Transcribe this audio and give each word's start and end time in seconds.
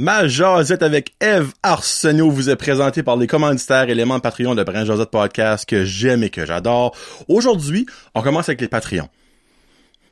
Ma 0.00 0.26
jasette 0.26 0.82
avec 0.82 1.12
Eve 1.20 1.52
Arsenault 1.62 2.30
vous 2.30 2.48
est 2.48 2.56
présentée 2.56 3.02
par 3.02 3.18
les 3.18 3.26
commanditaires 3.26 3.90
éléments 3.90 4.18
Patreon 4.18 4.54
de 4.54 4.64
Brin 4.64 4.86
Josette 4.86 5.10
Podcast 5.10 5.68
que 5.68 5.84
j'aime 5.84 6.22
et 6.22 6.30
que 6.30 6.46
j'adore. 6.46 6.96
Aujourd'hui, 7.28 7.84
on 8.14 8.22
commence 8.22 8.48
avec 8.48 8.62
les 8.62 8.68
Patreons. 8.68 9.10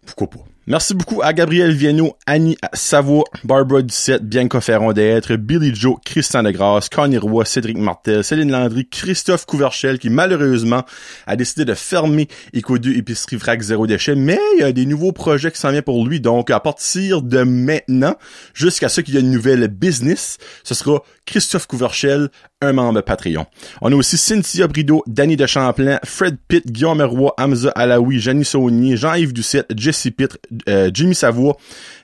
Pourquoi 0.04 0.28
pas? 0.28 0.44
Merci 0.70 0.92
beaucoup 0.92 1.22
à 1.22 1.32
Gabriel 1.32 1.72
Viano, 1.72 2.14
Annie 2.26 2.58
Savoie, 2.74 3.24
Barbara 3.42 3.80
Ducette, 3.80 4.22
Bianca 4.22 4.60
Ferron 4.60 4.92
d'être, 4.92 5.34
Billy 5.36 5.74
Joe, 5.74 5.96
Christian 6.04 6.42
Degrasse, 6.42 6.90
Connie 6.90 7.16
Roy, 7.16 7.46
Cédric 7.46 7.78
Martel, 7.78 8.22
Céline 8.22 8.50
Landry, 8.50 8.86
Christophe 8.86 9.46
Couverchel, 9.46 9.98
qui 9.98 10.10
malheureusement 10.10 10.82
a 11.26 11.36
décidé 11.36 11.64
de 11.64 11.72
fermer 11.72 12.28
Eco 12.54 12.76
2 12.76 12.98
Épicerie 12.98 13.36
Vrac 13.36 13.62
Zéro 13.62 13.86
Déchet, 13.86 14.14
mais 14.14 14.38
il 14.58 14.60
y 14.60 14.62
a 14.62 14.72
des 14.72 14.84
nouveaux 14.84 15.12
projets 15.12 15.50
qui 15.50 15.58
s'en 15.58 15.70
viennent 15.70 15.80
pour 15.80 16.06
lui, 16.06 16.20
donc 16.20 16.50
à 16.50 16.60
partir 16.60 17.22
de 17.22 17.44
maintenant, 17.44 18.16
jusqu'à 18.52 18.90
ce 18.90 19.00
qu'il 19.00 19.14
y 19.14 19.16
ait 19.16 19.22
une 19.22 19.30
nouvelle 19.30 19.68
business, 19.68 20.36
ce 20.64 20.74
sera 20.74 21.02
Christophe 21.28 21.66
Couverchel, 21.66 22.30
un 22.62 22.72
membre 22.72 23.02
Patreon. 23.02 23.44
On 23.82 23.92
a 23.92 23.94
aussi 23.94 24.16
Cynthia 24.16 24.66
Brideau, 24.66 25.04
Danny 25.06 25.36
de 25.36 25.46
Champlain, 25.46 25.98
Fred 26.04 26.38
Pitt, 26.48 26.72
Guillaume 26.72 27.02
Roy, 27.02 27.32
Hamza 27.36 27.70
Alaoui, 27.70 28.18
Janice 28.18 28.48
Saunier, 28.48 28.96
Jean-Yves 28.96 29.34
Doucette, 29.34 29.70
Jesse 29.76 30.08
Pitt, 30.16 30.38
euh, 30.68 30.90
Jimmy 30.92 31.14
Savoie, 31.14 31.58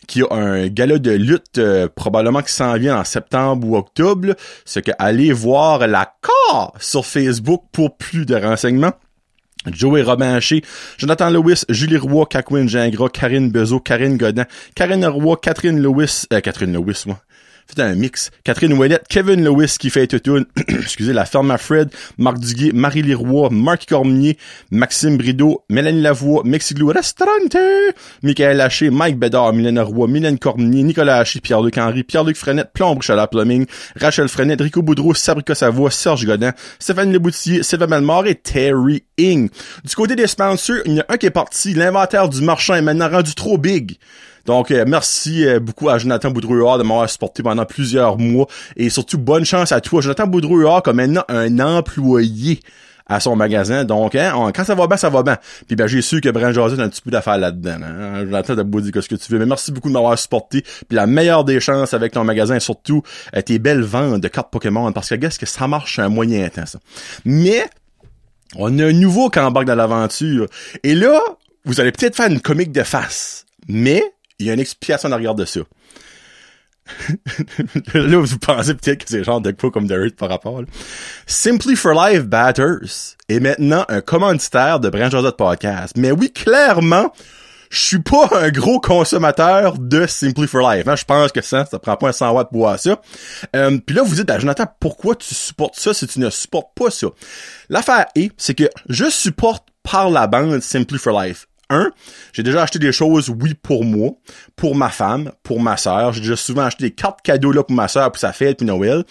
qui 0.06 0.20
a 0.20 0.26
un 0.30 0.68
gala 0.68 0.98
de 0.98 1.12
lutte 1.12 1.56
euh, 1.56 1.88
probablement 1.94 2.42
qui 2.42 2.52
s'en 2.52 2.76
vient 2.76 2.98
en 2.98 3.04
septembre 3.04 3.66
ou 3.66 3.76
octobre. 3.76 4.34
Ce 4.66 4.78
que 4.78 4.90
allez 4.98 5.32
voir 5.32 5.86
la 5.86 6.14
sur 6.78 7.06
Facebook 7.06 7.64
pour 7.72 7.96
plus 7.96 8.26
de 8.26 8.36
renseignements. 8.36 8.92
Joey 9.66 10.02
Robin 10.02 10.34
Haché, 10.34 10.62
Jonathan 10.98 11.30
Lewis, 11.30 11.64
Julie 11.70 11.96
Roy, 11.96 12.26
Kakwin 12.26 12.68
Gingras, 12.68 13.08
Karine 13.08 13.50
Bezo, 13.50 13.80
Karine 13.80 14.18
Godin, 14.18 14.44
Karine 14.74 15.06
Roy, 15.06 15.36
Catherine 15.40 15.80
Lewis, 15.80 16.26
euh, 16.32 16.40
Catherine 16.40 16.74
Lewis, 16.74 17.04
moi. 17.06 17.18
Fait 17.66 17.82
un 17.82 17.94
mix. 17.94 18.30
Catherine 18.44 18.72
Ouellette, 18.74 19.06
Kevin 19.08 19.42
Lewis 19.42 19.76
qui 19.78 19.90
fait 19.90 20.06
tout 20.06 20.44
excusez, 20.68 21.12
la 21.12 21.24
ferme 21.24 21.50
à 21.50 21.58
Fred, 21.58 21.90
Marc 22.18 22.38
Duguay, 22.38 22.72
Marie 22.72 23.02
Leroy, 23.02 23.48
Marc 23.50 23.86
Cormier, 23.88 24.36
Maxime 24.70 25.16
Brideau, 25.16 25.64
Mélanie 25.70 26.02
Lavoie, 26.02 26.42
Mexiglou 26.44 26.88
Restaurante, 26.88 27.56
Michael 28.22 28.60
Haché, 28.60 28.90
Mike 28.90 29.18
Bédard, 29.18 29.54
Mylène 29.54 29.80
Roy, 29.80 30.08
Mylène 30.08 30.38
Cormier, 30.38 30.82
Nicolas 30.82 31.18
Haché, 31.18 31.40
Pierre-Luc 31.40 31.78
Henry, 31.78 32.04
Pierre-Luc 32.04 32.36
Frenette, 32.36 32.70
Plombre 32.72 33.02
Chalat 33.02 33.28
Plumbing, 33.28 33.66
Rachel 33.96 34.28
Frenette, 34.28 34.60
Rico 34.60 34.82
Boudreau, 34.82 35.14
Sabrica 35.14 35.54
Savoie, 35.54 35.90
Serge 35.90 36.26
Godin, 36.26 36.52
Stéphane 36.78 37.12
Leboutier, 37.12 37.62
Sylvain 37.62 37.86
Malmore 37.86 38.26
et 38.26 38.34
Terry 38.34 39.04
Ing. 39.18 39.48
Du 39.84 39.94
côté 39.94 40.16
des 40.16 40.26
sponsors, 40.26 40.76
il 40.84 40.94
y 40.94 40.98
en 40.98 41.04
a 41.08 41.14
un 41.14 41.16
qui 41.16 41.26
est 41.26 41.30
parti. 41.30 41.74
L'inventaire 41.74 42.28
du 42.28 42.42
marchand 42.42 42.74
est 42.74 42.82
maintenant 42.82 43.08
rendu 43.08 43.34
trop 43.34 43.58
big. 43.58 43.96
Donc, 44.46 44.70
euh, 44.70 44.84
merci 44.86 45.46
euh, 45.46 45.60
beaucoup 45.60 45.88
à 45.88 45.98
Jonathan 45.98 46.30
Boudrouard 46.30 46.78
de 46.78 46.82
m'avoir 46.82 47.08
supporté 47.08 47.42
pendant 47.42 47.64
plusieurs 47.64 48.18
mois. 48.18 48.46
Et 48.76 48.90
surtout, 48.90 49.18
bonne 49.18 49.44
chance 49.44 49.72
à 49.72 49.80
toi. 49.80 50.00
Jonathan 50.00 50.26
Boudrouard 50.26 50.82
comme 50.82 50.96
maintenant 50.96 51.24
un 51.28 51.58
employé 51.60 52.60
à 53.06 53.20
son 53.20 53.36
magasin. 53.36 53.84
Donc, 53.84 54.14
hein, 54.14 54.50
quand 54.54 54.64
ça 54.64 54.74
va 54.74 54.86
bien, 54.86 54.96
ça 54.96 55.10
va 55.10 55.22
bien. 55.22 55.36
Puis 55.66 55.76
ben, 55.76 55.86
j'ai 55.86 56.02
su 56.02 56.20
que 56.20 56.28
Brand 56.28 56.52
Josette 56.52 56.80
a 56.80 56.84
un 56.84 56.88
petit 56.88 57.02
peu 57.02 57.10
d'affaires 57.10 57.38
là-dedans. 57.38 57.76
Hein. 57.82 58.24
Jonathan, 58.24 58.56
t'as 58.56 58.62
beau 58.62 58.80
dire 58.80 59.02
ce 59.02 59.08
que 59.08 59.14
tu 59.14 59.32
veux. 59.32 59.38
Mais 59.38 59.46
merci 59.46 59.72
beaucoup 59.72 59.88
de 59.88 59.94
m'avoir 59.94 60.18
supporté. 60.18 60.62
Puis 60.62 60.96
la 60.96 61.06
meilleure 61.06 61.44
des 61.44 61.60
chances 61.60 61.94
avec 61.94 62.12
ton 62.12 62.24
magasin, 62.24 62.56
et 62.56 62.60
surtout 62.60 63.02
euh, 63.36 63.42
tes 63.42 63.58
belles 63.58 63.82
ventes 63.82 64.20
de 64.20 64.28
cartes 64.28 64.50
Pokémon. 64.50 64.90
Parce 64.92 65.10
que, 65.10 65.16
qu'est-ce 65.16 65.38
que 65.38 65.46
ça 65.46 65.68
marche 65.68 65.98
un 65.98 66.08
moyen 66.08 66.48
temps, 66.48 66.66
ça. 66.66 66.78
Mais, 67.24 67.64
on 68.56 68.78
a 68.78 68.86
un 68.86 68.92
nouveau 68.92 69.30
qui 69.30 69.38
embarque 69.38 69.66
dans 69.66 69.74
l'aventure. 69.74 70.46
Et 70.82 70.94
là, 70.94 71.20
vous 71.64 71.80
allez 71.80 71.92
peut-être 71.92 72.16
faire 72.16 72.30
une 72.30 72.40
comique 72.40 72.72
de 72.72 72.82
face. 72.82 73.46
Mais, 73.68 74.02
il 74.38 74.46
y 74.46 74.50
a 74.50 74.54
une 74.54 74.60
explication 74.60 75.08
derrière 75.08 75.34
de 75.34 75.44
ça. 75.44 75.60
là, 77.94 78.18
vous 78.18 78.38
pensez 78.38 78.74
peut-être 78.74 79.04
que 79.04 79.10
c'est 79.10 79.24
genre 79.24 79.40
de 79.40 79.52
quoi 79.52 79.70
comme 79.70 79.86
de 79.86 80.08
par 80.10 80.28
rapport. 80.28 80.62
Simply 81.26 81.76
for 81.76 81.94
Life 81.94 82.24
Batters 82.24 83.16
est 83.28 83.40
maintenant 83.40 83.84
un 83.88 84.00
commanditaire 84.00 84.80
de 84.80 84.90
Branch 84.90 85.10
de 85.10 85.30
Podcast. 85.30 85.94
Mais 85.96 86.10
oui, 86.10 86.30
clairement, 86.30 87.10
je 87.70 87.78
suis 87.78 87.98
pas 88.00 88.28
un 88.32 88.50
gros 88.50 88.80
consommateur 88.80 89.78
de 89.78 90.06
Simply 90.06 90.46
for 90.46 90.60
Life. 90.70 90.86
Hein. 90.86 90.96
Je 90.96 91.04
pense 91.04 91.32
que 91.32 91.40
ça, 91.40 91.64
ça 91.64 91.78
prend 91.78 91.96
pas 91.96 92.08
un 92.08 92.12
100 92.12 92.32
watts 92.32 92.50
pour 92.50 92.60
boire 92.60 92.78
ça. 92.78 93.00
Euh, 93.56 93.78
Puis 93.84 93.96
là, 93.96 94.02
vous 94.02 94.14
dites, 94.14 94.26
ben, 94.26 94.38
Jonathan, 94.38 94.66
pourquoi 94.78 95.16
tu 95.16 95.34
supportes 95.34 95.76
ça 95.76 95.94
si 95.94 96.06
tu 96.06 96.20
ne 96.20 96.28
supportes 96.28 96.74
pas 96.74 96.90
ça? 96.90 97.08
L'affaire 97.70 98.06
est, 98.14 98.30
c'est 98.36 98.54
que 98.54 98.68
je 98.88 99.08
supporte 99.08 99.66
par 99.82 100.10
la 100.10 100.26
bande 100.26 100.60
Simply 100.60 100.98
for 100.98 101.20
Life 101.20 101.46
un, 101.70 101.90
j'ai 102.32 102.42
déjà 102.42 102.62
acheté 102.62 102.78
des 102.78 102.92
choses, 102.92 103.30
oui, 103.30 103.54
pour 103.54 103.84
moi, 103.84 104.10
pour 104.56 104.76
ma 104.76 104.90
femme, 104.90 105.32
pour 105.42 105.60
ma 105.60 105.76
sœur. 105.76 106.12
J'ai 106.12 106.20
déjà 106.20 106.36
souvent 106.36 106.62
acheté 106.62 106.84
des 106.84 106.90
cartes 106.90 107.20
cadeaux 107.22 107.52
là 107.52 107.62
pour 107.62 107.74
ma 107.74 107.88
sœur, 107.88 108.10
pour 108.10 108.20
sa 108.20 108.32
fête, 108.32 108.58
puis 108.58 108.66
Noël. 108.66 109.04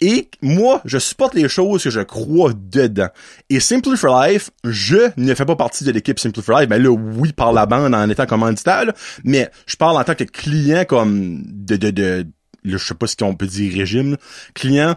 Et 0.00 0.28
moi, 0.42 0.80
je 0.84 0.98
supporte 0.98 1.34
les 1.34 1.48
choses 1.48 1.82
que 1.82 1.90
je 1.90 2.00
crois 2.00 2.52
dedans. 2.54 3.08
Et 3.50 3.60
Simply 3.60 3.96
for 3.96 4.22
Life, 4.22 4.50
je 4.64 5.10
ne 5.16 5.34
fais 5.34 5.44
pas 5.44 5.56
partie 5.56 5.84
de 5.84 5.92
l'équipe 5.92 6.18
Simply 6.18 6.42
for 6.42 6.58
Life. 6.58 6.68
Ben 6.68 6.82
là, 6.82 6.90
oui, 6.90 7.32
par 7.32 7.52
la 7.52 7.66
bande 7.66 7.94
en 7.94 8.08
étant 8.08 8.26
commanditaire, 8.26 8.92
mais 9.24 9.50
je 9.66 9.76
parle 9.76 9.96
en 9.96 10.04
tant 10.04 10.14
que 10.14 10.24
client 10.24 10.84
comme 10.84 11.42
de, 11.46 11.76
de, 11.76 11.90
de, 11.90 12.26
je 12.64 12.78
sais 12.78 12.94
pas 12.94 13.06
ce 13.06 13.16
qu'on 13.16 13.34
peut 13.34 13.46
dire 13.46 13.72
régime, 13.74 14.16
client 14.54 14.96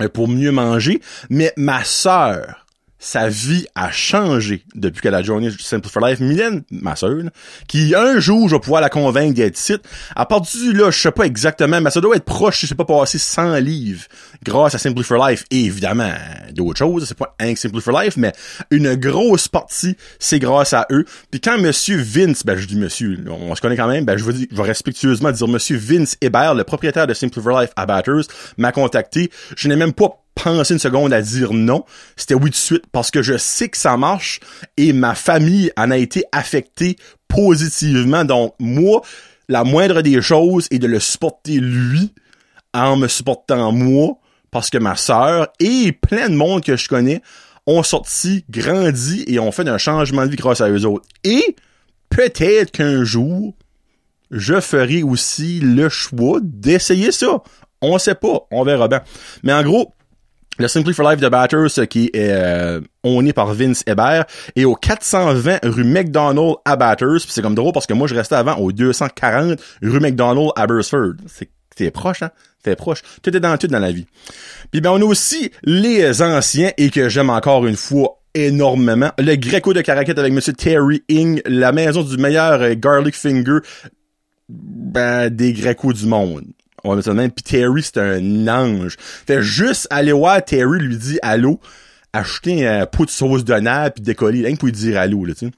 euh, 0.00 0.08
pour 0.08 0.28
mieux 0.28 0.52
manger. 0.52 1.00
Mais 1.28 1.52
ma 1.56 1.84
sœur, 1.84 2.66
sa 3.00 3.28
vie 3.28 3.66
a 3.74 3.90
changé 3.90 4.62
depuis 4.74 5.00
qu'elle 5.00 5.14
a 5.14 5.22
joint 5.22 5.40
Simple 5.58 5.88
for 5.88 6.06
Life. 6.06 6.20
Mylène, 6.20 6.62
ma 6.70 6.94
sœur, 6.94 7.16
qui 7.66 7.94
un 7.94 8.20
jour, 8.20 8.48
je 8.48 8.54
vais 8.54 8.60
pouvoir 8.60 8.82
la 8.82 8.90
convaincre 8.90 9.34
d'être 9.34 9.56
site. 9.56 9.80
À 10.14 10.26
partir 10.26 10.60
du 10.60 10.72
là, 10.74 10.90
je 10.90 11.00
sais 11.00 11.10
pas 11.10 11.24
exactement, 11.24 11.80
mais 11.80 11.90
ça 11.90 12.00
doit 12.00 12.14
être 12.14 12.24
proche, 12.24 12.60
je 12.60 12.66
sais 12.66 12.74
pas, 12.74 12.84
passer 12.84 13.18
100 13.18 13.56
livres 13.56 14.04
grâce 14.44 14.74
à 14.74 14.78
Simple 14.78 15.02
for 15.02 15.26
Life. 15.26 15.44
Et 15.50 15.64
évidemment, 15.64 16.12
d'autres 16.52 16.78
choses, 16.78 17.06
c'est 17.08 17.16
pas 17.16 17.34
un 17.40 17.56
Simple 17.56 17.80
for 17.80 17.98
Life, 17.98 18.18
mais 18.18 18.32
une 18.70 18.94
grosse 18.94 19.48
partie, 19.48 19.96
c'est 20.18 20.38
grâce 20.38 20.74
à 20.74 20.86
eux. 20.90 21.06
Puis 21.30 21.40
quand 21.40 21.58
Monsieur 21.58 22.00
Vince, 22.00 22.44
ben 22.44 22.56
je 22.56 22.66
dis 22.66 22.76
Monsieur, 22.76 23.18
on 23.28 23.54
se 23.54 23.62
connaît 23.62 23.76
quand 23.76 23.88
même, 23.88 24.04
ben 24.04 24.18
je 24.18 24.24
vais, 24.24 24.46
je 24.50 24.56
vais 24.56 24.62
respectueusement 24.62 25.32
dire 25.32 25.48
Monsieur 25.48 25.78
Vince 25.78 26.18
Hébert, 26.20 26.54
le 26.54 26.64
propriétaire 26.64 27.06
de 27.06 27.14
Simple 27.14 27.40
for 27.40 27.58
Life 27.58 27.70
à 27.76 27.86
Batters, 27.86 28.24
m'a 28.58 28.72
contacté. 28.72 29.30
Je 29.56 29.68
n'ai 29.68 29.76
même 29.76 29.94
pas 29.94 30.19
pensé 30.34 30.74
une 30.74 30.80
seconde 30.80 31.12
à 31.12 31.22
dire 31.22 31.52
non. 31.52 31.84
C'était 32.16 32.34
oui 32.34 32.50
de 32.50 32.54
suite 32.54 32.84
parce 32.92 33.10
que 33.10 33.22
je 33.22 33.36
sais 33.36 33.68
que 33.68 33.76
ça 33.76 33.96
marche 33.96 34.40
et 34.76 34.92
ma 34.92 35.14
famille 35.14 35.70
en 35.76 35.90
a 35.90 35.96
été 35.96 36.24
affectée 36.32 36.96
positivement. 37.28 38.24
Donc, 38.24 38.54
moi, 38.58 39.02
la 39.48 39.64
moindre 39.64 40.02
des 40.02 40.20
choses 40.22 40.66
est 40.70 40.78
de 40.78 40.86
le 40.86 41.00
supporter 41.00 41.58
lui 41.58 42.14
en 42.72 42.96
me 42.96 43.08
supportant 43.08 43.72
moi 43.72 44.18
parce 44.50 44.70
que 44.70 44.78
ma 44.78 44.96
sœur 44.96 45.48
et 45.60 45.92
plein 45.92 46.28
de 46.28 46.34
monde 46.34 46.64
que 46.64 46.76
je 46.76 46.88
connais 46.88 47.22
ont 47.66 47.82
sorti, 47.82 48.44
grandi 48.50 49.24
et 49.26 49.38
ont 49.38 49.52
fait 49.52 49.68
un 49.68 49.78
changement 49.78 50.24
de 50.24 50.30
vie 50.30 50.36
grâce 50.36 50.60
à 50.60 50.70
eux 50.70 50.84
autres. 50.86 51.06
Et 51.24 51.56
peut-être 52.08 52.72
qu'un 52.72 53.04
jour, 53.04 53.54
je 54.30 54.60
ferai 54.60 55.02
aussi 55.02 55.60
le 55.60 55.88
choix 55.88 56.40
d'essayer 56.42 57.12
ça. 57.12 57.42
On 57.82 57.98
sait 57.98 58.14
pas, 58.14 58.46
on 58.50 58.64
verra 58.64 58.88
bien. 58.88 59.02
Mais 59.42 59.52
en 59.52 59.62
gros, 59.62 59.94
le 60.60 60.68
Simply 60.68 60.92
for 60.92 61.08
Life 61.08 61.20
de 61.20 61.28
Batters, 61.28 61.88
qui 61.88 62.10
est 62.12 62.30
euh, 62.32 62.80
par 63.34 63.54
Vince 63.54 63.82
Hébert, 63.86 64.26
et 64.56 64.64
au 64.64 64.74
420 64.74 65.60
rue 65.64 65.84
McDonald 65.84 66.56
à 66.64 66.76
Batters. 66.76 67.20
c'est 67.26 67.42
comme 67.42 67.54
drôle 67.54 67.72
parce 67.72 67.86
que 67.86 67.94
moi, 67.94 68.06
je 68.06 68.14
restais 68.14 68.34
avant 68.34 68.56
au 68.56 68.70
240 68.70 69.58
rue 69.82 70.00
McDonald 70.00 70.50
à 70.56 70.66
Bursford. 70.66 71.14
C'est 71.76 71.90
proche, 71.90 72.22
hein? 72.22 72.30
C'est 72.62 72.76
proche. 72.76 73.02
Tout 73.22 73.34
est 73.34 73.40
dans 73.40 73.56
tout 73.56 73.68
dans 73.68 73.78
la 73.78 73.90
vie. 73.90 74.06
Puis 74.70 74.82
ben, 74.82 74.90
on 74.90 75.00
a 75.00 75.04
aussi 75.04 75.50
les 75.64 76.20
anciens, 76.20 76.72
et 76.76 76.90
que 76.90 77.08
j'aime 77.08 77.30
encore 77.30 77.66
une 77.66 77.76
fois 77.76 78.20
énormément. 78.34 79.10
Le 79.18 79.36
Greco 79.36 79.72
de 79.72 79.80
Caracat 79.80 80.12
avec 80.18 80.32
Monsieur 80.32 80.52
Terry 80.52 81.02
Ing, 81.08 81.40
la 81.46 81.72
maison 81.72 82.02
du 82.02 82.18
meilleur 82.18 82.60
euh, 82.60 82.74
garlic 82.76 83.14
finger 83.14 83.60
ben, 84.48 85.30
des 85.30 85.54
Greco 85.54 85.92
du 85.94 86.06
monde. 86.06 86.44
On 86.84 86.94
va 86.94 87.02
ça 87.02 87.14
même. 87.14 87.30
Puis 87.30 87.42
Terry, 87.42 87.82
c'est 87.82 87.98
un 87.98 88.48
ange. 88.48 88.96
Fait 88.98 89.42
juste 89.42 89.86
aller 89.90 90.12
voir 90.12 90.44
Terry 90.44 90.78
lui 90.78 90.96
dit 90.96 91.18
allô, 91.22 91.60
acheter 92.12 92.66
un 92.66 92.86
pot 92.86 93.04
de 93.04 93.10
sauce 93.10 93.44
de 93.44 93.54
nerf 93.54 93.92
puis 93.92 94.02
décoller, 94.02 94.44
rien 94.44 94.54
que 94.54 94.60
pour 94.60 94.66
lui 94.66 94.72
dire 94.72 94.98
allô, 94.98 95.24
là, 95.24 95.34
tu 95.34 95.46
sais. 95.46 95.52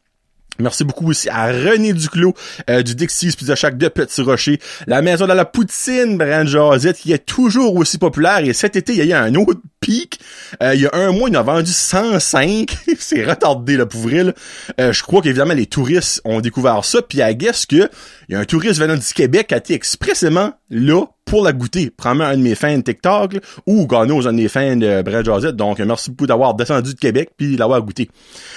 Merci 0.59 0.85
beaucoup 0.85 1.09
aussi 1.09 1.29
à 1.31 1.47
René 1.47 1.93
Duclos 1.93 2.35
euh, 2.69 2.83
du 2.83 2.95
Dixie's 2.95 3.37
Pizza 3.37 3.55
Shack 3.55 3.79
de 3.79 3.89
Petit 3.89 4.21
Rocher. 4.21 4.61
La 4.87 5.01
maison 5.01 5.27
de 5.27 5.33
la 5.33 5.45
poutine, 5.45 6.19
Brand 6.19 6.47
Josette, 6.47 6.99
qui 6.99 7.13
est 7.13 7.25
toujours 7.25 7.75
aussi 7.77 7.97
populaire. 7.99 8.41
Et 8.41 8.53
cet 8.53 8.77
été, 8.77 8.93
il 8.93 8.99
y 8.99 9.03
a 9.03 9.05
eu 9.05 9.13
un 9.13 9.35
autre 9.35 9.61
pic. 9.81 10.21
Euh, 10.63 10.75
il 10.75 10.83
y 10.83 10.87
a 10.87 10.91
un 10.93 11.11
mois, 11.13 11.31
il 11.31 11.37
a 11.37 11.43
vendu 11.43 11.73
105. 11.73 12.77
C'est 12.99 13.25
retardé, 13.25 13.77
là, 13.77 13.87
pour. 13.87 14.07
Euh, 14.13 14.93
je 14.93 15.03
crois 15.03 15.23
qu'évidemment, 15.23 15.55
les 15.55 15.67
touristes 15.67 16.21
ont 16.25 16.41
découvert 16.41 16.85
ça. 16.85 17.01
Puis 17.01 17.23
à 17.23 17.33
guess 17.33 17.65
que 17.65 17.89
il 18.29 18.33
y 18.33 18.35
a 18.35 18.41
un 18.41 18.45
touriste 18.45 18.79
venant 18.79 18.97
du 18.97 19.15
Québec 19.15 19.49
qui 19.49 19.55
a 19.55 19.59
été 19.59 19.75
expressément 19.75 20.53
là 20.71 21.07
pour 21.25 21.45
la 21.45 21.53
goûter. 21.53 21.91
Prends-moi 21.97 22.27
un 22.27 22.37
de 22.37 22.43
mes 22.43 22.55
fans 22.55 22.77
de 22.77 22.83
TikTok, 22.83 23.39
ou 23.67 23.87
Gano, 23.87 24.27
un 24.27 24.33
de 24.33 24.37
mes 24.37 24.49
fans 24.49 24.77
de 24.77 25.03
Brad 25.03 25.25
Josette. 25.25 25.57
Donc, 25.57 25.79
merci 25.79 26.11
beaucoup 26.11 26.27
d'avoir 26.27 26.55
descendu 26.55 26.95
de 26.95 26.99
Québec 26.99 27.31
puis 27.37 27.57
l'avoir 27.57 27.83
goûté. 27.83 28.11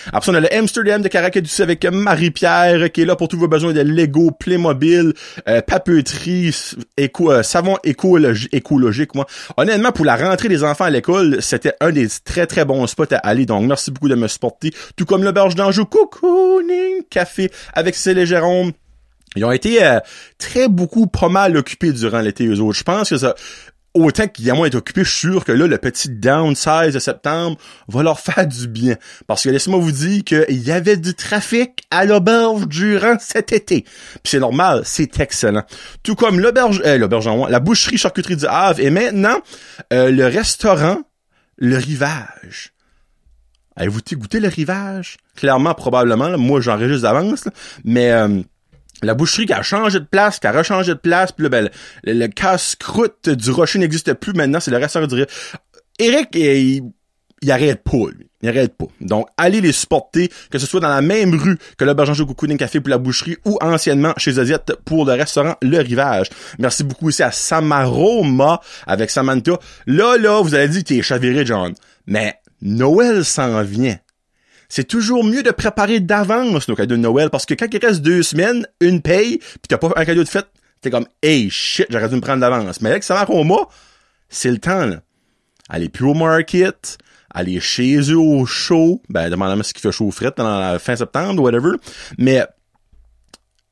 Après 0.07 0.25
ça, 0.25 0.31
on 0.31 0.35
a 0.35 0.39
le 0.39 0.53
Amsterdam 0.53 1.01
de 1.01 1.07
Caracas 1.07 1.41
avec 1.59 1.85
Marie-Pierre, 1.85 2.91
qui 2.91 3.01
est 3.01 3.05
là 3.05 3.15
pour 3.15 3.27
tous 3.27 3.37
vos 3.37 3.47
besoins 3.47 3.73
de 3.73 3.81
Lego, 3.81 4.31
Playmobil, 4.31 5.13
euh, 5.47 5.61
papeterie, 5.61 6.55
éco, 6.97 7.31
euh, 7.31 7.43
savon 7.43 7.77
écologi 7.83 8.49
écologique, 8.51 9.15
moi. 9.15 9.25
Honnêtement, 9.57 9.91
pour 9.91 10.05
la 10.05 10.15
rentrée 10.15 10.49
des 10.49 10.63
enfants 10.63 10.85
à 10.85 10.89
l'école, 10.89 11.37
c'était 11.41 11.73
un 11.81 11.91
des 11.91 12.07
très 12.23 12.47
très 12.47 12.65
bons 12.65 12.85
spots 12.87 13.05
à 13.11 13.17
aller. 13.17 13.45
Donc, 13.45 13.65
merci 13.65 13.91
beaucoup 13.91 14.09
de 14.09 14.15
me 14.15 14.27
supporter. 14.27 14.71
Tout 14.95 15.05
comme 15.05 15.23
l'auberge 15.23 15.55
d'Anjou, 15.55 15.85
Cocooning 15.85 17.03
Café 17.09 17.51
avec 17.73 17.95
Céline 17.95 18.25
Jérôme. 18.25 18.71
Ils 19.35 19.45
ont 19.45 19.51
été 19.51 19.83
euh, 19.83 19.99
très 20.37 20.67
beaucoup 20.67 21.07
pas 21.07 21.29
mal 21.29 21.55
occupés 21.57 21.91
durant 21.91 22.21
l'été 22.21 22.45
eux 22.47 22.59
autres. 22.59 22.77
Je 22.77 22.83
pense 22.83 23.09
que 23.09 23.17
ça 23.17 23.35
autant 23.95 24.27
qu'ils 24.27 24.53
moins 24.53 24.67
été 24.67 24.75
occupés, 24.75 25.03
je 25.03 25.09
suis 25.09 25.31
sûr 25.31 25.45
que 25.45 25.51
là, 25.51 25.67
le 25.67 25.77
petit 25.77 26.09
downsize 26.09 26.93
de 26.93 26.99
septembre 26.99 27.57
va 27.87 28.03
leur 28.03 28.19
faire 28.19 28.45
du 28.45 28.67
bien. 28.67 28.95
Parce 29.25 29.43
que 29.43 29.49
laissez-moi 29.49 29.79
vous 29.79 29.91
dire 29.91 30.23
qu'il 30.23 30.61
y 30.61 30.71
avait 30.71 30.97
du 30.97 31.13
trafic 31.15 31.83
à 31.89 32.05
l'auberge 32.05 32.67
durant 32.67 33.17
cet 33.19 33.53
été. 33.53 33.81
Puis 33.81 34.21
c'est 34.25 34.39
normal, 34.39 34.81
c'est 34.83 35.19
excellent. 35.19 35.63
Tout 36.03 36.15
comme 36.15 36.39
l'auberge, 36.39 36.81
euh, 36.85 36.97
l'auberge 36.97 37.27
en 37.27 37.47
la 37.47 37.59
boucherie 37.59 37.97
charcuterie 37.97 38.35
du 38.35 38.45
Havre 38.45 38.81
et 38.81 38.89
maintenant 38.89 39.39
euh, 39.93 40.11
le 40.11 40.27
restaurant 40.27 40.99
Le 41.57 41.77
Rivage. 41.77 42.73
Avez-vous 43.77 43.99
goûté 44.13 44.39
le 44.39 44.47
rivage? 44.47 45.17
Clairement, 45.35 45.73
probablement. 45.73 46.37
Moi, 46.37 46.61
j'en 46.61 46.79
juste 46.79 47.01
d'avance. 47.01 47.43
Mais 47.83 48.09
euh, 48.11 48.41
la 49.05 49.13
boucherie 49.13 49.45
qui 49.45 49.53
a 49.53 49.61
changé 49.61 49.99
de 49.99 50.05
place, 50.05 50.39
qui 50.39 50.47
a 50.47 50.51
rechangé 50.51 50.93
de 50.93 50.99
place, 50.99 51.31
puis 51.31 51.43
là, 51.43 51.49
ben, 51.49 51.69
le, 52.03 52.27
casse-croûte 52.27 53.29
du 53.29 53.51
rocher 53.51 53.79
n'existe 53.79 54.13
plus 54.13 54.33
maintenant, 54.33 54.59
c'est 54.59 54.71
le 54.71 54.77
restaurant 54.77 55.07
du 55.07 55.25
Eric, 55.97 56.29
il, 56.33 56.83
il 57.41 57.51
arrête 57.51 57.83
pas, 57.83 58.09
lui. 58.15 58.27
Il 58.41 58.49
arrête 58.49 58.75
pas. 58.77 58.85
Donc, 59.01 59.27
allez 59.37 59.61
les 59.61 59.71
supporter, 59.71 60.29
que 60.51 60.59
ce 60.59 60.65
soit 60.65 60.79
dans 60.79 60.89
la 60.89 61.01
même 61.01 61.33
rue 61.33 61.57
que 61.77 61.85
le 61.85 61.93
Bergeron 61.93 62.25
Cocooning 62.25 62.57
Café 62.57 62.79
pour 62.79 62.89
la 62.89 62.97
boucherie 62.97 63.37
ou 63.45 63.57
anciennement 63.61 64.13
chez 64.17 64.33
Zodiette 64.33 64.73
pour 64.85 65.05
le 65.05 65.13
restaurant 65.13 65.55
Le 65.61 65.79
Rivage. 65.79 66.29
Merci 66.59 66.83
beaucoup 66.83 67.07
aussi 67.07 67.23
à 67.23 67.31
Samaroma 67.31 68.61
avec 68.85 69.09
Samantha. 69.09 69.57
Là, 69.87 70.17
là, 70.17 70.41
vous 70.41 70.53
avez 70.53 70.67
dit, 70.67 70.83
t'es 70.83 71.01
chaviré, 71.01 71.45
John. 71.45 71.73
Mais 72.07 72.35
Noël 72.61 73.25
s'en 73.25 73.63
vient 73.63 73.97
c'est 74.69 74.87
toujours 74.87 75.23
mieux 75.23 75.43
de 75.43 75.51
préparer 75.51 75.99
d'avance 75.99 76.67
nos 76.67 76.75
cadeaux 76.75 76.95
de 76.95 77.01
Noël 77.01 77.29
parce 77.29 77.45
que 77.45 77.53
quand 77.53 77.67
il 77.71 77.85
reste 77.85 78.01
deux 78.01 78.23
semaines, 78.23 78.67
une 78.81 79.01
paye, 79.01 79.37
puis 79.39 79.67
t'as 79.67 79.77
pas 79.77 79.91
un 79.95 80.05
cadeau 80.05 80.23
de 80.23 80.29
fête, 80.29 80.47
t'es 80.81 80.89
comme 80.89 81.07
hey 81.21 81.49
shit, 81.49 81.87
j'aurais 81.89 82.09
dû 82.09 82.15
me 82.15 82.21
prendre 82.21 82.41
d'avance. 82.41 82.81
Mais 82.81 82.89
avec 82.89 83.03
au 83.29 83.43
mois, 83.43 83.69
c'est 84.29 84.51
le 84.51 84.57
temps 84.57 84.85
là. 84.85 85.01
Allez 85.69 85.89
plus 85.89 86.05
au 86.05 86.13
market, 86.13 86.97
aller 87.33 87.59
chez 87.59 87.97
eux 88.11 88.17
au 88.17 88.45
show, 88.45 89.01
ben 89.09 89.29
demandez-moi 89.29 89.63
ce 89.63 89.73
qu'il 89.73 89.81
fait 89.81 89.91
chaud 89.91 90.05
ou 90.05 90.11
fret 90.11 90.31
dans 90.37 90.59
la 90.59 90.79
fin 90.79 90.95
septembre, 90.95 91.41
whatever. 91.41 91.71
Mais 92.17 92.45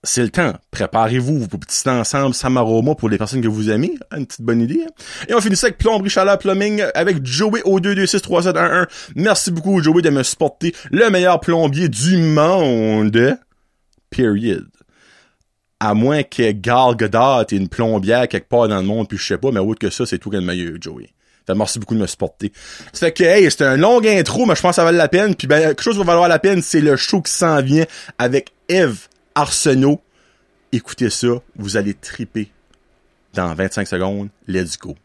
c'est 0.03 0.21
le 0.21 0.29
temps. 0.29 0.53
Préparez-vous 0.71 1.39
vos 1.39 1.57
petits 1.57 1.87
ensemble 1.87 2.35
Samaroma 2.35 2.93
pour 2.93 3.09
les 3.09 3.17
personnes 3.17 3.41
que 3.41 3.47
vous 3.47 3.69
aimez. 3.69 3.95
Une 4.15 4.25
petite 4.25 4.41
bonne 4.41 4.61
idée. 4.61 4.83
Hein. 4.85 4.91
Et 5.29 5.33
on 5.33 5.39
finit 5.39 5.55
ça 5.55 5.67
avec 5.67 5.77
Plomberie 5.77 6.09
Chaleur 6.09 6.37
Plumbing 6.37 6.83
avec 6.93 7.25
Joey 7.25 7.61
au 7.63 7.79
2263711. 7.79 8.87
Merci 9.15 9.51
beaucoup 9.51 9.81
Joey 9.81 10.01
de 10.01 10.09
me 10.09 10.23
supporter. 10.23 10.75
Le 10.91 11.09
meilleur 11.09 11.39
plombier 11.39 11.87
du 11.87 12.17
monde. 12.17 13.37
Period. 14.09 14.67
À 15.79 15.93
moins 15.93 16.23
que 16.23 16.51
Gal 16.51 16.95
Godard 16.97 17.41
ait 17.41 17.55
une 17.55 17.69
plombière 17.69 18.27
quelque 18.27 18.49
part 18.49 18.67
dans 18.67 18.77
le 18.77 18.83
monde, 18.83 19.07
puis 19.07 19.17
je 19.17 19.25
sais 19.25 19.37
pas, 19.37 19.51
mais 19.51 19.59
autre 19.59 19.79
que 19.79 19.89
ça, 19.89 20.05
c'est 20.05 20.17
tout 20.17 20.29
le 20.29 20.41
meilleur, 20.41 20.73
Joey. 20.79 21.09
Fait 21.45 21.55
merci 21.55 21.77
beaucoup 21.77 21.95
de 21.95 21.99
me 21.99 22.07
supporter. 22.07 22.53
C'est 22.93 23.11
que, 23.11 23.23
hey, 23.23 23.49
c'était 23.51 23.65
un 23.65 23.75
long 23.75 24.01
intro, 24.05 24.45
mais 24.45 24.55
je 24.55 24.61
pense 24.61 24.71
que 24.71 24.75
ça 24.75 24.85
valait 24.85 24.97
la 24.97 25.09
peine. 25.09 25.35
Puis 25.35 25.47
ben, 25.47 25.59
quelque 25.59 25.81
chose 25.81 25.95
qui 25.95 25.99
va 25.99 26.05
valoir 26.05 26.29
la 26.29 26.39
peine, 26.39 26.61
c'est 26.61 26.79
le 26.79 26.95
show 26.95 27.21
qui 27.21 27.33
s'en 27.33 27.61
vient 27.61 27.85
avec 28.17 28.51
Eve 28.69 29.07
Arsenault. 29.35 30.01
Écoutez 30.71 31.09
ça, 31.09 31.41
vous 31.55 31.77
allez 31.77 31.93
triper 31.93 32.51
dans 33.33 33.53
25 33.53 33.87
secondes. 33.87 34.29
Let's 34.47 34.77
go. 34.77 34.95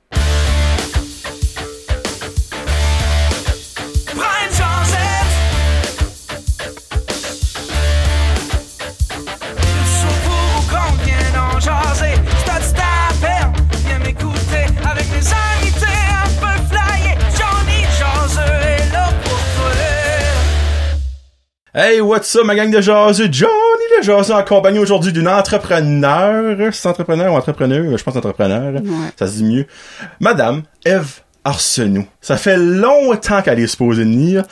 Hey, 21.80 22.00
what's 22.00 22.34
up, 22.34 22.44
ma 22.44 22.56
gang 22.56 22.72
de 22.72 22.80
jaseux? 22.80 23.28
Johnny 23.30 23.52
le 23.96 24.02
jaseux 24.02 24.34
en 24.34 24.42
compagnie 24.42 24.80
aujourd'hui 24.80 25.12
d'une 25.12 25.28
entrepreneur. 25.28 26.75
C'est 26.75 26.88
entrepreneur 26.88 27.32
ou 27.32 27.36
entrepreneur? 27.36 27.96
Je 27.96 28.02
pense 28.02 28.16
entrepreneur. 28.16 28.82
Ça 29.16 29.28
se 29.28 29.34
dit 29.34 29.44
mieux. 29.44 29.66
Madame 30.19 30.62
Eve 30.84 31.20
Arsenault. 31.44 32.06
Ça 32.20 32.36
fait 32.36 32.56
longtemps 32.56 33.42
qu'elle 33.42 33.60
est 33.60 33.69
supposée 33.69 34.02
venir. 34.02 34.42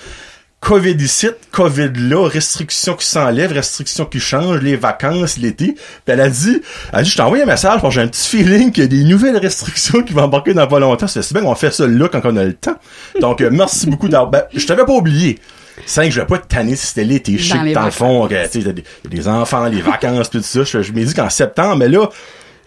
COVID 0.60 0.94
ici, 1.00 1.26
COVID 1.50 1.90
là, 1.96 2.28
restrictions 2.28 2.94
qui 2.94 3.06
s'enlèvent, 3.06 3.50
restrictions 3.50 4.04
qui 4.04 4.20
changent, 4.20 4.62
les 4.62 4.76
vacances, 4.76 5.36
l'été. 5.36 5.74
Puis 5.74 5.80
elle 6.06 6.20
a 6.20 6.28
dit, 6.28 6.62
elle 6.92 6.98
a 7.00 7.02
dit, 7.02 7.10
je 7.10 7.16
t'ai 7.16 7.22
envoyé 7.22 7.42
un 7.42 7.46
message 7.46 7.80
parce 7.80 7.92
que 7.92 8.00
j'ai 8.00 8.06
un 8.06 8.08
petit 8.08 8.28
feeling 8.28 8.70
qu'il 8.70 8.84
y 8.84 8.86
a 8.86 8.88
des 8.88 9.02
nouvelles 9.02 9.38
restrictions 9.38 10.04
qui 10.04 10.12
vont 10.12 10.22
embarquer 10.22 10.54
dans 10.54 10.68
pas 10.68 10.78
longtemps. 10.78 11.08
C'est 11.08 11.32
bien 11.32 11.42
qu'on 11.42 11.56
fait 11.56 11.72
ça 11.72 11.88
là 11.88 12.08
quand 12.08 12.20
on 12.22 12.36
a 12.36 12.44
le 12.44 12.54
temps. 12.54 12.76
Donc, 13.20 13.40
euh, 13.40 13.50
merci 13.50 13.88
beaucoup 13.88 14.08
d'avoir, 14.08 14.30
ben, 14.30 14.44
je 14.54 14.64
t'avais 14.64 14.84
pas 14.84 14.92
oublié. 14.92 15.40
Cinq, 15.84 16.10
je 16.10 16.20
vais 16.20 16.26
pas 16.26 16.38
te 16.38 16.46
tanner 16.46 16.74
si 16.76 16.86
c'était 16.86 17.04
l'été 17.04 17.36
chic 17.38 17.54
dans, 17.54 17.72
dans 17.72 17.84
le 17.84 17.90
fond, 17.90 18.26
que, 18.28 18.46
tu 18.50 18.62
sais, 18.62 18.72
des, 18.72 18.84
des 19.08 19.28
enfants, 19.28 19.66
les 19.66 19.82
vacances, 19.82 20.30
tout 20.30 20.40
ça. 20.42 20.64
Je, 20.64 20.82
je 20.82 20.92
me 20.92 21.04
dis 21.04 21.12
qu'en 21.14 21.28
septembre, 21.28 21.76
mais 21.76 21.88
là, 21.88 22.08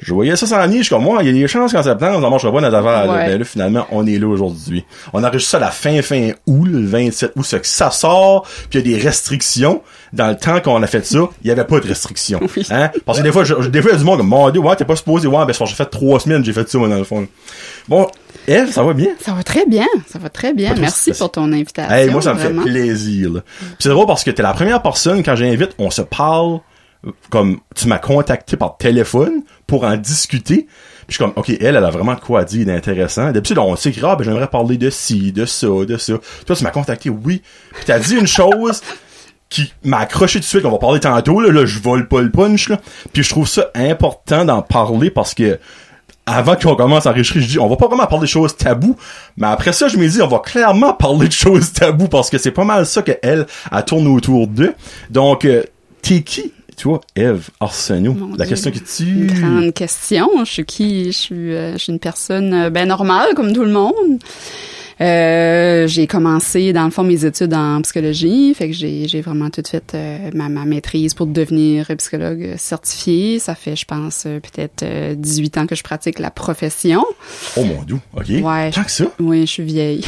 je 0.02 0.14
voyais 0.14 0.36
ça 0.36 0.48
s'en 0.48 0.62
venir, 0.64 0.78
je 0.78 0.84
suis 0.84 0.96
comme 0.96 1.04
moi, 1.04 1.18
il 1.22 1.28
y 1.28 1.30
a 1.30 1.34
des 1.34 1.48
chances 1.48 1.74
qu'en 1.74 1.84
septembre, 1.84 2.26
on 2.26 2.30
marchera 2.30 2.52
pas 2.54 2.62
notre 2.62 2.76
affaire. 2.76 3.12
Ouais. 3.12 3.18
Là. 3.18 3.26
Ben 3.28 3.40
là, 3.40 3.46
finalement, 3.46 3.88
on 3.92 4.08
est 4.08 4.18
là 4.18 4.28
aujourd'hui. 4.28 4.86
On 5.14 5.24
enregistre 5.24 5.52
ça 5.52 5.58
à 5.58 5.62
la 5.62 5.72
fin, 5.72 6.02
fin 6.02 6.32
août, 6.48 6.66
le 6.66 6.86
27 6.86 7.34
août, 7.36 7.44
ça, 7.44 7.60
que 7.60 7.68
ça 7.68 7.92
sort, 7.92 8.48
puis 8.70 8.80
il 8.80 8.90
y 8.90 8.94
a 8.94 8.98
des 8.98 9.04
restrictions. 9.04 9.82
Dans 10.12 10.28
le 10.28 10.38
temps 10.38 10.60
qu'on 10.60 10.82
a 10.82 10.88
fait 10.88 11.06
ça, 11.06 11.20
il 11.44 11.48
y 11.48 11.52
avait 11.52 11.66
pas 11.66 11.80
de 11.80 11.88
restrictions. 11.88 12.40
Hein? 12.72 12.90
Parce 13.06 13.20
que 13.20 13.24
des 13.24 13.32
fois, 13.32 13.44
je, 13.44 13.54
des 13.54 13.82
fois, 13.82 13.92
il 13.92 13.94
y 13.94 13.96
a 13.96 14.00
du 14.00 14.06
monde 14.06 14.18
comme, 14.18 14.28
mon 14.28 14.50
dieu, 14.50 14.60
ouais, 14.60 14.76
t'es 14.76 14.86
pas 14.86 14.96
supposé, 14.96 15.28
ouais, 15.28 15.46
ben, 15.46 15.54
j'ai 15.54 15.76
fait 15.76 15.86
trois 15.86 16.20
semaines, 16.20 16.44
j'ai 16.44 16.54
fait 16.54 16.68
ça, 16.68 16.78
moi, 16.78 16.88
dans 16.88 16.98
le 16.98 17.04
fond. 17.04 17.28
Bon, 17.88 18.08
elle, 18.48 18.70
ça 18.70 18.84
va 18.84 18.94
bien? 18.94 19.10
Ça 19.20 19.34
va 19.34 19.44
très 19.44 19.66
bien. 19.66 19.86
Ça 20.08 20.18
va 20.18 20.30
très 20.30 20.54
bien. 20.54 20.74
Merci 20.80 21.12
pour 21.12 21.32
ton 21.32 21.52
invitation. 21.52 21.94
Hey, 21.94 22.10
moi, 22.10 22.22
ça 22.22 22.34
me 22.34 22.40
fait 22.40 22.50
plaisir. 22.50 23.42
C'est 23.78 23.90
drôle 23.90 24.08
parce 24.08 24.24
que 24.24 24.32
t'es 24.32 24.42
la 24.42 24.54
première 24.54 24.82
personne, 24.82 25.22
quand 25.24 25.36
j'invite, 25.36 25.76
on 25.78 25.92
se 25.92 26.02
parle 26.02 26.60
comme 27.30 27.60
tu 27.76 27.88
m'as 27.88 27.98
contacté 27.98 28.58
par 28.58 28.78
téléphone 28.78 29.44
pour 29.70 29.86
en 29.86 29.96
discuter. 29.96 30.66
Puis 30.66 31.06
je 31.08 31.14
suis 31.16 31.24
comme, 31.24 31.34
OK, 31.36 31.50
elle, 31.50 31.76
elle 31.76 31.78
a 31.78 31.90
vraiment 31.90 32.16
quoi 32.16 32.44
dire 32.44 32.66
d'intéressant. 32.66 33.32
D'habitude, 33.32 33.58
on 33.60 33.76
sait 33.76 33.92
que, 33.92 34.04
ah, 34.06 34.16
ben, 34.16 34.24
j'aimerais 34.24 34.48
parler 34.48 34.78
de 34.78 34.90
ci, 34.90 35.32
de 35.32 35.46
ça, 35.46 35.68
de 35.68 35.98
ça. 35.98 36.14
Toi, 36.46 36.56
tu 36.56 36.64
m'as 36.64 36.72
contacté, 36.72 37.10
oui. 37.10 37.42
Puis 37.74 37.84
t'as 37.86 38.00
dit 38.00 38.16
une 38.16 38.28
chose 38.28 38.82
qui 39.50 39.74
m'a 39.84 40.00
accroché 40.00 40.40
tout 40.40 40.44
de 40.44 40.50
suite, 40.50 40.66
on 40.66 40.72
va 40.72 40.78
parler 40.78 41.00
tantôt, 41.00 41.40
là, 41.42 41.52
là 41.52 41.66
je 41.66 41.80
vole 41.80 42.08
pas 42.08 42.22
le 42.22 42.30
punch, 42.30 42.70
là. 42.70 42.80
Puis 43.14 43.24
je 43.24 43.30
trouve 43.30 43.48
ça 43.48 43.72
important 43.74 44.46
d'en 44.46 44.62
parler 44.62 45.10
parce 45.10 45.34
que 45.34 45.60
avant 46.28 46.56
qu'on 46.56 46.76
commence 46.76 47.08
à 47.08 47.10
enregistrer, 47.10 47.42
je 47.42 47.48
dis, 47.48 47.60
on 47.60 47.68
va 47.68 47.76
pas 47.76 47.88
vraiment 47.88 48.06
parler 48.06 48.26
de 48.26 48.30
choses 48.30 48.56
tabous, 48.56 48.96
mais 49.38 49.48
après 49.48 49.74
ça, 49.74 49.88
je 49.88 49.98
me 49.98 50.08
dis, 50.08 50.22
on 50.22 50.28
va 50.28 50.40
clairement 50.40 50.94
parler 50.94 51.28
de 51.28 51.34
choses 51.34 51.74
tabous 51.74 52.08
parce 52.08 52.30
que 52.30 52.38
c'est 52.38 52.52
pas 52.52 52.64
mal 52.64 52.86
ça 52.86 53.02
qu'elle, 53.02 53.48
elle 53.72 53.86
tourne 53.86 54.08
autour 54.08 54.48
d'eux. 54.48 54.76
Donc, 55.10 55.46
euh, 55.46 55.64
t'es 56.04 56.22
qui 56.22 56.54
tu 56.80 56.88
vois, 56.88 57.02
Eve 57.14 57.50
Arsenault, 57.60 58.16
la 58.38 58.46
question 58.46 58.72
qui 58.72 58.82
tue. 58.82 59.28
Grande 59.28 59.74
question. 59.74 60.30
Je 60.46 60.50
suis 60.50 60.66
qui? 60.66 61.06
Je 61.08 61.18
suis, 61.18 61.54
euh, 61.54 61.74
je 61.74 61.78
suis 61.78 61.92
une 61.92 62.00
personne 62.00 62.54
euh, 62.54 62.70
ben 62.70 62.88
normale, 62.88 63.34
comme 63.36 63.52
tout 63.52 63.66
le 63.66 63.72
monde. 63.72 64.20
Euh, 65.02 65.88
j'ai 65.88 66.08
commencé 66.08 66.72
dans 66.72 66.86
le 66.86 66.92
fond 66.92 67.04
mes 67.04 67.26
études 67.26 67.54
en 67.54 67.82
psychologie, 67.82 68.54
fait 68.54 68.68
que 68.68 68.74
j'ai 68.74 69.10
j'ai 69.10 69.20
vraiment 69.20 69.50
tout 69.50 69.64
fait 69.70 69.92
euh, 69.94 70.30
ma, 70.34 70.48
ma 70.48 70.64
maîtrise 70.64 71.14
pour 71.14 71.28
devenir 71.28 71.88
psychologue 71.98 72.56
certifié. 72.56 73.40
Ça 73.40 73.56
fait 73.56 73.76
je 73.76 73.86
pense 73.86 74.24
peut-être 74.24 74.86
18 75.16 75.58
ans 75.58 75.68
que 75.68 75.76
je 75.76 75.84
pratique 75.84 76.18
la 76.20 76.32
profession. 76.32 77.04
Oh 77.58 77.66
mon 77.66 77.84
dieu, 77.84 78.00
OK. 78.14 78.30
Ouais. 78.42 78.72
Tant 78.72 78.84
que 78.86 78.92
ça. 78.92 79.06
Oui, 79.20 79.42
je 79.42 79.52
suis 79.52 79.64
vieille. 79.64 80.06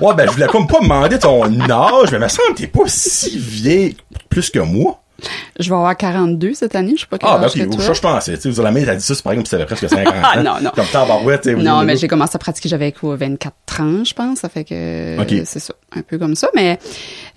ouais, 0.00 0.14
ben 0.14 0.26
je 0.28 0.32
voulais 0.32 0.46
comme 0.46 0.68
pas 0.68 0.78
demander 0.80 1.18
ton 1.18 1.42
âge, 1.68 2.12
mais 2.12 2.20
me 2.20 2.28
semble 2.28 2.54
que 2.54 2.60
t'es 2.60 2.66
pas 2.68 2.84
si 2.86 3.36
vieille 3.36 3.96
plus 4.28 4.50
que 4.50 4.60
moi. 4.60 5.00
Je 5.58 5.68
vais 5.68 5.74
avoir 5.74 5.96
42 5.96 6.54
cette 6.54 6.76
année, 6.76 6.94
je 6.94 7.00
sais 7.00 7.06
pas 7.10 7.18
Ah, 7.22 7.38
ben, 7.38 7.48
ça, 7.48 7.92
je 7.92 8.00
pensais. 8.00 8.36
Tu 8.36 8.42
sais, 8.42 8.50
vous 8.50 8.60
avez 8.60 8.80
la 8.80 8.86
t'as 8.86 8.94
dit 8.94 9.02
ça, 9.02 9.14
c'est 9.14 9.22
par 9.22 9.32
exemple, 9.32 9.48
tu 9.48 9.54
avais 9.56 9.66
presque 9.66 9.88
50 9.88 10.06
ans. 10.06 10.12
Ah, 10.22 10.42
non, 10.42 10.54
non. 10.62 10.70
Comme 10.74 10.86
tabarouette, 10.86 11.42
tu 11.42 11.50
sais. 11.50 11.56
Non, 11.56 11.82
mais 11.82 11.96
j'ai 11.96 12.06
commencé 12.06 12.36
à 12.36 12.38
pratiquer, 12.38 12.68
j'avais 12.68 12.92
quoi, 12.92 13.16
24 13.16 13.80
ans, 13.80 14.04
je 14.04 14.14
pense. 14.14 14.38
Ça 14.38 14.48
fait 14.48 14.62
que 14.64 14.74
euh, 14.74 15.42
c'est 15.44 15.58
ça, 15.58 15.74
un 15.96 16.02
peu 16.02 16.18
comme 16.18 16.36
ça. 16.36 16.48
Mais 16.54 16.78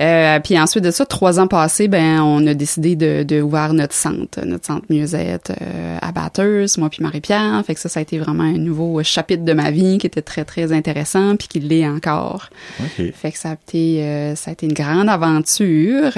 euh, 0.02 0.40
puis 0.40 0.60
ensuite 0.60 0.84
de 0.84 0.92
ça, 0.92 1.06
trois 1.06 1.40
ans 1.40 1.48
passés, 1.48 1.88
ben 1.88 2.22
on 2.22 2.46
a 2.46 2.54
décidé 2.54 2.96
de, 2.96 3.24
de 3.24 3.42
ouvrir 3.42 3.74
notre 3.74 3.96
centre, 3.96 4.46
notre 4.46 4.66
centre 4.68 4.86
mieux-être 4.90 5.52
euh, 5.62 5.98
à 6.02 6.12
Batters, 6.12 6.68
moi 6.78 6.90
puis 6.90 7.02
Marie-Pierre. 7.02 7.64
Fait 7.66 7.74
que 7.74 7.80
ça, 7.80 7.90
ça 7.90 8.00
a 8.00 8.04
été 8.04 8.20
vraiment 8.20 8.44
un 8.44 8.58
nouveau 8.58 9.02
chapitre 9.02 9.44
de 9.44 9.54
ma 9.54 9.72
vie 9.72 9.98
qui 9.98 10.06
était 10.06 10.22
très 10.22 10.46
très 10.46 10.72
intéressant 10.72 11.36
puis 11.36 11.48
qui 11.48 11.60
l'est 11.60 11.88
encore. 11.88 12.50
OK. 12.80 13.12
Fait 13.14 13.32
que 13.32 13.38
ça 13.40 13.50
a 13.50 13.54
été, 13.54 14.04
euh, 14.04 14.36
ça 14.36 14.52
a 14.52 14.54
été 14.54 14.68
une 14.68 14.74
grande 14.74 15.10
aventure. 15.10 16.12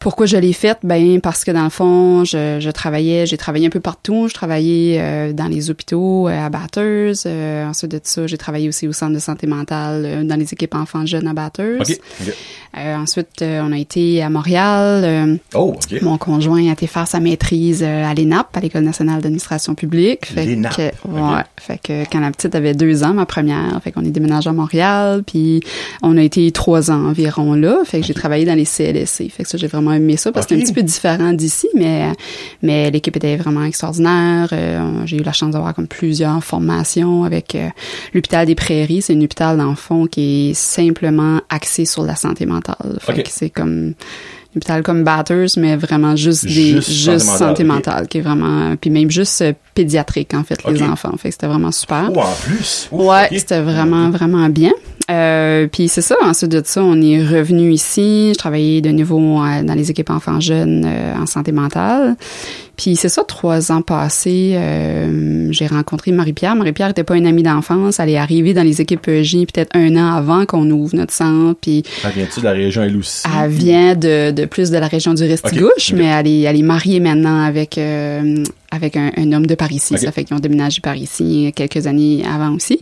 Pourquoi 0.00 0.24
je 0.24 0.38
l'ai 0.38 0.54
faite? 0.54 0.78
Ben 0.82 1.20
parce 1.20 1.44
que 1.44 1.50
dans 1.50 1.64
le 1.64 1.68
fond, 1.68 2.24
je, 2.24 2.56
je 2.58 2.70
travaillais, 2.70 3.26
j'ai 3.26 3.36
travaillé 3.36 3.66
un 3.66 3.70
peu 3.70 3.80
partout. 3.80 4.28
Je 4.28 4.32
travaillais 4.34 4.96
euh, 4.98 5.32
dans 5.34 5.46
les 5.46 5.68
hôpitaux 5.70 6.26
euh, 6.26 6.46
à 6.46 6.48
Batters. 6.48 7.12
Euh, 7.26 7.66
ensuite 7.66 7.90
de 7.90 8.00
ça, 8.02 8.26
j'ai 8.26 8.38
travaillé 8.38 8.66
aussi 8.66 8.88
au 8.88 8.92
centre 8.92 9.12
de 9.12 9.18
santé 9.18 9.46
mentale 9.46 10.04
euh, 10.06 10.24
dans 10.24 10.36
les 10.36 10.50
équipes 10.54 10.74
enfants 10.74 11.04
jeunes 11.04 11.26
à 11.28 11.34
Batters. 11.34 11.82
OK. 11.82 12.00
OK. 12.22 12.34
Euh, 12.78 12.96
ensuite, 12.96 13.42
euh, 13.42 13.60
on 13.62 13.72
a 13.72 13.76
été 13.78 14.22
à 14.22 14.30
Montréal. 14.30 15.38
Oh, 15.54 15.74
OK. 15.74 16.00
mon 16.00 16.16
conjoint 16.16 16.66
a 16.70 16.72
été 16.72 16.86
faire 16.86 17.06
sa 17.06 17.20
maîtrise 17.20 17.82
à 17.82 18.14
l'ENAP, 18.14 18.56
à 18.56 18.60
l'École 18.60 18.84
nationale 18.84 19.20
d'administration 19.20 19.74
publique. 19.74 20.24
Fait 20.24 20.46
L'ENAP, 20.46 20.76
que, 20.76 21.08
ouais, 21.08 21.42
fait 21.58 21.78
que 21.82 22.10
quand 22.10 22.20
la 22.20 22.30
petite 22.30 22.54
avait 22.54 22.72
deux 22.72 23.04
ans, 23.04 23.12
ma 23.12 23.26
première, 23.26 23.78
fait 23.84 23.92
qu'on 23.92 24.04
est 24.06 24.10
déménagé 24.10 24.48
à 24.48 24.54
Montréal, 24.54 25.24
puis 25.26 25.60
on 26.00 26.16
a 26.16 26.22
été 26.22 26.50
trois 26.52 26.90
ans 26.90 27.04
environ 27.08 27.52
là. 27.52 27.80
Fait 27.84 28.00
que 28.00 28.06
j'ai 28.06 28.14
travaillé 28.14 28.46
dans 28.46 28.54
les 28.54 28.64
CLSC. 28.64 29.28
Fait 29.30 29.42
que 29.42 29.48
ça, 29.48 29.58
j'ai 29.58 29.66
vraiment 29.66 29.89
aimé 29.92 30.16
ça 30.16 30.32
parce 30.32 30.46
que 30.46 30.54
c'est 30.54 30.60
un 30.60 30.64
petit 30.64 30.72
peu 30.72 30.82
différent 30.82 31.32
d'ici, 31.32 31.68
mais 31.74 32.12
mais 32.62 32.90
l'équipe 32.90 33.16
était 33.16 33.36
vraiment 33.36 33.64
extraordinaire. 33.64 34.48
Euh, 34.52 35.02
j'ai 35.06 35.16
eu 35.18 35.22
la 35.22 35.32
chance 35.32 35.52
d'avoir 35.52 35.74
comme 35.74 35.86
plusieurs 35.88 36.42
formations 36.42 37.24
avec 37.24 37.54
euh, 37.54 37.68
l'hôpital 38.14 38.46
des 38.46 38.54
Prairies. 38.54 39.02
C'est 39.02 39.14
un 39.14 39.20
hôpital 39.20 39.56
d'enfants 39.58 40.06
qui 40.06 40.50
est 40.50 40.54
simplement 40.54 41.40
axé 41.48 41.84
sur 41.84 42.02
la 42.04 42.16
santé 42.16 42.46
mentale. 42.46 42.98
Fait 43.00 43.12
Ok. 43.12 43.22
que 43.24 43.28
c'est 43.30 43.50
comme 43.50 43.94
un 44.52 44.56
hôpital 44.56 44.82
comme 44.82 45.04
Batters, 45.04 45.46
mais 45.58 45.76
vraiment 45.76 46.16
juste 46.16 46.44
des 46.44 46.50
Juste 46.72 46.90
juste, 46.90 47.20
santé 47.20 47.38
santé, 47.38 47.64
mentale, 47.64 48.08
qui 48.08 48.18
est 48.18 48.20
vraiment 48.20 48.74
puis 48.80 48.90
même 48.90 49.10
juste 49.10 49.42
euh, 49.42 49.52
pédiatrique 49.74 50.34
en 50.34 50.42
fait 50.44 50.58
les 50.68 50.82
enfants. 50.82 51.12
Fait 51.18 51.28
que 51.28 51.34
c'était 51.34 51.46
vraiment 51.46 51.70
super. 51.72 52.10
Oh, 52.14 52.18
en 52.18 52.32
plus. 52.42 52.88
Ouf, 52.90 53.00
Ouais, 53.06 53.28
c'était 53.38 53.60
vraiment, 53.60 54.10
vraiment 54.10 54.48
bien. 54.48 54.72
Euh, 55.10 55.66
puis 55.66 55.88
c'est 55.88 56.02
ça, 56.02 56.14
ensuite 56.22 56.50
de 56.52 56.62
ça, 56.64 56.82
on 56.84 57.00
est 57.02 57.22
revenu 57.22 57.72
ici. 57.72 58.30
Je 58.32 58.38
travaillais 58.38 58.80
de 58.80 58.90
nouveau 58.90 59.42
euh, 59.42 59.62
dans 59.62 59.74
les 59.74 59.90
équipes 59.90 60.10
enfants 60.10 60.40
jeunes 60.40 60.84
euh, 60.86 61.14
en 61.20 61.26
santé 61.26 61.52
mentale. 61.52 62.16
Puis 62.76 62.96
c'est 62.96 63.10
ça, 63.10 63.24
trois 63.24 63.72
ans 63.72 63.82
passés, 63.82 64.52
euh, 64.54 65.48
j'ai 65.50 65.66
rencontré 65.66 66.12
Marie-Pierre. 66.12 66.54
Marie-Pierre 66.54 66.88
n'était 66.88 67.04
pas 67.04 67.16
une 67.16 67.26
amie 67.26 67.42
d'enfance. 67.42 68.00
Elle 68.00 68.08
est 68.08 68.16
arrivée 68.16 68.54
dans 68.54 68.62
les 68.62 68.80
équipes 68.80 69.06
EJ 69.06 69.44
peut-être 69.52 69.76
un 69.76 69.96
an 69.96 70.14
avant 70.14 70.46
qu'on 70.46 70.70
ouvre 70.70 70.96
notre 70.96 71.12
centre. 71.12 71.58
Puis 71.60 71.82
Elle 72.04 72.12
vient-tu 72.12 72.40
de 72.40 72.44
la 72.44 72.52
région 72.52 72.82
elle 72.82 72.96
aussi? 72.96 73.26
elle 73.42 73.50
vient 73.50 73.94
de, 73.94 74.30
de 74.30 74.44
plus 74.46 74.70
de 74.70 74.78
la 74.78 74.86
région 74.86 75.12
du 75.12 75.24
Restigouche, 75.24 75.92
mais 75.94 76.06
elle 76.06 76.26
est, 76.26 76.40
elle 76.42 76.56
est 76.58 76.62
mariée 76.62 77.00
maintenant 77.00 77.42
avec 77.42 77.76
euh, 77.76 78.42
avec 78.70 78.96
un, 78.96 79.10
un 79.16 79.32
homme 79.32 79.46
de 79.46 79.54
par 79.54 79.72
ici. 79.72 79.98
Ça 79.98 80.12
fait 80.12 80.24
qu'ils 80.24 80.36
ont 80.36 80.40
déménagé 80.40 80.80
par 80.80 80.96
ici 80.96 81.52
quelques 81.54 81.86
années 81.86 82.24
avant 82.26 82.54
aussi. 82.54 82.80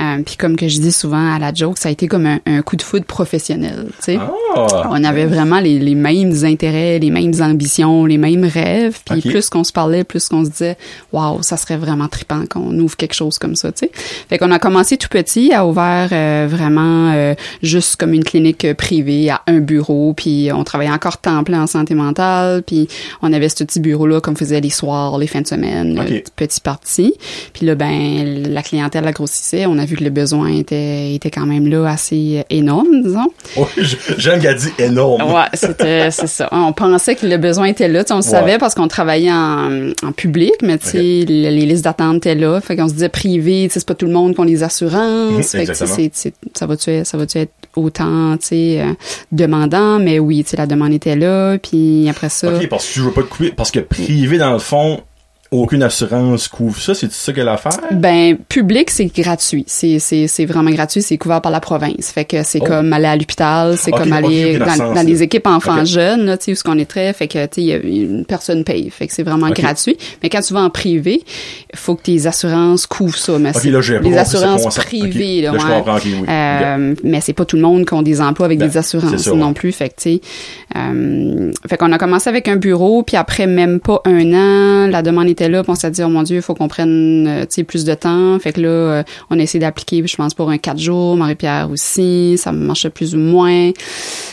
Euh, 0.00 0.22
puis 0.24 0.36
comme 0.36 0.56
que 0.56 0.68
je 0.68 0.80
dis 0.80 0.90
souvent 0.90 1.32
à 1.32 1.38
la 1.38 1.52
joke, 1.52 1.76
ça 1.76 1.90
a 1.90 1.92
été 1.92 2.08
comme 2.08 2.26
un, 2.26 2.40
un 2.46 2.62
coup 2.62 2.76
de 2.76 2.82
foudre 2.82 3.04
professionnel. 3.04 3.88
Tu 3.98 4.04
sais. 4.04 4.18
Ah! 4.18 4.88
On 4.90 5.04
avait 5.04 5.26
vraiment 5.26 5.60
les, 5.60 5.78
les 5.78 5.94
mêmes 5.94 6.34
intérêts, 6.44 6.98
les 6.98 7.10
mêmes 7.10 7.34
ambitions, 7.40 8.06
les 8.06 8.18
mêmes 8.18 8.44
rêves. 8.44 8.98
Puis 9.04 9.20
plus 9.20 9.50
qu'on 9.50 9.64
se 9.64 9.72
parlait, 9.72 10.02
plus 10.02 10.28
qu'on 10.28 10.44
se 10.44 10.50
disait, 10.50 10.76
waouh, 11.12 11.42
ça 11.42 11.56
serait 11.56 11.76
vraiment 11.76 12.08
trippant 12.08 12.44
qu'on 12.48 12.76
ouvre 12.78 12.96
quelque 12.96 13.14
chose 13.14 13.38
comme 13.38 13.54
ça. 13.54 13.70
Tu 13.70 13.86
sais. 13.86 13.90
Fait 14.28 14.38
qu'on 14.38 14.50
a 14.50 14.58
commencé 14.58 14.96
tout 14.96 15.08
petit, 15.08 15.52
à 15.52 15.66
ouvert 15.66 16.08
euh, 16.12 16.48
vraiment 16.50 17.12
euh, 17.12 17.34
juste 17.62 17.96
comme 17.96 18.14
une 18.14 18.24
clinique 18.24 18.72
privée 18.74 19.30
à 19.30 19.42
un 19.46 19.60
bureau. 19.60 20.14
Puis 20.14 20.50
on 20.52 20.64
travaillait 20.64 20.92
encore 20.92 21.18
temps 21.18 21.44
plein 21.44 21.62
en 21.62 21.66
santé 21.66 21.94
mentale. 21.94 22.62
Puis 22.62 22.88
on 23.20 23.32
avait 23.32 23.50
ce 23.50 23.62
petit 23.62 23.78
bureau 23.78 24.06
là, 24.06 24.20
comme 24.20 24.36
faisait 24.36 24.60
les 24.60 24.70
soirs, 24.70 25.11
les 25.18 25.26
fins 25.26 25.40
de 25.40 25.46
semaine, 25.46 26.00
petit 26.36 26.60
parti. 26.60 27.14
Puis 27.52 27.66
là, 27.66 27.74
ben 27.74 28.42
la 28.52 28.62
clientèle 28.62 29.04
la 29.04 29.12
grossissait. 29.12 29.66
On 29.66 29.78
a 29.78 29.84
vu 29.84 29.96
que 29.96 30.04
le 30.04 30.10
besoin 30.10 30.48
était 30.52 31.14
était 31.14 31.30
quand 31.30 31.46
même 31.46 31.66
là 31.68 31.86
assez 31.86 32.38
euh, 32.38 32.42
énorme, 32.50 33.02
disons. 33.02 33.28
Oui, 33.56 33.64
j'aime 34.18 34.40
qu'elle 34.40 34.56
dit 34.56 34.70
énorme. 34.78 35.22
Ouais, 35.32 35.46
c'était 35.54 36.10
c'est 36.10 36.26
ça. 36.26 36.48
On 36.52 36.72
pensait 36.72 37.14
que 37.14 37.26
le 37.26 37.36
besoin 37.38 37.66
était 37.66 37.88
là, 37.88 38.04
on 38.10 38.14
le 38.14 38.22
Ouais. 38.22 38.22
savait 38.22 38.58
parce 38.58 38.74
qu'on 38.74 38.88
travaillait 38.88 39.32
en, 39.32 39.90
en 40.02 40.12
public, 40.12 40.52
mais 40.62 40.78
tu 40.78 40.86
sais 40.88 40.98
les, 40.98 41.24
les 41.50 41.66
listes 41.66 41.84
d'attente 41.84 42.16
étaient 42.18 42.34
là, 42.34 42.60
fait 42.60 42.76
qu'on 42.76 42.88
se 42.88 42.94
disait 42.94 43.08
privé, 43.08 43.64
tu 43.68 43.74
sais 43.74 43.80
c'est 43.80 43.88
pas 43.88 43.94
tout 43.94 44.06
le 44.06 44.12
monde 44.12 44.34
qui 44.34 44.40
ont 44.40 44.44
les 44.44 44.62
assurances, 44.62 45.32
Mhm, 45.32 45.42
fait 45.42 45.66
que 45.66 45.74
ça 45.74 45.86
va 45.86 45.96
tu 45.96 46.90
être 46.90 47.06
ça 47.06 47.16
va 47.16 47.24
être 47.34 47.50
autant 47.76 48.36
tu 48.36 48.46
sais 48.46 48.80
euh, 48.80 48.92
demandant, 49.30 49.98
mais 49.98 50.18
oui, 50.18 50.44
tu 50.44 50.50
sais 50.50 50.56
la 50.56 50.66
demande 50.66 50.92
était 50.92 51.16
là, 51.16 51.58
puis 51.58 52.08
après 52.08 52.28
ça 52.28 52.54
OK, 52.54 52.68
parce 52.68 52.86
que 52.86 52.94
je 52.94 53.02
veux 53.02 53.12
pas 53.12 53.22
te 53.22 53.28
couper. 53.28 53.52
Parce 53.52 53.70
que 53.70 53.80
privé, 53.80 54.38
dans 54.38 54.52
le 54.52 54.58
fond, 54.58 55.02
aucune 55.52 55.82
assurance 55.82 56.48
couvre 56.48 56.80
ça? 56.80 56.94
C'est 56.94 57.12
ça 57.12 57.32
qu'elle 57.32 57.48
a 57.48 57.52
à 57.52 57.56
faire? 57.58 57.78
Ben, 57.92 58.36
public, 58.48 58.90
c'est 58.90 59.06
gratuit. 59.06 59.64
C'est, 59.68 59.98
c'est, 59.98 60.26
c'est 60.26 60.44
vraiment 60.46 60.70
gratuit. 60.70 61.02
C'est 61.02 61.18
couvert 61.18 61.40
par 61.40 61.52
la 61.52 61.60
province. 61.60 62.10
Fait 62.10 62.24
que 62.24 62.42
c'est 62.42 62.60
Oh. 62.62 62.64
comme 62.64 62.92
aller 62.92 63.06
à 63.06 63.16
l'hôpital, 63.16 63.76
c'est 63.76 63.90
comme 63.90 64.12
aller 64.12 64.58
dans 64.58 64.76
dans, 64.76 64.94
dans 64.94 65.06
les 65.06 65.22
équipes 65.22 65.46
enfants 65.46 65.84
jeunes, 65.84 66.24
là, 66.26 66.36
tu 66.38 66.44
sais, 66.46 66.52
où 66.52 66.54
ce 66.54 66.62
qu'on 66.64 66.78
est 66.78 66.84
très. 66.88 67.12
Fait 67.12 67.28
que, 67.28 67.44
tu 67.46 67.62
sais, 67.66 67.74
a 67.74 67.76
une 67.78 68.24
personne 68.24 68.64
paye. 68.64 68.88
Fait 68.90 69.06
que 69.06 69.12
c'est 69.12 69.22
vraiment 69.22 69.50
gratuit. 69.50 69.96
Mais 70.22 70.28
quand 70.28 70.40
tu 70.40 70.54
vas 70.54 70.60
en 70.60 70.70
privé, 70.70 71.22
il 71.72 71.78
faut 71.78 71.94
que 71.96 72.02
tes 72.02 72.26
assurances 72.26 72.86
couvrent 72.86 73.16
ça. 73.18 73.38
Mais 73.38 73.52
là, 73.52 73.80
les 74.00 74.16
assurances 74.16 74.74
privées, 74.76 75.42
là, 75.42 75.52
là, 75.52 75.58
je 75.58 75.66
ouais. 75.66 75.78
ok, 75.80 76.02
oui. 76.04 76.26
Euh, 76.28 76.94
mais 77.04 77.20
c'est 77.20 77.32
pas 77.32 77.44
tout 77.44 77.56
le 77.56 77.62
monde 77.62 77.84
qui 77.86 77.94
ont 77.94 78.02
des 78.02 78.20
emplois 78.20 78.46
avec 78.46 78.58
Ben, 78.58 78.68
des 78.68 78.76
assurances 78.76 79.22
ça, 79.22 79.34
non 79.34 79.48
ouais. 79.48 79.54
plus. 79.54 79.72
Fait 79.72 79.88
que, 79.88 79.94
tu 80.00 80.14
sais, 80.14 80.20
euh, 80.76 81.52
fait 81.68 81.76
qu'on 81.76 81.92
a 81.92 81.98
commencé 81.98 82.28
avec 82.28 82.48
un 82.48 82.56
bureau, 82.56 83.02
puis 83.02 83.16
après 83.16 83.46
même 83.46 83.80
pas 83.80 84.00
un 84.04 84.32
an, 84.32 84.86
la 84.88 85.02
demande 85.02 85.28
était 85.28 85.48
là, 85.48 85.62
puis 85.62 85.72
on 85.72 85.74
s'est 85.74 85.90
dit, 85.90 86.02
oh 86.02 86.08
mon 86.08 86.22
Dieu, 86.22 86.36
il 86.36 86.42
faut 86.42 86.54
qu'on 86.54 86.68
prenne, 86.68 87.26
euh, 87.28 87.64
plus 87.66 87.84
de 87.84 87.94
temps. 87.94 88.38
Fait 88.40 88.52
que 88.52 88.60
là, 88.60 88.68
euh, 88.68 89.02
on 89.30 89.38
a 89.38 89.42
essayé 89.42 89.60
d'appliquer, 89.60 90.02
je 90.06 90.16
pense, 90.16 90.34
pour 90.34 90.50
un 90.50 90.58
quatre 90.58 90.78
jours, 90.80 91.16
Marie-Pierre 91.16 91.68
aussi, 91.70 92.36
ça 92.38 92.52
marchait 92.52 92.90
plus 92.90 93.14
ou 93.14 93.18
moins. 93.18 93.70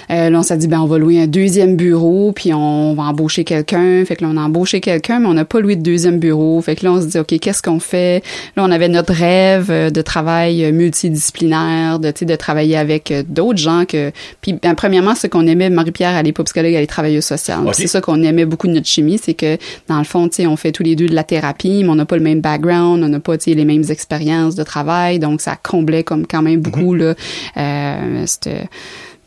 Euh, 0.10 0.30
là, 0.30 0.40
on 0.40 0.42
s'est 0.44 0.58
dit, 0.58 0.68
ben, 0.68 0.80
on 0.80 0.86
va 0.86 0.98
louer 0.98 1.22
un 1.22 1.28
deuxième 1.28 1.76
bureau, 1.76 2.32
puis 2.32 2.54
on 2.54 2.94
va 2.94 3.04
embaucher 3.04 3.44
quelqu'un. 3.44 4.04
Fait 4.06 4.16
que 4.16 4.24
là, 4.24 4.32
on 4.34 4.38
a 4.38 4.42
embauché 4.42 4.82
quelqu'un, 4.82 5.20
mais 5.20 5.28
on 5.28 5.34
n'a 5.34 5.46
pas 5.46 5.60
loué 5.60 5.76
de 5.76 5.84
deuxième 5.84 6.20
bureau. 6.20 6.60
Fait 6.62 6.76
que 6.76 6.86
là, 6.86 6.94
on 6.94 7.02
se 7.02 7.08
dit, 7.08 7.20
OK, 7.20 7.38
qu'est-ce 7.40 7.62
qu'on 7.62 7.80
fait? 7.80 8.24
Là, 8.56 8.64
on 8.64 8.72
avait 8.72 8.90
notre 8.90 9.14
rêve 9.14 9.68
euh, 9.70 9.90
de 9.90 10.02
travail 10.02 10.72
multidisciplinaire, 10.72 12.00
de, 12.00 12.12
de 12.20 12.36
travailler 12.36 12.78
avec 12.78 13.14
d'autres 13.28 13.60
gens 13.60 13.86
que... 13.86 14.12
Puis, 14.42 14.54
ben, 14.54 14.74
premièrement, 14.74 15.16
ce 15.16 15.28
qu'on 15.28 15.46
aimait, 15.46 15.70
Marie-Pierre, 15.70 16.16
elle 16.30 16.32
est 16.32 16.34
pas 16.34 16.44
psychologue, 16.44 16.74
elle 16.74 16.84
est 16.84 16.88
travailleuse 16.88 17.26
sociale. 17.26 17.60
Ok. 17.66 17.76
C'est 17.76 17.88
ça 17.88 18.02
qu'on 18.02 18.22
aimait 18.24 18.46
beaucoup 18.46 18.68
de 18.68 18.74
notre 18.74 18.88
chimie, 18.88 19.20
c'est 19.22 19.34
que, 19.34 19.58
dans 19.88 19.98
le 19.98 20.04
fond, 20.04 20.28
tu 20.30 20.38
sais, 20.38 20.48
on 20.48 20.56
fait 20.56 20.72
tous 20.72 20.84
les 20.84 20.96
deux 20.96 21.08
de 21.08 21.16
la 21.16 21.24
thérapie, 21.24 21.84
mais 21.84 21.90
on 21.90 21.96
n'a 21.96 22.06
pas 22.06 22.18
le 22.18 22.24
même 22.24 22.42
background, 22.42 23.04
on 23.04 23.08
n'a 23.10 23.20
pas, 23.20 23.36
les 23.46 23.66
mêmes 23.66 23.84
expériences 23.90 24.56
de 24.56 24.64
travail, 24.64 25.20
donc 25.20 25.42
ça 25.42 25.56
comblait 25.56 26.04
comme 26.04 26.26
quand 26.28 26.42
même 26.42 26.60
beaucoup, 26.62 26.94
là, 26.94 27.16
euh, 27.58 28.24
cette- 28.26 28.50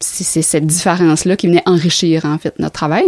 c'est 0.01 0.43
cette 0.43 0.67
différence-là 0.67 1.37
qui 1.37 1.47
venait 1.49 1.63
enrichir, 1.67 2.25
en 2.25 2.39
fait, 2.39 2.59
notre 2.59 2.75
travail. 2.75 3.05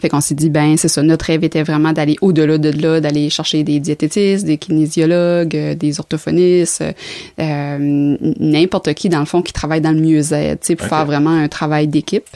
Fait 0.00 0.08
qu'on 0.08 0.20
s'est 0.20 0.36
dit, 0.36 0.48
ben, 0.48 0.76
c'est 0.76 0.86
ça, 0.86 1.02
notre 1.02 1.24
rêve 1.24 1.42
était 1.42 1.64
vraiment 1.64 1.92
d'aller 1.92 2.16
au-delà 2.20 2.56
de 2.56 2.70
là, 2.70 3.00
d'aller 3.00 3.30
chercher 3.30 3.64
des 3.64 3.80
diététistes, 3.80 4.44
des 4.46 4.56
kinésiologues, 4.56 5.56
euh, 5.56 5.74
des 5.74 5.98
orthophonistes, 5.98 6.84
euh, 7.40 8.16
n'importe 8.38 8.94
qui, 8.94 9.08
dans 9.08 9.18
le 9.18 9.24
fond, 9.26 9.42
qui 9.42 9.52
travaille 9.52 9.80
dans 9.80 9.90
le 9.90 10.00
mieux-être, 10.00 10.60
tu 10.60 10.66
sais, 10.68 10.76
pour 10.76 10.86
faire 10.86 11.04
vraiment 11.04 11.30
un 11.30 11.48
travail 11.48 11.88
d'équipe. 11.88 12.28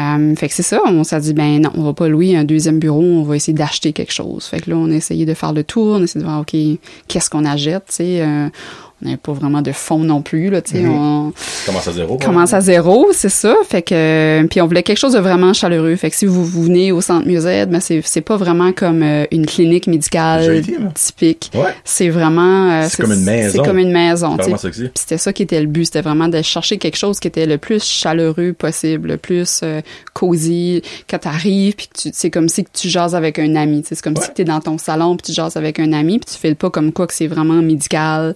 Euh, 0.00 0.34
fait 0.34 0.48
que 0.48 0.54
c'est 0.54 0.62
ça, 0.62 0.80
on 0.86 1.04
s'est 1.04 1.20
dit, 1.20 1.34
ben 1.34 1.60
non, 1.60 1.70
on 1.74 1.82
va 1.82 1.92
pas 1.92 2.08
louer 2.08 2.36
un 2.36 2.44
deuxième 2.44 2.78
bureau, 2.78 3.02
on 3.02 3.22
va 3.22 3.36
essayer 3.36 3.52
d'acheter 3.52 3.92
quelque 3.92 4.12
chose. 4.12 4.46
Fait 4.46 4.60
que 4.60 4.70
là, 4.70 4.76
on 4.76 4.90
a 4.90 4.94
essayé 4.94 5.26
de 5.26 5.34
faire 5.34 5.52
le 5.52 5.64
tour, 5.64 5.96
on 5.96 6.00
a 6.00 6.04
essayé 6.04 6.20
de 6.24 6.28
voir, 6.28 6.40
OK, 6.40 6.56
qu'est-ce 7.08 7.28
qu'on 7.28 7.44
achète, 7.44 7.86
tu 7.88 7.96
sais, 7.96 8.22
euh, 8.22 8.48
on 9.02 9.06
n'avait 9.06 9.16
pas 9.16 9.32
vraiment 9.32 9.62
de 9.62 9.72
fonds 9.72 9.98
non 10.00 10.22
plus, 10.22 10.50
là, 10.50 10.60
tu 10.62 10.72
sais, 10.72 10.80
Mhm. 10.82 10.90
on 10.92 11.32
Commence 11.66 11.88
à 11.88 11.92
zéro. 11.92 12.16
commence 12.18 12.52
à 12.52 12.60
zéro, 12.60 13.08
c'est 13.12 13.28
ça. 13.28 13.54
Fait 13.68 13.82
que 13.82 14.46
puis 14.50 14.60
on 14.60 14.66
voulait 14.66 14.82
quelque 14.82 14.98
chose 14.98 15.12
de 15.14 15.18
vraiment 15.18 15.52
chaleureux. 15.52 15.94
Fait 15.96 16.10
que 16.10 16.16
si 16.16 16.26
vous, 16.26 16.44
vous 16.44 16.62
venez 16.64 16.92
au 16.92 17.00
centre 17.00 17.26
Musette, 17.26 17.70
ben 17.70 17.80
c'est 17.80 18.00
c'est 18.04 18.20
pas 18.20 18.36
vraiment 18.36 18.72
comme 18.72 19.02
euh, 19.02 19.24
une 19.30 19.46
clinique 19.46 19.86
médicale 19.86 20.62
typique. 20.94 21.50
Ouais. 21.54 21.74
C'est 21.84 22.08
vraiment 22.08 22.70
euh, 22.70 22.86
C'est 22.88 23.02
comme 23.02 23.12
une 23.12 23.24
maison. 23.24 23.50
C'est 23.62 23.68
comme 23.68 23.78
une 23.78 23.92
maison. 23.92 24.36
Puis 24.36 24.90
c'était 24.94 25.18
ça 25.18 25.32
qui 25.32 25.42
était 25.42 25.60
le 25.60 25.66
but, 25.66 25.84
c'était 25.86 26.02
vraiment 26.02 26.28
de 26.28 26.42
chercher 26.42 26.78
quelque 26.78 26.96
chose 26.96 27.20
qui 27.20 27.28
était 27.28 27.46
le 27.46 27.58
plus 27.58 27.82
chaleureux 27.84 28.52
possible, 28.52 29.08
le 29.10 29.16
plus 29.16 29.60
euh, 29.62 29.80
cosy, 30.12 30.82
quand 31.08 31.18
t'arrives, 31.18 31.74
puis 31.76 31.88
que 31.88 32.00
tu, 32.00 32.10
c'est 32.12 32.30
comme 32.30 32.48
si 32.48 32.64
tu 32.72 32.88
jases 32.88 33.14
avec 33.14 33.38
un 33.38 33.54
ami. 33.56 33.82
C'est 33.86 34.00
comme 34.00 34.14
Ouais. 34.16 34.24
si 34.24 34.32
t'es 34.34 34.44
dans 34.44 34.60
ton 34.60 34.76
salon, 34.78 35.16
puis 35.16 35.26
tu 35.26 35.32
jases 35.32 35.56
avec 35.56 35.78
un 35.78 35.92
ami, 35.92 36.18
puis 36.18 36.34
tu 36.34 36.38
fais 36.38 36.54
pas 36.54 36.68
comme 36.70 36.92
quoi 36.92 37.06
que 37.06 37.14
c'est 37.14 37.26
vraiment 37.26 37.54
médical. 37.62 38.34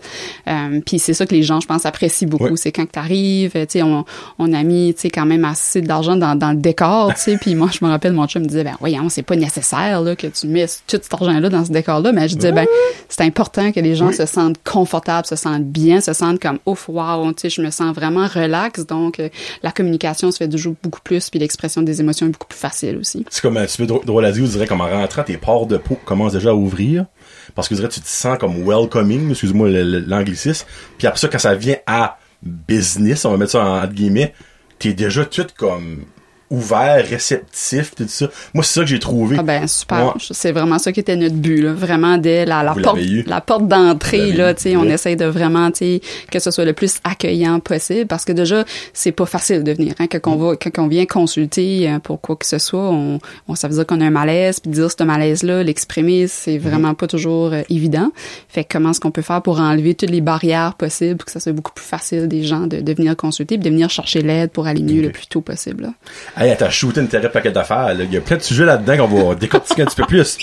Euh, 0.49 0.54
puis 0.87 0.99
c'est 0.99 1.15
ça 1.15 1.27
que 1.27 1.35
les 1.35 1.43
gens, 1.43 1.61
je 1.61 1.67
pense, 1.67 1.87
apprécient 1.87 2.29
beaucoup. 2.29 2.45
Ouais. 2.45 2.57
C'est 2.57 2.73
quand 2.73 2.87
que 2.87 2.93
t'arrives, 2.93 3.53
tu 3.53 3.67
sais, 3.69 3.83
on, 3.83 4.05
on 4.39 4.53
a 4.53 4.63
mis, 4.63 4.95
tu 4.95 5.03
sais, 5.03 5.11
quand 5.11 5.27
même 5.27 5.45
assez 5.45 5.81
d'argent 5.81 6.17
dans, 6.17 6.35
dans 6.37 6.51
le 6.53 6.59
décor, 6.59 7.13
tu 7.15 7.21
sais. 7.21 7.39
Puis 7.41 7.55
moi, 7.55 7.69
je 7.73 7.85
me 7.85 7.91
rappelle, 7.91 8.13
mon 8.13 8.27
chum 8.27 8.43
me 8.43 8.47
disait, 8.49 8.65
ben 8.65 8.77
voyons, 8.81 9.09
c'est 9.09 9.23
pas 9.23 9.37
nécessaire 9.37 10.01
là 10.01 10.17
que 10.17 10.27
tu 10.27 10.47
mets 10.47 10.67
tout 10.67 10.99
cet 11.03 11.13
argent-là 11.13 11.49
dans 11.49 11.65
ce 11.65 11.73
décor-là. 11.73 12.13
Mais 12.13 12.29
je 12.29 12.37
disais, 12.37 12.53
ben 12.53 12.67
c'est 13.09 13.23
important 13.23 13.73
que 13.73 13.81
les 13.81 13.95
gens 13.95 14.09
Oui. 14.09 14.15
se 14.15 14.27
sentent 14.27 14.59
confortables, 14.65 15.27
se 15.27 15.37
sentent 15.37 15.65
bien, 15.67 16.01
se 16.01 16.13
sentent 16.13 16.41
comme 16.41 16.59
ouf, 16.67 16.89
wow, 16.89 17.27
tu 17.33 17.43
sais, 17.43 17.51
je 17.51 17.63
me 17.63 17.71
sens 17.71 17.95
vraiment 17.95 18.27
relax. 18.27 18.87
Donc 18.87 19.21
euh, 19.21 19.29
la 19.63 19.73
communication 19.73 20.31
se 20.31 20.39
fait 20.39 20.49
toujours 20.49 20.75
beaucoup 20.83 21.01
plus, 21.03 21.31
puis 21.31 21.39
l'expression 21.39 21.83
des 21.83 22.01
émotions 22.01 22.27
est 22.27 22.31
beaucoup 22.31 22.49
plus 22.49 22.59
facile 22.59 22.97
aussi. 22.97 23.25
C'est 23.31 23.43
comme 23.43 23.57
un 23.57 23.65
petit 23.67 23.79
peu 23.79 23.87
drôle 23.87 24.05
drôle 24.05 24.25
à 24.25 24.33
dire, 24.33 24.45
on 24.45 24.49
dirait 24.49 24.67
comme 24.67 24.81
en 24.81 24.89
rentrant, 24.89 25.23
tes 25.23 25.37
pores 25.37 25.67
de 25.67 25.77
peau 25.77 25.97
commencent 26.05 26.33
déjà 26.35 26.51
à 26.51 26.55
ouvrir. 26.55 27.07
Parce 27.55 27.69
que 27.69 27.75
je 27.75 27.81
dirais, 27.81 27.93
tu 27.93 28.01
te 28.01 28.09
sens 28.09 28.39
comme 28.39 28.65
welcoming, 28.65 29.31
excuse-moi 29.31 29.69
l'anglicisme. 29.71 30.67
Puis 30.99 31.07
après 31.07 31.19
ça, 31.21 31.29
quand 31.29 31.39
ça 31.39 31.55
vient 31.55 31.77
à 31.87 32.19
business, 32.43 33.25
on 33.25 33.31
va 33.31 33.37
mettre 33.37 33.53
ça 33.53 33.65
en- 33.65 33.87
guillemets, 33.87 34.35
t'es 34.79 34.93
déjà 34.93 35.25
tout 35.25 35.47
comme 35.57 36.05
ouvert, 36.51 37.05
réceptif, 37.07 37.95
tout 37.95 38.05
ça. 38.07 38.29
Moi, 38.53 38.63
c'est 38.65 38.75
ça 38.75 38.81
que 38.83 38.87
j'ai 38.87 38.99
trouvé. 38.99 39.37
Ah 39.39 39.43
ben 39.43 39.67
super, 39.67 40.07
Ouais. 40.07 40.13
c'est 40.31 40.53
vraiment 40.53 40.79
ça 40.79 40.93
qui 40.93 41.01
était 41.01 41.17
notre 41.17 41.35
but 41.35 41.63
là, 41.63 41.73
vraiment 41.73 42.19
dès 42.19 42.45
la, 42.45 42.63
la 42.63 42.75
porte 42.75 42.99
la 43.27 43.41
porte 43.41 43.67
d'entrée 43.69 44.33
là, 44.33 44.55
tu 44.55 44.63
sais, 44.63 44.77
on 44.77 44.85
essaye 44.85 45.17
de 45.17 45.25
vraiment 45.25 45.71
tu 45.71 45.79
sais 45.79 46.01
que 46.31 46.39
ce 46.39 46.51
soit 46.51 46.65
le 46.65 46.73
plus 46.75 46.97
accueillant 47.05 47.61
possible 47.61 48.07
parce 48.07 48.25
que 48.25 48.33
déjà 48.33 48.65
c'est 48.93 49.13
pas 49.13 49.27
facile 49.27 49.65
de 49.65 49.73
venir 49.73 49.95
hein, 49.99 50.07
quand 50.07 50.31
on 50.31 50.37
va 50.37 50.57
quand 50.57 50.83
on 50.83 50.89
vient 50.89 51.07
consulter 51.07 51.91
euh, 51.91 51.99
pour 51.99 52.21
quoi 52.21 52.37
que 52.37 52.47
ce 52.47 52.59
soit, 52.59 52.91
on, 52.91 53.19
on 53.49 53.55
ça 53.55 53.69
veut 53.69 53.75
dire 53.75 53.87
qu'on 53.87 54.01
a 54.01 54.05
un 54.07 54.11
malaise 54.11 54.61
puis 54.61 54.71
dire 54.71 54.89
ce 54.91 55.03
malaise 55.03 55.43
là, 55.43 55.63
l'exprimer, 55.63 56.27
c'est 56.29 56.59
vraiment 56.59 56.95
pas 56.95 57.07
toujours 57.07 57.53
euh, 57.53 57.63
évident. 57.71 58.11
Fait 58.49 58.65
que 58.65 58.73
comment 58.75 58.91
est-ce 58.91 59.01
qu'on 59.01 59.11
peut 59.11 59.23
faire 59.23 59.43
pour 59.43 59.61
enlever 59.61 59.95
toutes 59.95 60.11
les 60.11 60.21
barrières 60.21 60.75
possibles 60.75 61.17
pour 61.17 61.27
que 61.27 61.33
ça 61.33 61.41
soit 61.41 61.53
beaucoup 61.53 61.73
plus 61.73 61.85
facile 61.85 62.29
des 62.29 62.43
gens 62.45 62.67
de, 62.67 62.81
de 62.81 62.93
venir 62.95 63.17
consulter 63.17 63.57
puis 63.59 63.65
de 63.65 63.71
venir 63.75 63.91
chercher 63.91 64.23
l'aide 64.23 64.51
pour 64.51 64.67
aller 64.67 64.83
mieux 64.83 65.03
le 65.03 65.11
plus 65.11 65.27
tôt 65.27 65.41
possible. 65.41 65.85
là? 65.85 65.89
Hey, 66.37 66.57
t'as 66.57 66.71
shooté 66.71 67.01
une 67.01 67.09
terrible 67.09 67.31
paquet 67.33 67.53
d'affaires. 67.53 67.95
Il 67.99 68.13
y 68.13 68.17
a 68.17 68.21
plein 68.21 68.37
de 68.37 68.43
sujets 68.43 68.65
là-dedans 68.65 69.07
qu'on 69.09 69.29
va 69.29 69.35
décortiquer 69.37 69.83
un 69.83 69.87
petit 69.87 69.97
peu 69.97 70.07
plus. 70.07 70.37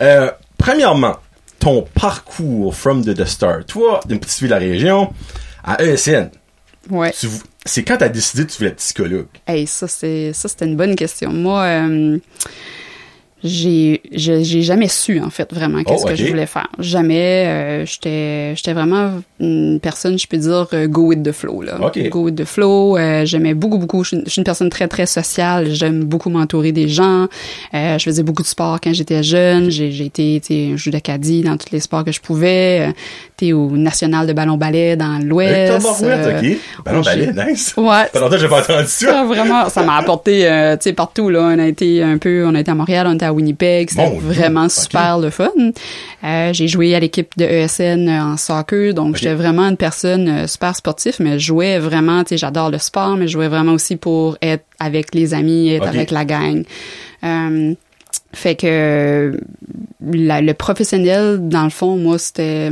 Euh, 0.00 0.30
premièrement, 0.56 1.16
ton 1.58 1.82
parcours 1.94 2.74
from 2.74 3.04
the, 3.04 3.14
the 3.14 3.24
start. 3.24 3.66
Toi, 3.66 4.00
d'une 4.06 4.18
petite 4.18 4.38
fille 4.38 4.48
de 4.48 4.54
la 4.54 4.58
région, 4.58 5.12
à 5.62 5.82
ESN, 5.82 6.30
Ouais. 6.90 7.12
c'est 7.64 7.82
quand 7.82 7.96
t'as 7.96 8.10
décidé 8.10 8.44
que 8.44 8.50
tu 8.52 8.58
voulais 8.58 8.70
être 8.70 8.76
psychologue? 8.76 9.26
Hey, 9.46 9.66
ça 9.66 9.88
c'est 9.88 10.34
ça 10.34 10.48
c'était 10.48 10.66
une 10.66 10.76
bonne 10.76 10.94
question. 10.96 11.32
Moi 11.32 11.62
euh, 11.62 12.18
j'ai 13.44 14.00
je- 14.12 14.42
j'ai 14.42 14.62
jamais 14.62 14.88
su 14.88 15.20
en 15.20 15.28
fait 15.30 15.52
vraiment 15.52 15.82
qu'est-ce 15.84 16.04
Oh, 16.06 16.08
que 16.08 16.14
je 16.16 16.24
voulais 16.26 16.46
faire. 16.46 16.68
Jamais 16.78 17.44
euh, 17.46 17.86
j'étais 17.86 18.56
j'étais 18.56 18.72
vraiment 18.72 19.20
une 19.38 19.78
personne 19.80 20.18
je 20.18 20.26
peux 20.26 20.38
dire 20.38 20.66
euh, 20.72 20.86
go 20.88 21.02
with 21.08 21.22
the 21.22 21.32
flow 21.32 21.62
là. 21.62 21.78
Ok. 21.80 22.08
Go 22.08 22.22
with 22.24 22.36
the 22.36 22.44
flow, 22.44 22.96
euh, 22.96 23.24
j'aimais 23.26 23.52
beaucoup 23.54 23.76
beaucoup 23.78 24.02
je 24.02 24.08
suis, 24.08 24.16
une, 24.16 24.22
je 24.24 24.30
suis 24.30 24.40
une 24.40 24.44
personne 24.44 24.70
très 24.70 24.88
très 24.88 25.04
sociale, 25.06 25.70
j'aime 25.72 26.04
beaucoup 26.04 26.30
m'entourer 26.30 26.72
des 26.72 26.88
gens. 26.88 27.28
Euh, 27.74 27.98
je 27.98 28.04
faisais 28.04 28.22
beaucoup 28.22 28.42
de 28.42 28.48
sport 28.48 28.80
quand 28.82 28.94
j'étais 28.94 29.22
jeune, 29.22 29.70
j'ai 29.70 29.92
j'ai 29.92 30.06
été 30.06 30.40
tu 30.40 30.46
sais 30.70 30.76
judo 30.78 30.94
d'Acadie 30.96 31.42
dans 31.42 31.56
tous 31.58 31.70
les 31.72 31.80
sports 31.80 32.04
que 32.04 32.12
je 32.12 32.20
pouvais, 32.20 32.88
euh, 32.88 32.92
t'es 33.36 33.52
au 33.52 33.70
national 33.70 34.26
de 34.26 34.32
ballon 34.32 34.56
ballet 34.56 34.96
dans 34.96 35.18
l'ouest. 35.24 35.72
euh, 36.02 36.38
ok. 36.40 36.58
Ballon 36.84 37.02
j'ai- 37.02 37.26
ballet, 37.32 37.50
nice. 37.52 37.74
Ouais, 37.76 38.08
Ça 38.12 38.20
longtemps 38.20 38.30
que 38.36 38.38
j'ai 38.38 38.48
pas 38.48 38.60
entendu 38.60 38.86
ça. 38.86 39.06
ça, 39.12 39.24
vraiment, 39.24 39.68
ça 39.68 39.82
m'a 39.82 39.96
apporté, 39.96 40.46
euh, 40.48 40.76
tu 40.76 40.84
sais, 40.84 40.92
partout, 40.92 41.30
là. 41.30 41.40
On 41.54 41.58
a 41.58 41.66
été 41.66 42.02
un 42.02 42.18
peu, 42.18 42.44
on 42.46 42.54
a 42.54 42.60
été 42.60 42.70
à 42.70 42.74
Montréal, 42.74 43.06
on 43.08 43.14
était 43.14 43.26
à 43.26 43.32
Winnipeg. 43.32 43.90
C'était 43.90 44.12
vraiment 44.20 44.68
super 44.68 45.18
le 45.18 45.30
fun. 45.30 45.48
Euh, 46.24 46.52
j'ai 46.52 46.68
joué 46.68 46.94
à 46.94 47.00
l'équipe 47.00 47.32
de 47.36 47.44
ESN 47.44 48.08
en 48.08 48.36
soccer, 48.36 48.94
donc 48.94 49.16
j'étais 49.16 49.34
vraiment 49.34 49.68
une 49.68 49.76
personne 49.76 50.28
euh, 50.28 50.46
super 50.46 50.74
sportive, 50.76 51.16
mais 51.20 51.38
je 51.38 51.46
jouais 51.46 51.78
vraiment, 51.78 52.22
tu 52.22 52.30
sais, 52.30 52.36
j'adore 52.38 52.70
le 52.70 52.78
sport, 52.78 53.16
mais 53.16 53.26
je 53.26 53.32
jouais 53.32 53.48
vraiment 53.48 53.72
aussi 53.72 53.96
pour 53.96 54.38
être 54.42 54.64
avec 54.78 55.14
les 55.14 55.34
amis, 55.34 55.70
être 55.74 55.86
avec 55.88 56.10
la 56.12 56.24
gang. 56.24 56.62
Euh, 57.24 57.74
fait 58.32 58.54
que 58.54 59.38
la- 60.12 60.40
le 60.40 60.54
professionnel, 60.54 61.38
dans 61.48 61.64
le 61.64 61.70
fond, 61.70 61.96
moi, 61.96 62.18
c'était 62.18 62.70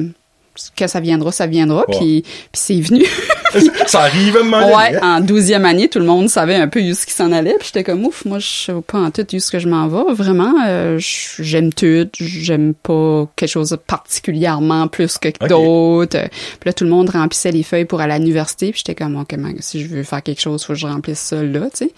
que 0.77 0.87
ça 0.87 1.01
viendra, 1.01 1.33
ça 1.33 1.47
viendra, 1.47 1.85
Ouais. 1.89 1.97
puis 1.99 2.23
puis 2.23 2.31
c'est 2.53 2.81
venu. 2.81 3.05
ça 3.87 4.01
arrive 4.03 4.37
à 4.37 4.41
un 4.41 4.43
moment 4.45 4.61
donné, 4.61 4.75
Ouais, 4.75 4.97
hein? 5.03 5.17
en 5.17 5.21
douzième 5.21 5.65
année, 5.65 5.89
tout 5.89 5.99
le 5.99 6.05
monde 6.05 6.29
savait 6.29 6.55
un 6.57 6.69
peu 6.69 6.81
où 6.81 6.95
ce 6.95 7.07
qui 7.07 7.13
s'en 7.13 7.33
allait. 7.33 7.57
Puis 7.59 7.69
j'étais 7.69 7.85
comme 7.85 8.05
ouf, 8.05 8.25
moi 8.25 8.39
je 8.39 8.47
sais 8.47 8.73
pas 8.87 8.99
en 8.99 9.11
tout 9.11 9.27
où 9.35 9.39
ce 9.39 9.51
que 9.51 9.59
je 9.59 9.69
m'en 9.69 9.89
vais. 9.89 10.13
Vraiment, 10.15 10.55
euh, 10.67 10.99
j'aime 10.99 11.73
tout. 11.73 12.09
J'aime 12.19 12.75
pas 12.75 13.29
quelque 13.37 13.49
chose 13.51 13.71
de 13.71 13.77
particulièrement 13.77 14.89
plus 14.89 15.19
que 15.19 15.29
d'autres. 15.49 16.19
Puis 16.61 16.67
là, 16.67 16.73
tout 16.73 16.85
le 16.85 16.91
monde 16.91 17.11
remplissait 17.11 17.53
les 17.53 17.63
feuilles 17.63 17.85
pour 17.85 18.01
aller 18.01 18.15
à 18.15 18.19
l'université. 18.19 18.71
Puis 18.73 18.83
j'étais 18.87 18.95
comme 18.95 19.17
ok, 19.17 19.33
man, 19.39 19.55
si 19.61 19.83
je 19.83 19.89
veux 19.89 20.03
faire 20.03 20.23
quelque 20.23 20.41
chose, 20.41 20.65
faut 20.65 20.73
que 20.75 20.79
je 20.79 20.87
remplisse 20.87 21.19
ça 21.21 21.43
là, 21.43 21.61
tu 21.71 21.87
sais. 21.87 21.93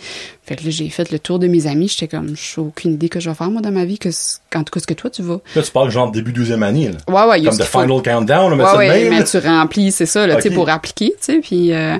Fait 0.46 0.56
que 0.56 0.64
là, 0.64 0.70
j'ai 0.70 0.88
fait 0.90 1.10
le 1.10 1.18
tour 1.18 1.38
de 1.38 1.46
mes 1.46 1.66
amis. 1.66 1.88
J'étais 1.88 2.08
comme, 2.08 2.34
j'ai 2.36 2.60
aucune 2.60 2.92
idée 2.94 3.08
que 3.08 3.18
je 3.18 3.30
vais 3.30 3.34
faire 3.34 3.50
moi 3.50 3.62
dans 3.62 3.70
ma 3.72 3.84
vie. 3.86 3.98
Que 3.98 4.10
en 4.54 4.62
tout 4.62 4.72
cas, 4.72 4.80
ce 4.80 4.86
que 4.86 4.92
toi 4.94 5.08
tu 5.10 5.22
vas. 5.22 5.40
Là, 5.56 5.62
tu 5.62 5.70
parles 5.70 5.90
genre 5.90 6.10
début 6.10 6.32
12e 6.32 6.62
année, 6.62 6.90
là. 6.90 6.98
Ouais, 7.26 7.30
ouais, 7.30 7.42
Comme 7.44 7.56
The 7.58 7.62
faut. 7.64 7.80
Final 7.80 8.02
Countdown, 8.02 8.52
on 8.52 8.56
met 8.56 8.62
Ouais, 8.64 8.68
ça 8.68 8.74
de 8.74 8.78
ouais, 8.78 9.04
même. 9.08 9.18
mais 9.18 9.24
tu 9.24 9.38
remplis, 9.38 9.90
c'est 9.92 10.06
ça, 10.06 10.26
là, 10.26 10.36
tu 10.36 10.42
sais, 10.42 10.50
pour 10.50 10.68
appliquer, 10.68 11.10
tu 11.10 11.16
sais, 11.20 11.40
puis 11.40 11.72
euh, 11.72 11.96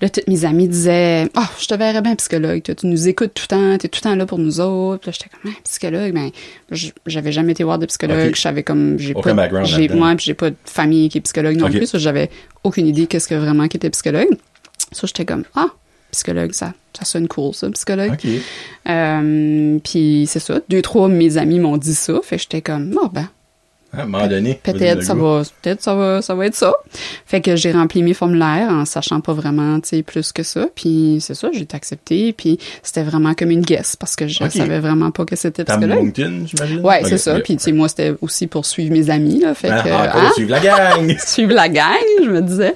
là, 0.00 0.08
toutes 0.08 0.26
mes 0.26 0.44
amis 0.46 0.68
disaient, 0.68 1.28
ah, 1.34 1.48
je 1.60 1.66
te 1.66 1.74
verrais 1.74 2.00
bien 2.00 2.14
psychologue, 2.16 2.62
tu 2.62 2.86
nous 2.86 3.08
écoutes 3.08 3.34
tout 3.34 3.44
le 3.50 3.56
temps, 3.56 3.78
t'es 3.78 3.88
tout 3.88 4.00
le 4.02 4.08
temps 4.10 4.16
là 4.16 4.24
pour 4.24 4.38
nous 4.38 4.58
autres. 4.60 5.02
Puis 5.02 5.10
là, 5.10 5.16
j'étais 5.18 5.30
comme, 5.42 5.52
ah, 5.54 5.60
psychologue, 5.64 6.12
ben, 6.14 6.30
j'avais 7.06 7.32
jamais 7.32 7.52
été 7.52 7.62
voir 7.62 7.78
de 7.78 7.84
psychologue, 7.86 8.28
Ok. 8.28 8.36
je 8.36 8.40
savais 8.40 8.62
comme, 8.62 8.98
j'ai 8.98 9.12
pas, 9.12 9.34
background 9.34 9.66
j'ai, 9.66 9.88
moi, 9.90 10.14
puis 10.16 10.24
j'ai 10.24 10.34
pas 10.34 10.48
de 10.50 10.56
famille 10.64 11.10
qui 11.10 11.18
est 11.18 11.20
psychologue 11.20 11.56
non 11.56 11.68
plus, 11.68 11.90
j'avais 11.98 12.30
aucune 12.64 12.86
idée 12.86 13.06
qu'est-ce 13.06 13.28
que 13.28 13.34
vraiment 13.34 13.68
qui 13.68 13.76
était 13.76 13.90
psychologue. 13.90 14.28
Ça, 14.92 15.06
j'étais 15.06 15.24
comme, 15.26 15.44
ah, 15.54 15.68
psychologue, 16.12 16.52
ça, 16.52 16.74
ça 16.96 17.04
sonne 17.04 17.26
cool, 17.26 17.54
ça, 17.54 17.68
psychologue. 17.70 18.16
Euh, 18.88 19.78
puis 19.82 20.26
c'est 20.28 20.38
ça, 20.38 20.60
deux, 20.68 20.82
trois 20.82 21.08
de 21.08 21.14
mes 21.14 21.38
amis 21.38 21.58
m'ont 21.58 21.76
dit 21.76 21.94
ça, 21.94 22.20
fait 22.22 22.38
j'étais 22.38 22.62
comme, 22.62 22.96
oh, 23.02 23.08
ben, 23.08 23.28
À 23.96 24.02
un 24.02 24.06
moment 24.06 24.26
donné. 24.26 24.58
Peut-être 24.62 25.02
ça 25.02 25.14
va, 25.14 25.42
peut-être 25.60 25.82
ça 25.82 25.94
va, 25.94 26.22
ça 26.22 26.34
va 26.34 26.46
être 26.46 26.54
ça. 26.54 26.72
Fait 27.26 27.40
que 27.42 27.56
j'ai 27.56 27.72
rempli 27.72 28.02
mes 28.02 28.14
formulaires 28.14 28.68
en 28.70 28.84
sachant 28.86 29.20
pas 29.20 29.34
vraiment, 29.34 29.80
tu 29.80 29.88
sais, 29.90 30.02
plus 30.02 30.32
que 30.32 30.42
ça. 30.42 30.66
Puis 30.74 31.18
c'est 31.20 31.34
ça, 31.34 31.48
j'ai 31.52 31.60
été 31.62 31.76
acceptée. 31.76 32.32
Puis 32.32 32.58
c'était 32.82 33.02
vraiment 33.02 33.34
comme 33.34 33.50
une 33.50 33.60
guess 33.60 33.96
parce 33.96 34.16
que 34.16 34.26
je 34.28 34.42
Ok. 34.44 34.52
savais 34.52 34.78
vraiment 34.80 35.10
pas 35.10 35.24
que 35.26 35.36
c'était 35.36 35.64
psychologue. 35.64 36.04
Moncton, 36.04 36.44
j'imagine? 36.46 36.80
Ouais, 36.80 37.02
c'est 37.04 37.18
ça. 37.18 37.38
Puis 37.40 37.56
tu 37.56 37.64
sais, 37.64 37.72
moi 37.72 37.88
c'était 37.88 38.14
aussi 38.22 38.46
pour 38.46 38.64
suivre 38.64 38.92
mes 38.92 39.10
amis 39.10 39.40
là. 39.40 39.54
Fait 39.54 39.68
Ah, 39.70 39.82
que 39.82 39.88
encore 39.90 40.22
hein, 40.22 40.30
suivre 40.34 40.50
la 40.50 40.60
gang. 40.60 41.16
suivre 41.26 41.52
la 41.52 41.68
gang, 41.68 41.92
je 42.24 42.30
me 42.30 42.40
disais. 42.40 42.74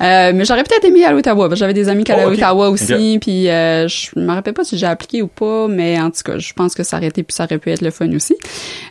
Euh, 0.00 0.32
mais 0.34 0.44
j'aurais 0.46 0.64
peut-être 0.64 0.84
aimé 0.84 1.04
aller 1.04 1.14
à 1.14 1.18
Ottawa. 1.18 1.54
J'avais 1.54 1.74
des 1.74 1.88
amis 1.90 2.04
qui 2.04 2.12
allaient 2.12 2.24
Oh, 2.24 2.28
à 2.28 2.32
ok. 2.32 2.38
Ottawa 2.38 2.68
aussi. 2.70 3.18
Puis 3.20 3.50
euh, 3.50 3.86
je 3.86 4.18
me 4.18 4.32
rappelle 4.32 4.54
pas 4.54 4.64
si 4.64 4.78
j'ai 4.78 4.86
appliqué 4.86 5.20
ou 5.20 5.26
pas, 5.28 5.68
mais 5.68 6.00
en 6.00 6.10
tout 6.10 6.22
cas, 6.24 6.38
je 6.38 6.52
pense 6.54 6.74
que 6.74 6.82
ça 6.82 6.96
aurait 6.96 7.08
été 7.08 7.22
puis 7.22 7.34
ça 7.34 7.44
aurait 7.44 7.58
pu 7.58 7.70
être 7.70 7.82
le 7.82 7.90
fun 7.90 8.10
aussi. 8.14 8.34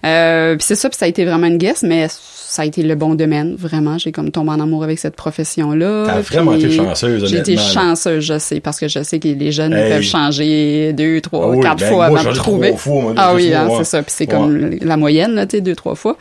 Euh, 0.06 0.56
puis 0.56 0.66
c'est 0.68 0.76
ça, 0.76 0.88
puis 0.90 0.98
ça 1.00 1.06
a 1.06 1.08
été 1.08 1.26
vraiment 1.26 1.48
une 1.48 1.58
guess, 1.64 1.84
mais 1.84 2.08
ça 2.10 2.62
a 2.62 2.66
été 2.66 2.84
le 2.84 2.94
bon 2.96 3.16
domaine, 3.16 3.56
vraiment. 3.58 3.98
J'ai 3.98 4.12
comme 4.12 4.30
tombé 4.30 4.52
en 4.52 4.60
amour 4.60 4.84
avec 4.84 5.00
cette 5.00 5.16
profession-là. 5.16 6.04
T'as 6.06 6.22
vraiment 6.22 6.54
été 6.54 6.70
chanceuse, 6.70 7.26
J'ai 7.28 7.38
été 7.40 7.58
chanceuse, 7.58 8.24
je 8.24 8.38
sais, 8.38 8.60
parce 8.60 8.80
que 8.80 8.88
je 8.88 9.02
sais 9.02 9.20
que 9.20 9.28
les 9.28 9.52
jeunes 9.52 9.74
Hey. 9.74 9.92
peuvent 9.92 10.02
changer 10.04 10.94
deux, 10.94 11.20
trois, 11.22 11.46
Ah 11.46 11.50
oui, 11.50 11.62
quatre 11.62 11.80
ben, 11.80 11.90
fois 11.90 12.10
moi, 12.10 12.20
avant 12.20 12.30
de 12.32 12.36
trouver. 12.36 12.68
trois 12.70 12.78
fois, 12.80 13.02
moi, 13.02 13.14
ah 13.18 13.34
oui, 13.34 13.54
hein, 13.54 13.68
c'est 13.78 13.84
ça. 13.86 14.04
Puis 14.04 14.14
c'est 14.16 14.28
Ouais. 14.32 14.40
comme 14.40 14.70
la 14.82 14.98
moyenne, 14.98 15.34
là, 15.34 15.46
tu 15.48 15.58
sais, 15.58 15.62
deux, 15.62 15.76
trois 15.76 15.96
fois. 15.96 16.16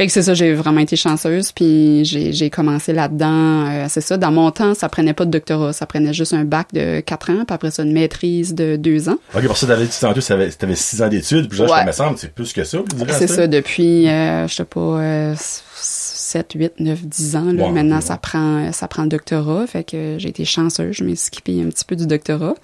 Fait 0.00 0.06
que 0.06 0.12
c'est 0.14 0.22
ça, 0.22 0.32
j'ai 0.32 0.54
vraiment 0.54 0.80
été 0.80 0.96
chanceuse, 0.96 1.52
puis 1.52 2.06
j'ai 2.06 2.32
j'ai 2.32 2.48
commencé 2.48 2.94
là-dedans. 2.94 3.66
euh, 3.68 3.84
c'est 3.90 4.00
ça, 4.00 4.16
dans 4.16 4.32
mon 4.32 4.50
temps, 4.50 4.72
ça 4.72 4.88
prenait 4.88 5.12
pas 5.12 5.26
de 5.26 5.30
doctorat, 5.30 5.74
ça 5.74 5.84
prenait 5.84 6.14
juste 6.14 6.32
un 6.32 6.44
bac 6.44 6.68
de 6.72 7.00
quatre 7.00 7.28
ans, 7.28 7.44
puis 7.46 7.54
après 7.54 7.70
ça, 7.70 7.82
une 7.82 7.92
maîtrise 7.92 8.54
de 8.54 8.76
deux 8.76 9.10
ans. 9.10 9.18
Ok, 9.36 9.44
pour 9.46 9.58
ça, 9.58 9.66
t'avais 9.66 9.84
dit 9.84 10.00
tantôt, 10.00 10.22
t'avais, 10.22 10.48
t'avais 10.52 10.74
six 10.74 11.02
ans 11.02 11.08
d'études, 11.08 11.50
puis 11.50 11.58
là, 11.58 11.66
Ouais. 11.66 11.80
je 11.82 11.86
me 11.88 11.92
semble, 11.92 12.16
c'est 12.16 12.32
plus 12.32 12.54
que 12.54 12.64
ça. 12.64 12.78
C'est 13.10 13.26
ça, 13.26 13.46
depuis, 13.46 14.08
euh, 14.08 14.48
je 14.48 14.54
sais 14.54 14.64
pas, 14.64 14.80
euh, 14.80 15.34
7, 15.82 16.52
8, 16.54 16.72
9, 16.78 17.02
10 17.04 17.36
ans. 17.36 17.52
Là. 17.52 17.68
Maintenant, 17.70 18.00
ça 18.00 18.16
prend 18.16 18.70
ça 18.72 18.86
prend 18.88 19.02
le 19.02 19.08
doctorat. 19.08 19.66
Fait 19.66 19.82
que 19.82 20.14
j'ai 20.18 20.28
été 20.28 20.44
chanceuse. 20.44 20.94
Je 20.94 21.04
m'ai 21.04 21.16
skippé 21.16 21.60
un 21.62 21.68
petit 21.70 21.84
peu 21.84 21.96
du 21.96 22.06
doctorat. 22.06 22.54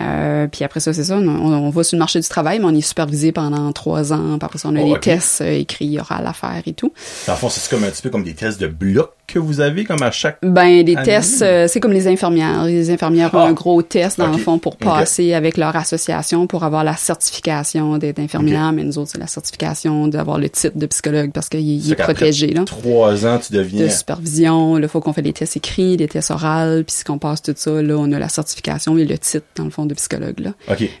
Euh, 0.00 0.46
puis 0.50 0.64
après 0.64 0.80
ça, 0.80 0.92
c'est 0.92 1.04
ça. 1.04 1.16
On, 1.16 1.26
on 1.28 1.70
va 1.70 1.82
sur 1.84 1.96
le 1.96 1.98
marché 1.98 2.18
du 2.20 2.26
travail, 2.28 2.58
mais 2.58 2.64
on 2.64 2.74
est 2.74 2.80
supervisé 2.80 3.30
pendant 3.32 3.70
trois 3.72 4.12
ans. 4.12 4.38
Puis 4.38 4.46
après 4.46 4.58
ça, 4.58 4.68
on 4.70 4.76
a 4.76 4.80
Oh, 4.80 4.84
des 4.86 4.92
ok. 4.92 5.00
tests 5.00 5.42
euh, 5.42 5.52
écrits 5.58 5.98
orales 5.98 6.26
à 6.26 6.32
faire 6.32 6.62
et 6.66 6.72
tout. 6.72 6.92
Dans 7.26 7.34
le 7.34 7.38
fond, 7.38 7.48
c'est 7.50 7.70
comme 7.70 7.84
un 7.84 7.90
petit 7.90 8.02
peu 8.02 8.10
comme 8.10 8.24
des 8.24 8.34
tests 8.34 8.60
de 8.60 8.66
bloc 8.68 9.10
que 9.26 9.38
vous 9.38 9.60
avez 9.60 9.84
comme 9.84 10.02
à 10.02 10.10
chaque 10.10 10.38
Ben, 10.42 10.82
des 10.82 10.94
année? 10.96 11.04
tests, 11.06 11.42
euh, 11.42 11.66
c'est 11.68 11.80
comme 11.80 11.92
les 11.92 12.08
infirmières. 12.08 12.64
Les 12.64 12.90
infirmières 12.90 13.32
ont 13.34 13.38
Ah. 13.38 13.46
un 13.48 13.52
gros 13.52 13.80
test, 13.82 14.18
dans 14.18 14.28
Ok. 14.30 14.36
le 14.36 14.42
fond, 14.42 14.58
pour 14.58 14.76
passer 14.76 15.32
avec 15.34 15.56
leur 15.56 15.74
association 15.76 16.46
pour 16.46 16.64
avoir 16.64 16.84
la 16.84 16.96
certification 16.96 17.98
d'être 17.98 18.18
infirmière. 18.18 18.72
Mais 18.72 18.84
nous 18.84 18.98
autres, 18.98 19.10
c'est 19.12 19.18
la 19.20 19.26
certification 19.26 20.08
d'avoir 20.08 20.38
le 20.38 20.48
titre 20.50 20.76
de 20.78 20.86
psychologue 20.86 21.30
parce 21.32 21.48
qu'il 21.48 21.92
est 21.92 21.94
qu'après 21.96 22.14
protégé, 22.14 22.48
là. 22.48 22.64
trois 22.64 23.24
ans, 23.26 23.38
tu 23.38 23.52
deviens 23.52 23.84
De 23.84 23.88
supervision, 23.88 24.78
il 24.78 24.88
faut 24.88 25.00
qu'on 25.00 25.12
fait 25.12 25.22
des 25.22 25.32
tests 25.32 25.56
écrits, 25.56 25.96
des 25.96 26.08
tests 26.08 26.30
oraux, 26.30 26.82
puis 26.86 26.96
qu'on 27.06 27.18
passe 27.18 27.42
tout 27.42 27.54
ça, 27.56 27.80
là, 27.82 27.94
on 27.96 28.10
a 28.12 28.18
la 28.18 28.28
certification 28.28 28.96
et 28.98 29.04
le 29.04 29.16
titre, 29.18 29.46
dans 29.56 29.64
le 29.64 29.70
fond, 29.70 29.81
de 29.86 29.94
psychologue, 29.94 30.40
là. 30.40 30.52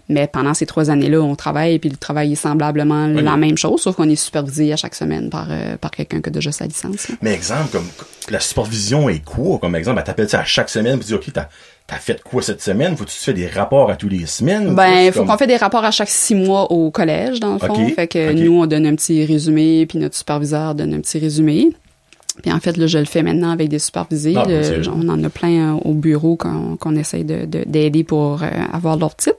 Mais 0.08 0.26
pendant 0.26 0.54
ces 0.54 0.66
trois 0.66 0.90
années-là, 0.90 1.20
on 1.20 1.34
travaille, 1.34 1.78
puis 1.78 1.90
le 1.90 1.96
travail 1.96 2.32
est 2.32 2.36
semblablement 2.36 3.06
la 3.06 3.36
même 3.36 3.56
chose, 3.58 3.80
sauf 3.82 3.96
qu'on 3.96 4.08
est 4.08 4.16
supervisé 4.16 4.72
à 4.72 4.76
chaque 4.76 4.94
semaine 4.94 5.30
par, 5.30 5.48
euh, 5.50 5.76
par 5.76 5.90
quelqu'un 5.90 6.20
qui 6.20 6.28
a 6.28 6.32
déjà 6.32 6.52
sa 6.52 6.66
licence. 6.66 7.08
là. 7.08 7.14
Mais 7.22 7.32
exemple, 7.34 7.68
comme 7.72 7.86
la 8.30 8.40
supervision 8.40 9.08
est 9.08 9.24
quoi? 9.24 9.58
Comme 9.58 9.74
exemple, 9.76 9.98
elle 9.98 10.04
t'appelle 10.04 10.28
ça 10.28 10.40
à 10.40 10.44
chaque 10.44 10.68
semaine, 10.68 10.98
puis 10.98 11.06
tu 11.06 11.12
dis, 11.12 11.14
OK, 11.14 11.32
t'as, 11.32 11.48
t'as 11.86 11.96
fait 11.96 12.22
quoi 12.22 12.42
cette 12.42 12.62
semaine? 12.62 12.96
Faut-tu 12.96 13.14
fais 13.16 13.32
des 13.32 13.46
rapports 13.48 13.90
à 13.90 13.96
tous 13.96 14.08
les 14.08 14.26
semaines? 14.26 14.74
Ben, 14.74 15.10
faut 15.12 15.20
comme- 15.20 15.28
qu'on 15.28 15.38
fait 15.38 15.46
des 15.46 15.56
rapports 15.56 15.84
à 15.84 15.90
chaque 15.90 16.08
six 16.08 16.34
mois 16.34 16.70
au 16.70 16.90
collège, 16.90 17.40
dans 17.40 17.54
le 17.54 17.58
fond. 17.58 17.88
Fait 17.94 18.06
que 18.06 18.32
nous, 18.32 18.60
on 18.62 18.66
donne 18.66 18.86
un 18.86 18.94
petit 18.94 19.24
résumé, 19.24 19.86
puis 19.86 19.98
notre 19.98 20.16
superviseur 20.16 20.74
donne 20.74 20.94
un 20.94 21.00
petit 21.00 21.18
résumé. 21.18 21.70
Puis 22.42 22.50
en 22.50 22.60
fait, 22.60 22.76
là, 22.78 22.86
je 22.86 22.98
le 22.98 23.04
fais 23.04 23.22
maintenant 23.22 23.50
avec 23.50 23.68
des 23.68 23.78
supervisés. 23.78 24.34
Ah, 24.36 24.44
Le- 24.48 24.62
c'est- 24.62 24.88
on 24.88 25.08
en 25.08 25.22
a 25.22 25.28
plein 25.28 25.74
euh, 25.76 25.80
au 25.84 25.92
bureau 25.92 26.36
qu'on 26.36 26.76
qu'on 26.76 26.96
essaye 26.96 27.24
de- 27.24 27.44
de- 27.44 27.64
d'aider 27.66 28.04
pour 28.04 28.42
euh, 28.42 28.46
avoir 28.72 28.96
leur 28.96 29.14
titre. 29.16 29.36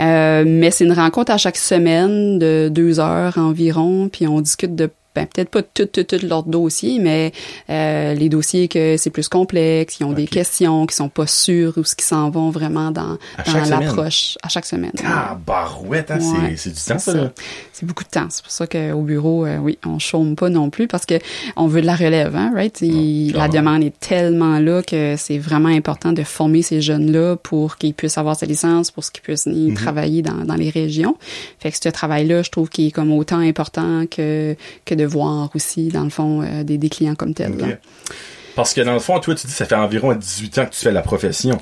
Euh, 0.00 0.44
mais 0.46 0.70
c'est 0.70 0.84
une 0.84 0.92
rencontre 0.92 1.32
à 1.32 1.38
chaque 1.38 1.56
semaine 1.56 2.38
de 2.38 2.68
deux 2.70 3.00
heures 3.00 3.38
environ, 3.38 4.08
puis 4.12 4.26
on 4.28 4.40
discute 4.40 4.74
de 4.76 4.90
ben, 5.14 5.26
peut-être 5.26 5.48
pas 5.50 5.62
tout, 5.62 5.86
tout, 5.86 6.04
tout 6.04 6.18
leur 6.26 6.44
dossier, 6.44 6.98
mais 7.00 7.32
euh, 7.70 8.14
les 8.14 8.28
dossiers 8.28 8.68
que 8.68 8.96
c'est 8.96 9.10
plus 9.10 9.28
complexe, 9.28 9.98
ils 10.00 10.04
ont 10.04 10.12
des 10.12 10.26
questions, 10.26 10.86
qui 10.86 10.94
sont 10.94 11.08
pas 11.08 11.26
sûrs 11.26 11.72
ou 11.76 11.84
ce 11.84 11.96
qui 11.96 12.04
s'en 12.04 12.30
vont 12.30 12.50
vraiment 12.50 12.90
dans, 12.90 13.18
dans 13.46 13.52
l'approche 13.70 14.38
à 14.42 14.48
chaque 14.48 14.66
semaine. 14.66 14.92
Ah, 15.04 15.36
barouette, 15.44 16.10
hein, 16.10 16.18
Ouais, 16.20 16.54
c'est, 16.56 16.70
c'est 16.70 16.70
du 16.70 16.80
temps, 16.80 16.98
ça. 16.98 17.32
C'est 17.72 17.86
beaucoup 17.86 18.04
de 18.04 18.08
temps. 18.10 18.26
C'est 18.30 18.42
pour 18.42 18.52
ça 18.52 18.66
qu'au 18.66 19.02
bureau, 19.02 19.44
euh, 19.46 19.56
oui, 19.58 19.78
on 19.84 19.98
chôme 19.98 20.36
pas 20.36 20.50
non 20.50 20.70
plus 20.70 20.86
parce 20.86 21.06
que 21.06 21.14
on 21.56 21.66
veut 21.66 21.80
de 21.80 21.86
la 21.86 21.96
relève, 21.96 22.36
hein, 22.36 22.52
right? 22.54 22.80
Il- 22.80 23.32
la 23.32 23.48
demande 23.48 23.82
est 23.82 23.98
tellement 23.98 24.58
là 24.60 24.82
que 24.82 25.14
c'est 25.16 25.38
vraiment 25.38 25.68
important 25.68 26.12
de 26.12 26.22
former 26.22 26.62
ces 26.62 26.80
jeunes-là 26.80 27.36
pour 27.36 27.76
qu'ils 27.76 27.94
puissent 27.94 28.18
avoir 28.18 28.36
sa 28.36 28.46
licence, 28.46 28.90
pour 28.90 29.04
qu'ils 29.04 29.22
puissent 29.22 29.46
y 29.46 29.68
Mhm. 29.70 29.74
travailler 29.74 30.22
dans, 30.22 30.44
dans 30.44 30.54
les 30.54 30.70
régions. 30.70 31.16
Fait 31.58 31.70
que 31.72 31.76
ce 31.82 31.88
travail-là, 31.88 32.42
je 32.42 32.50
trouve 32.50 32.68
qu'il 32.68 32.86
est 32.86 32.90
comme 32.90 33.10
autant 33.12 33.38
important 33.38 34.04
que, 34.10 34.54
que 34.84 34.94
de 34.94 35.07
voir 35.08 35.50
aussi, 35.54 35.88
dans 35.88 36.04
le 36.04 36.10
fond, 36.10 36.42
euh, 36.42 36.62
des, 36.64 36.78
des 36.78 36.88
clients 36.88 37.14
comme 37.14 37.34
tels. 37.34 37.78
Parce 38.54 38.74
que 38.74 38.80
dans 38.80 38.92
le 38.94 38.98
fond, 39.00 39.18
toi, 39.20 39.34
tu 39.34 39.46
dis 39.46 39.52
ça 39.52 39.64
fait 39.66 39.74
environ 39.76 40.14
18 40.14 40.58
ans 40.58 40.66
que 40.66 40.70
tu 40.70 40.80
fais 40.80 40.90
la 40.92 41.02
profession. 41.02 41.58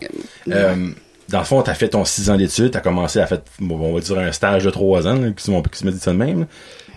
Euh, 0.50 0.90
dans 1.28 1.38
le 1.40 1.44
fond, 1.44 1.62
tu 1.62 1.70
as 1.70 1.74
fait 1.74 1.88
ton 1.88 2.04
6 2.04 2.30
ans 2.30 2.36
d'études, 2.36 2.70
tu 2.70 2.78
as 2.78 2.80
commencé 2.80 3.18
à 3.20 3.26
faire, 3.26 3.40
on 3.60 3.92
va 3.94 4.00
dire, 4.00 4.18
un 4.18 4.32
stage 4.32 4.64
de 4.64 4.70
3 4.70 5.06
ans, 5.06 5.14
là, 5.18 5.30
qui, 5.30 5.44
se- 5.44 5.68
qui 5.68 5.78
se 5.78 5.84
met 5.84 5.92
ça 5.92 6.12
de 6.12 6.16
même. 6.16 6.40
là. 6.40 6.46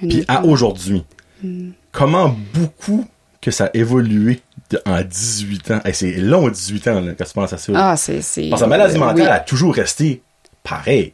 Puis 0.08 0.24
à 0.28 0.44
aujourd'hui, 0.46 1.04
Hmm. 1.42 1.70
comment 1.94 2.36
beaucoup 2.54 3.06
que 3.42 3.50
ça 3.52 3.66
a 3.66 3.70
évolué 3.74 4.42
de- 4.72 4.82
en 4.86 5.02
18 5.02 5.72
ans? 5.72 5.80
Hey, 5.86 5.94
c'est 5.94 6.12
long, 6.18 6.50
18 6.50 6.88
ans, 6.90 7.00
là, 7.02 7.14
quand 7.18 7.24
tu 7.26 7.34
penses 7.34 7.54
à 7.54 7.58
ça. 7.58 7.72
Ah, 7.76 7.96
c'est... 7.98 8.16
Parce 8.16 8.34
que 8.34 8.60
la 8.62 8.68
maladie 8.68 8.96
euh, 8.96 9.00
mentale 9.00 9.22
oui. 9.22 9.28
a 9.28 9.40
toujours 9.40 9.74
resté 9.74 10.22
pareil. 10.64 11.14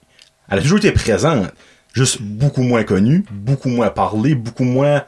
Elle 0.50 0.60
a 0.60 0.62
toujours 0.62 0.80
été 0.80 0.92
présente, 0.92 1.48
juste 1.94 2.22
beaucoup 2.22 2.62
moins 2.64 2.84
connue, 2.84 3.24
beaucoup 3.32 3.70
moins 3.70 3.90
parlée, 3.90 4.34
beaucoup 4.36 4.64
moins, 4.64 5.04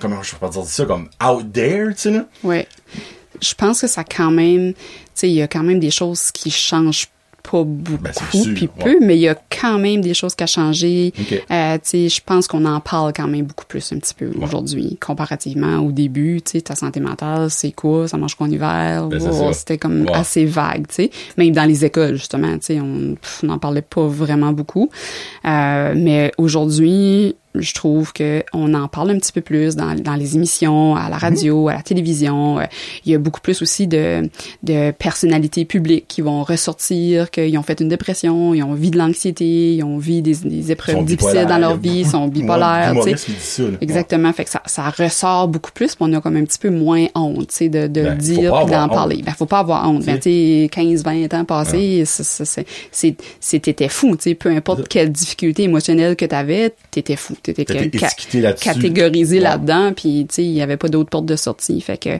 comment 0.00 0.22
je 0.22 0.32
peux 0.32 0.38
pas 0.38 0.48
dire 0.48 0.64
ça, 0.64 0.84
comme 0.84 1.08
out 1.24 1.52
there, 1.52 1.88
tu 1.90 1.94
sais, 1.96 2.10
là? 2.10 2.26
Ouais. 2.42 2.66
Je 3.40 3.54
pense 3.54 3.80
que 3.80 3.86
ça 3.86 4.04
quand 4.04 4.30
même, 4.30 4.72
tu 4.74 4.80
sais, 5.14 5.28
il 5.28 5.34
y 5.34 5.42
a 5.42 5.48
quand 5.48 5.62
même 5.62 5.80
des 5.80 5.90
choses 5.90 6.30
qui 6.30 6.50
changent 6.50 7.06
pas 7.42 7.64
beaucoup, 7.64 8.02
Ben, 8.02 8.12
c'est 8.12 8.38
sûr, 8.42 8.54
puis 8.54 8.68
ouais. 8.76 8.84
peu, 8.84 8.98
mais 9.00 9.16
il 9.16 9.20
y 9.22 9.28
a 9.28 9.34
quand 9.34 9.78
même 9.78 10.02
des 10.02 10.12
choses 10.12 10.34
qui 10.34 10.44
ont 10.44 10.46
changé. 10.46 11.14
Euh, 11.50 11.74
tu 11.76 11.80
sais, 11.84 12.08
je 12.10 12.20
pense 12.24 12.46
qu'on 12.46 12.66
en 12.66 12.80
parle 12.80 13.14
quand 13.14 13.26
même 13.26 13.46
beaucoup 13.46 13.64
plus 13.64 13.92
un 13.92 13.98
petit 13.98 14.12
peu 14.12 14.30
aujourd'hui, 14.42 14.98
comparativement 15.00 15.78
au 15.78 15.90
début. 15.90 16.42
Tu 16.42 16.52
sais, 16.52 16.60
ta 16.60 16.74
santé 16.74 17.00
mentale, 17.00 17.50
c'est 17.50 17.72
quoi 17.72 18.08
Ça 18.08 18.18
marche 18.18 18.34
quoi 18.34 18.46
en 18.46 18.50
hiver? 18.50 19.06
Ben. 19.08 19.52
C'était 19.54 19.78
comme 19.78 20.06
assez 20.12 20.44
vague, 20.44 20.86
tu 20.88 20.96
sais. 20.96 21.10
Même 21.38 21.52
dans 21.52 21.64
les 21.64 21.82
écoles 21.82 22.16
justement, 22.16 22.52
tu 22.58 22.66
sais, 22.66 22.80
on 22.80 23.16
n'en 23.42 23.58
parlait 23.58 23.80
pas 23.82 24.06
vraiment 24.06 24.52
beaucoup. 24.52 24.90
Euh, 25.46 25.94
mais 25.96 26.32
aujourd'hui, 26.36 27.36
je 27.54 27.74
trouve 27.74 28.12
que 28.12 28.44
on 28.52 28.74
en 28.74 28.86
parle 28.86 29.10
un 29.10 29.18
petit 29.18 29.32
peu 29.32 29.40
plus 29.40 29.74
dans, 29.74 29.94
dans 29.96 30.14
les 30.14 30.36
émissions, 30.36 30.94
à 30.94 31.08
la 31.08 31.18
radio, 31.18 31.68
à 31.68 31.74
la 31.74 31.82
télévision. 31.82 32.60
Euh, 32.60 32.64
Il 33.04 33.12
y 33.12 33.14
a 33.14 33.18
beaucoup 33.18 33.40
plus 33.40 33.60
aussi 33.62 33.86
de, 33.88 34.28
de 34.62 34.92
personnalités 34.92 35.64
publiques 35.64 36.04
qui 36.06 36.20
vont 36.20 36.42
ressortir, 36.44 37.30
qu'ils 37.30 37.56
ont 37.58 37.62
fait 37.62 37.80
une 37.80 37.88
dépression, 37.88 38.54
ils 38.54 38.62
ont 38.62 38.74
vu 38.74 38.90
de 38.90 38.98
l'anxiété, 38.98 39.74
ils 39.74 39.82
ont 39.82 39.98
vu 39.98 40.22
des, 40.22 40.36
des 40.36 40.70
épreuves 40.70 41.04
difficiles 41.04 41.46
dans 41.48 41.58
leur 41.58 41.76
vie, 41.76 42.00
ils 42.00 42.06
sont 42.06 42.28
bipolaires. 42.28 42.94
ouais, 42.96 43.14
tu 43.14 43.32
ça, 43.38 43.62
là. 43.64 43.68
Exactement. 43.80 44.32
Fait 44.32 44.44
que 44.44 44.50
ça, 44.50 44.62
ça 44.66 44.88
ressort 44.90 45.48
beaucoup 45.48 45.72
plus, 45.72 45.94
puis 45.96 45.98
on 46.08 46.12
a 46.12 46.20
comme 46.20 46.36
un 46.36 46.44
petit 46.44 46.58
peu 46.58 46.70
moins 46.70 47.06
honte, 47.14 47.48
tu 47.48 47.54
sais, 47.56 47.68
de, 47.68 47.88
de 47.88 48.02
Ben, 48.02 48.16
dire 48.16 48.54
puis 48.62 48.70
d'en 48.70 48.88
parler. 48.88 49.22
Ben, 49.24 49.32
faut 49.32 49.46
pas 49.46 49.58
avoir 49.60 49.88
honte. 49.90 50.04
Ben, 50.04 50.16
tu 50.18 50.30
sais, 50.30 50.68
15, 50.70 51.02
20 51.02 51.34
ans 51.34 51.44
passés, 51.44 52.04
c'est- 52.06 53.16
c'était 53.40 53.88
fou, 53.88 54.16
tu 54.16 54.22
sais, 54.22 54.34
peu 54.34 54.50
importe 54.50 54.86
quelle 54.88 55.10
difficulté 55.10 55.64
émotionnelle 55.64 56.16
que 56.16 56.24
t'avais, 56.24 56.72
t'étais 56.90 57.16
fou. 57.16 57.34
T'étais 57.42 57.64
ca- 57.98 58.08
catégorisé 58.54 59.40
là-dedans, 59.40 59.92
puis 59.94 60.26
tu 60.28 60.34
sais, 60.36 60.44
il 60.44 60.52
y 60.52 60.62
avait 60.62 60.76
pas 60.76 60.88
d'autre 60.88 61.10
porte 61.10 61.26
de 61.26 61.36
sortie. 61.36 61.80
Fait 61.80 61.96
que, 61.98 62.10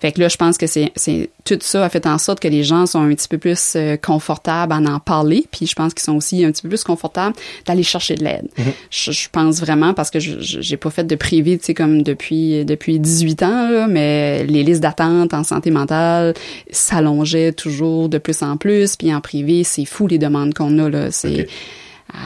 fait 0.00 0.12
que 0.12 0.20
là, 0.20 0.28
je 0.28 0.36
pense 0.36 0.58
que 0.58 0.66
c'est, 0.66 0.92
c'est 0.96 1.30
tout 1.44 1.58
ça 1.60 1.84
a 1.84 1.88
fait 1.88 2.06
en 2.06 2.18
sorte 2.18 2.40
que 2.40 2.48
les 2.48 2.62
gens 2.62 2.86
sont 2.86 3.00
un 3.00 3.14
petit 3.14 3.28
peu 3.28 3.38
plus 3.38 3.74
euh, 3.76 3.96
confortables 3.96 4.72
à 4.72 4.76
en 4.76 5.00
parler, 5.00 5.46
puis 5.50 5.66
je 5.66 5.74
pense 5.74 5.94
qu'ils 5.94 6.04
sont 6.04 6.16
aussi 6.16 6.44
un 6.44 6.50
petit 6.52 6.62
peu 6.62 6.68
plus 6.68 6.84
confortables 6.84 7.34
d'aller 7.66 7.82
chercher 7.82 8.14
de 8.14 8.24
l'aide. 8.24 8.48
Mm-hmm. 8.58 8.72
je, 8.90 9.12
je 9.12 9.28
pense 9.30 9.60
vraiment 9.60 9.94
parce 9.94 10.10
que 10.10 10.18
j'ai 10.20 10.76
pas 10.76 10.90
fait 10.90 11.04
de 11.04 11.14
privé, 11.16 11.58
tu 11.58 11.66
sais, 11.66 11.74
comme 11.74 12.02
depuis 12.02 12.64
depuis 12.64 12.98
18 12.98 13.42
ans, 13.42 13.70
là, 13.70 13.86
mais 13.86 14.44
les 14.44 14.62
listes 14.62 14.80
d'attente 14.80 15.34
en 15.34 15.44
santé 15.44 15.70
mentale 15.70 16.34
s'allongeaient 16.70 17.52
toujours 17.52 18.08
de 18.08 18.18
plus 18.18 18.42
en 18.42 18.56
plus, 18.56 18.96
puis 18.96 19.12
en 19.14 19.20
privé, 19.20 19.64
c'est 19.64 19.84
fou 19.84 20.06
les 20.06 20.18
demandes 20.18 20.54
qu'on 20.54 20.78
a 20.78 20.88
là, 20.88 21.10
c'est. 21.10 21.46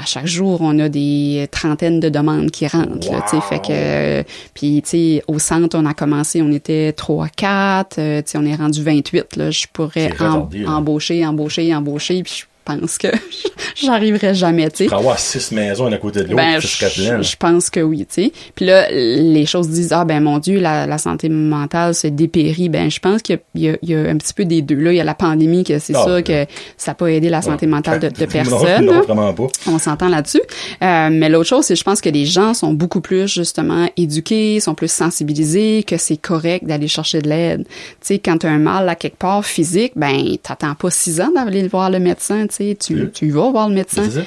À 0.02 0.04
chaque 0.06 0.26
jour, 0.26 0.60
on 0.60 0.78
a 0.78 0.88
des 0.88 1.46
trentaines 1.50 2.00
de 2.00 2.08
demandes 2.08 2.50
qui 2.50 2.66
rentrent. 2.66 3.10
là, 3.10 3.24
Wow! 3.32 3.40
fait 3.40 3.58
que, 3.58 3.66
euh, 3.70 4.22
puis 4.54 4.80
tu 4.82 4.88
sais, 4.90 5.22
au 5.28 5.38
centre, 5.38 5.78
on 5.78 5.86
a 5.86 5.94
commencé, 5.94 6.42
on 6.42 6.50
était 6.52 6.92
3 6.92 7.28
4, 7.28 7.98
euh, 7.98 8.22
tu 8.22 8.30
sais, 8.32 8.38
on 8.38 8.44
est 8.44 8.54
rendu 8.54 8.82
28. 8.82 9.36
Là, 9.36 9.50
je 9.50 9.66
pourrais 9.72 10.12
em- 10.20 10.48
là. 10.52 10.70
embaucher, 10.72 11.24
embaucher, 11.26 11.74
embaucher, 11.74 12.22
puis 12.22 12.32
je 12.40 12.44
pense 12.64 12.98
que 12.98 13.08
j'arriverai 13.76 14.34
jamais, 14.34 14.70
tu 14.70 14.78
sais. 14.78 14.86
Pour 14.86 14.98
avoir 14.98 15.18
six 15.18 15.52
maisons 15.52 15.86
à 15.92 15.96
côté 15.98 16.20
de 16.20 16.24
l'autre, 16.30 16.36
Ben, 16.36 16.60
je, 16.60 17.22
je 17.22 17.36
pense 17.36 17.70
que 17.70 17.80
oui, 17.80 18.06
tu 18.06 18.24
sais. 18.24 18.32
Puis 18.54 18.66
là, 18.66 18.88
les 18.90 19.46
choses 19.46 19.68
disent 19.68 19.92
ah 19.92 20.04
ben 20.04 20.20
mon 20.22 20.38
Dieu, 20.38 20.58
la, 20.60 20.86
la 20.86 20.98
santé 20.98 21.28
mentale 21.28 21.94
se 21.94 22.06
dépérit. 22.06 22.68
Ben 22.68 22.90
je 22.90 22.98
pense 23.00 23.22
qu'il 23.22 23.38
y, 23.54 23.60
y 23.62 23.68
a- 23.70 23.76
il 23.82 23.90
y 23.90 23.94
a 23.94 24.00
un 24.00 24.16
petit 24.16 24.34
peu 24.34 24.44
des 24.44 24.62
deux. 24.62 24.76
Là, 24.76 24.92
il 24.92 24.96
y 24.96 25.00
a 25.00 25.04
la 25.04 25.14
pandémie 25.14 25.64
que 25.64 25.78
c'est 25.78 25.94
Ah, 25.96 26.02
sûr 26.04 26.12
ouais. 26.14 26.22
que 26.22 26.46
ça 26.76 26.92
n'a 26.92 26.94
pas 26.94 27.06
aidé 27.08 27.28
la 27.28 27.42
santé 27.42 27.66
mentale 27.66 28.00
de, 28.00 28.08
de 28.08 28.14
Non, 28.20 28.26
personne. 28.26 28.84
Non, 28.86 29.02
vraiment 29.02 29.32
pas. 29.34 29.46
On 29.66 29.78
s'entend 29.78 30.08
là-dessus. 30.08 30.40
Euh, 30.82 31.08
mais 31.12 31.28
l'autre 31.28 31.48
chose, 31.48 31.64
c'est 31.66 31.76
je 31.76 31.84
pense 31.84 32.00
que 32.00 32.08
les 32.08 32.26
gens 32.26 32.54
sont 32.54 32.72
beaucoup 32.72 33.00
plus 33.00 33.28
justement 33.32 33.88
éduqués, 33.96 34.60
sont 34.60 34.74
plus 34.74 34.90
sensibilisés, 34.90 35.84
que 35.86 35.96
c'est 35.96 36.16
correct 36.16 36.64
d'aller 36.66 36.88
chercher 36.88 37.20
de 37.20 37.28
l'aide. 37.28 37.64
Tu 37.66 37.72
sais, 38.02 38.18
quand 38.18 38.38
tu 38.38 38.46
as 38.46 38.50
un 38.50 38.58
mal 38.58 38.88
à 38.88 38.94
quelque 38.94 39.18
part 39.18 39.44
physique, 39.44 39.92
ben 39.96 40.36
t'attends 40.42 40.74
pas 40.74 40.90
six 40.90 41.20
ans 41.20 41.30
d'aller 41.34 41.66
voir 41.68 41.90
le 41.90 41.98
médecin. 41.98 42.46
Tu 42.78 43.30
vas 43.30 43.50
voir 43.50 43.68
le 43.68 43.74
médecin. 43.74 44.02
Puis 44.08 44.24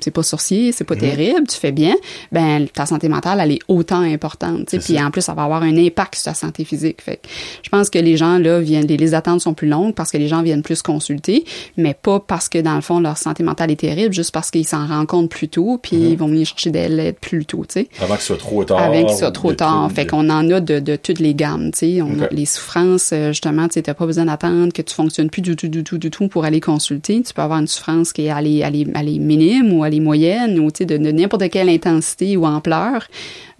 c'est- 0.00 0.10
pas 0.10 0.22
sorcier, 0.22 0.72
c'est 0.72 0.84
pas 0.84 0.94
Mhm. 0.94 1.00
terrible, 1.00 1.46
tu 1.48 1.56
fais 1.56 1.70
bien. 1.72 1.94
Ben 2.32 2.66
ta 2.68 2.86
santé 2.86 3.08
mentale, 3.08 3.40
elle 3.42 3.52
est 3.52 3.58
autant 3.68 4.00
importante. 4.00 4.66
Tu 4.66 4.76
sais, 4.76 4.80
C'est 4.80 4.94
puis 4.94 5.02
en 5.02 5.10
plus, 5.10 5.20
ça 5.22 5.34
va 5.34 5.44
avoir 5.44 5.62
un 5.62 5.76
impact 5.76 6.14
sur 6.16 6.24
ta 6.24 6.34
santé 6.34 6.64
physique. 6.64 7.02
Fait 7.02 7.16
que 7.16 7.28
je 7.62 7.68
pense 7.68 7.90
que 7.90 7.98
les 7.98 8.16
gens 8.16 8.38
là 8.38 8.58
viennent, 8.60 8.86
les 8.86 8.96
listes 8.96 9.12
d'attente 9.12 9.40
sont 9.40 9.54
plus 9.54 9.68
longues 9.68 9.94
parce 9.94 10.10
que 10.10 10.16
les 10.16 10.28
gens 10.28 10.42
viennent 10.42 10.62
plus 10.62 10.82
consulter, 10.82 11.44
mais 11.76 11.94
pas 11.94 12.20
parce 12.20 12.48
que 12.48 12.58
dans 12.58 12.74
le 12.74 12.80
fond 12.80 13.00
leur 13.00 13.16
santé 13.18 13.42
mentale 13.42 13.70
est 13.70 13.76
terrible, 13.76 14.12
juste 14.14 14.32
parce 14.32 14.50
qu'ils 14.50 14.66
s'en 14.66 14.86
rendent 14.86 15.06
compte 15.06 15.30
plus 15.30 15.48
tôt, 15.48 15.78
puis 15.82 15.96
Mhm. 15.96 16.06
ils 16.08 16.16
vont 16.18 16.28
venir 16.28 16.46
chercher 16.46 16.70
de 16.70 16.78
l'aide 16.78 17.16
plus 17.20 17.44
tôt, 17.44 17.64
tu 17.68 17.80
sais. 17.80 17.88
Avant 18.00 18.14
que 18.16 18.20
ce 18.22 18.28
soit 18.28 18.36
trop 18.38 18.64
tard. 18.64 18.78
Avec 18.78 19.06
que 19.06 19.12
ce 19.12 19.18
soit 19.18 19.30
trop 19.30 19.52
tard. 19.52 19.90
Fait 19.92 20.04
de- 20.04 20.10
qu'on 20.10 20.28
en 20.30 20.50
a 20.50 20.60
de, 20.60 20.80
de 20.80 20.96
toutes 20.96 21.20
les 21.20 21.34
gammes, 21.34 21.70
tu 21.72 21.78
sais. 21.78 21.98
Les 22.32 22.46
souffrances, 22.46 23.10
euh, 23.12 23.28
justement, 23.28 23.68
tu 23.68 23.74
sais, 23.74 23.82
t'as 23.82 23.94
pas 23.94 24.06
besoin 24.06 24.24
d'attendre 24.24 24.72
que 24.72 24.82
tu 24.82 24.94
fonctionnes 24.94 25.30
plus 25.30 25.42
du 25.42 25.54
tout, 25.54 25.68
du 25.68 25.84
tout, 25.84 25.98
du 25.98 26.10
tout 26.10 26.28
pour 26.28 26.44
aller 26.44 26.60
consulter. 26.60 27.22
Tu 27.22 27.32
peux 27.34 27.42
avoir 27.42 27.60
une 27.60 27.67
souffrance 27.68 28.12
qui 28.12 28.26
est 28.26 28.42
les, 28.42 28.62
à 28.62 28.70
les 28.70 29.18
minime 29.18 29.72
ou 29.72 29.82
à 29.82 29.90
les 29.90 30.00
moyenne 30.00 30.58
ou, 30.58 30.70
de, 30.70 30.84
de 30.84 31.10
n'importe 31.12 31.48
quelle 31.50 31.68
intensité 31.68 32.36
ou 32.36 32.46
ampleur. 32.46 33.06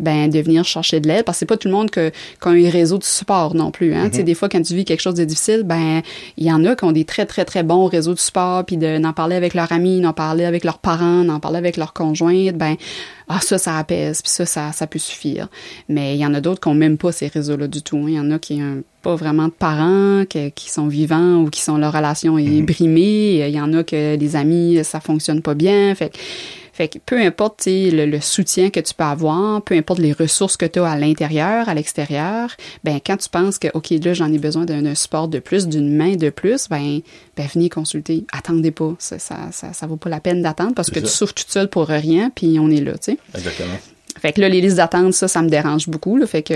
Ben, 0.00 0.30
de 0.30 0.38
venir 0.38 0.64
chercher 0.64 1.00
de 1.00 1.08
l'aide. 1.08 1.24
Parce 1.24 1.36
que 1.36 1.40
c'est 1.40 1.46
pas 1.46 1.56
tout 1.56 1.66
le 1.68 1.74
monde 1.74 1.90
que, 1.90 2.10
qui 2.10 2.48
a 2.48 2.50
un 2.50 2.70
réseau 2.70 2.98
de 2.98 3.04
support 3.04 3.54
non 3.56 3.70
plus, 3.72 3.94
hein. 3.94 4.02
Tu 4.04 4.06
Mhm. 4.08 4.12
sais, 4.14 4.22
des 4.22 4.34
fois, 4.34 4.48
quand 4.48 4.62
tu 4.62 4.74
vis 4.74 4.84
quelque 4.84 5.00
chose 5.00 5.14
de 5.14 5.24
difficile, 5.24 5.62
ben, 5.64 6.02
il 6.36 6.44
y 6.46 6.52
en 6.52 6.64
a 6.64 6.76
qui 6.76 6.84
ont 6.84 6.92
des 6.92 7.04
très, 7.04 7.26
très, 7.26 7.44
très 7.44 7.64
bons 7.64 7.86
réseaux 7.86 8.14
de 8.14 8.18
support 8.20 8.64
puis 8.64 8.76
de, 8.76 8.98
d'en 8.98 9.12
parler 9.12 9.34
avec 9.34 9.54
leurs 9.54 9.72
amis, 9.72 10.00
d'en 10.00 10.12
parler 10.12 10.44
avec 10.44 10.62
leurs 10.64 10.78
parents, 10.78 11.24
d'en 11.24 11.40
parler 11.40 11.58
avec 11.58 11.76
leurs 11.76 11.92
conjointes. 11.92 12.56
Ben, 12.56 12.76
ah 13.30 13.40
ça 13.42 13.58
ça 13.58 13.76
apaise 13.76 14.22
puis 14.22 14.30
ça 14.30 14.46
ça 14.46 14.72
ça 14.72 14.86
peut 14.86 14.98
suffire 14.98 15.48
mais 15.90 16.14
il 16.14 16.18
y 16.18 16.24
en 16.24 16.32
a 16.32 16.40
d'autres 16.40 16.60
qui 16.60 16.68
ont 16.68 16.74
même 16.74 16.96
pas 16.96 17.12
ces 17.12 17.26
réseaux 17.26 17.58
là 17.58 17.66
du 17.68 17.82
tout 17.82 17.98
hein. 17.98 18.04
il 18.08 18.14
y 18.14 18.18
en 18.18 18.30
a 18.30 18.38
qui 18.38 18.54
ont 18.62 18.82
pas 19.02 19.16
vraiment 19.16 19.48
de 19.48 19.52
parents 19.52 20.24
que- 20.24 20.48
qui 20.48 20.70
sont 20.70 20.86
vivants 20.88 21.42
ou 21.42 21.50
qui 21.50 21.60
sont 21.60 21.76
leur 21.76 21.92
relation 21.92 22.38
est 22.38 22.62
brimée. 22.62 23.46
Il 23.46 23.54
y 23.54 23.60
en 23.60 23.72
a 23.74 23.84
que 23.84 24.16
les 24.16 24.34
amis, 24.34 24.78
ça 24.82 24.98
fonctionne 25.00 25.40
pas 25.42 25.54
bien. 25.54 25.94
Fait, 25.94 26.10
fait 26.78 26.86
que 26.86 26.98
peu 27.04 27.20
importe 27.20 27.66
le, 27.66 28.06
le 28.06 28.20
soutien 28.20 28.70
que 28.70 28.78
tu 28.78 28.94
peux 28.94 29.02
avoir, 29.02 29.60
peu 29.62 29.74
importe 29.74 29.98
les 29.98 30.12
ressources 30.12 30.56
que 30.56 30.64
tu 30.64 30.78
as 30.78 30.88
à 30.88 30.96
l'intérieur, 30.96 31.68
à 31.68 31.74
l'extérieur, 31.74 32.54
ben 32.84 33.00
quand 33.04 33.16
tu 33.16 33.28
penses 33.28 33.58
que 33.58 33.66
OK, 33.74 33.90
là 33.90 34.14
j'en 34.14 34.32
ai 34.32 34.38
besoin 34.38 34.64
d'un 34.64 34.94
support 34.94 35.26
de 35.26 35.40
plus, 35.40 35.66
d'une 35.66 35.96
main 35.96 36.14
de 36.14 36.30
plus, 36.30 36.68
ben 36.68 37.00
ben 37.36 37.48
venez 37.52 37.68
consulter. 37.68 38.26
Attendez 38.30 38.70
pas, 38.70 38.94
ça 39.00 39.18
ça 39.18 39.48
ça, 39.50 39.72
ça 39.72 39.86
vaut 39.88 39.96
pas 39.96 40.08
la 40.08 40.20
peine 40.20 40.40
d'attendre 40.40 40.74
parce 40.76 40.90
que 40.90 41.00
tu 41.00 41.08
souffres 41.08 41.34
toute 41.34 41.50
seule 41.50 41.68
pour 41.68 41.88
rien 41.88 42.30
puis 42.32 42.60
on 42.60 42.70
est 42.70 42.80
là, 42.80 42.92
tu 42.92 43.14
sais. 43.14 43.18
Exactement. 43.34 43.78
Fait 44.20 44.32
que 44.32 44.40
là 44.40 44.48
les 44.48 44.60
listes 44.60 44.76
d'attente 44.76 45.14
ça 45.14 45.26
ça 45.26 45.42
me 45.42 45.48
dérange 45.48 45.88
beaucoup 45.88 46.16
là, 46.16 46.28
fait 46.28 46.44
que. 46.44 46.54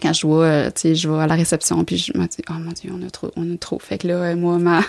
Quand 0.00 0.12
je 0.12 0.26
vois, 0.26 0.44
euh, 0.44 0.66
tu 0.66 0.80
sais, 0.82 0.94
je 0.94 1.08
vais 1.08 1.18
à 1.22 1.26
la 1.26 1.34
réception, 1.34 1.82
puis 1.84 1.96
je 1.98 2.12
me 2.16 2.24
dis, 2.26 2.36
oh 2.50 2.54
mon 2.58 2.72
Dieu, 2.72 2.90
on 2.92 3.06
a 3.06 3.10
trop, 3.10 3.30
on 3.36 3.42
a 3.54 3.56
trop. 3.58 3.78
Fait 3.78 3.98
que 3.98 4.08
là, 4.08 4.14
euh, 4.14 4.36
moi, 4.36 4.58
ma... 4.58 4.80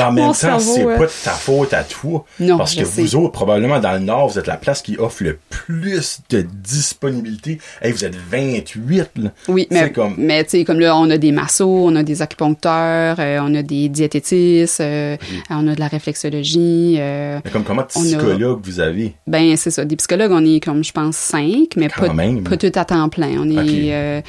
En 0.00 0.12
même 0.12 0.32
temps, 0.32 0.58
c'est 0.58 0.84
euh, 0.86 0.96
pas 0.98 1.06
de 1.06 1.10
ta 1.24 1.30
faute 1.32 1.72
à 1.72 1.84
toi. 1.84 2.24
Non, 2.40 2.58
Parce 2.58 2.74
je 2.74 2.80
que 2.80 2.86
sais. 2.86 3.02
vous 3.02 3.16
autres, 3.16 3.32
probablement 3.32 3.78
dans 3.80 3.92
le 3.92 3.98
Nord, 4.00 4.28
vous 4.28 4.38
êtes 4.38 4.46
la 4.46 4.56
place 4.56 4.82
qui 4.82 4.96
offre 4.98 5.22
le 5.24 5.38
plus 5.50 6.20
de 6.30 6.42
disponibilité. 6.42 7.58
Hey, 7.82 7.92
vous 7.92 8.04
êtes 8.04 8.14
28, 8.16 9.10
là. 9.16 9.30
Oui, 9.48 9.66
mais, 9.70 9.90
comme- 9.92 10.14
mais 10.18 10.44
tu 10.44 10.50
sais, 10.50 10.64
comme 10.64 10.80
là, 10.80 10.96
on 10.96 11.10
a 11.10 11.18
des 11.18 11.32
massos, 11.32 11.64
on 11.86 11.94
a 11.96 12.02
des 12.02 12.22
acupuncteurs, 12.22 13.16
euh, 13.18 13.38
on 13.42 13.54
a 13.54 13.62
des 13.62 13.88
diététistes, 13.88 14.80
euh, 14.80 15.16
on 15.50 15.66
a 15.68 15.74
de 15.74 15.80
la 15.80 15.88
réflexologie. 15.88 16.96
Mais 16.98 17.40
comme 17.52 17.64
comment 17.64 17.82
de 17.82 17.88
On 17.96 18.00
a- 18.00 18.04
psychologue 18.04 18.60
vous 18.64 18.80
avez? 18.80 19.14
ben, 19.26 19.56
c'est 19.56 19.70
ça. 19.70 19.84
Des 19.84 19.96
psychologues, 19.96 20.32
on 20.32 20.44
est 20.44 20.60
comme, 20.60 20.82
je 20.84 20.92
pense, 20.92 21.16
cinq, 21.16 21.74
mais 21.76 21.88
Quand 21.88 22.06
pas, 22.08 22.12
même. 22.14 22.42
pas 22.44 22.56
tout 22.56 22.72
à 22.74 22.84
temps 22.84 23.08
plein. 23.08 23.38
On 23.40 23.50
est. 23.50 24.22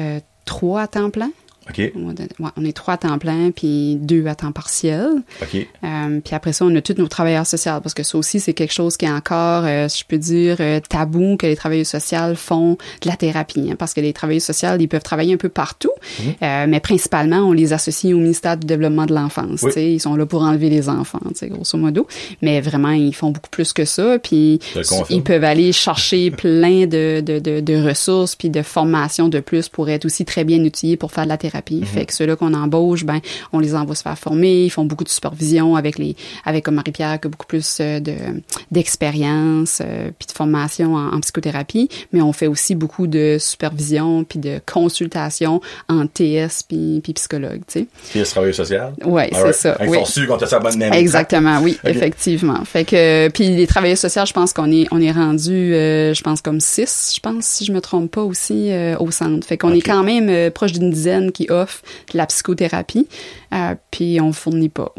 euh, 0.00 0.20
trois 0.44 0.82
à 0.82 0.86
temps 0.88 1.10
plein? 1.10 1.30
OK. 1.68 1.92
On 2.56 2.64
est 2.64 2.72
trois 2.72 2.94
à 2.94 2.96
temps 2.96 3.18
plein, 3.18 3.50
puis 3.50 3.96
deux 3.96 4.26
à 4.26 4.34
temps 4.34 4.50
partiel. 4.52 5.08
OK. 5.42 5.66
Euh, 5.84 6.20
puis 6.24 6.34
après 6.34 6.52
ça, 6.52 6.64
on 6.64 6.74
a 6.74 6.80
tous 6.80 6.94
nos 6.98 7.06
travailleurs 7.06 7.46
sociaux, 7.46 7.80
parce 7.82 7.94
que 7.94 8.02
ça 8.02 8.16
aussi, 8.18 8.40
c'est 8.40 8.54
quelque 8.54 8.72
chose 8.72 8.96
qui 8.96 9.04
est 9.04 9.10
encore, 9.10 9.64
euh, 9.64 9.86
si 9.88 10.00
je 10.00 10.04
peux 10.06 10.18
dire, 10.18 10.56
euh, 10.60 10.80
tabou 10.88 11.36
que 11.36 11.46
les 11.46 11.56
travailleurs 11.56 11.86
sociaux 11.86 12.34
font 12.34 12.78
de 13.02 13.08
la 13.08 13.16
thérapie. 13.16 13.68
hein, 13.70 13.76
parce 13.78 13.94
que 13.94 14.00
les 14.00 14.12
travailleurs 14.12 14.42
sociaux, 14.42 14.70
ils 14.78 14.88
peuvent 14.88 15.02
travailler 15.02 15.34
un 15.34 15.36
peu 15.36 15.48
partout, 15.50 15.90
euh, 16.42 16.66
mais 16.68 16.80
principalement, 16.80 17.38
on 17.38 17.52
les 17.52 17.72
associe 17.72 18.14
au 18.14 18.18
ministère 18.18 18.56
du 18.56 18.66
Développement 18.66 19.06
de 19.06 19.14
l'enfance. 19.14 19.62
Oui. 19.62 19.72
Ils 19.94 20.00
sont 20.00 20.16
là 20.16 20.26
pour 20.26 20.42
enlever 20.42 20.70
les 20.70 20.88
enfants, 20.88 21.20
grosso 21.42 21.76
modo. 21.78 22.06
Mais 22.42 22.60
vraiment, 22.60 22.90
ils 22.90 23.14
font 23.14 23.30
beaucoup 23.30 23.50
plus 23.50 23.72
que 23.72 23.84
ça. 23.84 24.18
Puis 24.18 24.60
ils 25.10 25.22
peuvent 25.22 25.44
aller 25.44 25.72
chercher 25.72 26.30
plein 26.30 26.86
de, 26.86 27.20
de, 27.20 27.38
de, 27.38 27.60
de 27.60 27.86
ressources 27.86 28.34
puis 28.34 28.48
de 28.50 28.62
formations 28.62 29.28
de 29.28 29.40
plus 29.40 29.68
pour 29.68 29.88
être 29.90 30.04
aussi 30.04 30.24
très 30.24 30.44
bien 30.44 30.58
outillés 30.64 30.96
pour 30.96 31.12
faire 31.12 31.24
de 31.24 31.28
la 31.28 31.36
thérapie. 31.36 31.49
Fait 31.50 32.06
que 32.06 32.12
ceux-là 32.12 32.36
qu'on 32.36 32.54
embauche, 32.54 33.04
ben, 33.04 33.20
on 33.52 33.58
les 33.58 33.74
envoie 33.74 33.94
se 33.94 34.02
faire 34.02 34.18
former. 34.18 34.64
Ils 34.64 34.70
font 34.70 34.84
beaucoup 34.84 35.04
de 35.04 35.08
supervision 35.08 35.76
avec 35.76 35.98
les, 35.98 36.16
avec 36.44 36.64
comme 36.64 36.76
Marie-Pierre 36.76 37.20
qui 37.20 37.26
a 37.26 37.30
beaucoup 37.30 37.46
plus 37.46 37.78
euh, 37.80 38.00
de 38.00 38.14
d'expérience 38.70 39.80
euh, 39.84 40.10
puis 40.18 40.26
de 40.26 40.32
formation 40.32 40.94
en, 40.94 41.14
en 41.14 41.20
psychothérapie. 41.20 41.88
Mais 42.12 42.22
on 42.22 42.32
fait 42.32 42.46
aussi 42.46 42.74
beaucoup 42.74 43.06
de 43.06 43.36
supervision 43.38 44.24
puis 44.24 44.38
de 44.38 44.60
consultation 44.70 45.60
en 45.88 46.06
TS 46.06 46.62
puis, 46.68 47.00
puis 47.02 47.12
psychologue, 47.14 47.60
tu 47.66 47.80
sais. 47.80 47.86
Puis 48.10 48.24
ce 48.24 48.30
travail 48.30 48.54
social? 48.54 48.92
Ouais, 49.04 49.28
c'est 49.32 49.38
Alright. 49.38 49.54
ça. 49.54 49.76
Ils 49.80 49.88
oui. 49.88 49.98
sont 49.98 50.04
sûrs 50.04 50.26
qu'on 50.28 50.36
t'a 50.36 50.46
sa 50.46 50.58
bonne 50.58 50.78
même. 50.78 50.92
Exactement, 50.92 51.60
oui, 51.62 51.78
effectivement. 51.84 52.64
Fait 52.64 52.84
que 52.84 53.28
puis 53.28 53.48
les 53.48 53.66
travailleurs 53.66 53.98
sociaux, 53.98 54.24
je 54.26 54.32
pense 54.32 54.52
qu'on 54.52 54.70
est 54.70 54.86
on 54.90 55.00
est 55.00 55.12
rendu 55.12 55.74
euh, 55.74 56.14
je 56.14 56.22
pense 56.22 56.40
comme 56.40 56.60
six, 56.60 57.12
je 57.14 57.20
pense 57.20 57.44
si 57.44 57.64
je 57.64 57.72
me 57.72 57.80
trompe 57.80 58.10
pas 58.10 58.22
aussi 58.22 58.70
euh, 58.70 58.96
au 58.98 59.10
centre. 59.10 59.46
Fait 59.46 59.58
qu'on 59.58 59.72
est 59.72 59.80
quand 59.80 60.02
même 60.02 60.28
euh, 60.28 60.50
proche 60.50 60.72
d'une 60.72 60.90
dizaine 60.90 61.32
qui 61.32 61.39
offre 61.48 61.82
de 62.12 62.18
la 62.18 62.26
psychothérapie. 62.26 63.08
Euh, 63.54 63.74
puis 63.90 64.20
on 64.20 64.32
fournit 64.32 64.68
pas, 64.68 64.92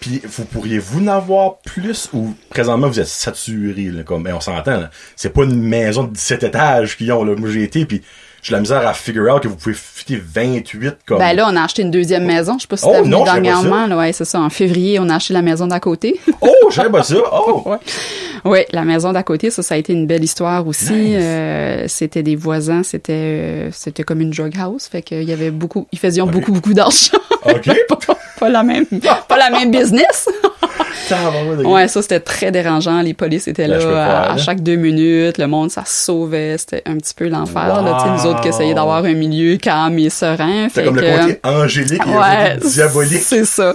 Puis 0.00 0.20
vous 0.24 0.44
pourriez-vous 0.44 1.02
en 1.04 1.08
avoir 1.08 1.58
plus 1.58 2.08
ou 2.12 2.34
présentement 2.50 2.88
vous 2.88 3.00
êtes 3.00 3.06
saturé, 3.06 3.90
comme, 4.04 4.22
ben, 4.22 4.34
on 4.34 4.40
s'entend. 4.40 4.88
C'est 5.16 5.32
pas 5.32 5.44
une 5.44 5.62
maison 5.62 6.04
de 6.04 6.12
17 6.12 6.42
étages 6.44 6.96
qu'ils 6.96 7.12
ont, 7.12 7.24
là. 7.24 7.34
Moi, 7.36 7.50
j'ai 7.50 7.62
été, 7.62 7.86
puis 7.86 8.02
j'ai 8.42 8.54
la 8.54 8.60
misère 8.60 8.86
à 8.86 8.94
figure 8.94 9.34
out 9.34 9.42
que 9.42 9.48
vous 9.48 9.56
pouvez 9.56 9.74
fitter 9.74 10.16
28 10.16 10.96
comme. 11.06 11.18
Ben 11.18 11.32
là, 11.34 11.48
on 11.50 11.56
a 11.56 11.62
acheté 11.62 11.82
une 11.82 11.90
deuxième 11.90 12.24
maison. 12.24 12.56
Je 12.58 12.62
sais 12.62 12.68
pas 12.68 12.76
si 12.76 12.84
Oh, 12.86 12.92
t'as 12.92 13.02
vu 13.02 13.08
non, 13.08 13.24
dernièrement. 13.24 13.86
Là, 13.86 13.96
ouais, 13.96 14.12
c'est 14.12 14.24
ça. 14.24 14.40
En 14.40 14.50
février, 14.50 14.98
on 14.98 15.08
a 15.08 15.16
acheté 15.16 15.34
la 15.34 15.42
maison 15.42 15.66
d'à 15.66 15.80
côté. 15.80 16.18
Oh, 16.40 16.70
savais 16.70 16.90
pas 16.90 17.02
ça. 17.02 17.16
Oh! 17.32 17.62
ouais. 17.66 17.76
Ouais, 18.44 18.66
la 18.72 18.84
maison 18.84 19.12
d'à 19.12 19.22
côté, 19.22 19.50
ça, 19.50 19.62
ça 19.62 19.74
a 19.74 19.78
été 19.78 19.92
une 19.92 20.06
belle 20.06 20.22
histoire 20.22 20.66
aussi. 20.66 20.92
Nice. 20.92 21.16
Euh, 21.20 21.84
c'était 21.88 22.22
des 22.22 22.36
voisins, 22.36 22.82
c'était, 22.82 23.12
euh, 23.12 23.70
c'était 23.72 24.04
comme 24.04 24.20
une 24.20 24.30
drug 24.30 24.54
house, 24.58 24.86
fait 24.86 25.02
qu'il 25.02 25.24
y 25.24 25.32
avait 25.32 25.50
beaucoup, 25.50 25.88
ils 25.92 25.98
faisaient 25.98 26.22
beaucoup, 26.22 26.52
beaucoup 26.52 26.72
d'argent. 26.74 27.18
OK. 27.44 27.68
pas, 28.38 28.48
la 28.48 28.62
même, 28.62 28.86
pas 29.28 29.36
la 29.36 29.50
même 29.50 29.70
business. 29.70 30.28
Ouais, 31.64 31.88
ça 31.88 32.02
c'était 32.02 32.20
très 32.20 32.50
dérangeant. 32.50 33.00
Les 33.00 33.14
polices 33.14 33.48
étaient 33.48 33.66
Ben, 33.68 33.78
là 33.78 34.30
à, 34.32 34.36
chaque 34.36 34.60
deux 34.62 34.76
minutes. 34.76 35.38
Le 35.38 35.46
monde, 35.46 35.70
ça 35.70 35.84
se 35.84 36.04
sauvait. 36.06 36.56
C'était 36.58 36.82
un 36.86 36.96
petit 36.96 37.14
peu 37.14 37.28
l'enfer. 37.28 37.82
Là, 37.82 37.98
sais, 38.04 38.10
nous 38.10 38.30
autres 38.30 38.40
qui 38.42 38.48
Wow. 38.48 38.54
essayaient 38.54 38.74
d'avoir 38.74 39.04
un 39.04 39.14
milieu 39.14 39.56
calme 39.56 39.98
et 39.98 40.10
serein. 40.10 40.68
C'est 40.68 40.80
Fait 40.80 40.84
comme 40.84 40.96
le 40.96 41.02
que- 41.02 41.20
côté 41.20 41.40
angélique 41.44 42.02
et 42.06 42.10
Ouais, 42.16 42.54
le 42.62 42.68
diabolique. 42.70 43.22
C'est 43.22 43.44
ça. 43.44 43.74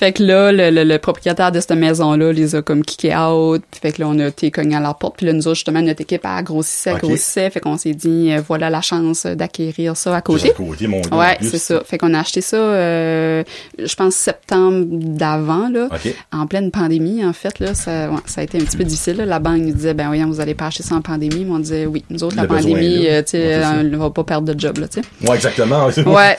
Fait 0.00 0.12
que 0.12 0.22
là, 0.22 0.50
le, 0.50 0.70
le- 0.70 0.84
le 0.84 0.98
propriétaire 0.98 1.52
de 1.52 1.60
cette 1.60 1.72
maison-là 1.72 2.32
les 2.32 2.54
a 2.54 2.62
comme 2.62 2.82
kické 2.82 3.14
out. 3.14 3.62
Puis 3.70 3.80
fait 3.82 3.92
que 3.92 4.00
là, 4.00 4.08
on 4.08 4.18
a 4.18 4.28
été 4.28 4.50
cogné 4.50 4.74
à 4.76 4.80
leur 4.80 4.96
porte. 4.96 5.18
Puis 5.18 5.26
là, 5.26 5.34
nous 5.34 5.46
autres, 5.46 5.56
justement, 5.56 5.82
notre 5.82 6.00
équipe 6.00 6.24
a 6.24 6.42
grossissait, 6.42 6.92
Ok. 6.92 7.00
grossissait. 7.02 7.50
Fait 7.50 7.60
qu'on 7.60 7.76
s'est 7.76 7.92
dit, 7.92 8.32
euh, 8.32 8.40
voilà 8.48 8.70
la 8.70 8.80
chance 8.80 9.26
d'acquérir 9.26 9.98
ça 9.98 10.16
à 10.16 10.22
côté. 10.22 10.50
à 10.50 10.54
côté, 10.54 10.86
mon 10.86 11.02
Ouais, 11.12 11.36
c'est 11.42 11.58
ça. 11.58 11.82
Fait 11.84 11.98
qu'on 11.98 12.14
a 12.14 12.20
acheté 12.20 12.40
ça, 12.40 12.56
euh, 12.56 13.44
je 13.78 13.94
pense, 13.94 14.14
septembre 14.14 14.86
d'avant, 14.88 15.68
là. 15.68 15.88
En 16.32 16.46
pleine 16.46 16.70
pandémie, 16.70 17.22
en 17.22 17.34
fait, 17.34 17.58
là, 17.58 17.74
ça, 17.74 18.08
ouais, 18.10 18.16
ça 18.24 18.40
a 18.40 18.44
été 18.44 18.56
un 18.58 18.62
petit 18.64 18.78
peu 18.78 18.84
difficile. 18.84 19.18
là. 19.18 19.26
La 19.26 19.38
banque 19.38 19.58
nous 19.60 19.72
disait, 19.74 19.92
ben 19.92 20.06
voyons, 20.06 20.28
vous 20.28 20.40
allez 20.40 20.54
pas 20.54 20.68
acheter 20.68 20.82
ça 20.82 20.94
en 20.94 21.02
pandémie. 21.02 21.44
Mais 21.44 21.50
on 21.54 21.58
disait, 21.58 21.84
oui, 21.84 22.04
nous 22.08 22.24
autres, 22.24 22.36
la 22.36 22.46
besoin 22.46 22.72
pandémie, 22.72 23.06
euh, 23.06 23.20
tu 23.22 23.32
sais, 23.32 23.60
ça. 23.60 23.74
on 23.92 23.96
va 23.98 24.08
pas 24.10 24.24
perdre 24.24 24.54
de 24.54 24.58
job, 24.58 24.78
là, 24.78 24.88
tu 24.88 25.00
sais. 25.02 25.28
Ouais, 25.28 25.36
exactement. 25.36 25.86
Ouais, 25.86 25.92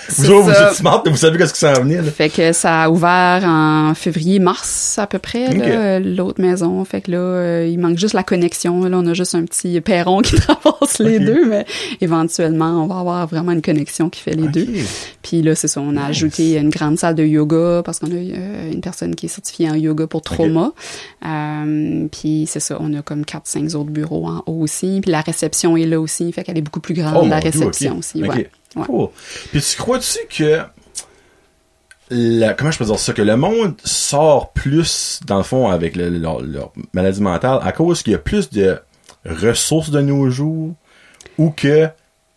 vous 0.18 0.32
autres, 0.32 0.46
vous 0.48 0.52
ça. 0.54 0.70
êtes 0.70 0.76
smart, 0.78 1.04
vous 1.06 1.16
savez 1.16 1.38
qu'est-ce 1.38 1.54
qui 1.54 1.60
s'en 1.60 1.74
venait, 1.74 1.98
là. 2.02 2.10
Fait 2.12 2.30
que 2.30 2.52
ça 2.54 2.84
a 2.84 2.90
ouvert 2.90 3.44
en 3.52 3.94
février-mars 3.94 4.98
à 4.98 5.08
peu 5.08 5.20
près, 5.20 6.00
l'autre 6.00 6.42
maison. 6.42 6.84
Fait 6.86 7.02
que 7.02 7.12
là, 7.12 7.18
euh, 7.18 7.68
il 7.70 7.80
manque 7.80 7.98
juste 7.98 8.14
la 8.14 8.24
connexion. 8.24 8.84
Là, 8.86 8.98
on 8.98 9.06
a 9.08 9.14
juste 9.14 9.36
un 9.36 9.44
petit 9.46 9.80
perron 9.82 10.22
qui 10.22 10.36
traverse 10.36 11.00
les 11.00 11.20
deux, 11.20 11.46
mais 11.48 11.66
éventuellement, 12.00 12.84
on 12.84 12.88
va 12.88 13.00
avoir 13.00 13.28
vraiment 13.28 13.52
une 13.52 13.62
connexion 13.62 14.10
qui 14.10 14.22
fait 14.22 14.34
les 14.34 14.48
deux. 14.48 14.68
Puis 15.22 15.42
là, 15.42 15.56
c'est 15.56 15.68
ça, 15.68 15.82
on 15.82 15.98
a 15.98 16.06
ajouté 16.06 16.58
une 16.58 16.70
grande 16.70 16.98
salle 16.98 17.16
de 17.16 17.24
yoga 17.24 17.82
parce 17.84 18.00
qu'on 18.00 18.12
a 18.12 18.16
euh, 18.16 18.72
une 18.72 18.82
personne 18.82 19.16
qui 19.16 19.26
est 19.26 19.30
certifiée 19.30 19.70
en 19.70 19.76
yoga 19.76 20.08
pour 20.08 20.22
trauma. 20.22 20.72
Euh, 21.26 22.08
puis 22.12 22.46
c'est 22.48 22.60
ça, 22.60 22.78
on 22.80 22.94
a 22.94 23.02
comme 23.02 23.24
4-5 23.24 23.76
autres 23.76 23.92
bureaux 23.92 24.28
en 24.28 24.44
haut 24.46 24.62
aussi. 24.62 25.00
Puis 25.02 25.12
la 25.12 25.22
réception 25.22 25.76
est 25.78 25.86
là 25.86 26.00
aussi, 26.00 26.32
fait 26.32 26.44
qu'elle 26.44 26.58
est 26.58 26.62
beaucoup 26.62 26.80
plus 26.80 26.94
grande, 26.94 27.24
Oh, 27.24 27.28
la 27.28 27.40
Dieu, 27.40 27.52
réception 27.52 27.98
aussi. 27.98 28.24
Ok. 28.24 28.30
Ouais. 28.30 28.50
Ouais. 28.76 28.86
Cool. 28.86 29.10
Puis 29.52 29.62
tu 29.62 29.78
crois-tu 29.78 30.20
que 30.30 30.60
comment 32.58 32.72
je 32.72 32.78
peux 32.78 32.86
dire 32.86 33.00
ça 33.00 33.14
que 33.14 33.22
le 33.22 33.36
monde 33.38 33.76
sort 33.84 34.52
plus 34.54 35.20
dans 35.26 35.38
le 35.38 35.44
fond 35.44 35.70
avec 35.70 35.96
le- 35.96 36.10
leur, 36.10 36.42
leur 36.42 36.72
maladie 36.94 37.22
mentale 37.22 37.60
à 37.64 37.72
cause 37.72 38.04
qu'il 38.04 38.12
y 38.12 38.16
a 38.16 38.20
plus 38.20 38.50
de 38.50 38.78
ressources 39.26 39.92
de 39.92 40.02
nos 40.02 40.30
jours 40.30 40.74
ou 41.38 41.52
que 41.52 41.88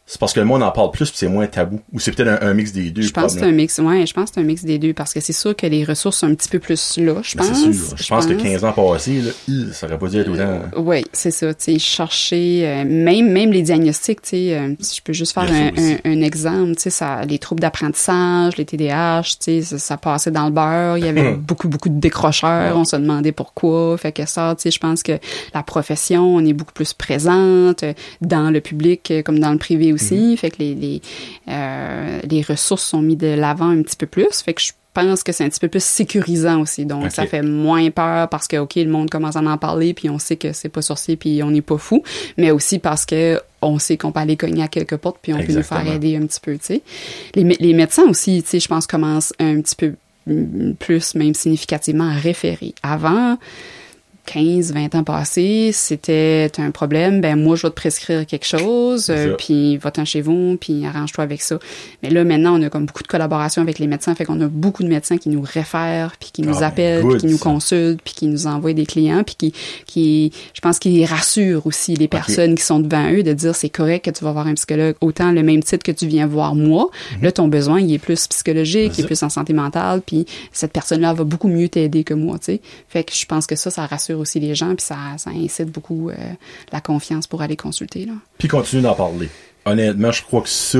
c'est 0.07 0.21
parce 0.21 0.33
que 0.35 0.40
le 0.40 0.47
monde 0.47 0.62
en 0.62 0.71
parle 0.71 0.90
plus 0.90 1.09
puis 1.09 1.19
c'est 1.19 1.29
moins 1.29 1.47
tabou. 1.47 1.81
Ou 1.93 1.99
c'est 1.99 2.12
peut-être 2.12 2.43
un, 2.43 2.47
un 2.47 2.53
mix 2.55 2.73
des 2.73 2.90
deux 2.90 3.03
Je 3.03 3.11
pense 3.11 3.35
que 3.35 3.40
c'est 3.40 3.47
un 3.47 3.53
mix, 3.53 3.79
ouais, 3.79 4.07
je 4.07 4.12
pense 4.12 4.29
que 4.31 4.35
c'est 4.35 4.40
un 4.40 4.45
mix 4.45 4.62
des 4.64 4.79
deux 4.79 4.93
parce 4.93 5.14
que 5.14 5.21
c'est 5.21 5.33
sûr 5.33 5.57
que 5.57 5.67
les 5.67 5.83
ressources 5.85 6.19
sont 6.19 6.27
un 6.27 6.35
petit 6.35 6.49
peu 6.51 6.59
plus 6.59 6.99
là, 6.99 7.14
je 7.23 7.37
Ben, 7.37 7.45
pense. 7.47 7.59
c'est 7.64 7.73
sûr 7.73 7.97
je 7.97 8.09
pense 8.09 8.27
que 8.27 8.33
15 8.35 8.64
ans 8.64 8.73
passés 8.73 9.23
là, 9.23 9.31
ça 9.73 9.87
aurait 9.87 9.99
pas 9.99 10.09
dû 10.09 10.19
être 10.19 10.29
autant 10.31 10.61
Oui, 10.77 11.05
c'est 11.12 11.31
ça, 11.31 11.55
tu 11.55 11.64
sais, 11.73 11.79
chercher, 11.79 12.67
euh, 12.67 12.85
même, 12.85 13.31
même 13.33 13.51
les 13.53 13.62
diagnostics, 13.62 14.21
tu 14.23 14.29
sais, 14.31 14.59
euh, 14.59 14.75
si 14.81 14.97
je 14.97 15.03
peux 15.03 15.12
juste 15.14 15.33
faire 15.33 15.45
un, 15.51 15.69
un, 15.77 15.97
un 16.05 16.21
exemple, 16.23 16.75
tu 16.77 16.83
sais, 16.83 16.90
ça, 16.90 17.23
les 17.25 17.38
troubles 17.38 17.61
d'apprentissage, 17.62 18.57
les 18.59 18.64
TDAH, 18.67 19.23
tu 19.23 19.37
sais, 19.40 19.62
ça, 19.62 19.79
ça 19.79 19.97
passait 19.97 20.31
dans 20.31 20.45
le 20.47 20.51
beurre, 20.51 20.99
il 20.99 21.05
y 21.07 21.09
avait 21.09 21.33
beaucoup, 21.38 21.69
beaucoup 21.69 21.88
de 21.88 21.99
décrocheurs, 21.99 22.77
on 22.77 22.85
se 22.85 22.97
demandait 22.97 23.33
pourquoi, 23.33 23.97
fait 23.97 24.12
que 24.12 24.27
ça, 24.27 24.55
tu 24.57 24.62
sais, 24.64 24.71
je 24.71 24.79
pense 24.79 25.03
que 25.03 25.12
la 25.55 25.62
profession, 25.62 26.35
on 26.37 26.45
est 26.45 26.53
beaucoup 26.53 26.75
plus 26.75 26.93
présente 26.93 27.83
euh, 27.85 27.95
dans 28.21 28.51
le 28.51 28.61
public 28.61 29.12
comme 29.25 29.38
dans 29.38 29.53
le 29.53 29.59
privé 29.59 29.93
aussi, 29.94 30.14
Mm-hmm. 30.14 30.37
fait 30.37 30.50
que 30.50 30.57
les, 30.59 30.74
les, 30.74 31.02
euh, 31.48 32.20
les 32.28 32.42
ressources 32.42 32.85
sont 32.85 33.02
mises 33.02 33.18
de 33.18 33.35
l'avant 33.35 33.68
un 33.68 33.83
petit 33.83 33.96
peu 33.96 34.07
plus, 34.07 34.42
fait 34.42 34.54
que 34.54 34.62
je 34.62 34.72
pense 34.94 35.24
que 35.24 35.33
c'est 35.33 35.44
un 35.44 35.48
petit 35.48 35.61
peu 35.61 35.68
plus 35.68 35.83
sécurisant 35.83 36.61
aussi. 36.61 36.87
Donc, 36.87 37.11
ça 37.11 37.26
fait 37.26 37.42
moins 37.42 37.90
peur 37.90 38.28
parce 38.28 38.46
que, 38.46 38.57
OK, 38.57 38.76
le 38.76 38.88
monde 38.88 39.11
commence 39.11 39.37
à 39.37 39.40
en 39.40 39.59
parler, 39.59 39.92
puis 39.92 40.09
on 40.09 40.18
sait 40.18 40.37
que 40.37 40.52
c'est 40.52 40.68
pas 40.68 40.83
sorcier, 40.83 41.16
puis 41.16 41.42
on 41.42 41.50
n'est 41.50 41.62
pas 41.62 41.78
fou, 41.78 42.02
mais 42.38 42.52
aussi 42.52 42.78
parce 42.78 43.04
que 43.04 43.40
on 43.61 43.78
sait 43.78 43.96
qu'on 43.96 44.12
peut 44.12 44.20
aller 44.20 44.37
cogner 44.37 44.62
à 44.62 44.68
quelques 44.68 44.96
portes, 44.96 45.18
puis 45.20 45.35
on 45.35 45.42
peut 45.42 45.52
nous 45.52 45.62
faire 45.62 45.87
aider 45.87 46.16
un 46.16 46.26
petit 46.26 46.40
peu, 46.40 46.52
tu 46.52 46.64
sais. 46.64 46.83
Les, 47.35 47.42
les 47.42 47.74
médecins 47.74 48.04
aussi, 48.04 48.42
tu 48.42 48.50
sais, 48.50 48.61
je 48.61 48.68
pense, 48.68 48.87
commencent 48.87 49.33
un 49.40 49.61
petit 49.61 49.74
peu 49.74 49.94
mm, 50.26 50.74
plus, 50.74 51.14
même 51.16 51.35
significativement, 51.35 52.09
à 52.09 52.14
référer. 52.14 52.74
Avant, 52.83 53.37
15, 54.26 54.72
20 54.72 54.94
ans 54.94 55.04
passés, 55.04 55.70
c'était 55.72 56.50
un 56.58 56.70
problème, 56.70 57.20
ben 57.20 57.37
moi 57.37 57.56
je 57.56 57.62
vais 57.62 57.70
te 57.70 57.74
prescrire 57.74 58.26
quelque 58.26 58.46
chose, 58.46 59.10
euh, 59.10 59.34
puis 59.37 59.76
va-t'en 59.76 60.04
chez 60.04 60.20
vous, 60.20 60.56
puis 60.60 60.87
arrange-toi 60.87 61.24
avec 61.24 61.42
ça. 61.42 61.58
Mais 62.02 62.10
là 62.10 62.24
maintenant, 62.24 62.58
on 62.58 62.62
a 62.62 62.70
comme 62.70 62.87
beaucoup 62.87 63.02
de 63.02 63.08
collaboration 63.08 63.62
avec 63.62 63.78
les 63.78 63.87
médecins, 63.87 64.14
fait 64.14 64.24
qu'on 64.24 64.40
a 64.40 64.48
beaucoup 64.48 64.82
de 64.82 64.88
médecins 64.88 65.18
qui 65.18 65.28
nous 65.28 65.42
réfèrent, 65.42 66.14
puis 66.18 66.30
qui 66.32 66.42
nous 66.42 66.56
Ah, 66.56 66.60
ben, 66.60 66.66
appellent, 66.66 67.02
good, 67.02 67.18
puis 67.18 67.20
qui 67.20 67.26
nous 67.26 67.38
consultent, 67.38 68.00
puis 68.02 68.14
qui 68.14 68.26
nous 68.26 68.46
envoient 68.46 68.72
des 68.72 68.87
clients, 68.87 69.24
puis 69.24 69.34
qui, 69.37 69.52
qui, 69.87 70.32
je 70.54 70.60
pense 70.60 70.78
qu'ils 70.78 71.04
rassurent 71.04 71.66
aussi 71.66 71.94
les 71.94 72.08
personnes 72.08 72.54
qui 72.54 72.62
sont 72.62 72.80
devant 72.80 73.10
eux 73.12 73.22
de 73.22 73.32
dire 73.32 73.54
c'est 73.54 73.68
correct 73.68 74.04
que 74.04 74.10
tu 74.10 74.24
vas 74.24 74.32
voir 74.32 74.46
un 74.46 74.54
psychologue 74.54 74.94
autant 75.00 75.32
le 75.32 75.42
même 75.42 75.62
titre 75.62 75.82
que 75.84 75.92
tu 75.92 76.06
viens 76.06 76.26
voir 76.26 76.54
moi. 76.54 76.90
Là, 77.22 77.30
ton 77.32 77.48
besoin, 77.48 77.80
il 77.80 77.92
est 77.92 77.98
plus 77.98 78.26
psychologique, 78.26 78.92
Mhm. 78.92 78.94
Il 78.98 79.04
est 79.04 79.06
plus 79.06 79.22
en 79.22 79.28
santé 79.28 79.52
mentale, 79.52 80.00
puis 80.04 80.26
cette 80.52 80.72
personne-là 80.72 81.12
va 81.12 81.24
beaucoup 81.24 81.48
mieux 81.48 81.68
t'aider 81.68 82.04
que 82.04 82.14
moi, 82.14 82.38
tu 82.38 82.46
sais. 82.46 82.60
Fait 82.88 83.04
que 83.04 83.12
je 83.14 83.26
pense 83.26 83.46
que 83.46 83.56
ça, 83.56 83.70
ça 83.70 83.87
rassure 83.87 84.13
aussi 84.14 84.40
les 84.40 84.55
gens, 84.55 84.74
puis 84.74 84.85
ça, 84.85 84.96
ça 85.18 85.31
incite 85.31 85.70
beaucoup 85.70 86.11
euh, 86.11 86.14
la 86.72 86.81
confiance 86.81 87.27
pour 87.27 87.42
aller 87.42 87.57
consulter, 87.57 88.07
là. 88.07 88.12
Puis 88.38 88.48
continue 88.48 88.83
d'en 88.83 88.94
parler. 88.94 89.29
Honnêtement, 89.64 90.12
je 90.12 90.22
crois 90.22 90.42
que 90.42 90.48
ça, 90.48 90.79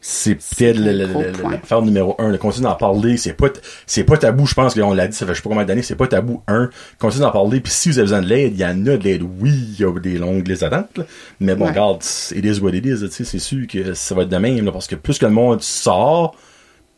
c'est 0.00 0.34
peut-être 0.34 0.78
l'affaire 0.78 1.82
numéro 1.82 2.16
un. 2.18 2.30
Le 2.30 2.38
continue 2.38 2.64
d'en 2.64 2.74
parler, 2.74 3.16
c'est 3.16 3.34
pas, 3.34 3.46
c'est 3.86 4.02
pas 4.02 4.16
tabou, 4.16 4.46
je 4.46 4.54
pense 4.54 4.74
qu'on 4.74 4.92
l'a 4.92 5.06
dit, 5.06 5.16
ça 5.16 5.24
fait 5.26 5.32
je 5.32 5.36
sais 5.36 5.42
pas 5.42 5.50
combien 5.50 5.64
d'années, 5.64 5.82
c'est 5.82 5.94
pas 5.94 6.08
tabou, 6.08 6.42
un. 6.48 6.70
Continue 6.98 7.22
d'en 7.22 7.30
parler, 7.30 7.60
puis 7.60 7.72
si 7.72 7.88
vous 7.88 7.98
avez 7.98 8.06
besoin 8.06 8.22
de 8.22 8.26
l'aide, 8.26 8.54
il 8.54 8.60
y 8.60 8.64
en 8.64 8.84
a 8.86 8.96
de 8.96 9.04
l'aide. 9.04 9.22
Oui, 9.22 9.52
il 9.52 9.80
y 9.80 9.84
a 9.84 9.92
des 10.00 10.18
longues 10.18 10.46
listes 10.48 10.62
d'attente, 10.62 10.98
là. 10.98 11.04
mais 11.38 11.54
bon, 11.54 11.66
Ouais. 11.66 11.70
regarde, 11.70 12.02
it 12.34 12.44
is 12.44 12.58
what 12.58 12.72
it 12.72 12.84
is, 12.84 13.08
c'est 13.10 13.38
sûr 13.38 13.66
que 13.68 13.94
ça 13.94 14.14
va 14.16 14.22
être 14.22 14.28
de 14.28 14.36
même, 14.38 14.64
là, 14.64 14.72
parce 14.72 14.88
que 14.88 14.96
plus 14.96 15.18
que 15.18 15.26
le 15.26 15.32
monde 15.32 15.62
sort, 15.62 16.34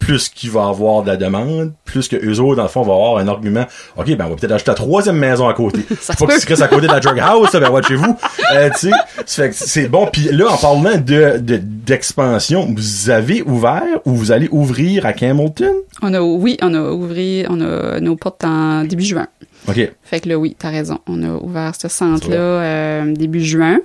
plus 0.05 0.29
qu'il 0.29 0.51
va 0.51 0.67
avoir 0.67 1.03
de 1.03 1.07
la 1.09 1.17
demande, 1.17 1.73
plus 1.87 2.09
que 2.09 2.17
eux 2.17 2.39
autres, 2.39 2.57
dans 2.57 2.65
le 2.65 2.69
fond, 2.69 2.83
vont 2.83 2.93
avoir 2.93 3.17
un 3.17 3.27
argument. 3.27 3.65
OK, 3.97 4.15
ben, 4.17 4.27
on 4.27 4.31
va 4.31 4.37
peut-être 4.37 4.53
acheter 4.53 4.71
la 4.71 4.75
troisième 4.75 5.17
maison 5.17 5.49
à 5.49 5.55
côté. 5.55 5.81
Ça 6.01 6.13
Faut 6.15 6.29
se 6.29 6.47
restent 6.47 6.61
à 6.61 6.69
côté 6.69 6.87
de 6.87 6.93
la 6.93 7.01
drug 7.01 7.19
house, 7.19 7.53
ben, 7.53 7.71
watchez-vous. 7.71 8.15
Euh, 8.53 8.69
tu 8.79 8.91
sais, 9.25 9.49
que 9.49 9.55
c'est 9.55 9.89
bon. 9.89 10.07
Puis 10.13 10.29
là, 10.31 10.51
en 10.51 10.59
parlant 10.59 10.99
de, 10.99 11.39
de, 11.39 11.57
d'expansion, 11.57 12.69
vous 12.77 13.09
avez 13.09 13.41
ouvert 13.43 14.01
ou 14.05 14.13
vous 14.13 14.31
allez 14.31 14.49
ouvrir 14.51 15.07
à 15.07 15.15
Campbellton? 15.15 15.75
On 16.03 16.13
a, 16.13 16.21
oui, 16.21 16.59
on 16.61 16.75
a 16.75 16.91
ouvert, 16.91 17.47
on 17.49 17.63
a 17.63 17.99
nos 18.01 18.17
portes 18.17 18.45
en 18.45 18.85
début 18.85 19.05
juin. 19.05 19.27
OK. 19.69 19.91
Fait 20.03 20.21
que 20.21 20.29
là, 20.29 20.37
oui, 20.37 20.55
t'as 20.59 20.69
raison. 20.69 20.99
On 21.07 21.23
a 21.23 21.37
ouvert 21.43 21.73
ce 21.75 21.89
centre-là 21.89 22.37
euh, 22.37 23.15
début 23.15 23.43
juin. 23.43 23.79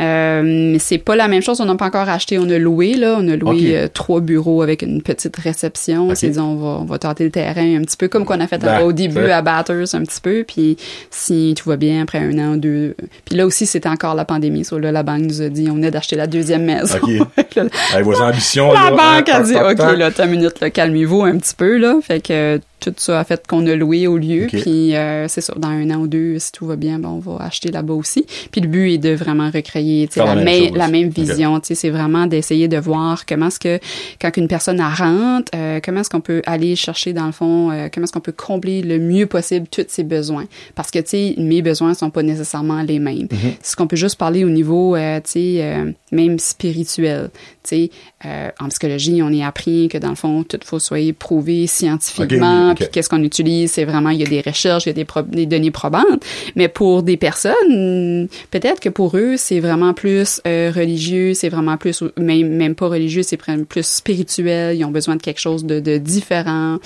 Euh, 0.00 0.42
mais 0.44 0.78
c'est 0.78 0.98
pas 0.98 1.16
la 1.16 1.26
même 1.28 1.42
chose. 1.42 1.60
On 1.60 1.64
n'a 1.64 1.74
pas 1.74 1.86
encore 1.86 2.08
acheté. 2.08 2.38
On 2.38 2.48
a 2.48 2.58
loué, 2.58 2.94
là. 2.94 3.16
On 3.18 3.28
a 3.28 3.36
loué 3.36 3.50
Ok. 3.50 3.62
euh, 3.72 3.88
trois 3.92 4.20
bureaux 4.20 4.62
avec 4.62 4.82
une 4.82 5.02
petite 5.02 5.36
réception. 5.36 6.08
Ok. 6.08 6.16
C'est 6.16 6.30
dit, 6.30 6.38
on 6.38 6.56
va, 6.56 6.68
on 6.80 6.84
va 6.84 6.98
tenter 6.98 7.24
le 7.24 7.30
terrain 7.30 7.76
un 7.78 7.82
petit 7.82 7.96
peu 7.96 8.08
comme 8.08 8.24
qu'on 8.24 8.40
a 8.40 8.46
fait 8.46 8.58
Ben, 8.58 8.82
au 8.82 8.92
début 8.92 9.26
à 9.26 9.42
Batters 9.42 9.94
un 9.94 10.02
petit 10.02 10.20
peu. 10.20 10.44
Puis 10.46 10.76
si 11.10 11.54
tout 11.56 11.68
va 11.68 11.76
bien 11.76 12.02
après 12.02 12.18
un 12.18 12.38
an 12.38 12.54
ou 12.54 12.56
deux. 12.58 12.94
Puis 13.24 13.34
là 13.36 13.46
aussi, 13.46 13.66
c'était 13.66 13.88
encore 13.88 14.14
la 14.14 14.24
pandémie. 14.24 14.64
So, 14.64 14.78
là, 14.78 14.92
la 14.92 15.02
banque 15.02 15.22
nous 15.22 15.42
a 15.42 15.48
dit, 15.48 15.68
on 15.70 15.82
est 15.82 15.90
d'acheter 15.90 16.16
la 16.16 16.26
deuxième 16.26 16.64
maison. 16.64 16.96
OK. 17.02 17.10
Fait 17.34 17.44
que 17.44 17.60
là, 17.60 17.66
Avec 17.92 18.04
vos 18.06 18.14
ambitions, 18.20 18.72
la 18.72 18.90
là, 18.90 18.90
banque 18.90 19.28
hein, 19.28 19.40
a 19.40 19.42
dit, 19.42 19.54
OK, 19.56 19.76
tac. 19.76 19.98
là, 19.98 20.10
ta 20.10 20.26
minute, 20.26 20.60
là, 20.60 20.70
calmez-vous 20.70 21.22
un 21.22 21.36
petit 21.38 21.54
peu, 21.56 21.76
là. 21.78 21.96
Fait 22.02 22.20
que 22.20 22.60
tout 22.80 22.94
ça 22.96 23.18
a 23.18 23.24
fait 23.24 23.44
qu'on 23.48 23.66
a 23.66 23.74
loué 23.74 24.06
au 24.06 24.16
lieu. 24.18 24.44
OK. 24.44 24.60
Puis, 24.60 24.94
euh, 24.94 25.26
c'est 25.26 25.40
ça, 25.40 25.52
dans 25.56 25.68
un 25.68 25.90
an 25.90 25.96
ou 25.96 26.06
deux, 26.06 26.38
si 26.38 26.52
tout 26.52 26.64
va 26.66 26.76
bien, 26.76 27.00
ben, 27.00 27.08
on 27.08 27.18
va 27.18 27.44
acheter 27.44 27.72
là-bas 27.72 27.94
aussi. 27.94 28.24
Puis, 28.52 28.60
le 28.60 28.68
but 28.68 28.92
est 28.94 28.98
de 28.98 29.14
vraiment 29.14 29.50
recréer, 29.50 29.87
Faire 30.10 30.26
la, 30.26 30.34
la 30.34 30.44
même 30.44 30.74
la 30.74 30.88
même 30.88 31.08
vision. 31.08 31.60
Tu 31.60 31.68
sais, 31.68 31.74
c'est 31.74 31.90
vraiment 31.90 32.26
d'essayer 32.26 32.68
de 32.68 32.78
voir 32.78 33.26
comment 33.26 33.48
est-ce 33.48 33.58
que, 33.58 33.78
quand 34.20 34.36
une 34.36 34.48
personne 34.48 34.80
elle 34.80 35.04
rentre, 35.04 35.50
euh, 35.54 35.80
comment 35.84 36.00
est-ce 36.00 36.10
qu'on 36.10 36.20
peut 36.20 36.42
aller 36.46 36.76
chercher, 36.76 37.12
dans 37.12 37.26
le 37.26 37.32
fond, 37.32 37.70
euh, 37.70 37.88
comment 37.92 38.04
est-ce 38.04 38.12
qu'on 38.12 38.20
peut 38.20 38.32
combler 38.32 38.82
le 38.82 38.98
mieux 38.98 39.26
possible 39.26 39.66
tous 39.68 39.84
ses 39.88 40.04
besoins. 40.04 40.46
Parce 40.74 40.90
que, 40.90 40.98
tu 40.98 41.08
sais, 41.08 41.34
mes 41.38 41.62
besoins 41.62 41.94
sont 41.94 42.10
pas 42.10 42.22
nécessairement 42.22 42.82
les 42.82 42.98
mêmes. 42.98 43.26
Mm-hmm. 43.26 43.56
C'est 43.62 43.72
ce 43.72 43.76
qu'on 43.76 43.86
peut 43.86 43.96
juste 43.96 44.16
parler 44.16 44.44
au 44.44 44.50
niveau, 44.50 44.96
euh, 44.96 45.20
tu 45.20 45.30
sais, 45.30 45.56
euh, 45.62 45.92
même 46.12 46.38
spirituel. 46.38 47.30
Tu 47.62 47.68
sais, 47.68 47.90
euh, 48.24 48.50
en 48.58 48.68
psychologie, 48.68 49.20
on 49.22 49.32
est 49.32 49.44
appris 49.44 49.88
que 49.88 49.96
dans 49.98 50.08
le 50.10 50.14
fond, 50.16 50.42
tout 50.42 50.58
faut 50.64 50.78
soit 50.80 51.12
prouvé 51.16 51.66
scientifiquement. 51.68 52.26
Ok, 52.26 52.66
oui, 52.66 52.70
ok. 52.72 52.76
Puis 52.78 52.88
qu'est-ce 52.92 53.08
qu'on 53.08 53.22
utilise, 53.22 53.70
c'est 53.72 53.84
vraiment 53.84 54.10
il 54.10 54.20
y 54.20 54.24
a 54.24 54.26
des 54.26 54.40
recherches, 54.40 54.86
il 54.86 54.88
y 54.88 54.90
a 54.90 54.94
des, 54.94 55.04
pro- 55.04 55.22
des 55.22 55.46
données 55.46 55.70
probantes. 55.70 56.24
Mais 56.56 56.68
pour 56.68 57.02
des 57.02 57.16
personnes, 57.16 58.28
peut-être 58.50 58.80
que 58.80 58.88
pour 58.88 59.16
eux, 59.16 59.36
c'est 59.36 59.60
vraiment 59.60 59.94
plus 59.94 60.40
euh, 60.46 60.72
religieux, 60.74 61.34
c'est 61.34 61.48
vraiment 61.48 61.76
plus 61.76 62.02
même 62.16 62.48
même 62.48 62.74
pas 62.74 62.88
religieux, 62.88 63.22
c'est 63.22 63.36
plus 63.36 63.86
spirituel. 63.86 64.76
Ils 64.76 64.84
ont 64.84 64.90
besoin 64.90 65.16
de 65.16 65.22
quelque 65.22 65.40
chose 65.40 65.64
de, 65.64 65.80
de 65.80 65.98
différent. 65.98 66.78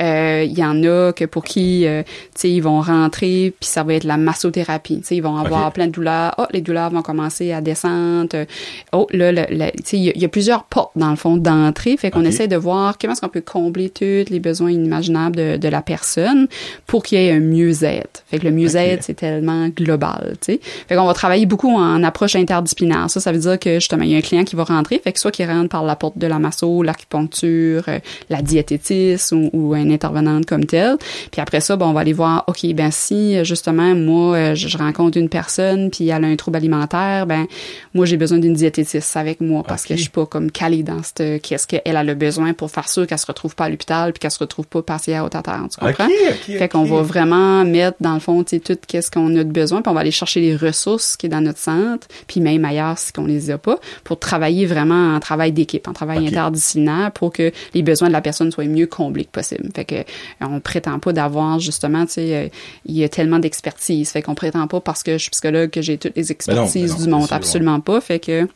Euh, 0.00 0.44
Il 0.46 0.58
y 0.58 0.64
en 0.64 0.82
a 0.84 1.12
que 1.12 1.24
pour 1.24 1.44
qui, 1.44 1.86
euh, 1.86 2.02
tu 2.02 2.10
sais, 2.36 2.50
ils 2.50 2.60
vont 2.60 2.80
rentrer 2.80 3.54
puis 3.58 3.68
ça 3.68 3.82
va 3.84 3.94
être 3.94 4.04
la 4.04 4.16
massothérapie. 4.16 4.98
Tu 5.00 5.06
sais, 5.06 5.16
ils 5.16 5.22
vont 5.22 5.36
avoir 5.36 5.72
plein 5.72 5.86
de 5.86 5.92
douleurs. 5.92 6.34
Oh, 6.38 6.44
les 6.52 6.60
douleurs 6.60 6.90
vont 6.90 7.02
commencer 7.02 7.52
à 7.52 7.60
descendre. 7.60 8.44
Oh, 8.92 9.06
là, 9.12 9.32
le- 9.32 9.44
tu 9.46 9.82
sais, 9.84 9.96
il 9.96 10.04
y, 10.04 10.08
a- 10.10 10.12
il 10.14 10.22
y 10.22 10.24
a 10.24 10.28
plusieurs 10.28 10.64
portes 10.74 10.92
dans 10.96 11.10
le 11.10 11.16
fond 11.16 11.36
d'entrée. 11.36 11.96
Fait 11.96 12.10
qu'on 12.10 12.24
essaie 12.24 12.48
de 12.48 12.56
voir 12.56 12.98
comment 12.98 13.12
est-ce 13.12 13.20
qu'on 13.20 13.28
peut 13.28 13.40
combler 13.40 13.90
tous 13.90 14.28
les 14.28 14.40
besoins 14.40 14.72
inimaginables 14.72 15.36
de, 15.36 15.56
de 15.56 15.68
la 15.68 15.82
personne 15.82 16.48
pour 16.88 17.04
qu'il 17.04 17.20
y 17.20 17.26
ait 17.26 17.30
un 17.30 17.38
mieux-être. 17.38 18.24
Fait 18.26 18.40
que 18.40 18.44
le 18.44 18.50
mieux-être, 18.50 19.04
c'est 19.04 19.14
tellement 19.14 19.68
global, 19.68 20.34
tu 20.40 20.54
sais. 20.54 20.60
Fait 20.88 20.96
qu'on 20.96 21.06
va 21.06 21.14
travailler 21.14 21.46
beaucoup 21.46 21.70
en 21.70 22.02
approche 22.02 22.34
interdisciplinaire. 22.34 23.08
Ça, 23.08 23.20
ça 23.20 23.30
veut 23.30 23.38
dire 23.38 23.58
que 23.58 23.74
justement, 23.74 24.02
il 24.02 24.10
y 24.10 24.14
a 24.16 24.18
un 24.18 24.22
client 24.22 24.42
qui 24.42 24.56
va 24.56 24.64
rentrer, 24.64 25.00
fait 25.02 25.12
que 25.12 25.20
soit 25.20 25.30
qu'il 25.30 25.46
rentre 25.46 25.68
par 25.68 25.84
la 25.84 25.94
porte 25.94 26.18
de 26.18 26.26
la 26.26 26.40
masso, 26.40 26.82
l'acupuncture, 26.82 27.84
euh, 27.86 28.00
la 28.28 28.42
diététisme 28.42 29.50
ou, 29.52 29.70
ou 29.70 29.74
un 29.74 29.88
intervenant 29.90 30.40
comme 30.42 30.64
tel. 30.64 30.96
Puis 31.30 31.40
après 31.40 31.60
ça, 31.60 31.76
ben, 31.76 31.86
on 31.86 31.92
va 31.92 32.00
aller 32.00 32.12
voir, 32.12 32.44
OK, 32.48 32.66
ben 32.74 32.90
si 32.90 33.44
justement, 33.44 33.94
moi, 33.94 34.34
euh, 34.34 34.54
je, 34.56 34.66
je 34.66 34.76
rencontre 34.76 35.18
une 35.18 35.28
personne, 35.28 35.90
puis 35.90 36.08
elle 36.08 36.24
a 36.24 36.26
un 36.26 36.36
trouble 36.36 36.56
alimentaire, 36.56 37.26
ben 37.26 37.46
moi, 37.94 38.06
j'ai 38.06 38.16
besoin 38.16 38.38
d'une 38.38 38.54
diététiste 38.54 39.16
avec 39.16 39.40
moi 39.40 39.62
parce 39.62 39.84
que 39.84 39.94
je 39.94 40.00
suis 40.00 40.10
pas 40.10 40.26
comme 40.26 40.50
calée 40.64 40.82
dans 40.82 41.02
ce 41.02 41.38
qu'est-ce 41.38 41.66
qu'elle 41.66 41.96
a 41.96 42.02
le 42.02 42.14
besoin 42.14 42.52
pour 42.52 42.70
faire 42.70 42.88
sûr 42.88 43.06
qu'elle 43.06 43.18
se 43.18 43.26
retrouve 43.26 43.54
pas 43.54 43.64
à 43.64 43.68
l'hôpital 43.68 44.12
puis 44.12 44.20
qu'elle 44.20 44.30
se 44.30 44.38
retrouve 44.38 44.66
pas 44.66 44.82
passée 44.82 45.18
au 45.18 45.28
terre. 45.28 45.42
Tu 45.44 45.78
comprends? 45.78 46.08
Fait 46.46 46.68
qu'on 46.68 46.84
va 46.84 47.02
vraiment 47.02 47.64
mettre 47.64 47.98
dans 48.00 48.14
le 48.14 48.20
fond, 48.20 48.44
tout 48.44 48.78
qu'est-ce 48.86 49.10
qu'on 49.10 49.34
a 49.36 49.44
de 49.44 49.50
besoin, 49.50 49.82
puis 49.82 49.90
on 49.90 49.94
va 49.94 50.00
aller 50.00 50.10
chercher 50.10 50.40
les 50.40 50.56
ressources 50.56 51.16
qui 51.16 51.26
est 51.26 51.28
dans 51.28 51.40
notre 51.40 51.58
centre, 51.58 52.06
puis 52.26 52.40
même 52.40 52.64
ailleurs 52.64 52.98
si 52.98 53.12
on 53.18 53.26
les 53.26 53.50
a 53.50 53.58
pas, 53.58 53.78
pour 54.04 54.18
travailler 54.18 54.66
vraiment 54.66 55.14
en 55.14 55.20
travail 55.20 55.52
d'équipe, 55.52 55.86
en 55.88 55.92
travail 55.92 56.26
interdisciplinaire, 56.26 57.12
pour 57.12 57.32
que 57.32 57.52
les 57.74 57.82
besoins 57.82 58.08
de 58.08 58.12
la 58.12 58.20
personne 58.20 58.50
soient 58.50 58.64
mieux 58.64 58.86
comblés 58.86 59.24
que 59.24 59.30
possible. 59.30 59.68
Fait 59.74 59.84
que 59.84 60.04
on 60.40 60.60
prétend 60.60 60.98
pas 60.98 61.12
d'avoir 61.12 61.58
justement, 61.60 62.06
tu 62.06 62.12
sais, 62.12 62.34
euh, 62.34 62.48
il 62.86 62.96
y 62.96 63.04
a 63.04 63.08
tellement 63.08 63.38
d'expertise. 63.38 64.10
Fait 64.10 64.22
qu'on 64.22 64.34
prétend 64.34 64.66
pas 64.66 64.80
parce 64.80 65.02
que 65.02 65.12
je 65.12 65.18
suis 65.18 65.30
psychologue 65.30 65.70
que 65.70 65.82
j'ai 65.82 65.98
toutes 65.98 66.16
les 66.16 66.22
Ben 66.22 66.28
non, 66.28 66.64
expertises 66.64 66.92
ben 66.92 66.98
non, 66.98 67.04
du 67.04 67.10
monde, 67.10 67.28
absolument 67.30 67.80
pas. 67.80 68.00
Fait 68.00 68.18
que 68.18 68.48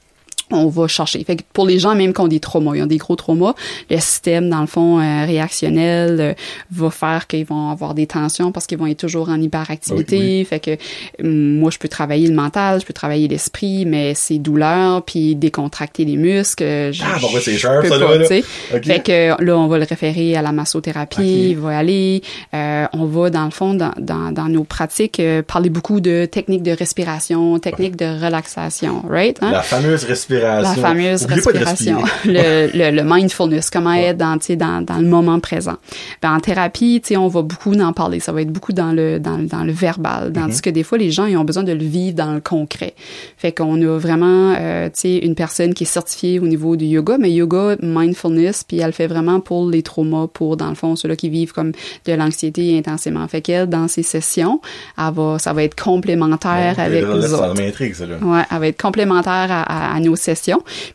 on 0.51 0.69
va 0.69 0.89
chercher. 0.89 1.23
Fait 1.25 1.37
que 1.37 1.43
pour 1.53 1.67
les 1.67 1.79
gens 1.79 1.95
même 1.95 2.13
qui 2.13 2.21
ont 2.21 2.29
des 2.29 2.41
traumas, 2.41 2.75
ils 2.75 2.83
ont 2.83 2.87
des 2.87 2.97
gros 2.97 3.17
traumas, 3.17 3.55
le 3.91 3.99
système 3.99 4.49
dans 4.49 4.61
le 4.61 4.67
fond 4.67 4.99
euh, 4.99 5.25
réactionnel 5.27 6.17
euh, 6.21 6.35
va 6.71 6.91
faire 6.91 7.27
qu'ils 7.27 7.45
vont 7.47 7.71
avoir 7.71 7.95
des 7.95 8.07
tensions 8.07 8.53
parce 8.53 8.67
qu'ils 8.67 8.79
vont 8.79 8.87
être 8.87 8.99
toujours 8.99 9.29
en 9.29 9.41
hyperactivité. 9.41 10.19
Oui, 10.19 10.45
Fait 10.45 10.61
que 10.61 10.77
hum, 11.23 11.59
moi 11.59 11.71
je 11.71 11.79
peux 11.79 11.89
travailler 11.89 12.27
le 12.29 12.35
mental, 12.35 12.81
je 12.81 12.87
peux 12.87 12.93
travailler 12.93 13.29
l'esprit, 13.29 13.85
mais 13.87 14.15
ces 14.15 14.39
douleurs 14.39 15.03
puis 15.03 15.35
décontracter 15.35 16.05
les 16.05 16.17
muscles, 16.17 16.65
euh, 16.65 16.93
je, 16.93 17.03
Ah, 17.05 17.19
bon, 17.21 17.29
c'est 17.41 17.57
cher, 17.57 17.83
ça, 17.83 17.99
pas, 17.99 18.17
là. 18.17 18.27
Fait 18.27 19.03
que 19.03 19.43
là, 19.43 19.59
on 19.59 19.67
va 19.67 19.79
le 19.79 19.85
référer 19.85 20.37
à 20.37 20.43
la 20.43 20.53
massothérapie, 20.53 21.17
Ok. 21.21 21.27
il 21.27 21.57
va 21.59 21.79
aller, 21.79 22.23
euh, 22.55 22.87
on 22.93 23.05
va 23.07 23.31
dans 23.31 23.45
le 23.45 23.51
fond, 23.51 23.75
dans, 23.75 23.93
dans, 23.99 24.33
dans 24.33 24.49
nos 24.49 24.65
pratiques, 24.65 25.21
euh, 25.21 25.43
parler 25.43 25.71
beaucoup 25.71 26.01
de 26.01 26.27
techniques 26.31 26.63
de 26.63 26.73
respiration, 26.73 27.59
techniques 27.59 27.97
de 27.97 28.07
relaxation, 28.25 29.03
right? 29.09 29.39
Hein? 29.43 29.53
La 29.53 29.63
fameuse 29.63 30.05
respiration. 30.05 30.38
La 30.41 30.75
fameuse 30.75 31.25
Oubliez 31.25 31.35
respiration, 31.41 31.99
le, 32.25 32.71
le, 32.77 32.91
le 32.97 33.03
mindfulness, 33.05 33.71
comment 33.71 33.93
être 33.95 34.17
dans, 34.17 34.39
tu 34.39 34.47
sais, 34.47 34.57
dans, 34.57 34.83
dans 34.85 34.99
le 34.99 35.07
moment 35.07 35.41
présent. 35.41 35.77
Ben, 36.23 36.35
en 36.35 36.41
thérapie, 36.41 37.01
tu 37.03 37.09
sais, 37.09 37.17
on 37.17 37.29
va 37.29 37.43
beaucoup 37.43 37.73
en 37.75 37.93
parler. 37.93 38.21
Ça 38.21 38.33
va 38.33 38.43
être 38.43 38.53
beaucoup 38.53 38.73
dans 38.73 38.93
le, 38.93 39.19
dans, 39.21 39.39
dans 39.39 39.65
le 39.65 39.73
verbal, 39.73 40.33
tandis 40.33 40.59
Mm-hmm. 40.59 40.61
que 40.63 40.71
des 40.71 40.83
fois, 40.83 40.99
les 40.99 41.11
gens, 41.11 41.27
ils 41.27 41.37
ont 41.37 41.45
besoin 41.45 41.63
de 41.63 41.73
le 41.73 41.85
vivre 41.85 42.17
dans 42.17 42.33
le 42.33 42.41
concret. 42.41 42.95
Fait 43.37 43.53
qu'on 43.53 43.81
a 43.83 43.99
vraiment, 43.99 44.55
euh, 44.59 44.87
tu 44.87 44.93
sais, 45.01 45.17
une 45.19 45.35
personne 45.35 45.75
qui 45.75 45.85
est 45.85 45.87
certifiée 45.87 46.39
au 46.41 46.47
niveau 46.47 46.77
du 46.77 46.85
yoga, 46.87 47.17
mais 47.19 47.31
yoga, 47.31 47.77
mindfulness, 47.83 48.65
puis 48.65 48.79
elle 48.79 48.93
fait 48.93 49.07
vraiment 49.07 49.41
pour 49.41 49.69
les 49.69 49.83
traumas, 49.83 50.27
pour, 50.27 50.57
dans 50.57 50.69
le 50.69 50.75
fond, 50.75 50.97
ceux-là 50.97 51.17
qui 51.17 51.29
vivent 51.29 51.53
comme 51.53 51.73
de 52.07 52.13
l'anxiété 52.13 52.77
intensément. 52.79 53.27
Fait 53.29 53.41
qu'elle, 53.41 53.67
dans 53.69 53.89
ses 53.89 54.03
sessions, 54.03 54.61
elle 54.97 55.13
va, 55.15 55.39
ça 55.39 55.53
va 55.53 55.63
être 55.65 55.81
complémentaire 55.81 56.75
Bon, 56.77 56.83
avec 56.83 57.03
là, 57.03 57.15
nous 57.15 57.23
ça 57.23 57.51
autres. 57.51 57.61
m'intrigue, 57.63 57.95
ça, 57.95 58.07
là. 58.07 58.17
Ouais, 58.23 58.43
elle 58.51 58.59
va 58.59 58.67
être 58.69 58.81
complémentaire 58.81 59.47
à, 59.51 59.63
à- 59.63 59.95
à 59.97 60.01
nos 60.01 60.17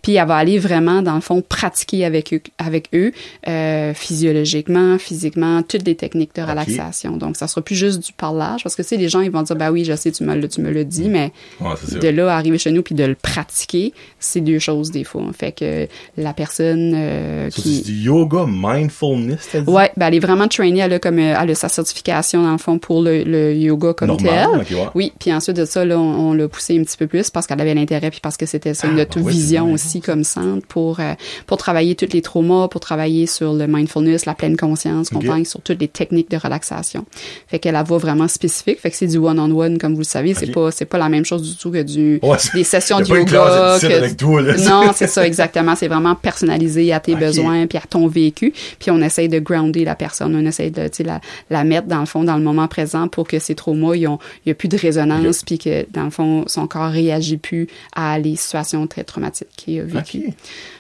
puis 0.02 0.15
elle 0.15 0.28
va 0.28 0.36
aller 0.36 0.60
vraiment, 0.60 1.02
dans 1.02 1.15
le 1.15 1.22
fond, 1.22 1.41
pratiquer 1.48 2.06
avec 2.06 2.34
eux, 2.34 2.41
avec 2.58 2.89
eux 2.93 3.12
euh, 3.48 3.93
physiologiquement, 3.93 4.98
physiquement, 4.98 5.62
toutes 5.63 5.86
les 5.86 5.96
techniques 5.96 6.36
de 6.36 6.41
relaxation. 6.41 7.17
Donc, 7.17 7.38
ça 7.38 7.48
sera 7.48 7.62
plus 7.62 7.76
juste 7.76 8.00
du 8.06 8.13
parlage, 8.13 8.63
parce 8.63 8.76
que, 8.76 8.82
tu 8.82 8.89
sais, 8.89 8.98
les 8.98 9.10
gens, 9.10 9.22
ils 9.22 9.32
vont 9.32 9.41
dire, 9.41 9.56
bah 9.56 9.72
oui, 9.72 9.84
je 9.86 9.96
sais, 9.96 10.12
tu 10.12 10.24
me, 10.24 10.36
le- 10.36 10.48
tu 10.48 10.62
me 10.62 10.72
l'as 10.72 10.84
dit, 10.84 11.10
mais 11.10 11.32
Ouais, 11.60 11.74
de 12.00 12.08
là 12.10 12.34
à 12.34 12.38
arriver 12.38 12.58
chez 12.58 12.72
nous 12.72 12.84
puis 12.84 12.96
de 12.96 13.04
le 13.04 13.15
pratiquer, 13.15 13.93
c'est 14.19 14.41
deux 14.41 14.60
choses 14.60 14.91
des 14.91 15.04
fois. 15.04 15.24
Fait 15.38 15.52
que 15.52 15.88
la 16.17 16.34
personne 16.34 16.93
euh, 16.96 17.50
qui... 17.50 17.78
C'est 17.78 17.86
du 17.91 17.93
yoga 18.04 18.46
mindfulness, 18.48 19.50
t'as 19.52 19.62
dit? 19.62 19.69
Ouais, 19.69 19.91
ben 19.98 20.08
elle 20.08 20.15
est 20.15 20.19
vraiment 20.19 20.48
trainée, 20.48 20.80
elle 20.80 20.93
a 20.93 21.00
comme 21.00 21.19
euh, 21.19 21.36
elle 21.41 21.52
a 21.52 21.56
sa 21.56 21.69
certification 21.69 22.43
dans 22.43 22.52
le 22.52 22.58
fond 22.58 22.78
pour 22.80 23.02
le, 23.02 23.24
le 23.24 23.54
yoga 23.56 23.93
comme 23.93 24.10
Normal, 24.10 24.65
tel. 24.67 24.78
ouais. 24.78 24.84
Oui, 24.96 25.13
puis 25.19 25.34
ensuite 25.34 25.56
de 25.58 25.65
ça 25.65 25.86
là, 25.86 25.98
on, 26.00 26.30
on 26.30 26.34
l'a 26.34 26.48
poussé 26.48 26.78
un 26.80 26.84
petit 26.84 26.98
peu 26.98 27.08
plus 27.08 27.30
parce 27.30 27.48
qu'elle 27.48 27.62
avait 27.62 27.74
l'intérêt 27.74 28.10
puis 28.12 28.19
parce 28.22 28.38
que 28.38 28.46
c'était 28.46 28.74
ça 28.74 28.88
Ah, 28.91 28.96
ben 28.96 29.06
c'est 29.32 29.32
vision 29.38 29.72
aussi 29.74 30.02
comme 30.02 30.24
centre 30.24 30.66
pour 30.68 31.00
euh, 31.00 31.14
pour 31.48 31.58
travailler 31.58 31.96
tous 31.96 32.12
les 32.14 32.22
traumas, 32.22 32.68
pour 32.68 32.82
travailler 32.82 33.26
sur 33.28 33.54
le 33.54 33.68
mindfulness, 33.68 34.26
la 34.26 34.34
pleine 34.36 34.58
conscience, 34.58 35.08
Ok. 35.08 35.14
comprendre 35.22 35.46
sur 35.48 35.62
toutes 35.62 35.80
les 35.80 35.88
techniques 35.88 36.30
de 36.32 36.38
relaxation. 36.38 37.06
Fait 37.48 37.60
qu'elle 37.60 37.76
a 37.76 37.84
voix 37.84 37.98
vraiment 37.98 38.28
spécifique, 38.28 38.80
fait 38.80 38.90
que 38.92 38.96
c'est 38.98 39.08
du 39.08 39.18
one 39.18 39.40
on 39.40 39.52
one 39.58 39.78
comme 39.78 39.94
vous 39.94 40.00
le 40.00 40.04
savez, 40.06 40.34
c'est 40.34 40.48
Ok. 40.50 40.54
pas 40.54 40.72
c'est 40.72 40.86
pas 40.86 40.98
la 40.98 41.10
même 41.10 41.26
chose 41.26 41.42
du 41.42 41.56
tout 41.56 41.72
que 41.72 41.82
du 41.84 42.20
Ouais, 42.24 42.38
c'est- 42.40 42.54
des 42.56 42.64
sessions 42.64 43.00
de 43.00 43.06
yoga 43.08 43.78
que- 43.82 43.86
avec 43.86 44.18
toi, 44.18 44.42
là. 44.42 44.56
non, 44.58 44.92
c'est 44.96 45.08
ça 45.08 45.26
exactement. 45.26 45.76
C'est 45.76 45.88
vraiment 45.88 46.16
personnalisé 46.16 46.92
à 46.94 47.00
tes 47.00 47.16
besoins 47.16 47.68
puis 47.68 47.78
à 47.78 47.82
ton 47.90 48.08
vécu. 48.08 48.54
Puis 48.80 48.92
on 48.92 49.02
essaye 49.02 49.30
de 49.30 49.40
grounder 49.40 49.86
la 49.86 49.96
personne, 49.96 50.36
on 50.36 50.46
essaye 50.46 50.72
de 50.72 50.90
la, 51.04 51.20
la 51.50 51.64
mettre 51.64 51.88
dans 51.88 52.00
le 52.00 52.06
fond 52.06 52.24
dans 52.24 52.38
le 52.38 52.44
moment 52.44 52.68
présent 52.68 53.08
pour 53.08 53.28
que 53.28 53.40
ces 53.40 53.56
traumas, 53.56 53.96
il 53.96 54.08
y 54.46 54.52
a 54.52 54.54
plus 54.54 54.68
de 54.68 54.78
résonance 54.78 55.44
puis 55.44 55.58
que 55.58 55.86
dans 55.92 56.04
le 56.06 56.10
fond 56.10 56.44
son 56.48 56.67
corps 56.67 56.92
réagit 56.92 57.38
plus 57.38 57.67
à 57.96 58.17
les 58.19 58.36
situations 58.36 58.86
très 58.88 59.04
traumatiques 59.14 59.50
qu'il 59.56 59.80
a 59.80 59.84
vécues. 59.84 60.28
Ok. 60.28 60.34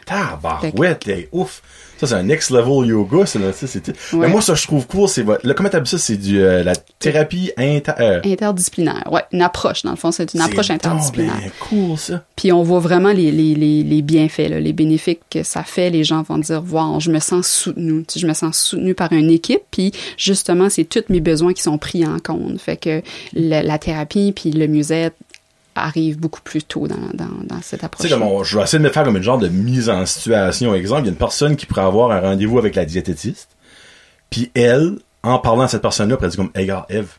Tabarouette, 0.05 1.05
là, 1.05 1.15
ouf. 1.31 1.61
Ça, 1.99 2.07
c'est 2.07 2.15
un 2.15 2.23
next 2.23 2.49
level 2.49 2.87
yoga, 2.89 3.25
ça, 3.25 3.39
là. 3.39 3.51
Mais 4.13 4.27
moi, 4.27 4.41
ça, 4.41 4.55
je 4.55 4.63
trouve 4.67 4.85
cool, 4.87 5.07
c'est 5.07 5.21
votre, 5.21 5.49
comment 5.53 5.69
t'appelles 5.69 5.87
ça? 5.87 5.97
C'est 5.97 6.17
du, 6.17 6.41
euh, 6.41 6.63
la 6.63 6.75
thérapie 6.75 7.51
inter, 7.55 7.93
euh, 7.99 8.19
Interdisciplinaire, 8.25 9.07
ouais, 9.11 9.21
une 9.31 9.41
approche 9.41 9.83
dans 9.83 9.91
le 9.91 9.95
fond, 9.95 10.11
c'est 10.11 10.33
une 10.33 10.41
approche 10.41 10.67
c'est 10.67 10.73
interdisciplinaire. 10.73 11.35
ben 11.35 11.51
cool, 11.59 11.97
ça. 11.97 12.25
Puis 12.35 12.51
on 12.51 12.63
voit 12.63 12.79
vraiment 12.79 13.13
les, 13.13 13.31
les, 13.31 13.55
les, 13.55 13.83
les 13.83 14.01
bienfaits, 14.01 14.49
là, 14.49 14.59
les 14.59 14.73
bénéfices 14.73 15.17
que 15.29 15.43
ça 15.43 15.63
fait. 15.63 15.91
Les 15.91 16.03
gens 16.03 16.23
vont 16.23 16.39
dire, 16.39 16.63
wow, 16.69 16.99
je 16.99 17.11
me 17.11 17.19
sens 17.19 17.47
soutenu, 17.47 18.03
je 18.13 18.27
me 18.27 18.33
sens 18.33 18.57
soutenu 18.57 18.95
par 18.95 19.13
une 19.13 19.29
équipe. 19.29 19.61
Puis 19.71 19.93
justement, 20.17 20.69
c'est 20.69 20.85
tous 20.85 21.05
mes 21.09 21.21
besoins 21.21 21.53
qui 21.53 21.61
sont 21.61 21.77
pris 21.77 22.05
en 22.05 22.19
compte. 22.19 22.59
Fait 22.59 22.75
que 22.77 23.01
la, 23.33 23.63
la 23.63 23.77
thérapie 23.77 24.33
puis 24.35 24.51
le 24.51 24.67
mieux-être 24.67 25.15
arrive 25.75 26.19
beaucoup 26.19 26.41
plus 26.41 26.63
tôt 26.63 26.87
dans, 26.87 26.95
dans, 27.13 27.29
dans 27.43 27.61
cette 27.61 27.83
approche. 27.83 28.09
comme 28.09 28.21
on- 28.23 28.43
je 28.43 28.57
vais 28.57 28.63
essayer 28.63 28.79
de 28.79 28.83
me 28.83 28.89
faire 28.89 29.03
comme 29.03 29.17
une 29.17 29.23
genre 29.23 29.37
de 29.39 29.47
mise 29.49 29.89
en 29.89 30.05
situation. 30.05 30.73
Exemple, 30.75 31.01
il 31.01 31.05
y 31.05 31.09
a 31.09 31.11
une 31.11 31.17
personne 31.17 31.55
qui 31.55 31.65
pourrait 31.65 31.81
avoir 31.81 32.11
un 32.11 32.19
rendez-vous 32.19 32.57
avec 32.59 32.75
la 32.75 32.85
diététiste. 32.85 33.49
Puis 34.29 34.51
elle, 34.55 34.97
en 35.23 35.39
parlant 35.39 35.61
à 35.63 35.67
cette 35.67 35.81
personne-là, 35.81 36.17
elle 36.21 36.29
dit 36.29 36.37
comme, 36.37 36.51
hey, 36.55 36.65
gars, 36.65 36.85
Eve, 36.89 37.09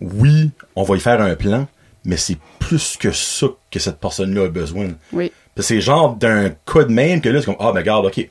oui, 0.00 0.50
on 0.76 0.82
va 0.82 0.96
y 0.96 1.00
faire 1.00 1.20
un 1.20 1.34
plan, 1.34 1.66
mais 2.04 2.16
c'est 2.16 2.38
plus 2.58 2.96
que 2.96 3.12
ça 3.12 3.46
que 3.70 3.78
cette 3.78 3.98
personne-là 3.98 4.44
a 4.44 4.48
besoin. 4.48 4.88
Oui. 5.12 5.30
C'est 5.58 5.80
genre 5.80 6.16
d'un 6.16 6.50
cas 6.50 6.84
de 6.84 6.92
même 6.92 7.20
que 7.20 7.28
là, 7.28 7.40
c'est 7.40 7.46
comme, 7.46 7.56
ah, 7.60 7.72
ben, 7.72 7.82
garde, 7.82 8.06
ok. 8.06 8.28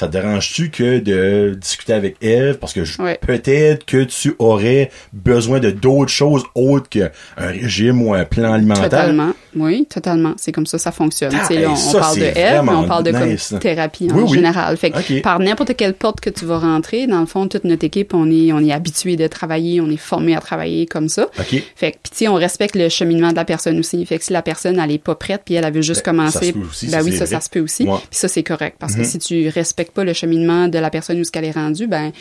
Ça 0.00 0.06
te 0.06 0.12
dérange-tu 0.12 0.70
que 0.70 0.98
de 0.98 1.54
discuter 1.60 1.92
avec 1.92 2.16
Eve 2.22 2.56
parce 2.58 2.72
que 2.72 2.80
Ouais. 3.02 3.18
peut-être 3.20 3.84
que 3.84 4.02
tu 4.04 4.34
aurais 4.38 4.90
besoin 5.12 5.60
de 5.60 5.70
d'autres 5.70 6.10
choses 6.10 6.42
autres 6.54 6.88
qu'un 6.88 7.10
régime 7.36 8.00
ou 8.00 8.14
un 8.14 8.24
plan 8.24 8.54
alimentaire? 8.54 8.84
Totalement. 8.84 9.32
Oui, 9.54 9.86
totalement. 9.90 10.32
C'est 10.38 10.52
comme 10.52 10.64
ça, 10.64 10.78
ça 10.78 10.90
fonctionne. 10.90 11.32
Ah, 11.34 11.52
hey, 11.52 11.66
on, 11.66 11.76
ça, 11.76 11.98
parle 11.98 12.18
de 12.18 12.24
F, 12.24 12.62
mais 12.64 12.72
on 12.72 12.84
parle 12.84 13.04
de 13.04 13.10
comme 13.10 13.28
nice. 13.28 13.52
thérapie 13.60 14.08
en 14.10 14.20
oui. 14.22 14.32
général. 14.32 14.74
Fait 14.78 14.90
que 14.90 15.20
par 15.20 15.38
n'importe 15.38 15.76
quelle 15.76 15.92
porte 15.92 16.20
que 16.20 16.30
tu 16.30 16.46
vas 16.46 16.58
rentrer, 16.60 17.06
dans 17.06 17.20
le 17.20 17.26
fond, 17.26 17.46
toute 17.46 17.64
notre 17.64 17.84
équipe, 17.84 18.14
on 18.14 18.30
est, 18.30 18.52
on 18.54 18.60
est 18.60 18.72
habitué 18.72 19.16
de 19.16 19.26
travailler, 19.26 19.82
on 19.82 19.90
est 19.90 19.98
formé 19.98 20.34
à 20.34 20.40
travailler 20.40 20.86
comme 20.86 21.10
ça. 21.10 21.28
Fait 21.34 21.44
que, 21.92 21.98
puis 22.02 22.12
tu 22.16 22.28
on 22.28 22.34
respecte 22.36 22.74
le 22.74 22.88
cheminement 22.88 23.32
de 23.32 23.36
la 23.36 23.44
personne 23.44 23.78
aussi. 23.78 24.06
Fait 24.06 24.16
que 24.18 24.24
si 24.24 24.32
la 24.32 24.40
personne, 24.40 24.78
elle 24.78 24.92
est 24.92 24.98
pas 24.98 25.14
prête, 25.14 25.42
puis 25.44 25.56
elle 25.56 25.64
avait 25.66 25.82
juste 25.82 26.06
Ben, 26.06 26.12
commencé, 26.16 26.38
ça 26.38 26.46
se 26.46 26.52
peut 26.52 26.60
aussi, 26.70 26.86
ben 26.86 26.92
ça, 26.92 27.02
oui, 27.04 27.12
ça, 27.12 27.18
vrai. 27.18 27.26
ça 27.26 27.40
se 27.42 27.50
peut 27.50 27.60
aussi. 27.60 27.84
Puis 27.84 27.92
ça, 28.12 28.28
c'est 28.28 28.42
correct. 28.44 28.76
Parce 28.78 28.94
que 28.94 29.00
Mhm. 29.00 29.04
si 29.04 29.18
tu 29.18 29.48
respectes 29.48 29.89
pas 29.90 30.04
le 30.04 30.12
cheminement 30.12 30.68
de 30.68 30.78
la 30.78 30.90
personne 30.90 31.20
où 31.20 31.24
ce 31.24 31.30
qu'elle 31.30 31.44
est 31.44 31.50
rendue, 31.50 31.86
ben, 31.86 32.12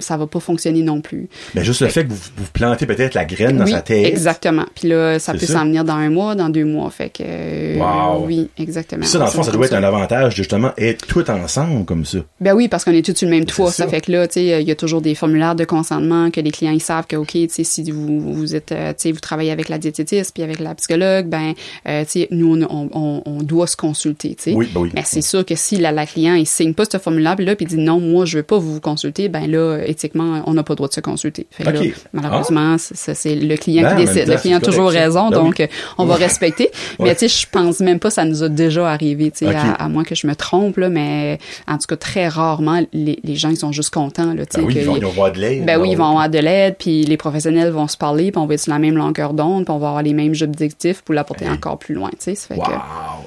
ça 0.00 0.16
va 0.16 0.26
pas 0.26 0.40
fonctionner 0.40 0.82
non 0.82 1.00
plus. 1.00 1.28
Mais 1.54 1.64
juste 1.64 1.80
le 1.82 1.88
fait 1.88 2.04
que 2.04 2.10
vous, 2.10 2.18
vous 2.36 2.46
plantez 2.52 2.86
peut-être 2.86 3.14
la 3.14 3.24
graine 3.24 3.56
dans 3.56 3.64
oui, 3.64 3.72
sa 3.72 3.82
tête. 3.82 4.06
exactement. 4.06 4.66
Puis 4.74 4.88
là, 4.88 5.18
ça 5.18 5.32
peut 5.32 5.46
s'en 5.46 5.64
venir 5.64 5.84
dans 5.84 5.94
un 5.94 6.10
mois, 6.10 6.34
dans 6.34 6.48
deux 6.48 6.64
mois. 6.64 6.90
Fait 6.90 7.10
que, 7.10 7.22
euh, 7.26 7.76
Wow. 7.78 8.26
oui, 8.26 8.48
exactement. 8.58 9.00
Puis 9.00 9.08
ça, 9.10 9.18
dans 9.18 9.24
le 9.26 9.30
fond, 9.30 9.42
ça 9.42 9.52
doit 9.52 9.66
être 9.66 9.74
un 9.74 9.82
avantage, 9.82 10.34
justement, 10.36 10.72
être 10.76 11.06
tout 11.06 11.28
ensemble 11.30 11.84
comme 11.84 12.04
ça. 12.04 12.18
Ben 12.40 12.54
oui, 12.54 12.68
parce 12.68 12.84
qu'on 12.84 12.92
est 12.92 13.04
tous 13.04 13.16
sur 13.16 13.28
le 13.28 13.34
même 13.34 13.44
toit. 13.44 13.70
Ça. 13.70 13.84
ça. 13.84 13.88
fait 13.88 14.00
que 14.00 14.12
là, 14.12 14.26
tu 14.26 14.34
sais, 14.34 14.60
il 14.62 14.68
y 14.68 14.70
a 14.70 14.74
toujours 14.74 15.00
des 15.00 15.14
formulaires 15.14 15.54
de 15.54 15.64
consentement 15.64 16.30
que 16.30 16.40
les 16.40 16.50
clients 16.50 16.72
ils 16.72 16.80
savent 16.80 17.06
que 17.06 17.16
ok, 17.16 17.32
tu 17.32 17.48
sais, 17.48 17.64
si 17.64 17.90
vous 17.90 18.20
vous 18.34 18.54
êtes, 18.54 18.72
euh, 18.72 18.90
tu 18.90 18.94
sais, 18.98 19.12
vous 19.12 19.20
travaillez 19.20 19.50
avec 19.50 19.68
la 19.68 19.78
diététiste 19.78 20.32
puis 20.34 20.42
avec 20.42 20.60
la 20.60 20.74
psychologue, 20.74 21.26
ben, 21.26 21.54
euh, 21.88 22.04
tu 22.04 22.10
sais, 22.22 22.28
nous 22.30 22.60
on, 22.68 22.88
on, 22.92 23.22
on 23.24 23.42
doit 23.42 23.66
se 23.66 23.76
consulter, 23.76 24.34
tu 24.34 24.44
sais. 24.44 24.52
Oui, 24.52 24.68
ben 24.72 24.80
oui. 24.80 24.90
Mais 24.94 25.02
c'est 25.04 25.22
sûr 25.22 25.44
que 25.44 25.54
si 25.54 25.76
la, 25.76 25.92
la 25.92 26.06
client 26.06 26.34
il 26.34 26.46
signe 26.46 26.74
pas 26.74 26.84
ce 26.90 26.98
formulaire 27.00 27.36
puis 27.56 27.66
dit 27.66 27.76
non, 27.76 27.98
moi 28.00 28.24
je 28.24 28.38
veux 28.38 28.42
pas 28.42 28.58
vous 28.58 28.80
consulter, 28.80 29.28
ben 29.28 29.50
là 29.50 29.78
éthiquement 29.84 30.42
on 30.46 30.54
n'a 30.54 30.62
pas 30.62 30.72
le 30.72 30.76
droit 30.76 30.88
de 30.88 30.92
se 30.94 31.00
consulter. 31.00 31.46
Fait 31.50 31.64
que 31.64 31.68
Ok. 31.70 31.84
là, 31.84 31.90
malheureusement, 32.12 32.76
c'est- 32.78 33.34
le 33.34 33.56
client 33.56 33.82
Ben, 33.82 33.94
en 33.94 33.96
qui 34.00 34.04
décide. 34.06 34.26
temps, 34.26 34.32
Le 34.32 34.38
client 34.38 34.56
a 34.58 34.60
toujours 34.60 34.90
raison, 34.90 35.30
Ben 35.30 35.38
oui. 35.38 35.44
donc 35.44 35.60
euh, 35.60 35.66
on 35.98 36.04
va 36.04 36.14
respecter. 36.16 36.70
Ouais. 36.98 37.06
Mais 37.08 37.14
tu 37.14 37.28
sais, 37.28 37.40
je 37.42 37.46
pense 37.50 37.80
même 37.80 37.98
pas 37.98 38.08
que 38.08 38.14
ça 38.14 38.24
nous 38.24 38.42
a 38.42 38.48
déjà 38.48 38.90
arrivé, 38.90 39.30
tu 39.30 39.46
sais, 39.46 39.54
à, 39.54 39.72
à 39.72 39.88
moins 39.88 40.04
que 40.04 40.14
je 40.14 40.26
me 40.26 40.34
trompe 40.34 40.76
là, 40.76 40.88
mais 40.88 41.38
en 41.66 41.74
tout 41.78 41.86
cas 41.88 41.96
très 41.96 42.28
rarement 42.28 42.82
les, 42.92 43.18
les 43.24 43.36
gens 43.36 43.48
ils 43.48 43.56
sont 43.56 43.72
juste 43.72 43.90
contents 43.90 44.34
là, 44.34 44.44
tu 44.46 44.56
sais. 44.56 44.60
Ben 44.60 44.66
oui, 44.66 44.74
ils 44.76 44.84
vont, 44.86 44.94
y- 44.94 44.98
ils 44.98 45.04
vont 45.04 45.10
voir 45.10 45.32
de 45.32 45.38
l'aide. 45.40 45.64
ben 45.64 45.80
oui, 45.80 45.90
ils 45.92 45.96
vont 45.96 46.04
avoir... 46.04 46.24
avoir 46.24 46.28
de 46.30 46.38
l'aide, 46.38 46.76
puis 46.78 47.04
les 47.04 47.16
professionnels 47.16 47.70
vont 47.70 47.88
se 47.88 47.96
parler, 47.96 48.30
puis 48.32 48.40
on 48.40 48.46
va 48.46 48.54
être 48.54 48.60
sur 48.60 48.72
la 48.72 48.78
même 48.78 48.96
longueur 48.96 49.32
d'onde, 49.32 49.64
puis 49.64 49.72
on 49.74 49.78
va 49.78 49.88
avoir 49.88 50.02
les 50.02 50.12
mêmes 50.12 50.34
objectifs 50.42 51.02
pour 51.02 51.14
l'apporter 51.14 51.44
Hey. 51.46 51.50
encore 51.52 51.78
plus 51.78 51.94
loin, 51.94 52.10
tu 52.22 52.34
sais. 52.34 52.54
Wow! 52.54 52.64
que- 52.64 52.70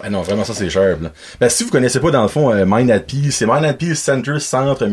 Ah 0.03 0.09
non, 0.09 0.21
vraiment, 0.21 0.43
ça, 0.43 0.53
c'est 0.53 0.69
cher. 0.69 0.97
Ben, 1.39 1.49
si 1.49 1.63
vous 1.63 1.71
connaissez 1.71 1.99
pas, 1.99 2.11
dans 2.11 2.21
le 2.21 2.27
fond, 2.27 2.51
euh, 2.51 2.65
Mind 2.67 2.91
at 2.91 2.99
Peace, 2.99 3.31
c'est 3.31 3.45
Mind 3.45 3.62
at 3.63 3.73
Peace 3.73 3.95
Center 3.95 4.39
Centre 4.39 4.87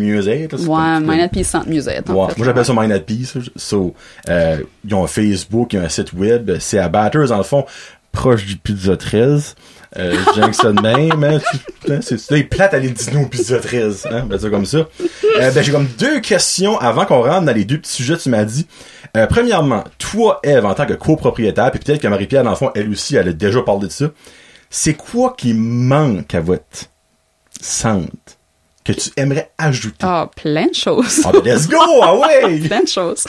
c'est 0.59 0.67
Ouais, 0.67 1.01
at 1.21 1.29
Peace 1.29 1.45
Centre 1.45 1.69
en 1.69 2.13
Ouais, 2.13 2.35
moi 2.37 2.47
j'appelle 2.47 2.65
ça 2.65 2.75
Mind 2.75 2.93
at 2.93 3.01
Peace. 3.01 3.37
So, 3.57 3.95
euh, 4.29 4.59
ils 4.85 4.95
ont 4.95 5.05
un 5.05 5.09
Facebook, 5.09 5.73
ils 5.73 5.81
ont 5.81 5.85
un 5.85 5.89
site 5.89 6.13
web. 6.13 6.51
C'est 6.59 6.79
à 6.79 6.89
Batters, 6.89 7.29
dans 7.29 7.39
le 7.39 7.43
fond, 7.43 7.65
proche 8.13 8.45
du 8.47 8.57
Pizza 8.57 8.97
13. 8.97 9.55
Euh, 9.99 10.15
je 10.15 10.35
dirais 10.35 10.51
que 10.51 10.57
ça 10.57 10.73
de 10.73 10.81
même, 10.81 11.25
hein. 11.25 11.41
Hein, 11.89 11.99
C'est 12.01 12.19
c'est 12.19 12.45
plate 12.45 12.75
aller 12.75 12.91
dîner 12.91 13.25
au 13.25 13.27
Pizza 13.27 13.59
13, 13.59 14.07
hein. 14.11 14.25
Ben, 14.29 14.39
c'est 14.39 14.51
comme 14.51 14.67
ça. 14.67 14.79
Euh, 14.79 15.51
ben, 15.51 15.65
j'ai 15.65 15.73
comme 15.73 15.89
deux 15.99 16.21
questions 16.21 16.79
avant 16.79 17.07
qu'on 17.07 17.23
rentre 17.23 17.47
dans 17.47 17.53
les 17.53 17.65
deux 17.65 17.79
petits 17.79 17.95
sujets 17.95 18.17
que 18.17 18.23
tu 18.23 18.29
m'as 18.29 18.45
dit. 18.45 18.69
Euh, 19.17 19.27
premièrement, 19.27 19.83
toi, 19.99 20.39
Eve, 20.45 20.65
en 20.65 20.75
tant 20.75 20.87
que 20.87 20.93
copropriétaire, 20.93 21.73
puis 21.73 21.81
peut-être 21.81 22.01
que 22.01 22.07
Marie-Pierre, 22.07 22.45
dans 22.45 22.51
le 22.51 22.57
fond, 22.57 22.71
elle 22.77 22.89
aussi, 22.91 23.17
elle 23.17 23.29
a 23.29 23.33
déjà 23.33 23.63
parlé 23.63 23.89
de 23.89 23.93
ça. 23.93 24.07
C'est 24.69 24.95
quoi 24.95 25.35
qui 25.37 25.55
manque 25.55 26.33
à 26.37 26.41
votre 26.41 26.87
centre? 27.61 28.13
Que 28.95 29.01
tu 29.01 29.11
aimerais 29.17 29.51
ajouter? 29.59 29.97
Ah, 30.03 30.29
plein 30.35 30.67
de 30.67 30.75
choses. 30.75 31.21
Ah, 31.25 31.33
ben, 31.33 31.43
let's 31.55 31.69
go! 31.69 31.77
Ah 32.03 32.15
ouais! 32.19 32.59
plein 32.61 32.83
de 32.83 32.89
choses. 32.89 33.25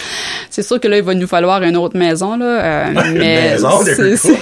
C'est 0.50 0.64
sûr 0.64 0.80
que 0.80 0.88
là, 0.88 0.98
il 0.98 1.04
va 1.04 1.14
nous 1.14 1.28
falloir 1.28 1.62
une 1.64 1.78
autre 1.78 1.98
maison, 1.98 2.38
là. 2.38 2.46
euh, 2.46 2.88
Une 3.06 3.18
mais 3.18 3.52
maison, 3.52 3.70
c'est- 3.84 4.42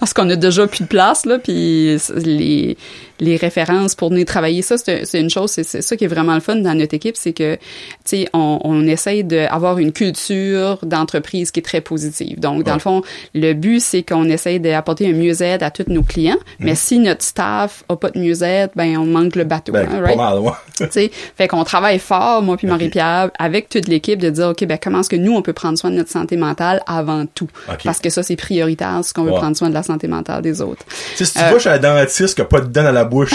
parce 0.00 0.12
qu'on 0.12 0.28
a 0.30 0.36
déjà 0.36 0.66
plus 0.66 0.82
de 0.82 0.88
place, 0.88 1.26
là, 1.26 1.38
puis 1.38 1.96
les, 2.24 2.76
les 3.20 3.36
références 3.36 3.94
pour 3.94 4.10
venir 4.10 4.24
travailler, 4.24 4.62
ça, 4.62 4.76
c'est 4.76 5.20
une 5.20 5.30
chose, 5.30 5.50
c'est 5.50 5.64
ça 5.82 5.96
qui 5.96 6.04
est 6.04 6.08
vraiment 6.08 6.34
le 6.34 6.40
fun 6.40 6.56
dans 6.56 6.74
notre 6.74 6.94
équipe, 6.94 7.16
c'est 7.16 7.32
que, 7.32 7.54
tu 7.56 7.60
sais, 8.04 8.28
on, 8.32 8.58
on 8.64 8.86
essaye 8.86 9.22
d'avoir 9.24 9.78
une 9.78 9.92
culture 9.92 10.78
d'entreprise 10.82 11.50
qui 11.50 11.60
est 11.60 11.62
très 11.62 11.80
positive. 11.80 12.40
Donc, 12.40 12.64
dans 12.64 12.74
le 12.74 12.80
fond, 12.80 13.02
le 13.34 13.52
but, 13.52 13.80
c'est 13.80 14.02
qu'on 14.02 14.24
essaye 14.28 14.60
d'apporter 14.60 15.08
un 15.08 15.12
mieux-être 15.12 15.62
à 15.62 15.70
tous 15.70 15.84
nos 15.88 16.02
clients, 16.02 16.38
mais 16.58 16.74
si 16.74 16.98
notre 16.98 17.22
staff 17.22 17.84
a 17.88 17.96
pas 17.96 18.10
de 18.10 18.18
mieux-être, 18.18 18.72
ben, 18.76 18.96
on 18.98 19.06
manque 19.06 19.36
le 19.36 19.44
bateau, 19.44 19.72
Ben, 19.72 19.86
hein, 19.90 19.98
pas 20.00 20.04
right? 20.06 20.16
mal, 20.16 20.38
ouais. 20.38 20.50
Tu 20.78 20.86
sais, 20.90 21.10
fait 21.36 21.46
qu'on 21.48 21.62
travaille 21.64 21.98
fort, 22.00 22.42
moi 22.42 22.56
puis 22.56 22.66
Marie-Pierre, 22.66 23.30
avec 23.38 23.68
toute 23.68 23.86
l'équipe, 23.88 24.18
de 24.20 24.30
dire, 24.30 24.48
OK, 24.48 24.64
ben 24.64 24.78
comment 24.82 25.00
est-ce 25.00 25.10
que 25.10 25.16
nous, 25.16 25.32
on 25.34 25.42
peut 25.42 25.52
prendre 25.52 25.78
soin 25.78 25.90
de 25.90 25.96
notre 25.96 26.10
santé 26.10 26.36
mentale 26.36 26.82
avant 26.86 27.26
tout? 27.26 27.48
OK. 27.68 27.78
Parce 27.84 28.00
que 28.00 28.10
ça, 28.10 28.22
c'est 28.22 28.36
prioritaire, 28.36 29.00
ce 29.04 29.14
qu'on 29.14 29.22
veut 29.24 29.30
prendre 29.32 29.56
soin 29.56 29.68
de 29.68 29.74
la 29.74 29.82
santé 29.84 30.08
mentale 30.08 30.42
des 30.42 30.60
autres. 30.60 30.84
Si 31.14 31.24
tu 31.24 31.38
Euh, 31.38 31.52
vas 31.52 31.58
chez 31.58 31.68
un 31.70 31.78
dentiste 31.78 32.34
qui 32.34 32.40
a 32.40 32.44
pas 32.44 32.60
de 32.60 32.66
dents 32.66 32.82
dans 32.82 32.92
la 32.92 33.03
la 33.04 33.08
bouche. 33.10 33.32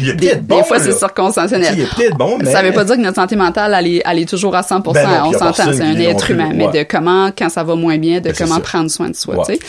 Il 0.00 0.08
est 0.10 0.14
des, 0.14 0.34
bon, 0.36 0.58
des 0.58 0.64
fois, 0.64 0.78
c'est 0.78 0.92
circonstanciel. 0.92 1.62
Il 1.74 1.80
est 1.82 1.94
peut-être 1.94 2.16
bon, 2.16 2.36
mais... 2.38 2.50
Ça 2.50 2.62
veut 2.62 2.72
pas 2.72 2.84
dire 2.84 2.96
que 2.96 3.00
notre 3.00 3.16
santé 3.16 3.36
mentale, 3.36 3.74
elle 3.78 3.86
est, 3.86 4.02
elle 4.04 4.18
est 4.18 4.28
toujours 4.28 4.54
à 4.56 4.62
100%. 4.62 4.92
Ben 4.92 5.04
non, 5.06 5.28
on 5.28 5.32
s'entend, 5.32 5.72
c'est 5.72 5.82
un 5.82 5.96
être 5.98 6.30
humain. 6.30 6.50
Mais 6.54 6.66
ouais. 6.66 6.78
de 6.80 6.82
comment, 6.88 7.30
quand 7.36 7.48
ça 7.48 7.62
va 7.64 7.74
moins 7.74 7.98
bien, 7.98 8.18
de 8.20 8.24
Ben, 8.30 8.34
comment 8.36 8.60
prendre 8.60 8.90
soin 8.90 9.08
de 9.10 9.14
soi, 9.16 9.36
Ouais. 9.38 9.44
tu 9.46 9.54
sais. 9.54 9.60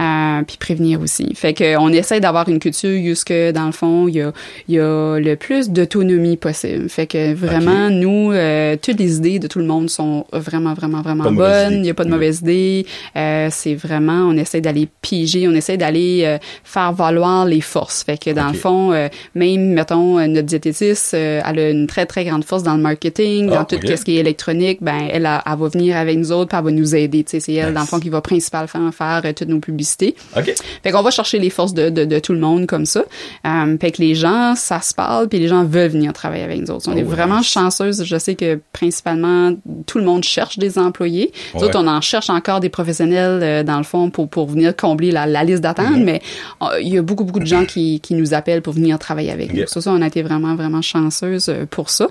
Euh, 0.00 0.42
puis 0.46 0.56
prévenir 0.58 1.00
aussi. 1.00 1.32
Fait 1.34 1.54
que 1.54 1.76
on 1.78 1.88
essaie 1.90 2.20
d'avoir 2.20 2.48
une 2.48 2.58
culture 2.58 3.00
jusque 3.02 3.32
dans 3.32 3.66
le 3.66 3.72
fond, 3.72 4.08
il 4.08 4.16
y 4.16 4.22
a, 4.22 4.32
y 4.68 4.78
a 4.78 5.18
le 5.18 5.34
plus 5.36 5.70
d'autonomie 5.70 6.36
possible. 6.36 6.88
Fait 6.88 7.06
que 7.06 7.34
vraiment, 7.34 7.90
nous, 7.90 8.32
euh, 8.32 8.76
toutes 8.80 8.98
les 8.98 9.16
idées 9.16 9.38
de 9.38 9.46
tout 9.46 9.58
le 9.58 9.66
monde 9.66 9.88
sont 9.90 10.26
vraiment, 10.32 10.74
vraiment, 10.74 11.02
vraiment 11.02 11.30
bonnes. 11.30 11.80
Il 11.80 11.86
y 11.86 11.90
a 11.90 11.94
pas 11.94 12.04
de 12.04 12.08
Mm. 12.08 12.12
mauvaise 12.12 12.40
idée. 12.40 12.86
Euh, 13.16 13.48
c'est 13.50 13.74
vraiment, 13.74 14.26
on 14.28 14.36
essaie 14.36 14.60
d'aller 14.60 14.88
piger, 15.02 15.46
on 15.48 15.52
essaie 15.52 15.76
d'aller 15.76 16.22
euh, 16.24 16.38
faire 16.64 16.92
valoir 16.92 17.44
les 17.44 17.60
forces. 17.60 18.02
Fait 18.04 18.18
que 18.18 18.30
dans 18.30 18.48
le 18.48 18.54
fond, 18.54 18.92
euh, 18.92 19.08
même, 19.34 19.73
mettons, 19.74 20.18
notre 20.26 20.46
diététiste, 20.46 21.14
euh, 21.14 21.40
elle 21.46 21.58
a 21.58 21.70
une 21.70 21.86
très, 21.86 22.06
très 22.06 22.24
grande 22.24 22.44
force 22.44 22.62
dans 22.62 22.74
le 22.76 22.82
marketing, 22.82 23.48
Ah, 23.52 23.56
dans 23.58 23.64
tout 23.64 23.76
ok. 23.76 23.96
ce 23.98 24.04
qui 24.04 24.16
est 24.16 24.20
électronique. 24.20 24.78
Ben, 24.80 24.94
elle, 25.10 25.26
elle, 25.26 25.40
elle 25.46 25.58
va 25.58 25.68
venir 25.68 25.96
avec 25.96 26.16
nous 26.18 26.32
autres, 26.32 26.48
puis 26.48 26.58
elle 26.58 26.64
va 26.64 26.70
nous 26.70 26.94
aider. 26.94 27.24
C'est 27.26 27.38
elle, 27.52 27.66
Nice. 27.66 27.74
dans 27.74 27.80
le 27.80 27.86
fond, 27.86 28.00
qui 28.00 28.08
va 28.08 28.20
principalement 28.20 28.90
faire 28.92 29.22
euh, 29.24 29.32
toutes 29.32 29.48
nos 29.48 29.58
publicités. 29.60 30.14
OK. 30.36 30.54
Fait 30.82 30.90
qu'on 30.90 31.02
va 31.02 31.10
chercher 31.10 31.38
les 31.38 31.50
forces 31.50 31.74
de, 31.74 31.90
de, 31.90 32.04
de 32.04 32.18
tout 32.18 32.32
le 32.32 32.38
monde 32.40 32.66
comme 32.66 32.86
ça. 32.86 33.04
Euh, 33.46 33.76
fait 33.80 33.90
que 33.92 34.00
les 34.02 34.14
gens, 34.14 34.54
ça 34.56 34.80
se 34.80 34.94
parle, 34.94 35.28
puis 35.28 35.38
les 35.38 35.48
gens 35.48 35.64
veulent 35.64 35.90
venir 35.90 36.12
travailler 36.12 36.44
avec 36.44 36.60
nous 36.60 36.70
autres. 36.70 36.88
On 36.88 36.94
Oh, 36.94 36.98
est 36.98 37.02
vraiment 37.02 37.38
nice. 37.38 37.46
chanceuse. 37.48 38.04
Je 38.04 38.16
sais 38.18 38.34
que 38.34 38.60
principalement, 38.72 39.52
tout 39.86 39.98
le 39.98 40.04
monde 40.04 40.22
cherche 40.24 40.58
des 40.58 40.78
employés. 40.78 41.32
Nous 41.54 41.60
Ouais. 41.60 41.66
autres, 41.66 41.78
on 41.82 41.86
en 41.88 42.00
cherche 42.00 42.30
encore 42.30 42.60
des 42.60 42.68
professionnels, 42.68 43.40
euh, 43.42 43.62
dans 43.62 43.78
le 43.78 43.84
fond, 43.84 44.10
pour, 44.10 44.28
pour 44.28 44.46
venir 44.46 44.76
combler 44.76 45.10
la, 45.10 45.26
la 45.26 45.42
liste 45.44 45.62
d'attente, 45.62 45.96
Mhm. 45.96 46.04
mais 46.04 46.22
euh, 46.62 46.80
il 46.80 46.88
y 46.88 46.98
a 46.98 47.02
beaucoup, 47.02 47.24
beaucoup 47.24 47.40
de 47.40 47.46
gens 47.46 47.64
qui, 47.64 48.00
qui 48.00 48.14
nous 48.14 48.34
appellent 48.34 48.62
pour 48.62 48.72
venir 48.74 48.98
travailler 48.98 49.30
avec 49.32 49.50
Ok. 49.50 49.56
nous. 49.56 49.63
Ça, 49.66 49.80
ça, 49.80 49.92
on 49.92 50.02
a 50.02 50.06
été 50.06 50.22
vraiment, 50.22 50.54
vraiment 50.54 50.82
chanceuse 50.82 51.48
euh, 51.48 51.66
pour 51.68 51.90
ça. 51.90 52.08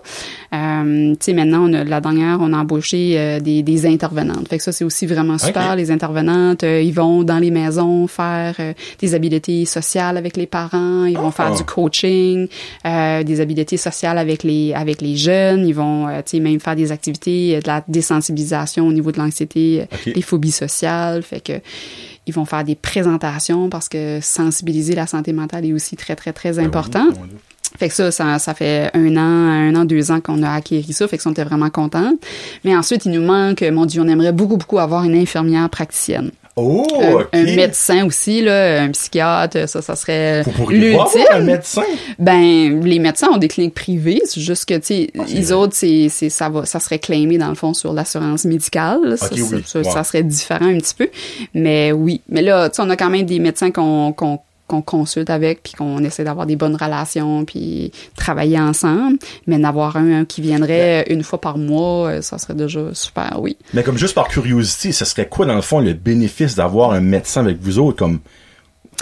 Euh, 0.53 1.11
tu 1.13 1.17
sais, 1.19 1.33
maintenant, 1.33 1.69
on 1.69 1.73
a, 1.73 1.83
la 1.83 2.01
dernière, 2.01 2.37
on 2.41 2.53
a 2.53 2.57
embauché 2.57 3.15
euh, 3.17 3.39
des, 3.39 3.63
des 3.63 3.85
intervenantes. 3.85 4.47
Fait 4.47 4.57
que 4.57 4.63
ça, 4.63 4.71
c'est 4.71 4.83
aussi 4.85 5.05
vraiment 5.05 5.37
super. 5.37 5.75
Les 5.75 5.91
intervenantes, 5.91 6.63
euh, 6.63 6.81
ils 6.81 6.93
vont 6.93 7.23
dans 7.23 7.39
les 7.39 7.51
maisons 7.51 8.07
faire 8.07 8.55
des 8.99 9.15
habiletés 9.15 9.65
sociales 9.65 10.17
avec 10.17 10.37
les 10.37 10.47
parents, 10.47 11.05
ils 11.05 11.17
vont 11.17 11.29
Ah. 11.29 11.31
faire 11.31 11.55
du 11.55 11.63
coaching, 11.63 12.47
euh, 12.85 13.23
des 13.23 13.41
habiletés 13.41 13.77
sociales 13.77 14.17
avec 14.17 14.43
les 14.43 14.73
avec 14.73 15.01
les 15.01 15.15
jeunes, 15.15 15.65
ils 15.67 15.73
vont 15.73 16.07
tu 16.25 16.37
sais 16.37 16.39
même 16.39 16.59
faire 16.59 16.75
des 16.75 16.91
activités 16.91 17.59
de 17.59 17.67
la 17.67 17.83
désensibilisation 17.87 18.87
au 18.87 18.93
niveau 18.93 19.11
de 19.11 19.17
l'anxiété, 19.19 19.85
les 20.05 20.21
phobies 20.21 20.51
sociales, 20.51 21.23
fait 21.23 21.39
que 21.41 21.53
ils 22.25 22.33
vont 22.33 22.45
faire 22.45 22.63
des 22.63 22.75
présentations 22.75 23.69
parce 23.69 23.89
que 23.89 24.19
sensibiliser 24.21 24.95
la 24.95 25.07
santé 25.07 25.33
mentale 25.33 25.65
est 25.65 25.73
aussi 25.73 25.95
très 25.95 26.15
très 26.15 26.33
très 26.33 26.53
Ben 26.53 26.65
important. 26.65 27.07
oui. 27.09 27.29
Fait 27.77 27.89
que 27.89 27.95
ça, 27.95 28.11
ça, 28.11 28.39
ça 28.39 28.53
fait 28.53 28.89
un 28.93 29.17
an, 29.17 29.19
un 29.19 29.75
an, 29.75 29.85
deux 29.85 30.11
ans 30.11 30.19
qu'on 30.21 30.43
a 30.43 30.51
acquéri 30.51 30.93
ça, 30.93 31.07
fait 31.07 31.17
que 31.17 31.23
ça, 31.23 31.29
on 31.29 31.33
était 31.33 31.43
vraiment 31.43 31.69
contents. 31.69 32.13
Mais 32.63 32.75
ensuite, 32.75 33.05
il 33.05 33.11
nous 33.11 33.21
manque, 33.25 33.61
mon 33.63 33.85
Dieu, 33.85 34.01
on 34.01 34.07
aimerait 34.07 34.31
beaucoup, 34.31 34.57
beaucoup 34.57 34.79
avoir 34.79 35.03
une 35.03 35.15
infirmière 35.15 35.69
praticienne. 35.69 36.31
Oh, 36.55 36.85
Un, 37.01 37.13
OK. 37.13 37.27
un 37.33 37.43
médecin 37.55 38.05
aussi, 38.05 38.41
là, 38.43 38.83
un 38.83 38.91
psychiatre, 38.91 39.67
ça, 39.67 39.81
ça 39.81 39.95
serait 39.95 40.43
voir 40.43 40.69
un 40.69 40.71
l'ultime. 40.71 41.45
médecin? 41.45 41.81
Ben, 42.19 42.79
les 42.83 42.99
médecins 42.99 43.29
ont 43.33 43.37
des 43.37 43.47
cliniques 43.47 43.73
privées, 43.73 44.21
c'est 44.25 44.39
juste 44.39 44.65
que, 44.65 44.75
tu 44.75 44.81
sais, 44.85 45.09
Ah, 45.17 45.23
les 45.27 45.41
vrai. 45.45 45.53
autres, 45.53 45.73
c'est, 45.75 46.09
c'est, 46.11 46.29
ça 46.29 46.49
va, 46.49 46.63
ça 46.65 46.79
serait 46.79 46.99
claimé, 46.99 47.39
dans 47.39 47.49
le 47.49 47.55
fond, 47.55 47.73
sur 47.73 47.91
l'assurance 47.91 48.45
médicale. 48.45 49.17
Ça, 49.17 49.25
Ok, 49.31 49.37
ça, 49.39 49.55
oui, 49.55 49.63
ça, 49.65 49.79
ouais. 49.79 49.83
ça 49.85 50.03
serait 50.03 50.21
différent 50.21 50.67
un 50.67 50.77
petit 50.77 50.93
peu. 50.93 51.09
Mais 51.55 51.91
oui. 51.91 52.21
Mais 52.29 52.43
là, 52.43 52.69
tu 52.69 52.75
sais, 52.75 52.81
on 52.83 52.89
a 52.91 52.95
quand 52.97 53.09
même 53.09 53.25
des 53.25 53.39
médecins 53.39 53.71
qu'on, 53.71 54.13
qu'on, 54.13 54.37
qu'on 54.67 54.81
consulte 54.81 55.29
avec, 55.29 55.61
puis 55.63 55.73
qu'on 55.73 56.03
essaie 56.03 56.23
d'avoir 56.23 56.45
des 56.45 56.55
bonnes 56.55 56.75
relations, 56.75 57.45
puis 57.45 57.91
travailler 58.15 58.59
ensemble. 58.59 59.17
Mais 59.47 59.57
d'avoir 59.59 59.97
un, 59.97 60.21
un 60.21 60.25
qui 60.25 60.41
viendrait 60.41 61.05
une 61.09 61.23
fois 61.23 61.39
par 61.39 61.57
mois, 61.57 62.09
euh, 62.09 62.21
ça 62.21 62.37
serait 62.37 62.55
déjà 62.55 62.93
super, 62.93 63.37
oui. 63.39 63.57
Mais 63.73 63.83
comme 63.83 63.97
juste 63.97 64.15
par 64.15 64.27
curiosité, 64.27 64.91
ce 64.91 65.05
serait 65.05 65.27
quoi, 65.27 65.45
dans 65.45 65.55
le 65.55 65.61
fond, 65.61 65.79
le 65.79 65.93
bénéfice 65.93 66.55
d'avoir 66.55 66.91
un 66.91 67.01
médecin 67.01 67.41
avec 67.41 67.59
vous 67.61 67.79
autres, 67.79 67.97
comme... 67.97 68.19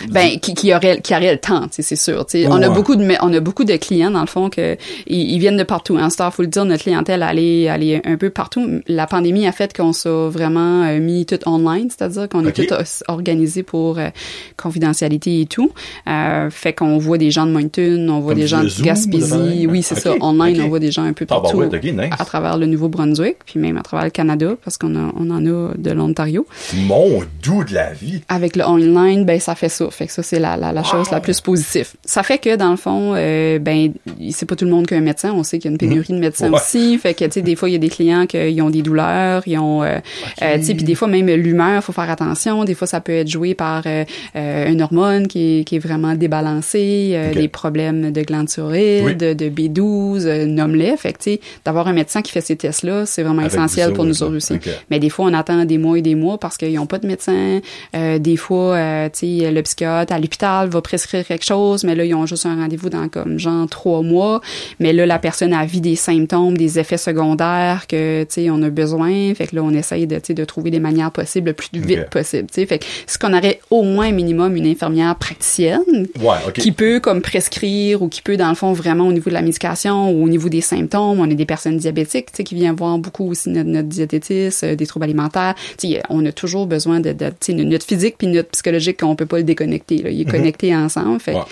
Ben, 0.10 0.40
qui, 0.40 0.54
qui 0.54 0.74
aurait, 0.74 1.02
qui 1.02 1.14
aurait 1.16 1.34
le 1.34 1.40
temps, 1.40 1.68
c'est 1.72 1.96
sûr. 1.96 2.26
Ouais, 2.34 2.48
on 2.48 2.62
a 2.62 2.70
ouais. 2.70 2.74
beaucoup 2.76 2.96
de, 2.96 3.06
on 3.22 3.34
a 3.34 3.40
beaucoup 3.40 3.64
de 3.64 3.76
clients 3.76 4.12
dans 4.12 4.22
le 4.22 4.28
fond 4.28 4.50
que 4.50 4.78
ils, 5.08 5.32
ils 5.32 5.40
viennent 5.40 5.58
de 5.58 5.64
partout. 5.64 5.98
En 5.98 6.10
Star, 6.10 6.34
faut 6.34 6.42
le 6.42 6.48
dire, 6.48 6.66
notre 6.66 6.84
clientèle 6.84 7.26
elle 7.30 7.40
est, 7.40 7.62
elle 7.64 7.84
est 7.84 8.08
un 8.08 8.18
peu 8.18 8.30
partout. 8.30 8.82
La 8.88 9.08
pandémie 9.08 9.46
a 9.48 9.52
fait 9.52 9.76
qu'on 9.76 9.94
s'est 9.94 10.10
vraiment 10.10 10.84
euh, 10.84 11.00
mis 11.00 11.26
tout 11.26 11.40
online, 11.48 11.90
c'est-à-dire 11.90 12.28
qu'on 12.30 12.46
est 12.46 12.52
tout 12.52 12.74
organisé 13.08 13.64
pour 13.64 14.00
euh, 14.00 14.10
confidentialité 14.58 15.42
et 15.42 15.46
tout. 15.46 15.72
Euh, 16.08 16.50
fait 16.50 16.74
qu'on 16.74 16.98
voit 16.98 17.18
des 17.18 17.32
gens 17.32 17.46
de 17.46 17.52
Moncton, 17.52 18.08
on 18.10 18.20
voit 18.20 18.34
Comme 18.34 18.42
des 18.42 18.48
gens 18.48 18.64
de 18.64 18.68
Zoom, 18.70 18.86
Gaspésie, 18.86 19.68
oui 19.68 19.84
c'est 19.84 20.00
ça. 20.00 20.14
Online, 20.22 20.58
ok. 20.60 20.66
on 20.66 20.70
voit 20.70 20.80
des 20.80 20.92
gens 20.92 21.04
un 21.04 21.14
peu 21.14 21.26
Ah, 21.30 21.36
bah 21.36 21.42
partout 21.42 21.58
ouais, 21.58 21.70
nice. 21.92 22.12
à 22.18 22.26
travers 22.26 22.58
le 22.58 22.66
Nouveau-Brunswick, 22.66 23.38
puis 23.46 23.60
même 23.60 23.78
à 23.78 23.82
travers 23.82 24.06
le 24.06 24.12
Canada 24.12 24.56
parce 24.64 24.78
qu'on 24.78 24.96
a, 24.96 25.12
on 25.18 25.30
en 25.30 25.46
a 25.46 25.74
de 25.78 25.92
l'Ontario 25.92 26.46
Mon 26.76 27.22
doux 27.44 27.64
de 27.64 27.74
la 27.74 27.94
vie. 27.94 28.22
avec 28.30 28.56
le 28.56 28.64
online, 28.64 29.26
ben 29.26 29.40
ça 29.40 29.56
fait 29.56 29.70
ça. 29.70 29.81
Fait 29.90 30.06
que 30.08 30.12
ça 30.14 30.22
c'est 30.24 30.40
la, 30.40 30.58
la, 30.58 30.72
la 30.72 30.84
chose 30.84 31.10
la 31.12 31.20
plus 31.20 31.40
positive. 31.42 31.90
Ça 32.06 32.24
fait 32.24 32.38
que 32.38 32.56
dans 32.56 32.72
le 32.72 32.78
fond, 32.78 33.14
euh, 33.16 33.60
ben 33.60 33.92
c'est 34.32 34.46
pas 34.46 34.56
tout 34.56 34.66
le 34.66 34.72
monde 34.72 34.86
qui 34.88 34.94
a 34.94 34.98
un 34.98 35.02
médecin. 35.02 35.34
On 35.34 35.44
sait 35.44 35.58
qu'il 35.60 35.70
y 35.70 35.72
a 35.72 35.74
une 35.74 35.78
pénurie 35.78 36.14
de 36.14 36.20
médecins 36.20 36.50
Ouais. 36.52 36.60
aussi. 36.60 36.98
Fait 36.98 37.14
que 37.14 37.26
tu 37.26 37.32
sais 37.32 37.42
des 37.42 37.56
fois 37.56 37.70
il 37.70 37.74
y 37.74 37.76
a 37.76 37.80
des 37.80 37.90
clients 37.90 38.26
qui 38.28 38.62
ont 38.62 38.70
des 38.70 38.82
douleurs, 38.82 39.44
ils 39.48 39.58
ont, 39.58 39.84
euh, 39.84 39.98
euh, 40.42 40.58
tu 40.58 40.64
sais 40.66 40.76
puis 40.76 40.84
des 40.84 40.96
fois 40.96 41.08
même 41.08 41.28
l'humeur, 41.28 41.84
faut 41.84 41.92
faire 41.94 42.10
attention. 42.10 42.64
Des 42.66 42.74
fois 42.76 42.88
ça 42.88 43.02
peut 43.02 43.14
être 43.14 43.28
joué 43.30 43.56
par 43.56 43.84
euh, 43.86 44.04
euh, 44.36 44.68
une 44.70 44.82
hormone 44.82 45.28
qui 45.28 45.60
est, 45.60 45.64
qui 45.64 45.76
est 45.78 45.80
vraiment 45.80 46.14
débalancée, 46.16 47.12
euh, 47.14 47.30
Ok. 47.32 47.38
des 47.38 47.48
problèmes 47.48 48.12
de 48.12 48.22
glandes 48.22 48.48
thyroïdes, 48.48 49.04
Oui. 49.06 49.16
de, 49.16 49.34
de 49.34 49.50
B12, 49.50 50.26
euh, 50.26 50.46
nomme-les. 50.46 50.98
Fait 50.98 51.14
que 51.14 51.18
tu 51.20 51.24
sais 51.32 51.40
d'avoir 51.66 51.88
un 51.88 51.94
médecin 51.94 52.22
qui 52.22 52.32
fait 52.32 52.42
ces 52.42 52.56
tests 52.56 52.84
là, 52.84 53.06
c'est 53.06 53.24
vraiment 53.24 53.42
Avec 53.42 53.54
essentiel 53.54 53.94
pour 53.94 54.06
nous 54.06 54.24
autres, 54.24 54.36
aussi. 54.36 54.54
Mais 54.90 55.00
des 55.00 55.10
fois, 55.10 55.26
on 55.26 55.34
attend 55.34 55.64
des 55.66 55.78
mois 55.78 55.98
et 55.98 56.02
des 56.02 56.16
mois 56.16 56.38
parce 56.40 56.58
qu'ils 56.58 56.74
n'ont 56.74 56.86
pas 56.86 56.98
de 57.00 57.08
médecin. 57.08 57.60
Euh, 57.96 58.20
des 58.20 58.38
fois, 58.38 58.76
euh, 58.76 59.10
tu 59.10 59.40
sais, 59.40 59.52
le 59.52 59.62
psychiatre 59.72 60.14
à 60.14 60.20
l'hôpital 60.20 60.70
va 60.70 60.82
prescrire 60.82 61.26
quelque 61.26 61.46
chose, 61.46 61.84
mais 61.84 61.96
là, 61.96 62.04
ils 62.06 62.14
ont 62.14 62.26
juste 62.26 62.46
un 62.46 62.56
rendez-vous 62.56 62.90
dans 62.90 63.08
comme 63.08 63.40
genre 63.40 63.68
trois 63.70 64.02
mois. 64.02 64.42
Mais 64.80 64.94
là, 64.94 65.06
la 65.06 65.20
personne 65.20 65.54
a 65.54 65.66
vu 65.66 65.80
des 65.80 65.96
symptômes, 65.96 66.58
des 66.58 66.80
effets 66.80 66.98
secondaires 66.98 67.88
que, 67.88 68.24
tu 68.24 68.30
sais, 68.30 68.50
on 68.50 68.62
a 68.64 68.70
besoin. 68.70 69.34
Fait 69.34 69.48
que 69.48 69.56
là, 69.56 69.64
on 69.64 69.72
essaye 69.72 70.08
de, 70.08 70.16
tu 70.16 70.28
sais, 70.28 70.34
de 70.34 70.46
trouver 70.46 70.72
des 70.72 70.80
manières 70.80 71.12
possibles 71.12 71.48
le 71.48 71.54
plus 71.54 71.70
vite 71.74 72.10
possible, 72.10 72.48
tu 72.48 72.62
sais. 72.62 72.66
Fait 72.66 72.80
que 72.80 72.86
ce 73.08 73.18
qu'on 73.18 73.34
aurait 73.34 73.60
au 73.70 73.84
moins 73.84 74.12
minimum 74.12 74.56
une 74.56 74.68
infirmière 74.68 75.16
praticienne 75.16 75.82
Ouais, 76.20 76.36
OK. 76.48 76.54
qui 76.54 76.72
peut 76.72 77.00
comme 77.00 77.22
prescrire 77.22 78.02
ou 78.02 78.10
qui 78.10 78.22
peut 78.22 78.38
dans 78.38 78.50
le 78.50 78.56
fond 78.56 78.74
vraiment 78.74 79.08
au 79.08 79.14
niveau 79.14 79.30
de 79.30 79.34
la 79.36 79.42
médication 79.42 80.12
ou 80.12 80.26
au 80.26 80.30
niveau 80.30 80.50
des 80.50 80.62
symptômes 80.62 81.20
on 81.20 81.30
a 81.30 81.34
des 81.34 81.46
personnes 81.46 81.78
diabétiques 81.78 82.28
tu 82.32 82.38
sais 82.38 82.44
qui 82.44 82.56
viennent 82.56 82.76
voir 82.76 82.98
beaucoup 82.98 83.30
aussi 83.30 83.50
notre, 83.50 83.70
notre 83.70 83.88
diététiste 83.88 84.64
euh, 84.64 84.76
des 84.76 84.86
troubles 84.86 85.06
alimentaires 85.06 85.56
tu 85.78 85.90
sais 85.90 86.02
on 86.10 86.26
a 86.26 86.32
toujours 86.32 86.68
besoin 86.68 87.00
de, 87.00 87.12
de 87.14 87.28
tu 87.30 87.36
sais, 87.40 87.54
notre 87.54 87.86
physique 87.86 88.16
puis 88.18 88.28
notre 88.28 88.50
psychologique 88.50 89.00
on 89.04 89.16
peut 89.16 89.26
pas 89.26 89.38
le 89.38 89.44
déconnecter 89.62 89.98
là. 90.04 90.10
il 90.10 90.22
est 90.22 90.26
connecté 90.26 90.76
ensemble 90.76 91.20
fait 91.20 91.34
que- 91.34 91.38
Ouais. 91.38 91.44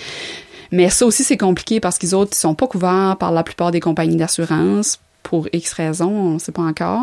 mais 0.72 0.90
ça 0.90 1.06
aussi 1.06 1.24
c'est 1.24 1.36
compliqué 1.36 1.80
parce 1.80 1.98
qu'ils 1.98 2.14
autres 2.14 2.32
ils 2.34 2.38
sont 2.38 2.54
pas 2.54 2.66
couverts 2.66 3.16
par 3.18 3.32
la 3.32 3.42
plupart 3.42 3.70
des 3.70 3.80
compagnies 3.80 4.16
d'assurance 4.16 4.98
pour 5.22 5.48
X 5.52 5.72
raisons, 5.74 6.10
on 6.10 6.30
ne 6.34 6.38
sait 6.38 6.50
pas 6.50 6.62
encore. 6.62 7.02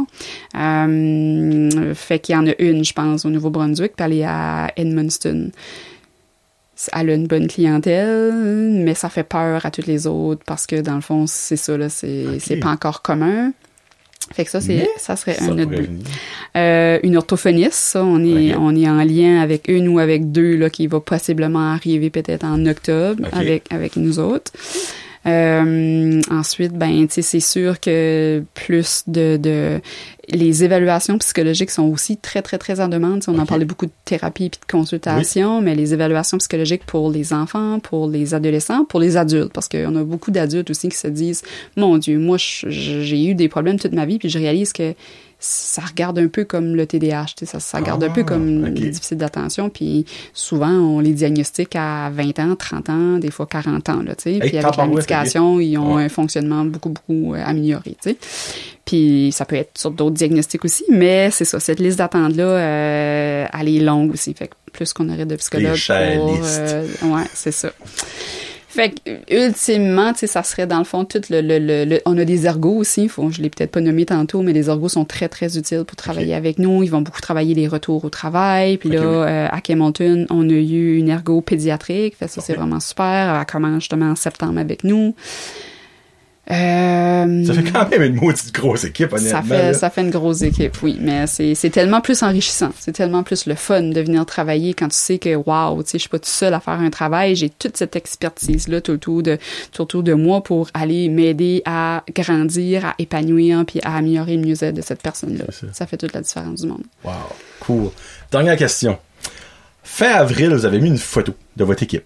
Euh, 0.55 1.93
fait 1.93 2.19
qu'il 2.19 2.33
y 2.35 2.37
en 2.37 2.47
a 2.47 2.51
une, 2.59 2.83
je 2.83 2.91
pense, 2.91 3.25
au 3.25 3.29
Nouveau-Brunswick, 3.29 3.93
puis 3.95 4.05
elle 4.05 4.13
est 4.13 4.25
à 4.25 4.71
Edmundston 4.75 5.51
elle 6.93 7.09
a 7.09 7.13
une 7.15 7.25
bonne 7.25 7.47
clientèle, 7.47 8.31
mais 8.83 8.93
ça 8.93 9.09
fait 9.09 9.23
peur 9.23 9.65
à 9.65 9.71
toutes 9.71 9.87
les 9.87 10.05
autres 10.05 10.43
parce 10.45 10.67
que 10.67 10.79
dans 10.81 10.93
le 10.93 11.01
fond, 11.01 11.25
c'est 11.25 11.55
ça, 11.55 11.75
là, 11.75 11.89
c'est 11.89 12.59
pas 12.61 12.69
encore 12.69 13.01
commun. 13.01 13.51
Fait 14.33 14.43
que 14.43 14.51
ça, 14.51 14.59
c'est 14.59 14.87
ça 14.97 15.15
serait 15.15 15.35
Ça 15.35 15.45
un 15.45 15.59
autre 15.59 15.65
but. 15.65 15.89
Euh, 16.55 16.99
une 17.03 17.15
orthophoniste, 17.15 17.73
ça, 17.73 18.03
on 18.03 18.23
est, 18.23 18.55
on 18.55 18.75
est 18.75 18.89
en 18.89 19.03
lien 19.03 19.39
avec 19.39 19.67
une 19.67 19.87
ou 19.87 19.99
avec 19.99 20.31
deux 20.31 20.55
là, 20.57 20.69
qui 20.69 20.87
va 20.87 20.99
possiblement 20.99 21.71
arriver 21.71 22.09
peut-être 22.09 22.43
en 22.43 22.65
octobre 22.65 23.23
avec, 23.31 23.71
avec 23.71 23.95
nous 23.95 24.19
autres. 24.19 24.51
Euh, 25.27 26.21
ensuite, 26.31 26.73
ben, 26.73 27.07
c'est 27.09 27.39
sûr 27.39 27.79
que 27.79 28.43
plus 28.53 29.03
de, 29.07 29.37
de 29.37 29.81
les 30.29 30.63
évaluations 30.63 31.17
psychologiques 31.17 31.71
sont 31.71 31.83
aussi 31.83 32.17
très 32.17 32.41
très 32.41 32.57
très 32.57 32.79
en 32.79 32.87
demande. 32.87 33.23
On 33.27 33.37
en 33.39 33.45
parlait 33.45 33.65
beaucoup 33.65 33.85
de 33.85 33.91
thérapie 34.05 34.49
puis 34.49 34.59
de 34.59 34.71
consultation, 34.71 35.61
mais 35.61 35.75
les 35.75 35.93
évaluations 35.93 36.37
psychologiques 36.37 36.85
pour 36.85 37.11
les 37.11 37.33
enfants, 37.33 37.79
pour 37.79 38.09
les 38.09 38.33
adolescents, 38.33 38.85
pour 38.85 38.99
les 38.99 39.17
adultes, 39.17 39.51
parce 39.53 39.67
qu'on 39.67 39.95
a 39.95 40.03
beaucoup 40.03 40.31
d'adultes 40.31 40.69
aussi 40.69 40.89
qui 40.89 40.97
se 40.97 41.07
disent, 41.07 41.43
mon 41.75 41.97
Dieu, 41.97 42.19
moi 42.19 42.37
j'ai 42.37 43.25
eu 43.25 43.35
des 43.35 43.47
problèmes 43.49 43.79
toute 43.79 43.93
ma 43.93 44.05
vie, 44.05 44.19
puis 44.19 44.29
je 44.29 44.37
réalise 44.37 44.73
que 44.73 44.93
ça 45.49 45.81
regarde 45.81 46.19
un 46.19 46.27
peu 46.27 46.43
comme 46.43 46.75
le 46.75 46.85
TDAH, 46.85 47.25
tu 47.27 47.33
sais, 47.39 47.45
ça, 47.45 47.59
ça 47.59 47.77
regarde 47.77 48.03
un 48.03 48.09
peu 48.09 48.21
Ah, 48.21 48.29
comme 48.29 48.65
les 48.65 48.89
déficits 48.89 49.15
d'attention, 49.15 49.69
puis 49.69 50.05
souvent 50.33 50.69
on 50.71 50.99
les 50.99 51.13
diagnostique 51.13 51.75
à 51.75 52.09
20 52.09 52.39
ans, 52.39 52.55
30 52.57 52.89
ans, 52.89 53.17
des 53.17 53.31
fois 53.31 53.45
40 53.45 53.87
ans, 53.89 54.01
là, 54.03 54.15
tu 54.15 54.23
sais, 54.23 54.39
puis 54.39 54.57
avec 54.57 54.75
la 54.77 54.87
médication, 54.87 55.59
ils 55.59 55.77
ont 55.77 55.95
Ouais. 55.95 56.03
un 56.03 56.09
fonctionnement 56.09 56.65
beaucoup, 56.65 56.89
beaucoup 56.89 57.33
euh, 57.33 57.41
amélioré, 57.45 57.95
tu 58.01 58.09
sais. 58.11 58.17
Puis 58.85 59.31
ça 59.33 59.45
peut 59.45 59.55
être 59.57 59.77
sur 59.77 59.91
d'autres 59.91 60.15
diagnostics 60.15 60.63
aussi, 60.65 60.83
mais 60.89 61.29
c'est 61.31 61.45
ça, 61.45 61.59
cette 61.59 61.79
liste 61.79 61.97
d'attente-là, 61.97 62.43
euh, 62.43 63.45
elle 63.59 63.69
est 63.69 63.79
longue 63.79 64.13
aussi, 64.13 64.33
fait 64.33 64.47
que 64.47 64.53
plus 64.73 64.93
qu'on 64.93 65.09
aurait 65.09 65.25
de 65.25 65.35
psychologues 65.37 65.75
pour... 66.17 66.35
euh, 66.43 66.85
ouais, 67.03 67.23
c'est 67.33 67.51
ça. 67.51 67.69
Fait 68.77 68.91
que, 68.91 69.47
ultimement, 69.47 70.13
tu 70.13 70.19
sais, 70.19 70.27
ça 70.27 70.43
serait 70.43 70.67
dans 70.67 70.77
le 70.77 70.83
fond 70.83 71.03
tout 71.03 71.19
le, 71.31 71.41
le, 71.41 71.57
le, 71.83 71.99
on 72.05 72.15
a 72.19 72.25
des 72.25 72.45
ergots 72.45 72.75
aussi. 72.75 73.07
Faut, 73.07 73.31
je 73.31 73.41
l'ai 73.41 73.49
peut-être 73.49 73.71
pas 73.71 73.81
nommé 73.81 74.05
tantôt, 74.05 74.43
mais 74.43 74.53
les 74.53 74.69
ergots 74.69 74.87
sont 74.87 75.03
très 75.03 75.27
très 75.29 75.57
utiles 75.57 75.83
pour 75.83 75.95
travailler 75.95 76.35
avec 76.35 76.59
nous. 76.59 76.83
Ils 76.83 76.91
vont 76.91 77.01
beaucoup 77.01 77.19
travailler 77.19 77.55
les 77.55 77.67
retours 77.67 78.05
au 78.05 78.09
travail. 78.11 78.77
Puis 78.77 78.89
là, 78.89 78.99
oui. 78.99 79.05
euh, 79.07 79.47
à 79.47 79.59
Hamilton, 79.67 80.27
on 80.29 80.47
a 80.47 80.53
eu 80.53 80.97
une 80.97 81.09
ergo 81.09 81.41
pédiatrique. 81.41 82.17
Fait 82.17 82.27
ça 82.27 82.39
c'est 82.39 82.53
Ok. 82.53 82.59
vraiment 82.59 82.79
super. 82.79 83.35
Elle 83.39 83.45
commence 83.47 83.79
justement 83.79 84.11
en 84.11 84.15
septembre 84.15 84.59
avec 84.59 84.83
nous. 84.83 85.15
Euh, 86.49 87.45
Ça 87.45 87.53
fait 87.53 87.71
quand 87.71 87.89
même 87.89 88.03
une 88.03 88.15
maudite 88.15 88.53
grosse 88.53 88.85
équipe, 88.85 89.11
honnêtement. 89.11 89.41
ça 89.41 89.43
fait, 89.43 89.71
là. 89.71 89.73
ça 89.73 89.89
fait 89.89 90.01
une 90.01 90.09
grosse 90.09 90.41
équipe, 90.43 90.81
oui. 90.81 90.97
Mais 90.99 91.27
c'est, 91.27 91.69
tellement 91.69 91.99
plus 91.99 92.23
enrichissant. 92.23 92.71
C'est 92.79 92.93
tellement 92.93 93.23
plus 93.23 93.47
le 93.47 93.55
fun 93.55 93.81
de 93.83 94.01
venir 94.01 94.25
travailler 94.25 94.73
quand 94.73 94.87
tu 94.87 94.95
sais 94.95 95.17
que, 95.17 95.35
waouh, 95.35 95.83
tu 95.83 95.89
sais, 95.89 95.97
je 95.97 96.03
suis 96.03 96.09
pas 96.09 96.19
tout 96.19 96.29
seul 96.29 96.53
à 96.53 96.59
faire 96.61 96.79
un 96.79 96.89
travail. 96.89 97.35
J'ai 97.35 97.49
toute 97.49 97.75
cette 97.75 97.95
expertise-là 97.95 98.79
tout 98.79 98.93
autour 98.93 99.23
de, 99.23 99.37
tout 99.71 99.81
autour 99.81 100.03
de 100.03 100.13
moi 100.13 100.41
pour 100.41 100.69
aller 100.73 101.09
m'aider 101.09 101.61
à 101.65 102.03
grandir, 102.15 102.85
à 102.85 102.95
épanouir, 102.97 103.65
puis 103.65 103.81
à 103.83 103.97
améliorer 103.97 104.37
le 104.37 104.45
mieux-être 104.45 104.75
de 104.75 104.81
cette 104.81 105.01
personne-là. 105.01 105.45
Ça. 105.49 105.67
Ça 105.73 105.85
fait 105.85 105.97
toute 105.97 106.13
la 106.13 106.21
différence 106.21 106.61
du 106.61 106.67
monde. 106.67 106.83
Wow, 107.03 107.11
cool. 107.59 107.89
Dernière 108.31 108.55
question. 108.55 108.97
Fin 109.83 110.11
avril, 110.11 110.53
vous 110.53 110.65
avez 110.65 110.79
mis 110.79 110.89
une 110.89 110.97
photo 110.97 111.33
de 111.57 111.63
votre 111.65 111.83
équipe. 111.83 112.05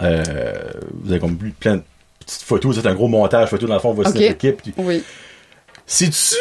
Euh, 0.00 0.54
vous 1.02 1.10
avez 1.10 1.20
comme 1.20 1.36
plein 1.36 1.76
de 1.76 1.82
petites 2.28 2.42
photos. 2.42 2.76
C'est 2.76 2.86
un 2.86 2.94
gros 2.94 3.08
montage 3.08 3.48
photo 3.48 3.66
dans 3.66 3.74
le 3.74 3.80
fond 3.80 3.90
de 3.92 3.96
votre 3.96 4.10
Ok. 4.10 4.20
équipe. 4.20 4.62
Puis, 4.62 4.74
Oui. 4.76 5.02
C'est-tu 5.86 6.36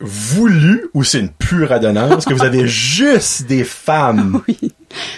voulu 0.00 0.88
ou 0.94 1.04
c'est 1.04 1.20
une 1.20 1.30
pure 1.30 1.72
adonnance 1.72 2.24
que 2.24 2.34
vous 2.34 2.42
avez 2.44 2.66
juste 2.66 3.46
des 3.46 3.64
femmes? 3.64 4.42
Oui. 4.48 4.72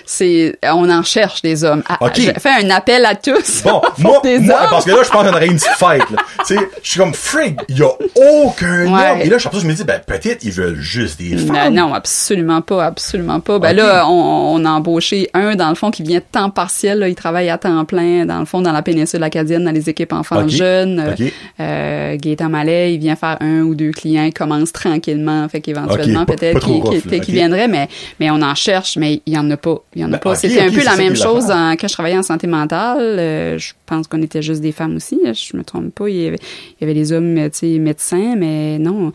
C'est, 0.07 0.59
on 0.65 0.89
en 0.91 1.03
cherche 1.03 1.43
des 1.43 1.65
hommes. 1.65 1.83
Ah, 1.89 1.99
Ok. 2.01 2.15
Je 2.21 2.41
fais 2.41 2.65
un 2.65 2.71
appel 2.71 3.05
à 3.05 3.15
tous. 3.15 3.63
Bon, 3.65 3.81
moi, 3.99 4.21
des 4.23 4.39
moi, 4.39 4.63
hommes. 4.63 4.67
parce 4.71 4.85
que 4.85 4.91
là, 4.91 4.99
je 5.05 5.11
pense 5.11 5.23
qu'on 5.27 5.29
aurait 5.29 5.47
une 5.47 5.57
petite 5.59 5.69
fête. 5.79 6.03
Tu 6.47 6.57
sais, 6.57 6.69
je 6.83 6.89
suis 6.91 7.01
comme, 7.01 7.13
frig, 7.15 7.57
il 7.69 7.79
y 7.79 7.83
a 7.83 7.89
aucun 7.89 8.87
Ouais. 8.93 9.11
homme. 9.13 9.21
Et 9.21 9.29
là, 9.29 9.39
je 9.39 9.45
ça, 9.45 9.51
je 9.53 9.67
me 9.67 9.73
dis, 9.75 9.85
ben, 9.85 10.01
peut-être, 10.07 10.45
ils 10.45 10.53
veulent 10.53 10.79
juste 10.81 11.19
des 11.21 11.37
femmes. 11.37 11.75
non, 11.75 11.93
absolument 11.93 12.63
pas, 12.63 12.85
absolument 12.87 13.41
pas. 13.41 13.59
Ben 13.59 13.75
là, 13.75 14.07
on, 14.09 14.55
on 14.57 14.65
a 14.65 14.71
embauché 14.71 15.29
un, 15.35 15.57
dans 15.57 15.69
le 15.69 15.75
fond, 15.75 15.91
qui 15.91 16.03
vient 16.03 16.19
de 16.21 16.25
temps 16.31 16.49
partiel. 16.51 17.01
Là, 17.01 17.09
il 17.09 17.15
travaille 17.15 17.51
à 17.51 17.59
temps 17.59 17.85
plein, 17.85 18.25
dans 18.25 18.39
le 18.39 18.45
fond, 18.47 18.61
dans 18.63 18.73
la 18.73 18.83
péninsule 18.83 19.23
acadienne, 19.23 19.65
dans 19.65 19.73
les 19.73 19.89
équipes 19.91 20.13
enfants 20.13 20.43
Ok. 20.43 20.49
jeunes. 20.49 21.01
Euh. 21.01 21.29
Euh, 21.61 22.17
Gaétan 22.17 22.49
Mallet, 22.49 22.95
il 22.95 23.01
vient 23.01 23.17
faire 23.17 23.37
un 23.41 23.61
ou 23.63 23.75
deux 23.75 23.91
clients, 23.91 24.25
il 24.25 24.33
commence 24.33 24.73
tranquillement. 24.73 25.49
Fait 25.49 25.61
qu'éventuellement, 25.61 26.25
peut-être 26.25 26.61
qu'il 26.65 26.77
ok. 27.19 27.27
viendrait, 27.29 27.69
mais, 27.69 27.89
mais 28.21 28.31
on 28.31 28.41
en 28.43 28.55
cherche, 28.55 28.97
mais 28.97 29.21
il 29.27 29.35
y 29.35 29.39
en 29.39 29.51
a 29.51 29.57
pas. 29.57 29.68
Il 29.95 30.03
y 30.03 30.05
en 30.05 30.09
a 30.09 30.13
Ben, 30.13 30.19
pas. 30.19 30.35
C'était 30.35 30.61
un 30.61 30.71
peu 30.71 30.83
la 30.85 30.97
même 30.97 31.17
chose 31.17 31.47
dans- 31.47 31.77
quand 31.79 31.89
je 31.89 31.93
travaillais 31.93 32.17
en 32.19 32.23
santé 32.23 32.47
mentale. 32.47 32.99
Euh, 33.19 33.59
je 33.59 33.73
pense 33.87 34.07
qu'on 34.07 34.23
était 34.23 34.43
juste 34.43 34.61
des 34.61 34.73
femmes 34.73 34.97
aussi. 34.97 35.19
Je 35.25 35.57
me 35.57 35.65
trompe 35.65 35.95
pas. 35.95 36.09
Il 36.09 36.17
y 36.17 36.27
avait, 36.27 36.39
il 36.39 36.77
y 36.81 36.85
avait 36.85 36.95
les 36.95 37.13
hommes, 37.13 37.35
tu 37.51 37.59
sais, 37.59 37.79
médecins, 37.79 38.35
mais 38.37 38.79
non. 38.79 39.13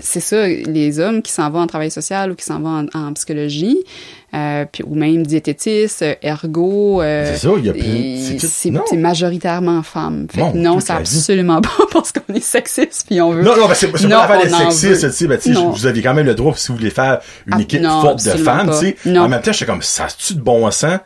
C'est 0.00 0.20
ça, 0.20 0.46
les 0.46 1.00
hommes 1.00 1.22
qui 1.22 1.32
s'en 1.32 1.50
vont 1.50 1.60
en 1.60 1.66
travail 1.66 1.90
social 1.90 2.30
ou 2.30 2.34
qui 2.34 2.44
s'en 2.44 2.60
vont 2.60 2.86
en, 2.94 2.98
en 2.98 3.12
psychologie, 3.14 3.78
euh, 4.34 4.64
puis, 4.70 4.82
ou 4.86 4.94
même 4.94 5.26
diététistes, 5.26 6.02
euh, 6.02 6.14
ergo. 6.22 7.00
euh, 7.02 7.32
C'est 7.34 7.46
ça, 7.48 7.54
il 7.58 7.64
y 7.64 7.70
a 7.70 7.72
plus- 7.72 8.38
c'est 8.48 8.70
tout- 8.70 8.96
majoritairement 8.96 9.82
femmes. 9.82 10.26
Fait 10.30 10.40
Non, 10.40 10.52
que 10.52 10.58
non, 10.58 10.80
c'est 10.80 10.92
absolument 10.92 11.60
pas 11.62 11.70
parce 11.92 12.12
qu'on 12.12 12.34
est 12.34 12.40
sexiste 12.40 13.06
puis 13.08 13.20
on 13.22 13.32
veut. 13.32 13.42
Non, 13.42 13.56
non, 13.56 13.66
ben 13.68 13.74
c'est 13.74 13.88
pas 13.88 13.98
l'affaire 13.98 14.38
d'être 14.42 14.56
sexiste, 14.72 15.10
tu 15.10 15.54
sais, 15.54 15.54
vous 15.54 15.86
aviez 15.86 16.02
quand 16.02 16.14
même 16.14 16.26
le 16.26 16.34
droit, 16.34 16.54
si 16.56 16.68
vous 16.68 16.76
voulez 16.76 16.90
faire 16.90 17.20
une 17.46 17.54
Ah, 17.54 17.60
équipe 17.60 17.80
non, 17.80 18.00
forte 18.02 18.24
de 18.24 18.30
femmes, 18.30 18.66
pas. 18.68 18.78
tu 18.78 18.86
sais. 18.86 18.96
Non. 19.06 19.22
En 19.22 19.28
même 19.28 19.40
temps, 19.40 19.52
j'étais 19.52 19.66
comme, 19.66 19.82
ça 19.82 20.08
se-tu 20.08 20.34
de 20.34 20.40
bon 20.40 20.70
sens 20.70 20.98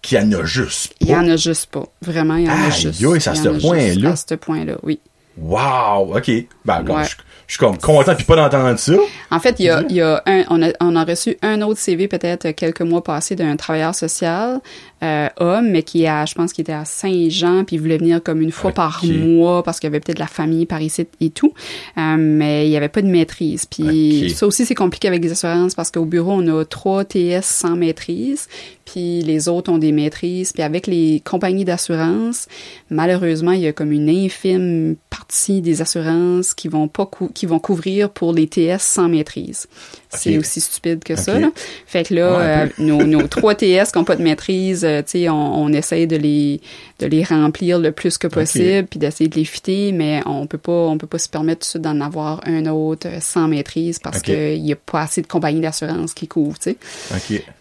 qu'il 0.00 0.18
y 0.18 0.20
en 0.22 0.30
a 0.32 0.44
juste 0.44 0.94
Il 1.00 1.08
y 1.08 1.12
pas? 1.12 1.18
en 1.18 1.28
a 1.28 1.36
juste 1.36 1.66
pas. 1.66 1.84
Vraiment, 2.02 2.36
il 2.36 2.44
y 2.44 2.48
en 2.48 2.52
a 2.52 2.66
Aïe, 2.66 2.70
juste. 2.72 3.02
aïe, 3.04 3.20
c'est 3.20 3.30
à 3.30 3.34
ce 3.34 3.48
a 3.48 3.52
point-là. 3.58 4.10
À 4.12 4.16
ce 4.16 4.34
point-là, 4.36 4.74
oui. 4.84 5.00
Wow, 5.40 6.16
ok. 6.16 6.30
Ben, 6.64 6.84
Ouais. 6.88 7.04
je, 7.04 7.14
je 7.48 7.54
suis 7.54 7.58
comme 7.58 7.78
content 7.78 8.14
puis 8.14 8.24
pas 8.24 8.36
d'entendre 8.36 8.78
ça. 8.78 8.92
En 9.30 9.40
fait, 9.40 9.56
il 9.58 9.64
y 9.64 9.70
a, 9.70 9.82
il 9.88 9.96
y 9.96 10.02
a 10.02 10.22
un, 10.26 10.44
on 10.50 10.62
a, 10.62 10.68
on 10.80 10.94
a 10.94 11.04
reçu 11.04 11.38
un 11.40 11.62
autre 11.62 11.80
CV 11.80 12.06
peut-être 12.06 12.50
quelques 12.50 12.82
mois 12.82 13.02
passés 13.02 13.36
d'un 13.36 13.56
travailleur 13.56 13.94
social, 13.94 14.60
euh, 15.02 15.28
homme, 15.38 15.70
mais 15.70 15.82
qui 15.82 16.02
est 16.02 16.08
à, 16.08 16.24
je 16.26 16.34
pense 16.34 16.52
qu'il 16.52 16.62
était 16.62 16.72
à 16.72 16.84
Saint-Jean, 16.84 17.64
puis 17.64 17.76
il 17.76 17.78
voulait 17.80 17.98
venir 17.98 18.22
comme 18.22 18.40
une 18.42 18.50
fois 18.52 18.72
par 18.72 19.00
mois 19.04 19.62
parce 19.62 19.78
qu'il 19.78 19.86
y 19.86 19.90
avait 19.92 20.00
peut-être 20.00 20.16
de 20.16 20.20
la 20.22 20.26
famille 20.26 20.66
par 20.66 20.82
ici 20.82 21.06
et 21.20 21.30
tout, 21.30 21.52
Euh, 21.96 22.16
mais 22.18 22.66
il 22.66 22.70
y 22.70 22.76
avait 22.76 22.88
pas 22.88 23.02
de 23.02 23.06
maîtrise. 23.08 23.64
Puis 23.66 24.30
ça 24.30 24.46
aussi 24.46 24.64
c'est 24.66 24.74
compliqué 24.74 25.08
avec 25.08 25.22
les 25.22 25.30
assurances 25.32 25.74
parce 25.74 25.90
qu'au 25.90 26.04
bureau 26.04 26.32
on 26.32 26.58
a 26.58 26.64
trois 26.64 27.04
TS 27.04 27.42
sans 27.44 27.76
maîtrise, 27.76 28.48
puis 28.84 29.22
les 29.22 29.48
autres 29.48 29.70
ont 29.70 29.78
des 29.78 29.92
maîtrises, 29.92 30.52
puis 30.52 30.62
avec 30.62 30.86
les 30.86 31.20
compagnies 31.24 31.64
d'assurance, 31.64 32.48
malheureusement 32.90 33.52
il 33.52 33.60
y 33.60 33.66
a 33.66 33.72
comme 33.72 33.92
une 33.92 34.08
infime 34.08 34.96
partie 35.10 35.60
des 35.60 35.82
assurances 35.82 36.54
qui 36.54 36.68
vont 36.68 36.88
pas 36.88 37.06
cou- 37.06 37.30
qui 37.32 37.46
vont 37.46 37.58
couvrir 37.58 38.10
pour 38.10 38.32
les 38.32 38.46
TS 38.46 38.78
sans 38.80 39.08
maîtrise. 39.08 39.66
C'est 40.10 40.38
aussi 40.38 40.60
stupide 40.60 41.04
que 41.04 41.16
ça. 41.16 41.38
Là. 41.38 41.50
Fait 41.86 42.04
que 42.04 42.14
là, 42.14 42.38
Ouais, 42.38 42.44
euh, 42.44 42.66
nos, 42.78 43.04
nos 43.04 43.26
trois 43.26 43.54
TS 43.54 43.92
qui 43.92 43.98
n'ont 43.98 44.04
pas 44.04 44.16
de 44.16 44.22
maîtrise, 44.22 44.84
euh, 44.84 45.02
tu 45.02 45.20
sais, 45.22 45.28
on, 45.28 45.62
on 45.62 45.72
essaye 45.72 46.06
de 46.06 46.16
les 46.16 46.60
de 46.98 47.06
les 47.06 47.22
remplir 47.22 47.78
le 47.78 47.92
plus 47.92 48.18
que 48.18 48.26
possible, 48.26 48.88
puis 48.88 48.98
d'essayer 48.98 49.28
de 49.28 49.36
les 49.36 49.44
fitter, 49.44 49.92
mais 49.92 50.20
on 50.26 50.46
peut 50.46 50.58
pas 50.58 50.72
on 50.72 50.98
peut 50.98 51.06
pas 51.06 51.18
se 51.18 51.28
permettre 51.28 51.60
tout 51.60 51.66
de 51.66 51.70
suite 51.70 51.82
d'en 51.82 52.00
avoir 52.00 52.40
un 52.44 52.66
autre 52.66 53.06
euh, 53.06 53.18
sans 53.20 53.48
maîtrise 53.48 53.98
parce 53.98 54.20
qu'il 54.22 54.66
y 54.66 54.72
a 54.72 54.76
pas 54.76 55.02
assez 55.02 55.22
de 55.22 55.26
compagnies 55.26 55.60
d'assurance 55.60 56.14
qui 56.14 56.26
couvrent, 56.26 56.58
tu 56.58 56.70
sais. 56.70 56.76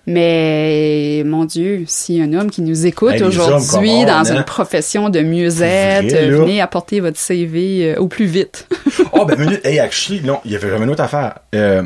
Mais 0.07 1.23
mon 1.25 1.45
Dieu, 1.45 1.83
si 1.87 2.21
un 2.21 2.33
homme 2.33 2.49
qui 2.49 2.61
nous 2.61 2.85
écoute 2.85 3.11
Hey, 3.11 3.23
aujourd'hui 3.23 4.05
dans 4.05 4.25
hein? 4.25 4.37
une 4.37 4.43
profession 4.43 5.09
de 5.09 5.19
mieux-être, 5.19 6.15
venez 6.15 6.61
apporter 6.61 6.99
votre 7.01 7.17
CV 7.19 7.93
euh, 7.93 7.99
au 7.99 8.07
plus 8.07 8.25
vite. 8.25 8.67
Oh, 9.11 9.25
ben, 9.25 9.37
minute. 9.37 9.65
Hey, 9.65 9.79
actually, 9.79 10.21
non, 10.21 10.39
il 10.45 10.51
y 10.51 10.55
avait 10.55 10.69
vraiment 10.69 10.85
une 10.85 10.91
autre 10.91 11.03
affaire. 11.03 11.39
Euh, 11.55 11.83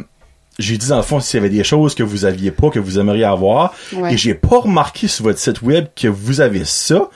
j'ai 0.60 0.78
dit, 0.78 0.88
dans 0.90 0.98
le 0.98 1.04
fond, 1.04 1.20
s'il 1.20 1.38
y 1.38 1.40
avait 1.40 1.50
des 1.56 1.64
choses 1.64 1.96
que 1.96 2.04
vous 2.04 2.26
aviez 2.26 2.52
pas, 2.52 2.70
que 2.70 2.80
vous 2.80 3.00
aimeriez 3.00 3.24
avoir. 3.24 3.74
Ouais. 3.94 4.14
Et 4.14 4.18
j'ai 4.18 4.34
pas 4.34 4.60
remarqué 4.60 5.08
sur 5.08 5.24
votre 5.24 5.40
site 5.40 5.62
web 5.62 5.88
que 5.96 6.08
vous 6.08 6.42
avez 6.42 6.66
ça. 6.66 7.10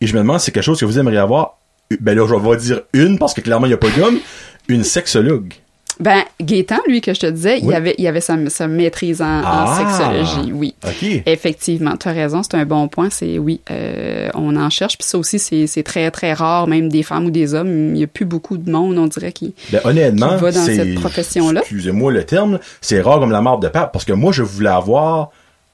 Et 0.00 0.06
je 0.06 0.14
me 0.14 0.18
demande 0.18 0.38
si 0.38 0.46
c'est 0.46 0.52
quelque 0.52 0.64
chose 0.64 0.80
que 0.80 0.84
vous 0.84 0.98
aimeriez 0.98 1.18
avoir. 1.18 1.58
Ben 2.00 2.16
là, 2.16 2.26
je 2.26 2.34
vais 2.34 2.56
dire 2.56 2.82
une, 2.92 3.18
parce 3.18 3.34
que 3.34 3.40
clairement, 3.40 3.66
il 3.66 3.70
n'y 3.70 3.74
a 3.74 3.78
pas 3.78 3.90
d'homme. 3.90 4.18
Une 4.68 4.84
sexologue. 4.84 5.54
Ben, 6.00 6.22
Gaétan, 6.40 6.78
lui, 6.86 7.00
que 7.00 7.12
je 7.12 7.20
te 7.20 7.26
disais, 7.26 7.58
il 7.60 7.74
avait, 7.74 7.94
il 7.98 8.06
avait 8.06 8.20
sa, 8.20 8.36
sa 8.48 8.68
maîtrise 8.68 9.20
en, 9.20 9.40
en 9.40 9.42
Ah. 9.44 9.78
sexologie, 9.78 10.52
oui. 10.52 10.74
OK. 10.86 11.22
Effectivement, 11.26 11.96
tu 11.96 12.08
as 12.08 12.12
raison, 12.12 12.42
c'est 12.42 12.54
un 12.56 12.64
bon 12.64 12.86
point. 12.88 13.08
C'est 13.10 13.38
oui, 13.38 13.60
euh, 13.70 14.28
on 14.34 14.54
en 14.56 14.70
cherche. 14.70 14.96
Puis 14.96 15.08
ça 15.08 15.18
aussi, 15.18 15.38
c'est 15.38 15.82
très, 15.82 16.10
très 16.10 16.32
rare, 16.32 16.68
même 16.68 16.88
des 16.88 17.02
femmes 17.02 17.26
ou 17.26 17.30
des 17.30 17.54
hommes. 17.54 17.68
Il 17.88 17.92
n'y 17.94 18.04
a 18.04 18.06
plus 18.06 18.24
beaucoup 18.26 18.58
de 18.58 18.70
monde, 18.70 18.96
on 18.96 19.06
dirait, 19.06 19.32
qui. 19.32 19.54
Ben, 19.72 19.80
honnêtement, 19.84 20.36
qui 20.36 20.42
va 20.42 20.52
dans 20.52 20.64
cette 20.64 20.94
profession-là. 20.94 21.60
Excusez-moi 21.60 22.12
le 22.12 22.24
terme, 22.24 22.58
c'est 22.80 23.00
rare 23.00 23.18
comme 23.18 23.32
la 23.32 23.40
marde 23.42 23.62
de 23.62 23.68
pape, 23.68 23.92
parce 23.92 24.04
que 24.04 24.12
moi, 24.12 24.30
je 24.32 24.42
voulais 24.44 24.70
avoir 24.70 25.30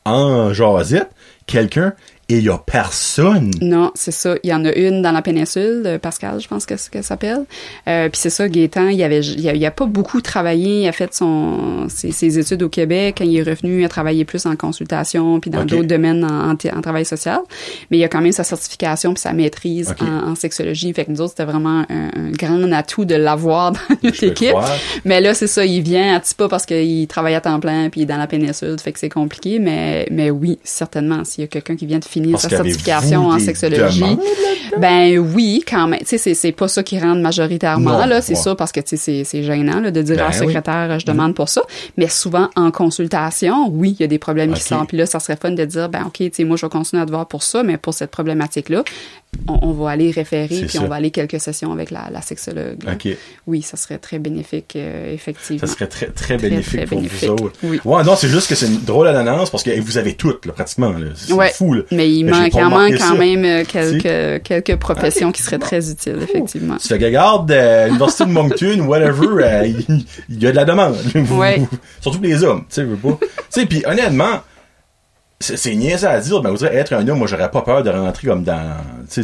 en 0.07 0.53
jasette 0.53 1.11
quelqu'un 1.47 1.93
et 2.29 2.39
il 2.39 2.45
y 2.45 2.49
a 2.49 2.59
personne. 2.59 3.51
Non, 3.61 3.91
c'est 3.95 4.11
ça. 4.11 4.35
Il 4.43 4.51
y 4.51 4.55
en 4.55 4.65
a 4.65 4.73
une 4.75 5.03
dans 5.03 5.13
la 5.13 5.23
péninsule, 5.23 5.99
Pascal, 6.01 6.41
je 6.41 6.49
pense 6.49 6.67
que 6.67 6.77
c'est 6.77 6.87
ce 6.87 6.91
qu'elle 6.91 7.05
s'appelle. 7.05 7.45
Euh, 7.89 8.09
puis 8.09 8.21
c'est 8.21 8.31
ça, 8.31 8.49
Gaétan, 8.49 8.89
il 8.89 9.03
avait, 9.03 9.21
il 9.21 9.49
a, 9.49 9.55
il 9.55 9.65
a 9.67 9.71
pas 9.71 9.87
beaucoup 9.87 10.21
travaillé. 10.21 10.83
Il 10.83 10.89
a 10.89 10.93
fait 10.93 11.13
son 11.15 11.87
ses, 11.89 12.13
ses 12.13 12.39
études 12.39 12.63
au 12.63 12.69
Québec. 12.69 13.17
Quand 13.19 13.25
il 13.25 13.37
est 13.37 13.43
revenu, 13.43 13.81
il 13.81 13.85
a 13.85 13.89
travaillé 13.89 14.25
plus 14.25 14.47
en 14.47 14.57
consultation 14.57 15.41
puis 15.41 15.51
dans 15.51 15.65
d'autres 15.65 15.85
domaines 15.89 16.25
en, 16.25 16.51
en, 16.51 16.57
t- 16.57 16.73
en 16.73 16.81
travail 16.81 17.05
social. 17.05 17.41
Mais 17.91 17.99
il 17.99 18.05
a 18.05 18.09
quand 18.09 18.21
même 18.21 18.33
sa 18.33 18.45
certification 18.45 19.13
puis 19.15 19.21
sa 19.21 19.33
maîtrise 19.33 19.91
Ok. 19.91 20.03
en, 20.03 20.31
en 20.31 20.35
sexologie. 20.35 20.93
Fait 20.93 21.05
que 21.05 21.11
nous 21.11 21.21
autres, 21.21 21.31
c'était 21.37 21.45
vraiment 21.51 21.85
un, 21.89 22.11
un 22.17 22.31
grand 22.31 22.73
atout 22.73 23.05
de 23.05 23.15
l'avoir 23.15 23.73
dans 23.73 23.79
notre 24.03 24.25
équipe. 24.25 24.51
croire. 24.51 24.71
Mais 25.05 25.21
là, 25.21 25.35
c'est 25.35 25.47
ça, 25.47 25.65
il 25.65 25.83
vient 25.83 26.17
à 26.17 26.21
pas 26.37 26.49
parce 26.49 26.65
qu'il 26.67 27.07
travaille 27.07 27.35
à 27.35 27.41
temps 27.41 27.61
plein 27.61 27.91
puis 27.91 28.01
il 28.01 28.05
est 28.05 28.07
dans 28.07 28.17
la 28.17 28.27
péninsule, 28.27 28.77
fait 28.81 28.93
que 28.93 28.99
c'est 28.99 29.09
compliqué. 29.11 29.59
Mais, 29.59 30.07
mais 30.11 30.31
oui, 30.31 30.59
certainement, 30.65 31.23
s'il 31.25 31.43
y 31.43 31.45
a 31.45 31.49
quelqu'un 31.49 31.77
qui 31.77 31.87
vient 31.87 31.99
de 31.99 32.05
finir 32.15 32.33
Parce 32.33 32.45
sa 32.45 32.49
certification 32.51 33.27
en 33.29 33.39
sexologie, 33.39 34.01
demandes 34.01 34.19
ben 34.79 35.19
oui, 35.19 35.63
quand 35.69 35.87
même. 35.87 36.01
Tu 36.01 36.19
sais, 36.19 36.35
c'est- 36.35 36.53
pas 36.53 36.69
ça 36.69 36.83
qui 36.83 36.99
rentre 36.99 37.21
majoritairement, 37.21 37.99
Non, 37.99 38.07
là. 38.07 38.21
C'est 38.23 38.35
ça 38.35 38.55
parce 38.55 38.73
que, 38.73 38.81
tu 38.81 38.97
sais, 38.97 39.23
c'est- 39.25 39.43
gênant, 39.43 39.81
là, 39.81 39.91
de 39.91 40.03
dire 40.03 40.17
Ben 40.17 40.23
à 40.23 40.29
la 40.29 40.31
oui. 40.31 40.37
Mm-hmm. 40.37 40.47
secrétaire, 40.49 40.99
je 41.01 41.07
demande 41.07 41.35
pour 41.35 41.49
ça. 41.49 41.63
Mais 41.97 42.09
souvent, 42.09 42.49
en 42.57 42.71
consultation, 42.71 43.69
oui, 43.71 43.95
il 43.99 44.03
y 44.03 44.05
a 44.05 44.07
des 44.09 44.19
problèmes 44.19 44.53
qui 44.55 44.63
sortent. 44.63 44.89
Puis 44.89 44.97
là, 44.97 45.07
ça 45.07 45.21
serait 45.21 45.37
fun 45.37 45.51
de 45.51 45.65
dire, 45.65 45.89
ben, 45.89 46.05
OK, 46.07 46.15
tu 46.19 46.31
sais, 46.33 46.45
moi, 46.45 46.57
je 46.57 46.67
vais 46.67 46.71
continuer 46.71 47.03
à 47.03 47.07
te 47.07 47.11
voir 47.11 47.27
pour 47.27 47.43
ça, 47.43 47.63
mais 47.63 47.77
pour 47.77 47.95
cette 47.95 48.11
problématique-là, 48.11 48.83
on, 49.49 49.59
on 49.63 49.73
va 49.73 49.91
aller 49.91 50.11
référer, 50.11 50.47
puis 50.49 50.69
ça. 50.69 50.83
on 50.83 50.87
va 50.89 50.97
aller 50.97 51.11
quelques 51.11 51.41
sessions 51.41 51.73
avec 51.73 51.91
la, 51.91 52.09
la 52.13 52.21
sexologue. 52.23 52.83
là. 52.85 52.93
OK. 52.93 53.09
Oui, 53.47 53.63
ça 53.63 53.77
serait 53.77 53.99
très 53.99 54.19
bénéfique, 54.19 54.75
euh, 54.77 55.13
effectivement. 55.13 55.61
Ça 55.61 55.67
serait 55.67 55.87
très, 55.87 56.07
très, 56.07 56.37
Très, 56.37 56.49
bénéfique 56.51 56.77
très 56.77 56.87
pour 56.87 56.97
bénéfique. 56.99 57.29
vous 57.29 57.35
autres. 57.35 57.53
Oui. 57.63 57.81
Ouais, 57.85 58.03
non, 58.05 58.17
c'est 58.17 58.29
juste 58.29 58.49
que 58.49 58.55
c'est 58.55 58.67
une 58.67 58.81
drôle 58.83 59.07
d'annonce 59.13 59.51
parce 59.51 59.63
que 59.63 59.79
vous 59.81 59.99
avez 59.99 60.15
toutes, 60.15 60.47
là, 60.47 60.53
pratiquement. 60.53 60.91
là. 60.93 61.09
C'est 61.15 61.33
Ouais. 61.33 61.51
fou, 61.51 61.75
là. 61.75 61.83
Mais 61.91 62.11
il 62.11 62.25
j'ai 62.27 62.31
manque, 62.31 62.53
remarqué 62.55 62.93
manque 62.93 62.99
quand 63.01 63.13
ça. 63.13 63.15
même 63.15 63.45
euh, 63.45 63.65
quelques, 63.65 64.43
quelques 64.45 64.77
professions 64.77 65.33
qui 65.33 65.43
seraient 65.43 65.59
Bon. 65.59 65.67
très 65.67 65.91
utiles, 65.91 66.19
effectivement. 66.23 66.77
Tu 66.77 66.89
fais 66.89 66.99
que 66.99 67.05
regarde, 67.05 67.51
euh, 67.51 67.87
l'Université 67.87 68.25
de 68.25 68.31
Moncton, 68.31 68.81
whatever, 68.87 69.27
euh, 69.45 69.67
il 69.67 70.05
il 70.29 70.43
y, 70.43 70.47
a 70.47 70.51
de 70.51 70.57
la 70.57 70.65
demande. 70.65 70.97
Ouais. 71.33 71.61
Surtout 72.01 72.19
pour 72.19 72.27
les 72.27 72.43
hommes, 72.45 72.61
tu 72.69 72.75
sais, 72.77 72.85
veux 72.85 72.97
pas. 72.97 73.19
tu 73.21 73.27
sais, 73.51 73.67
puis 73.67 73.83
honnêtement, 73.87 74.41
c'est 75.41 75.75
niaiseux 75.75 76.09
à 76.09 76.21
dire, 76.21 76.43
mais 76.43 76.49
vous 76.51 76.57
dire, 76.57 76.69
être 76.73 76.93
un 76.95 77.07
homme, 77.07 77.19
moi, 77.19 77.27
j'aurais 77.27 77.51
pas 77.51 77.61
peur 77.63 77.83
de 77.83 77.91
rentrer 77.91 78.29
comme 78.29 78.45
dans, 78.45 78.77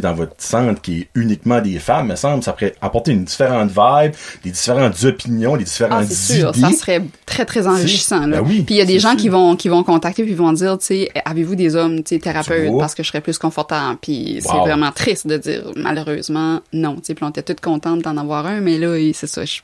dans 0.02 0.12
votre 0.14 0.34
centre 0.38 0.80
qui 0.82 1.00
est 1.02 1.08
uniquement 1.14 1.60
des 1.60 1.78
femmes, 1.78 2.08
me 2.08 2.16
semble, 2.16 2.42
ça 2.42 2.52
pourrait 2.52 2.74
apporter 2.82 3.12
une 3.12 3.24
différente 3.24 3.70
vibe, 3.70 4.12
des 4.42 4.50
différentes 4.50 5.02
opinions, 5.04 5.56
des 5.56 5.62
Ah, 5.62 5.64
différentes 5.64 6.04
c'est 6.08 6.34
sûr, 6.40 6.50
idées. 6.50 6.60
ça 6.60 6.72
serait 6.72 7.02
très 7.24 7.44
très 7.46 7.66
enrichissant. 7.66 8.26
Là. 8.26 8.40
Ben 8.42 8.46
oui, 8.46 8.62
puis 8.62 8.74
il 8.74 8.78
y 8.78 8.80
a 8.82 8.84
des 8.84 8.98
gens 8.98 9.10
sûr. 9.12 9.18
qui 9.18 9.28
vont 9.30 9.56
qui 9.56 9.68
vont 9.68 9.82
contacter 9.82 10.24
puis 10.24 10.34
vont 10.34 10.52
dire, 10.52 10.76
tu 10.78 10.86
sais, 10.86 11.10
avez-vous 11.24 11.54
des 11.54 11.76
hommes, 11.76 12.02
tu 12.02 12.16
sais, 12.16 12.18
thérapeutes, 12.20 12.70
parce 12.78 12.94
que 12.94 13.02
je 13.02 13.08
serais 13.08 13.20
plus 13.22 13.38
confortable. 13.38 13.96
Puis 14.02 14.40
c'est 14.42 14.58
vraiment 14.58 14.90
triste 14.92 15.26
de 15.26 15.38
dire 15.38 15.62
malheureusement 15.76 16.60
non. 16.72 16.96
Tu 16.96 17.00
sais, 17.04 17.14
puis 17.14 17.24
on 17.24 17.30
était 17.30 17.42
toutes 17.42 17.60
contentes 17.60 18.02
d'en 18.02 18.16
avoir 18.16 18.46
un, 18.46 18.60
mais 18.60 18.76
là, 18.78 18.94
c'est 19.14 19.26
ça, 19.28 19.44
je- 19.44 19.60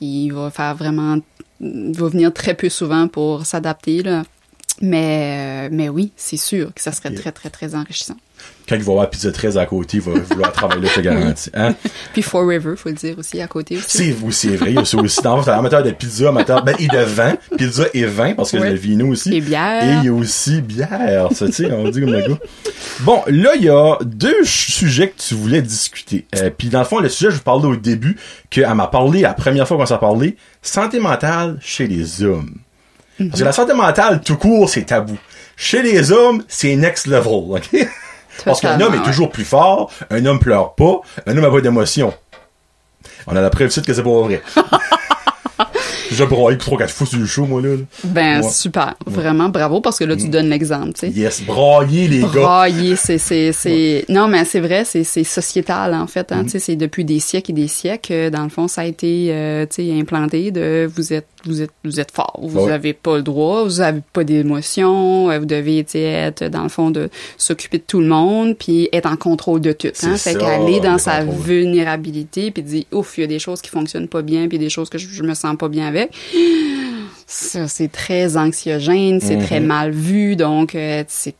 il 0.00 0.30
va 0.30 0.50
faire 0.50 0.74
vraiment, 0.76 1.16
il 1.60 1.92
va 1.94 2.08
venir 2.08 2.32
très 2.32 2.54
peu 2.54 2.68
souvent 2.68 3.06
pour 3.08 3.44
s'adapter 3.44 4.02
là. 4.02 4.22
Mais 4.80 5.66
euh, 5.66 5.68
mais 5.72 5.88
oui, 5.88 6.12
c'est 6.16 6.36
sûr 6.38 6.72
que 6.74 6.80
ça 6.80 6.92
serait 6.92 7.12
très 7.14 7.32
très 7.32 7.50
très 7.50 7.74
enrichissant. 7.74 8.16
Quand 8.66 8.76
il 8.76 8.82
va 8.82 8.92
avoir 8.92 9.10
Pizza 9.10 9.30
13 9.30 9.58
à 9.58 9.66
côté, 9.66 9.98
il 9.98 10.02
va 10.02 10.12
vouloir 10.20 10.52
travailler 10.52 10.80
là, 10.80 10.88
je 10.88 10.94
te 10.94 11.00
garantis. 11.00 11.50
Hein? 11.52 11.74
Puis 12.14 12.22
Forever, 12.22 12.74
faut 12.76 12.88
le 12.88 12.94
dire 12.94 13.18
aussi 13.18 13.38
à 13.42 13.46
côté 13.46 13.76
aussi. 13.76 13.84
C'est 13.88 14.16
oui, 14.22 14.32
c'est 14.32 14.56
vrai, 14.56 14.70
il 14.70 14.76
y 14.76 14.78
a 14.78 14.84
ça 14.86 14.96
aussi. 14.96 15.20
Dans 15.20 15.42
t'as 15.42 15.58
amateur 15.58 15.82
de 15.82 15.90
pizza, 15.90 16.28
amateur, 16.30 16.64
ben, 16.64 16.74
et 16.78 16.86
de 16.86 16.98
vin. 16.98 17.36
Pizza 17.58 17.84
et 17.92 18.04
vin, 18.04 18.32
parce 18.34 18.52
que 18.52 18.56
Ouais. 18.56 18.70
le 18.70 18.76
vino 18.76 19.08
aussi. 19.08 19.34
Et 19.34 19.40
bière. 19.42 19.84
Et 19.84 19.98
il 19.98 20.04
y 20.04 20.08
a 20.08 20.12
aussi 20.14 20.62
bière, 20.62 21.28
ça, 21.32 21.46
tu 21.46 21.52
sais, 21.52 21.70
on 21.72 21.88
dit 21.90 22.00
comme 22.00 22.12
le 22.12 22.20
gars. 22.28 22.38
Bon, 23.00 23.22
là, 23.26 23.50
il 23.56 23.64
y 23.64 23.68
a 23.68 23.98
deux 24.02 24.44
sujets 24.44 25.08
que 25.10 25.20
tu 25.20 25.34
voulais 25.34 25.60
discuter. 25.60 26.26
Euh, 26.36 26.48
Puis 26.56 26.68
dans 26.68 26.78
le 26.78 26.84
fond, 26.86 27.00
le 27.00 27.08
sujet, 27.10 27.30
je 27.30 27.36
vous 27.36 27.42
parlais 27.42 27.66
au 27.66 27.76
début, 27.76 28.16
qu'elle 28.48 28.72
m'a 28.74 28.86
parlé, 28.86 29.20
la 29.20 29.34
première 29.34 29.68
fois 29.68 29.76
qu'on 29.76 29.86
s'est 29.86 29.98
parlé, 29.98 30.36
santé 30.62 31.00
mentale 31.00 31.58
chez 31.60 31.86
les 31.86 32.22
hommes. 32.22 32.54
Parce 33.28 33.40
que 33.40 33.44
la 33.44 33.52
santé 33.52 33.74
mentale, 33.74 34.20
tout 34.24 34.36
court, 34.36 34.68
c'est 34.68 34.82
tabou. 34.84 35.16
Chez 35.56 35.82
les 35.82 36.10
hommes, 36.10 36.42
c'est 36.48 36.74
next 36.76 37.06
level, 37.06 37.32
OK? 37.50 37.68
Parce 38.44 38.60
qu'un 38.60 38.80
homme 38.80 38.94
est 38.94 39.02
toujours 39.02 39.28
plus 39.30 39.44
fort, 39.44 39.92
un 40.08 40.24
homme 40.24 40.38
pleure 40.38 40.74
pas, 40.74 41.00
un 41.26 41.36
homme 41.36 41.44
a 41.44 41.50
pas 41.50 41.60
d'émotion. 41.60 42.14
On 43.26 43.36
a 43.36 43.40
la 43.42 43.50
preuve 43.50 43.68
que 43.68 43.92
c'est 43.92 44.02
pas 44.02 44.20
vrai. 44.22 44.40
J'ai 46.12 46.26
broyé 46.26 46.58
trois, 46.58 46.76
quatre 46.76 46.90
fois 46.92 47.06
sur 47.06 47.18
le 47.20 47.26
show, 47.26 47.44
moi, 47.44 47.62
là. 47.62 47.76
Ben 48.02 48.42
Ouais. 48.42 48.50
super, 48.50 48.94
vraiment 49.06 49.48
bravo 49.48 49.80
parce 49.80 49.96
que 49.98 50.04
là 50.04 50.16
tu 50.16 50.28
donnes 50.28 50.48
l'exemple, 50.48 50.92
tu 50.94 51.00
sais. 51.00 51.08
Yes, 51.10 51.42
brailler, 51.42 52.08
les 52.08 52.20
gars. 52.22 52.28
Brailler, 52.28 52.96
c'est 52.96 53.18
c'est 53.18 54.04
non 54.08 54.26
mais 54.26 54.44
c'est 54.44 54.58
vrai, 54.60 54.84
c'est 54.84 55.04
c'est 55.04 55.22
sociétal 55.22 55.94
en 55.94 56.06
fait, 56.08 56.32
hein, 56.32 56.42
tu 56.44 56.50
sais, 56.50 56.58
c'est 56.58 56.76
depuis 56.76 57.04
des 57.04 57.20
siècles 57.20 57.52
et 57.52 57.54
des 57.54 57.68
siècles 57.68 58.12
euh, 58.12 58.30
dans 58.30 58.42
le 58.42 58.48
fond 58.48 58.66
ça 58.66 58.80
a 58.80 58.84
été 58.86 59.28
euh, 59.30 59.66
tu 59.66 59.84
sais 59.88 60.00
implanté 60.00 60.50
de 60.50 60.90
vous 60.92 61.12
êtes 61.12 61.28
vous 61.46 61.62
êtes 61.62 61.70
vous 61.84 62.00
êtes 62.00 62.10
fort, 62.10 62.38
vous 62.42 62.66
Ouais. 62.66 62.72
avez 62.72 62.92
pas 62.92 63.16
le 63.16 63.22
droit, 63.22 63.64
vous 63.64 63.80
avez 63.80 64.00
pas 64.12 64.24
d'émotion, 64.24 65.36
vous 65.38 65.46
devez 65.46 65.84
être 66.02 66.44
dans 66.48 66.62
le 66.62 66.68
fond 66.68 66.90
de 66.90 67.08
s'occuper 67.38 67.78
de 67.78 67.84
tout 67.86 68.00
le 68.00 68.06
monde 68.06 68.56
puis 68.58 68.88
être 68.92 69.06
en 69.10 69.16
contrôle 69.16 69.60
de 69.60 69.72
tout, 69.72 69.88
hein, 69.88 70.16
C'est 70.16 70.32
fait 70.34 70.38
qu'aller 70.38 70.80
dans 70.80 70.98
sa 70.98 71.24
contrôle. 71.24 71.42
vulnérabilité 71.44 72.50
puis 72.50 72.62
dire 72.62 72.84
ouf, 72.92 73.16
il 73.18 73.22
y 73.22 73.24
a 73.24 73.26
des 73.26 73.38
choses 73.38 73.60
qui 73.62 73.70
fonctionnent 73.70 74.08
pas 74.08 74.22
bien 74.22 74.48
puis 74.48 74.58
des 74.58 74.70
choses 74.70 74.90
que 74.90 74.98
je, 74.98 75.08
je 75.08 75.22
me 75.22 75.34
sens 75.34 75.56
pas 75.56 75.68
bien 75.68 75.86
avec. 75.86 76.10
Ça, 77.26 77.68
c'est 77.68 77.92
très 77.92 78.36
anxiogène, 78.36 79.20
c'est 79.20 79.38
très 79.38 79.60
mal 79.60 79.92
vu, 79.92 80.34
donc 80.36 80.74
euh, 80.74 81.04
c'est 81.08 81.34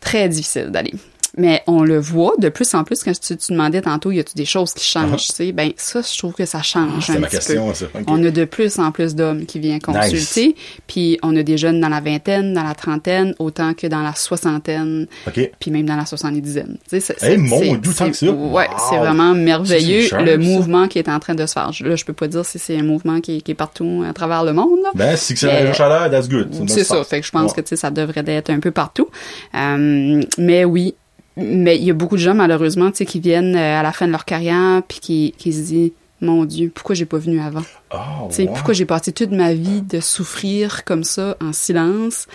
très 0.00 0.28
difficile 0.28 0.68
d'aller. 0.70 0.94
Mais 1.38 1.62
on 1.66 1.82
le 1.84 1.98
voit 1.98 2.34
de 2.38 2.48
plus 2.48 2.74
en 2.74 2.82
plus 2.84 3.02
quand 3.02 3.12
tu, 3.18 3.36
tu 3.36 3.52
demandais 3.52 3.80
tantôt, 3.80 4.10
y 4.10 4.18
a-tu 4.18 4.34
des 4.34 4.44
choses 4.44 4.74
qui 4.74 4.84
changent, 4.84 5.28
tu 5.28 5.32
sais, 5.32 5.52
ben 5.52 5.70
ça, 5.76 6.00
je 6.02 6.18
trouve 6.18 6.34
que 6.34 6.44
ça 6.44 6.62
change 6.62 6.90
Ah, 6.96 7.00
C'est 7.06 7.12
un 7.16 7.18
ma 7.20 7.26
petit 7.28 7.36
question, 7.36 7.68
peu. 7.68 7.74
ça. 7.74 7.86
Ok. 7.94 8.02
On 8.08 8.24
a 8.24 8.30
de 8.30 8.44
plus 8.44 8.78
en 8.78 8.90
plus 8.92 9.14
d'hommes 9.14 9.46
qui 9.46 9.58
viennent 9.60 9.80
consulter, 9.80 10.56
puis 10.86 11.18
on 11.22 11.34
a 11.36 11.42
des 11.42 11.56
jeunes 11.56 11.80
dans 11.80 11.88
la 11.88 12.00
vingtaine, 12.00 12.52
dans 12.54 12.64
la 12.64 12.74
trentaine, 12.74 13.34
autant 13.38 13.72
que 13.74 13.86
dans 13.86 14.02
la 14.02 14.14
soixantaine, 14.14 15.06
OK. 15.26 15.50
puis 15.60 15.70
même 15.70 15.86
dans 15.86 15.96
la 15.96 16.06
soixante-dizaine. 16.06 16.76
Tu 16.90 16.98
sais, 16.98 17.00
c'est- 17.00 17.18
c'est- 17.20 17.36
mon 17.36 17.60
tant 17.96 18.10
que 18.10 18.16
ça. 18.16 18.26
Ouais, 18.30 18.66
Wow. 18.68 18.76
c'est 18.90 18.98
vraiment 18.98 19.32
merveilleux 19.34 20.00
le 20.02 20.06
sharp, 20.08 20.26
ça. 20.26 20.36
mouvement 20.38 20.88
qui 20.88 20.98
est 20.98 21.08
en 21.08 21.20
train 21.20 21.34
de 21.34 21.46
se 21.46 21.52
faire. 21.52 21.70
Là, 21.80 21.94
je 21.96 22.04
peux 22.04 22.12
pas 22.12 22.26
dire 22.26 22.44
si 22.44 22.58
c'est 22.58 22.76
un 22.76 22.82
mouvement 22.82 23.20
qui 23.20 23.36
est, 23.36 23.40
qui 23.42 23.52
est 23.52 23.54
partout 23.54 24.04
à 24.08 24.12
travers 24.12 24.42
le 24.44 24.52
monde. 24.52 24.80
Là. 24.82 24.90
Ben, 24.94 25.16
si 25.16 25.36
c'est 25.36 25.46
la 25.46 25.72
chaleur, 25.72 26.10
that's 26.10 26.28
good. 26.28 26.48
C'est 26.66 26.84
ça. 26.84 27.02
Fait 27.04 27.20
que 27.20 27.26
je 27.26 27.30
pense 27.30 27.50
Ouais. 27.52 27.56
que 27.56 27.60
tu 27.60 27.68
sais, 27.68 27.76
ça 27.76 27.90
devrait 27.90 28.24
être 28.26 28.50
un 28.50 28.58
peu 28.60 28.70
partout. 28.72 29.08
Euh, 29.54 30.22
mais 30.38 30.64
oui, 30.64 30.94
mais 31.38 31.76
il 31.78 31.84
y 31.84 31.90
a 31.90 31.94
beaucoup 31.94 32.16
de 32.16 32.20
gens 32.20 32.34
malheureusement, 32.34 32.90
tu 32.90 32.98
sais, 32.98 33.06
qui 33.06 33.20
viennent 33.20 33.56
euh, 33.56 33.80
à 33.80 33.82
la 33.82 33.92
fin 33.92 34.06
de 34.06 34.12
leur 34.12 34.24
carrière 34.24 34.82
puis 34.86 34.98
qui, 35.00 35.34
qui 35.38 35.52
se 35.52 35.60
disent 35.62 35.90
mon 36.20 36.44
Dieu, 36.44 36.70
pourquoi 36.74 36.96
j'ai 36.96 37.04
pas 37.06 37.18
venu 37.18 37.40
avant? 37.40 37.62
Oh, 37.94 38.26
Tu 38.28 38.34
sais, 38.36 38.42
wow. 38.44 38.52
pourquoi 38.54 38.74
j'ai 38.74 38.84
passé 38.86 39.12
toute 39.12 39.30
ma 39.30 39.54
vie 39.54 39.82
de 39.82 40.00
souffrir 40.00 40.84
comme 40.84 41.04
ça 41.04 41.36
en 41.40 41.52
silence? 41.52 42.26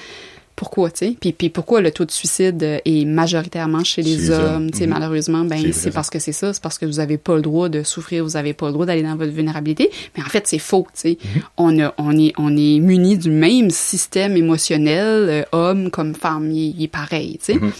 Pourquoi, 0.55 0.91
tu 0.91 0.99
sais? 0.99 1.17
Puis, 1.19 1.33
puis 1.33 1.49
pourquoi 1.49 1.81
le 1.81 1.91
taux 1.91 2.05
de 2.05 2.11
suicide 2.11 2.61
est 2.85 3.05
majoritairement 3.05 3.83
chez 3.83 4.03
les 4.03 4.29
hommes, 4.29 4.69
tu 4.71 4.77
sais, 4.77 4.83
Mhm. 4.85 4.93
malheureusement, 4.93 5.41
C'est 5.49 5.49
ben 5.63 5.73
c'est 5.73 5.91
parce 5.91 6.09
que 6.11 6.19
c'est 6.19 6.31
ça, 6.31 6.53
c'est 6.53 6.61
parce 6.61 6.77
que 6.77 6.85
vous 6.85 6.99
avez 6.99 7.17
pas 7.17 7.35
le 7.35 7.41
droit 7.41 7.69
de 7.69 7.81
souffrir, 7.81 8.23
vous 8.23 8.37
avez 8.37 8.53
pas 8.53 8.67
le 8.67 8.73
droit 8.73 8.85
d'aller 8.85 9.01
dans 9.01 9.15
votre 9.15 9.31
vulnérabilité. 9.33 9.89
Mais 10.15 10.23
en 10.23 10.27
fait, 10.27 10.45
c'est 10.47 10.59
faux, 10.59 10.85
tu 10.93 11.01
sais. 11.01 11.17
Mhm. 11.35 11.41
On, 11.57 11.79
a, 11.83 11.93
on 11.97 12.17
est, 12.17 12.33
on 12.37 12.55
est 12.55 12.79
muni 12.79 13.17
du 13.17 13.31
même 13.31 13.71
système 13.71 14.37
émotionnel, 14.37 15.27
euh, 15.27 15.43
homme 15.51 15.89
comme 15.89 16.13
femme, 16.13 16.51
il, 16.51 16.75
il 16.77 16.83
est 16.83 16.87
pareil, 16.87 17.39
tu 17.43 17.53
sais. 17.53 17.59
Mhm. 17.59 17.71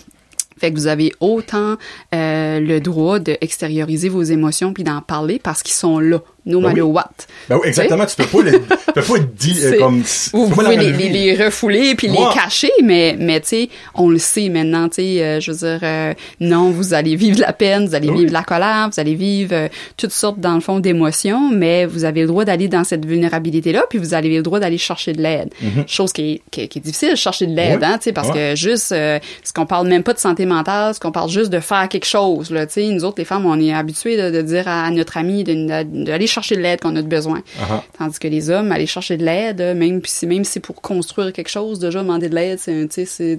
Fait 0.58 0.72
que 0.72 0.78
vous 0.78 0.88
avez 0.88 1.12
autant 1.20 1.78
euh, 2.14 2.60
le 2.60 2.80
droit 2.80 3.20
d'extérioriser 3.20 4.10
vos 4.10 4.24
émotions 4.24 4.74
puis 4.74 4.84
d'en 4.84 5.02
parler 5.02 5.40
parce 5.40 5.64
qu'ils 5.64 5.76
sont 5.76 6.00
là, 6.00 6.22
no 6.46 6.60
Ben 6.60 6.68
matter 6.70 6.82
oui. 6.82 6.92
what. 6.92 7.10
Ben 7.50 7.58
oui, 7.62 7.68
exactement, 7.68 8.06
tu 8.06 8.16
peux 8.16 8.26
pas 8.26 8.42
le, 8.44 8.52
tu 8.52 8.94
peux 8.94 9.02
pas 9.02 9.20
dire, 9.20 9.56
euh, 9.64 9.78
comme, 9.80 10.04
Vous 10.34 10.50
pouvez 10.50 10.76
les, 10.78 10.92
les, 10.92 11.10
les 11.10 11.46
refouler 11.46 11.96
puis 11.96 12.08
les 12.08 12.18
cacher, 12.34 12.72
mais, 12.84 13.16
mais 13.20 13.40
tu 13.42 13.48
sais, 13.48 13.70
on 13.96 14.10
le 14.10 14.18
sait 14.20 14.50
maintenant, 14.50 14.90
tu 14.90 14.96
sais, 14.96 15.24
euh, 15.24 15.40
je 15.40 15.52
veux 15.52 15.58
dire, 15.58 15.80
euh, 15.84 16.14
non, 16.40 16.72
vous 16.72 16.94
allez 16.94 17.16
vivre 17.16 17.36
de 17.38 17.42
la 17.42 17.54
peine, 17.54 17.88
vous 17.88 17.96
allez 17.96 18.10
Oui. 18.10 18.18
vivre 18.20 18.30
de 18.30 18.34
la 18.34 18.44
colère, 18.44 18.90
vous 18.94 19.00
allez 19.00 19.16
vivre 19.16 19.54
euh, 19.54 19.68
toutes 19.98 20.12
sortes, 20.12 20.40
dans 20.40 20.56
le 20.56 20.62
fond, 20.62 20.80
d'émotions, 20.80 21.50
mais 21.52 21.86
vous 21.86 22.04
avez 22.06 22.22
le 22.22 22.28
droit 22.28 22.46
d'aller 22.46 22.68
dans 22.68 22.84
cette 22.84 23.06
vulnérabilité-là, 23.06 23.84
puis 23.90 24.00
vous 24.00 24.14
avez 24.14 24.30
le 24.36 24.42
droit 24.42 24.60
d'aller 24.60 24.78
chercher 24.78 25.14
de 25.14 25.22
l'aide. 25.22 25.50
Chose 25.88 26.12
qui 26.14 26.34
est, 26.34 26.42
qui, 26.52 26.68
qui 26.68 26.80
est 26.80 26.82
difficile, 26.82 27.16
chercher 27.16 27.48
de 27.48 27.56
l'aide, 27.56 27.64
Mm-hmm. 27.82 27.84
Hein, 27.86 27.98
tu 27.98 28.04
sais, 28.04 28.12
parce 28.14 28.30
que 28.30 28.56
juste, 28.56 28.92
euh, 28.92 29.20
ce 29.44 29.52
qu'on 29.54 29.66
parle 29.66 29.88
même 29.88 30.04
pas 30.04 30.14
de 30.14 30.20
santé 30.20 30.46
mentale, 30.46 30.94
ce 30.94 31.00
qu'on 31.00 31.12
parle 31.12 31.30
juste 31.30 31.50
de 31.50 31.60
faire 31.60 31.88
quelque 31.90 32.06
chose, 32.06 32.52
là, 32.52 32.66
tu 32.68 32.74
sais, 32.74 32.88
nous 32.90 33.04
autres, 33.04 33.16
les 33.18 33.26
femmes, 33.26 33.46
on 33.46 33.60
est 33.60 33.74
habitués 33.74 34.16
de, 34.16 34.30
de 34.30 34.42
dire 34.42 34.68
à 34.68 34.90
notre 34.92 35.18
ami 35.18 35.44
de- 35.44 36.04
d'aller 36.04 36.28
chercher 36.34 36.56
de 36.56 36.62
l'aide 36.62 36.82
qu'on 36.82 36.96
a 36.96 37.02
besoin. 37.02 37.42
Ah, 37.62 37.84
Tandis 37.98 38.20
que 38.20 38.28
les 38.28 38.50
hommes, 38.50 38.72
aller 38.72 38.86
chercher 38.88 39.18
de 39.18 39.24
l'aide, 39.24 39.62
euh, 39.62 39.74
même 39.74 40.02
si 40.06 40.26
même 40.28 40.44
si 40.44 40.60
pour 40.60 40.82
construire 40.82 41.32
quelque 41.32 41.50
chose, 41.50 41.80
déjà 41.80 42.00
demander 42.02 42.30
de 42.30 42.36
l'aide, 42.36 42.60
c'est 42.60 42.74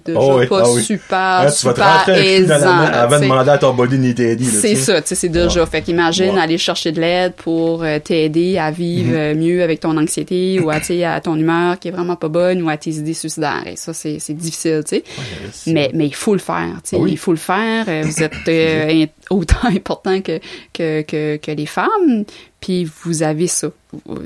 déjà 0.05 0.19
Oh 0.21 0.39
oui, 0.39 0.47
pas 0.47 0.63
ah 0.65 0.71
oui. 0.71 0.83
super, 0.83 1.19
Hein, 1.19 1.47
tu 1.51 1.67
vas 1.67 1.73
te 1.73 1.81
super 1.81 2.07
dans 2.07 2.13
la 2.13 2.25
aisant. 2.25 2.77
main 2.77 2.85
avant 2.85 3.17
de 3.19 3.23
demander 3.25 3.51
à 3.51 3.59
ton 3.59 3.75
body 3.75 3.99
ni 3.99 4.15
t'aider, 4.15 4.45
C'est 4.45 4.75
ça, 4.77 5.03
tu 5.03 5.09
sais, 5.09 5.15
c'est 5.15 5.29
déjà. 5.29 5.67
Fait 5.67 5.83
qu'imagine 5.83 6.39
aller 6.39 6.59
chercher 6.59 6.93
de 6.93 7.01
l'aide 7.01 7.33
pour 7.35 7.83
euh, 7.83 7.99
t'aider 7.99 8.59
à 8.59 8.71
vivre 8.71 9.11
Mhm. 9.11 9.17
euh, 9.17 9.35
mieux 9.35 9.63
avec 9.63 9.81
ton 9.81 9.97
anxiété 9.97 10.61
ou 10.65 10.71
à, 10.71 10.77
à 10.77 11.21
ton 11.21 11.37
humeur 11.37 11.79
qui 11.79 11.89
est 11.89 11.91
vraiment 11.91 12.17
pas 12.17 12.29
bonne 12.29 12.63
ou 12.63 12.69
à 12.69 12.77
tes 12.77 12.91
idées 12.91 13.15
suicidaires. 13.15 13.65
Et 13.67 13.77
ça, 13.77 13.93
c'est 13.93 14.19
difficile, 14.35 14.83
tu 14.89 14.97
sais. 14.97 15.05
Mais, 15.67 15.91
mais 15.95 16.07
il 16.07 16.15
faut 16.15 16.33
le 16.35 16.39
faire, 16.41 16.75
tu 16.83 16.91
sais. 16.91 16.97
Ah 16.97 17.01
oui. 17.01 17.11
Il 17.13 17.19
faut 17.19 17.33
le 17.33 17.37
faire. 17.39 17.87
Vous 18.05 18.23
êtes 18.23 18.33
euh, 18.49 19.07
autant 19.31 19.57
important 19.69 20.21
que, 20.21 20.39
que, 20.73 21.03
que, 21.03 21.37
que 21.37 21.51
les 21.51 21.67
femmes. 21.67 22.25
Puis 22.65 22.91
vous 23.03 23.23
avez 23.23 23.47
ça, 23.47 23.69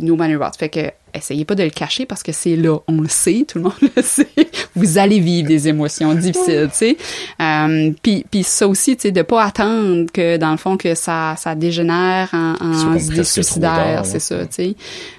no 0.01 0.15
matter 0.15 0.37
what. 0.37 0.53
Fait 0.57 0.69
que 0.69 0.93
essayez 1.13 1.45
pas 1.45 1.57
de 1.57 1.65
le 1.65 1.71
cacher 1.71 2.07
parce 2.07 2.23
que 2.23 2.31
c'est 2.31 2.55
là, 2.55 2.79
on 2.87 3.01
le 3.01 3.09
sait, 3.09 3.45
tout 3.49 3.59
le 3.59 3.65
monde 3.65 3.73
le 3.97 4.03
sait. 4.03 4.29
Vous 4.77 4.97
allez 4.97 5.19
vivre 5.19 5.49
des 5.49 5.67
émotions 5.67 6.15
difficiles, 6.15 6.69
tu 6.71 6.77
sais. 6.77 6.97
Euh, 7.41 7.91
puis, 8.01 8.25
puis 8.31 8.45
ça 8.45 8.69
aussi, 8.69 8.95
tu 8.95 9.03
sais, 9.03 9.11
de 9.11 9.23
pas 9.23 9.43
attendre 9.43 10.07
que 10.13 10.37
dans 10.37 10.53
le 10.53 10.57
fond 10.57 10.77
que 10.77 10.95
ça, 10.95 11.35
ça 11.37 11.57
dégénère 11.57 12.29
en, 12.33 12.55
en 12.61 13.25
suicidaires, 13.25 13.97
tard, 13.97 14.07
c'est 14.07 14.15
ouais. 14.15 14.21
ça, 14.21 14.47
tu 14.47 14.55
sais. 14.55 14.77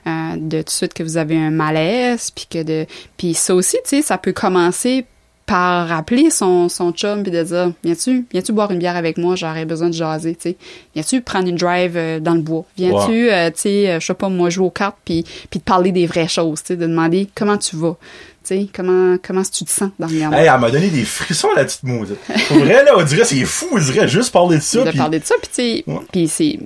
Euh, 0.07 0.35
de 0.37 0.59
tout 0.59 0.63
de 0.63 0.69
suite 0.69 0.93
que 0.93 1.03
vous 1.03 1.17
avez 1.17 1.35
un 1.35 1.51
malaise, 1.51 2.31
puis 2.31 2.47
que 2.49 2.63
de, 2.63 2.85
puis 3.17 3.33
ça 3.33 3.53
aussi, 3.53 3.75
tu 3.83 3.97
sais, 3.97 4.01
ça 4.01 4.17
peut 4.17 4.31
commencer 4.31 5.05
par 5.49 5.87
rappeler 5.87 6.29
son, 6.29 6.69
son 6.69 6.91
chum 6.91 7.23
puis 7.23 7.31
de 7.31 7.41
dire 7.43 7.71
viens-tu 7.83 8.25
viens-tu 8.31 8.51
boire 8.53 8.69
une 8.71 8.77
bière 8.79 8.95
avec 8.95 9.17
moi? 9.17 9.35
J'aurais 9.35 9.65
besoin 9.65 9.87
de 9.89 9.93
jaser 9.93 10.35
tu 10.35 10.49
sais 10.51 10.55
viens-tu 10.93 11.21
prendre 11.21 11.47
une 11.47 11.55
drive 11.55 11.97
euh, 11.97 12.19
dans 12.19 12.35
le 12.35 12.41
bois? 12.41 12.65
Viens-tu 12.77 13.31
euh, 13.31 13.49
tu 13.49 13.59
sais 13.61 13.89
euh, 13.89 13.99
je 13.99 14.05
sais 14.05 14.13
pas 14.13 14.29
moi 14.29 14.49
jouer 14.49 14.65
aux 14.67 14.69
cartes 14.71 14.97
puis 15.03 15.23
puis 15.49 15.59
de 15.59 15.63
parler 15.63 15.91
des 15.91 16.05
vraies 16.05 16.27
choses 16.27 16.61
tu 16.61 16.67
sais 16.67 16.75
de 16.75 16.85
demander 16.85 17.27
comment 17.35 17.57
tu 17.57 17.75
vas 17.77 17.97
tu 18.43 18.55
sais 18.55 18.67
comment 18.73 19.17
comment 19.25 19.41
tu 19.43 19.65
te 19.65 19.69
sens 19.71 19.89
dans 19.97 20.07
le 20.07 20.13
Hey, 20.15 20.47
elle 20.53 20.59
m'a 20.59 20.69
donné 20.71 20.89
des 20.89 21.03
frissons, 21.03 21.49
la 21.55 21.65
petite 21.65 21.83
maudite. 21.83 22.17
Pour 22.47 22.57
vrai, 22.59 22.83
là, 22.85 22.93
on 22.97 23.03
dirait, 23.03 23.25
c'est 23.25 23.43
fou, 23.43 23.65
on 23.73 23.77
dirait 23.79 24.07
juste 24.07 24.31
parler 24.31 24.57
de 24.57 24.61
ça. 24.61 24.83
de 24.85 24.89
puis- 24.89 24.97
parler 24.97 25.19
de 25.19 25.25
ça 25.25 25.35
puis 25.41 25.49
tu 25.49 25.55
sais 25.55 25.83
Ouais. 25.87 26.27
c'est 26.27 26.59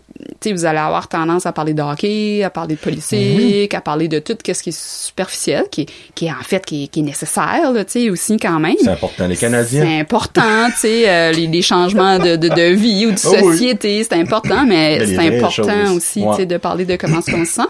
vous 0.54 0.66
allez 0.66 0.78
avoir 0.80 1.08
tendance 1.08 1.46
à 1.46 1.52
parler 1.52 1.74
de 1.74 1.82
hockey, 1.82 2.44
à 2.44 2.50
parler 2.50 2.76
de 2.76 2.80
politique, 2.80 3.74
à 3.74 3.82
parler 3.82 4.08
de 4.08 4.20
tout 4.20 4.36
ce 4.46 4.62
qui 4.64 4.70
est 4.70 4.78
superficiel, 4.78 5.66
qui, 5.72 5.86
qui 6.16 6.26
est 6.28 6.32
en 6.32 6.44
fait 6.44 6.66
qui, 6.66 6.84
est- 6.86 6.88
qui 6.88 7.00
est 7.00 7.04
nécessaire, 7.04 7.72
là, 7.72 7.86
tu 7.86 7.92
sais, 7.92 8.10
aussi 8.10 8.38
quand 8.38 8.60
même. 8.60 8.76
C'est 8.80 8.90
important. 8.90 9.28
Les 9.28 9.38
Canadiens. 9.38 9.84
C'est 9.84 10.00
important, 10.00 10.68
tu 10.72 10.78
sais, 10.80 11.10
euh, 11.10 11.32
les, 11.32 11.48
les 11.48 11.62
changements 11.62 12.20
de, 12.20 12.36
de, 12.36 12.48
de 12.50 12.74
vie 12.74 13.06
ou 13.06 13.12
de 13.12 13.18
Ah 13.26 13.30
oui. 13.42 13.54
société, 13.54 14.04
c'est 14.04 14.14
important, 14.16 14.66
mais 14.66 15.06
c'est 15.06 15.18
important 15.38 15.86
choses. 15.86 15.98
aussi, 15.98 16.22
Ouais. 16.22 16.32
tu 16.32 16.36
sais, 16.42 16.46
de 16.46 16.58
parler 16.58 16.86
de 16.86 16.96
comment 16.96 17.22
qu'on 17.22 17.46
se 17.46 17.52
sent. 17.54 17.62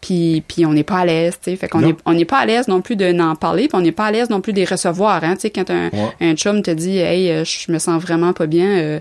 Puis, 0.00 0.42
puis 0.46 0.64
on 0.66 0.72
n'est 0.72 0.82
pas 0.84 0.98
à 0.98 1.04
l'aise, 1.04 1.34
tu 1.42 1.50
sais, 1.50 1.56
fait 1.56 1.68
qu'on 1.68 1.80
Non. 1.80 1.90
est, 1.90 1.96
on 2.06 2.12
n'est 2.12 2.24
pas 2.24 2.38
à 2.38 2.46
l'aise 2.46 2.68
non 2.68 2.80
plus 2.80 2.96
de 2.96 3.12
n'en 3.12 3.34
parler, 3.36 3.68
puis 3.68 3.76
on 3.76 3.80
n'est 3.82 3.92
pas 3.92 4.06
à 4.06 4.10
l'aise 4.10 4.30
non 4.30 4.40
plus 4.40 4.52
de 4.52 4.58
les 4.58 4.64
recevoir, 4.64 5.22
hein, 5.24 5.34
tu 5.34 5.42
sais, 5.42 5.50
quand 5.50 5.68
un, 5.70 5.90
Ouais. 5.90 6.10
un 6.30 6.34
chum 6.34 6.62
te 6.62 6.70
dit, 6.70 6.98
hey, 6.98 7.30
euh, 7.30 7.44
je 7.44 7.70
me 7.72 7.78
sens 7.78 8.00
vraiment 8.00 8.32
pas 8.32 8.46
bien. 8.46 8.66
Euh, 8.66 9.00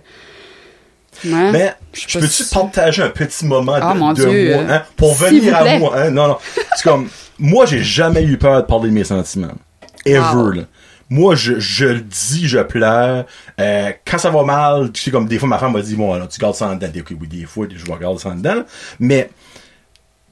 ouais, 1.26 1.52
Mais 1.52 1.74
je 1.94 2.20
peux-tu 2.20 2.44
partager 2.46 3.04
un 3.04 3.10
petit 3.10 3.46
moment 3.46 3.74
Ah, 3.82 3.94
de, 3.94 4.00
mon 4.00 4.14
de 4.14 4.26
Dieu, 4.26 4.56
moi, 4.56 4.76
hein, 4.76 4.84
pour 4.96 5.14
venir 5.16 5.56
à 5.56 5.78
moi, 5.78 5.94
hein? 5.98 6.12
Non, 6.12 6.28
non. 6.28 6.38
C'est 6.76 6.84
comme, 6.84 7.10
moi, 7.38 7.66
j'ai 7.66 7.84
jamais 7.84 8.24
eu 8.24 8.38
peur 8.38 8.62
de 8.62 8.68
parler 8.68 8.90
de 8.90 8.94
mes 8.94 9.04
sentiments. 9.04 9.48
Ever, 10.06 10.20
Wow. 10.36 10.52
là. 10.52 10.62
Moi, 11.12 11.34
je, 11.36 11.60
je 11.60 11.86
le 11.86 12.02
dis, 12.02 12.48
je 12.48 12.60
pleure. 12.60 13.26
Euh, 13.60 13.92
quand 14.06 14.20
ça 14.20 14.30
va 14.30 14.44
mal, 14.44 14.92
tu 14.92 15.02
sais, 15.02 15.10
comme 15.12 15.28
des 15.28 15.40
fois, 15.40 15.50
ma 15.50 15.58
femme 15.58 15.74
m'a 15.74 15.82
dit, 15.82 15.96
bon, 15.96 16.14
alors, 16.14 16.28
tu 16.28 16.40
gardes 16.40 16.54
ça 16.56 16.68
en 16.68 16.76
dedans. 16.76 16.88
Des- 16.94 17.04
Oui, 17.20 17.28
des 17.28 17.46
fois, 17.46 17.66
je 17.74 17.84
vais 17.84 18.00
garder 18.00 18.20
ça 18.20 18.30
en 18.30 18.36
dedans. 18.36 18.64
Mais, 19.00 19.30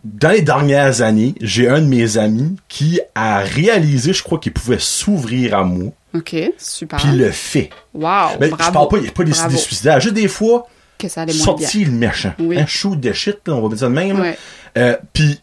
dans 0.04 0.30
les 0.30 0.42
dernières 0.44 1.02
années, 1.02 1.34
j'ai 1.42 1.68
un 1.68 1.82
de 1.82 1.88
mes 1.88 2.18
amis 2.18 2.56
qui 2.68 3.00
a 3.16 3.40
réalisé, 3.40 4.14
je 4.14 4.22
crois, 4.24 4.38
qu'il 4.40 4.54
pouvait 4.54 4.78
s'ouvrir 4.80 5.58
à 5.58 5.64
moi, 5.64 5.92
OK, 6.14 6.36
super. 6.58 7.00
puis 7.00 7.10
le 7.18 7.32
fait. 7.32 7.70
Wow, 7.94 8.38
Mais 8.40 8.50
je 8.50 8.56
parle 8.56 8.88
pas, 8.88 8.98
il 8.98 9.02
n'y 9.04 9.08
a 9.10 9.12
pas 9.12 9.24
des, 9.24 9.32
des 9.32 9.58
suicidaires. 9.58 10.00
Juste 10.00 10.14
des 10.16 10.28
fois, 10.28 10.68
Que 10.98 11.08
ça 11.08 11.22
allait 11.22 11.34
moins 11.34 11.46
bien. 11.56 11.68
sorti 11.68 11.86
le 11.86 11.92
méchant. 11.92 12.34
Oui. 12.40 12.58
Un 12.58 12.66
shoot 12.66 13.00
de 13.00 13.14
shit, 13.14 13.38
là, 13.48 13.54
on 13.56 13.62
va 13.62 13.70
dire 13.70 13.80
ça 13.80 13.88
de 13.90 13.94
même. 13.94 14.20
Ouais. 14.20 14.38
Euh, 14.78 14.98
Puis, 15.14 15.40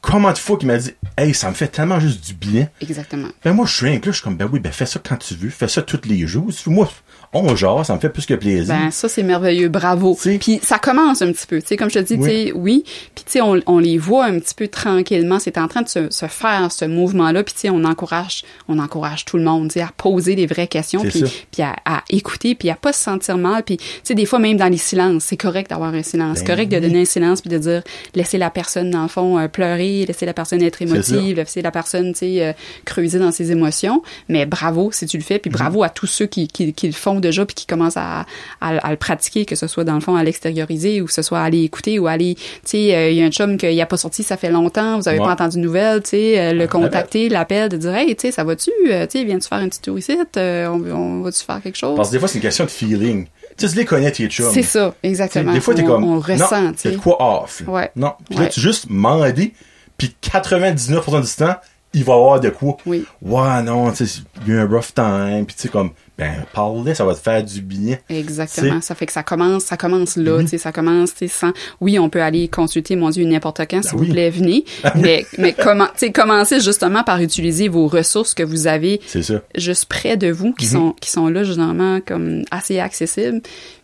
comment 0.00 0.32
de 0.32 0.38
fois 0.38 0.56
qu'il 0.58 0.68
m'a 0.68 0.78
dit, 0.78 0.94
hey, 1.16 1.34
ça 1.34 1.48
me 1.48 1.54
fait 1.54 1.68
tellement 1.68 2.00
juste 2.00 2.24
du 2.26 2.34
bien. 2.34 2.68
Exactement. 2.80 3.28
Ben, 3.44 3.52
moi, 3.52 3.66
je 3.66 3.74
suis 3.74 3.86
un 3.88 3.94
là, 3.94 4.00
je 4.04 4.10
suis 4.12 4.22
comme, 4.22 4.36
ben 4.36 4.48
oui, 4.52 4.60
ben 4.60 4.72
fais 4.72 4.86
ça 4.86 5.00
quand 5.06 5.16
tu 5.16 5.34
veux, 5.34 5.50
fais 5.50 5.68
ça 5.68 5.82
tous 5.82 6.00
les 6.04 6.26
jours. 6.26 6.50
Moi, 6.66 6.90
on 7.32 7.54
genre, 7.56 7.84
ça 7.84 7.94
me 7.94 8.00
fait 8.00 8.08
plus 8.08 8.24
que 8.26 8.34
plaisir. 8.34 8.74
Ben 8.74 8.90
ça 8.90 9.08
c'est 9.08 9.22
merveilleux, 9.22 9.68
bravo. 9.68 10.16
Puis 10.40 10.60
ça 10.62 10.78
commence 10.78 11.20
un 11.22 11.30
petit 11.32 11.46
peu, 11.46 11.60
tu 11.60 11.68
sais 11.68 11.76
comme 11.76 11.90
je 11.90 11.98
te 11.98 12.04
dis, 12.04 12.14
Oui. 12.14 12.28
tu 12.28 12.30
sais 12.46 12.52
oui, 12.52 12.84
puis 13.14 13.24
tu 13.24 13.32
sais 13.32 13.40
on, 13.40 13.60
on 13.66 13.78
les 13.78 13.98
voit 13.98 14.24
un 14.26 14.38
petit 14.38 14.54
peu 14.54 14.68
tranquillement, 14.68 15.38
c'est 15.38 15.58
en 15.58 15.68
train 15.68 15.82
de 15.82 15.88
se, 15.88 16.10
se 16.10 16.26
faire 16.26 16.72
ce 16.72 16.84
mouvement 16.84 17.30
là, 17.32 17.42
puis 17.44 17.52
tu 17.54 17.60
sais 17.60 17.70
on 17.70 17.84
encourage 17.84 18.44
on 18.68 18.78
encourage 18.78 19.24
tout 19.24 19.36
le 19.36 19.44
monde, 19.44 19.68
tu 19.68 19.74
sais 19.74 19.80
à 19.82 19.90
poser 19.96 20.34
les 20.36 20.46
vraies 20.46 20.66
questions 20.68 21.02
C'est 21.10 21.24
puis 21.50 21.62
à, 21.62 21.76
à 21.84 22.02
écouter 22.10 22.54
puis 22.54 22.70
à 22.70 22.74
pas 22.76 22.92
se 22.92 23.02
sentir 23.02 23.36
mal, 23.36 23.62
puis 23.62 23.76
tu 23.76 23.84
sais 24.04 24.14
des 24.14 24.26
fois 24.26 24.38
même 24.38 24.56
dans 24.56 24.68
les 24.68 24.76
silences, 24.78 25.24
c'est 25.24 25.36
correct 25.36 25.70
d'avoir 25.70 25.92
un 25.94 26.02
silence, 26.02 26.38
c'est 26.38 26.44
Ben 26.44 26.54
correct 26.54 26.72
de 26.72 26.78
donner 26.80 27.02
un 27.02 27.04
silence 27.04 27.40
puis 27.42 27.50
de 27.50 27.58
dire 27.58 27.82
laisser 28.14 28.38
la 28.38 28.50
personne 28.50 28.90
dans 28.90 29.02
le 29.02 29.08
fond 29.08 29.38
euh, 29.38 29.48
pleurer, 29.48 30.06
laisser 30.06 30.24
la 30.26 30.32
personne 30.34 30.62
être 30.62 30.80
émotive, 30.82 31.36
laisser 31.36 31.62
la 31.62 31.70
personne 31.70 32.12
tu 32.12 32.18
sais 32.20 32.46
euh, 32.46 32.52
creuser 32.84 33.18
dans 33.18 33.32
ses 33.32 33.52
émotions, 33.52 34.02
mais 34.28 34.46
bravo 34.46 34.90
si 34.92 35.06
tu 35.06 35.18
le 35.18 35.22
fais, 35.22 35.38
puis 35.38 35.50
Mhm. 35.50 35.56
bravo 35.56 35.82
à 35.82 35.88
tous 35.88 36.06
ceux 36.06 36.26
qui, 36.26 36.48
qui, 36.48 36.72
qui 36.72 36.86
le 36.86 36.92
font 36.92 37.17
déjà 37.20 37.44
puis 37.46 37.54
qui 37.54 37.66
commencent 37.66 37.96
à, 37.96 38.20
à, 38.60 38.76
à 38.78 38.90
le 38.90 38.96
pratiquer, 38.96 39.44
que 39.44 39.56
ce 39.56 39.66
soit 39.66 39.84
dans 39.84 39.94
le 39.94 40.00
fond 40.00 40.16
à 40.16 40.24
l'extérioriser 40.24 41.00
ou 41.00 41.06
que 41.06 41.12
ce 41.12 41.22
soit 41.22 41.40
à 41.40 41.44
aller 41.44 41.62
écouter 41.62 41.98
ou 41.98 42.06
aller, 42.06 42.34
tu 42.36 42.42
sais, 42.64 42.94
euh, 42.96 43.10
il 43.10 43.16
y 43.16 43.22
a 43.22 43.26
un 43.26 43.30
chum 43.30 43.56
qui 43.56 43.80
a 43.80 43.86
pas 43.86 43.96
sorti, 43.96 44.22
ça 44.22 44.36
fait 44.36 44.50
longtemps, 44.50 44.98
vous 44.98 45.08
avez 45.08 45.18
Ouais. 45.18 45.24
pas 45.26 45.32
entendu 45.32 45.56
de 45.58 45.62
nouvelles, 45.62 46.02
tu 46.02 46.10
sais, 46.10 46.38
euh, 46.38 46.52
le 46.52 46.66
contacter, 46.66 47.28
l'appel, 47.28 47.68
de 47.68 47.76
dire, 47.76 47.94
hey, 47.94 48.14
tu 48.16 48.22
sais, 48.22 48.30
ça 48.32 48.44
va-tu, 48.44 48.70
Euh, 48.88 49.06
tu 49.06 49.18
sais, 49.18 49.24
viens-tu 49.24 49.48
faire 49.48 49.58
un 49.58 49.68
petit 49.68 49.80
tour 49.80 49.98
ici, 49.98 50.16
on, 50.36 50.40
on 50.40 51.20
va-tu 51.22 51.44
faire 51.44 51.60
quelque 51.62 51.76
chose? 51.76 51.96
Parce 51.96 52.08
que 52.08 52.14
des 52.14 52.18
fois, 52.18 52.28
c'est 52.28 52.36
une 52.38 52.42
question 52.42 52.64
de 52.64 52.70
feeling. 52.70 53.26
Tu 53.56 53.66
sais, 53.68 53.76
les 53.76 53.84
connais, 53.84 54.10
tes 54.12 54.26
chums. 54.28 54.52
C'est 54.52 54.62
ça, 54.62 54.94
exactement. 55.02 55.52
Des 55.52 55.60
fois, 55.60 55.74
t'es 55.74 55.82
comme, 55.84 56.04
on 56.04 56.20
ressent, 56.20 56.72
tu 56.80 56.96
quoi 56.96 57.42
off. 57.42 57.62
là. 57.66 57.72
Ouais. 57.72 57.90
Non. 57.96 58.12
Puis 58.28 58.36
là, 58.38 58.44
Ouais. 58.44 58.48
tu 58.50 58.60
juste 58.60 58.88
demander, 58.88 59.52
puis 59.96 60.14
99% 60.22 61.20
du 61.20 61.26
temps, 61.36 61.56
il 61.94 62.04
va 62.04 62.12
y 62.12 62.16
avoir 62.16 62.38
de 62.40 62.50
quoi. 62.50 62.76
Oui. 62.86 63.04
Ouais, 63.22 63.62
non, 63.62 63.90
tu 63.90 64.06
sais, 64.06 64.20
il 64.46 64.52
y 64.52 64.56
a 64.56 64.60
eu 64.60 64.60
un 64.60 64.66
rough 64.68 64.94
time, 64.94 65.44
puis 65.46 65.56
tu 65.56 65.62
sais, 65.62 65.68
comme, 65.68 65.90
ben, 66.18 66.44
parle 66.52 66.94
ça 66.96 67.04
va 67.04 67.14
te 67.14 67.20
faire 67.20 67.44
du 67.44 67.60
bien. 67.60 67.96
Exactement. 68.08 68.80
Ça 68.80 68.96
fait 68.96 69.06
que 69.06 69.12
ça 69.12 69.22
commence, 69.22 69.64
ça 69.64 69.76
commence 69.76 70.16
là, 70.16 70.40
tu 70.42 70.48
sais, 70.48 70.58
ça 70.58 70.72
commence, 70.72 71.12
tu 71.12 71.18
sais, 71.18 71.28
sans, 71.28 71.52
oui, 71.80 71.98
on 71.98 72.08
peut 72.08 72.20
aller 72.22 72.48
consulter, 72.48 72.96
mon 72.96 73.10
Dieu, 73.10 73.24
n'importe 73.24 73.60
quand, 73.70 73.82
s'il 73.82 73.92
Ben 73.92 73.98
oui. 74.00 74.06
vous 74.06 74.12
plaît, 74.12 74.30
venez. 74.30 74.64
mais, 74.96 75.24
mais 75.38 75.52
comment, 75.52 75.86
tu 75.86 76.06
sais, 76.06 76.12
commencez 76.12 76.60
justement 76.60 77.04
par 77.04 77.20
utiliser 77.20 77.68
vos 77.68 77.86
ressources 77.86 78.34
que 78.34 78.42
vous 78.42 78.66
avez 78.66 79.00
C'est 79.06 79.22
ça. 79.22 79.40
juste 79.54 79.84
près 79.84 80.16
de 80.16 80.30
vous, 80.30 80.52
qui 80.52 80.66
sont, 80.66 80.94
qui 81.00 81.10
sont 81.10 81.28
là, 81.28 81.44
généralement, 81.44 82.00
comme 82.04 82.42
assez 82.50 82.80
accessibles. 82.80 83.40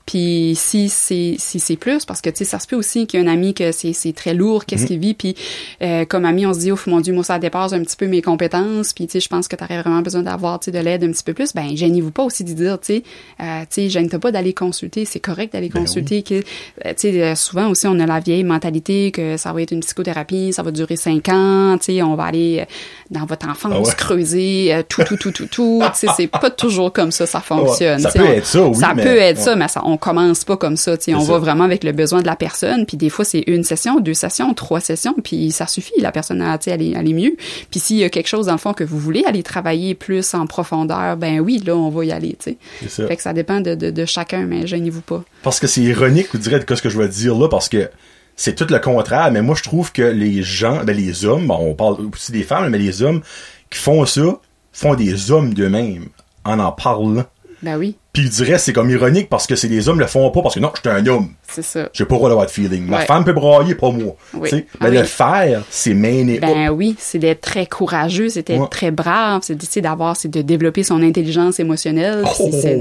Puis 0.07 0.53
si 0.55 0.91
c'est 0.91 1.37
si 1.39 1.59
c'est 1.59 1.77
plus 1.77 2.05
parce 2.05 2.21
que 2.21 2.29
tu 2.29 2.37
sais 2.37 2.45
ça 2.45 2.59
se 2.59 2.67
peut 2.67 2.77
aussi 2.77 3.07
qu'il 3.07 3.21
y 3.23 3.27
a 3.27 3.27
un 3.27 3.33
ami 3.33 3.55
que 3.55 3.73
c'est 3.73 3.95
c'est 3.95 4.13
très 4.13 4.35
lourd 4.35 4.67
qu'est-ce 4.67 4.85
qu'il 4.85 4.99
vit 4.99 5.15
puis 5.15 5.35
euh, 5.81 6.05
comme 6.05 6.27
ami 6.27 6.45
on 6.45 6.53
se 6.53 6.59
dit 6.59 6.73
ouf 6.73 6.87
mon 6.87 7.01
dieu 7.01 7.15
moi 7.15 7.25
ça 7.25 7.39
dépasse 7.39 7.73
un 7.73 7.81
petit 7.83 7.97
peu 7.97 8.07
mes 8.07 8.21
compétences 8.21 8.93
puis 8.93 9.07
tu 9.07 9.13
sais 9.13 9.21
je 9.21 9.29
pense 9.31 9.49
que 9.49 9.57
tu 9.57 9.65
aurais 9.65 9.81
vraiment 9.81 10.03
besoin 10.03 10.21
d'avoir 10.21 10.61
tu 10.61 10.67
sais 10.67 10.71
de 10.73 10.79
l'aide 10.79 11.05
un 11.05 11.11
petit 11.11 11.25
peu 11.25 11.33
plus 11.33 11.55
ben 11.55 11.75
gênez-vous 11.75 12.11
pas 12.11 12.23
aussi 12.25 12.45
de 12.45 12.53
dire 12.53 12.79
tu 12.81 12.87
sais. 12.97 13.03
Euh, 13.41 13.61
tu 13.63 13.67
sais 13.71 13.89
gêne-toi 13.89 14.19
pas 14.19 14.33
d'aller 14.33 14.53
consulter. 14.53 15.05
C'est 15.05 15.21
correct 15.21 15.53
d'aller 15.53 15.69
Ben 15.69 15.81
consulter 15.83 16.25
euh, 16.33 16.41
tu 16.41 16.95
sais 16.97 17.23
euh, 17.23 17.35
souvent 17.35 17.69
aussi 17.69 17.87
on 17.87 17.99
a 18.01 18.07
la 18.07 18.21
vieille 18.21 18.45
mentalité 18.45 19.11
que 19.11 19.37
ça 19.37 19.53
va 19.53 19.63
être 19.63 19.73
une 19.73 19.81
psychothérapie 19.81 20.53
ça 20.53 20.63
va 20.63 20.71
durer 20.71 20.97
cinq 20.97 21.29
ans 21.29 21.77
tu 21.79 21.95
sais 21.95 22.03
on 22.03 22.15
va 22.15 22.25
aller 22.25 22.61
euh, 22.61 22.65
dans 23.11 23.27
votre 23.27 23.49
enfance 23.49 23.73
Ah 23.75 23.81
ouais. 23.81 23.95
creuser 23.97 24.85
tout 24.89 25.03
tout 25.05 25.17
tout 25.17 25.31
tout 25.33 25.47
tout. 25.47 25.83
Tu 25.93 25.99
sais 26.01 26.07
c'est 26.17 26.27
pas 26.27 26.51
toujours 26.51 26.93
comme 26.93 27.11
ça 27.13 27.27
ça 27.27 27.41
fonctionne 27.41 28.01
Ça 28.01 28.11
peut 28.11 28.21
on- 28.21 28.33
être 28.33 28.47
ça, 28.47 28.67
oui, 28.67 28.75
ça 28.77 28.95
mais- 28.95 29.03
peut 29.03 29.17
être 29.17 29.39
ouais. 29.39 29.43
ça 29.45 29.57
mais 29.57 29.69
ça 29.69 29.83
on 29.85 29.97
commence 29.97 30.45
pas 30.45 30.57
comme 30.57 30.77
ça 30.77 30.97
tu 30.97 31.05
sais 31.05 31.15
on 31.15 31.21
va 31.23 31.39
vraiment 31.39 31.65
avec 31.65 31.85
le 31.85 31.93
besoin 31.93 32.21
de 32.23 32.27
la 32.27 32.37
personne 32.37 32.87
puis 32.87 32.97
des 32.97 33.11
fois 33.11 33.25
c'est 33.25 33.45
une 33.47 33.65
session 33.65 34.01
deux 34.01 34.15
sessions 34.15 34.53
trois 34.55 34.81
sessions 34.81 35.15
puis 35.23 35.51
ça 35.53 35.67
suffit 35.67 35.93
la 36.01 36.13
personne 36.13 36.41
a 36.43 36.59
tu 36.59 36.65
sais 36.65 36.71
elle 36.73 36.83
est, 36.83 36.91
elle 36.97 37.09
est 37.09 37.13
mieux. 37.13 37.37
Puis 37.71 37.81
s'il 37.81 37.97
y 37.99 38.05
a 38.05 38.09
quelque 38.09 38.27
chose 38.29 38.47
dans 38.47 38.53
le 38.53 38.59
fond 38.59 38.73
que 38.73 38.85
vous 38.85 38.99
voulez 38.99 39.25
aller 39.27 39.43
travailler 39.43 39.95
plus 39.95 40.35
en 40.35 40.47
profondeur 40.47 41.17
ben 41.17 41.41
oui 41.41 41.63
là 41.65 41.77
on 41.77 41.91
va 41.91 42.05
y 42.05 42.13
aller 42.15 42.37
tu 42.39 42.51
sais 42.53 42.57
C'est 42.81 42.89
ça. 42.91 43.07
fait 43.09 43.17
que 43.17 43.23
ça 43.23 43.33
dépend 43.33 43.61
de, 43.61 43.75
de, 43.75 43.91
de 43.91 44.05
chacun 44.05 44.45
mais 44.47 44.67
gênez-vous 44.67 45.01
pas 45.03 45.23
Parce 45.43 45.61
que 45.61 45.67
c'est 45.67 45.83
ironique, 45.83 46.29
vous 46.33 46.39
direz, 46.39 46.61
de 46.61 46.75
ce 46.75 46.81
que 46.83 46.89
je 46.89 46.99
vais 46.99 47.09
dire 47.09 47.35
là, 47.37 47.49
parce 47.49 47.69
que 47.69 47.91
c'est 48.37 48.55
tout 48.57 48.67
le 48.69 48.79
contraire, 48.81 49.31
mais 49.31 49.43
moi, 49.43 49.55
je 49.57 49.63
trouve 49.63 49.93
que 49.93 50.03
les 50.03 50.43
gens, 50.43 50.83
ben, 50.85 50.97
les 50.97 51.25
hommes, 51.25 51.47
bon, 51.47 51.57
on 51.61 51.75
parle 51.75 51.99
aussi 52.13 52.33
des 52.33 52.43
femmes, 52.43 52.69
mais 52.71 52.79
les 52.79 53.03
hommes 53.03 53.21
qui 53.71 53.79
font 53.79 54.05
ça, 54.07 54.41
font 54.73 54.95
des 54.95 55.31
hommes 55.31 55.55
d'eux-mêmes, 55.55 56.07
en 56.45 56.59
en 56.59 56.73
parlant. 56.73 57.25
ben 57.63 57.77
oui 57.79 57.97
Puis 58.15 58.23
je 58.23 58.29
dirais, 58.31 58.59
c'est 58.59 58.73
comme 58.73 58.89
ironique 58.89 59.29
parce 59.29 59.47
que 59.47 59.57
c'est 59.57 59.69
les 59.69 59.89
hommes 59.91 59.99
le 60.01 60.07
font 60.07 60.31
pas 60.31 60.41
parce 60.41 60.55
que 60.55 60.61
non, 60.61 60.71
j'étais 60.75 60.89
un 60.89 61.07
homme. 61.07 61.29
c'est 61.47 61.63
ça 61.63 61.89
J'ai 61.93 62.05
pas 62.07 62.15
le 62.15 62.19
droit 62.19 62.29
d'avoir 62.31 62.47
de 62.47 62.51
feeling. 62.51 62.87
Ma 62.87 62.99
Ouais. 63.01 63.05
femme 63.05 63.25
peut 63.25 63.33
brailler, 63.35 63.75
pas 63.75 63.91
moi. 63.91 64.15
Oui. 64.35 64.49
Ah 64.53 64.57
Mais 64.83 64.91
oui. 64.91 64.97
le 64.99 65.03
faire, 65.05 65.63
c'est 65.69 65.95
mainer 65.95 66.39
Ben 66.39 66.71
oui, 66.71 66.95
c'est 66.99 67.19
d'être 67.19 67.41
très 67.43 67.67
courageux, 67.67 68.29
c'est 68.31 68.47
d'être 68.47 68.61
Ouais. 68.61 68.69
très 68.71 68.91
brave, 68.93 69.41
c'est 69.45 69.55
d'essayer 69.57 69.83
d'avoir, 69.83 70.17
c'est 70.17 70.29
de 70.31 70.41
développer 70.43 70.83
son 70.85 71.03
intelligence 71.03 71.61
émotionnelle, 71.61 72.23
Oh, 72.25 72.49
c'est- 72.51 72.77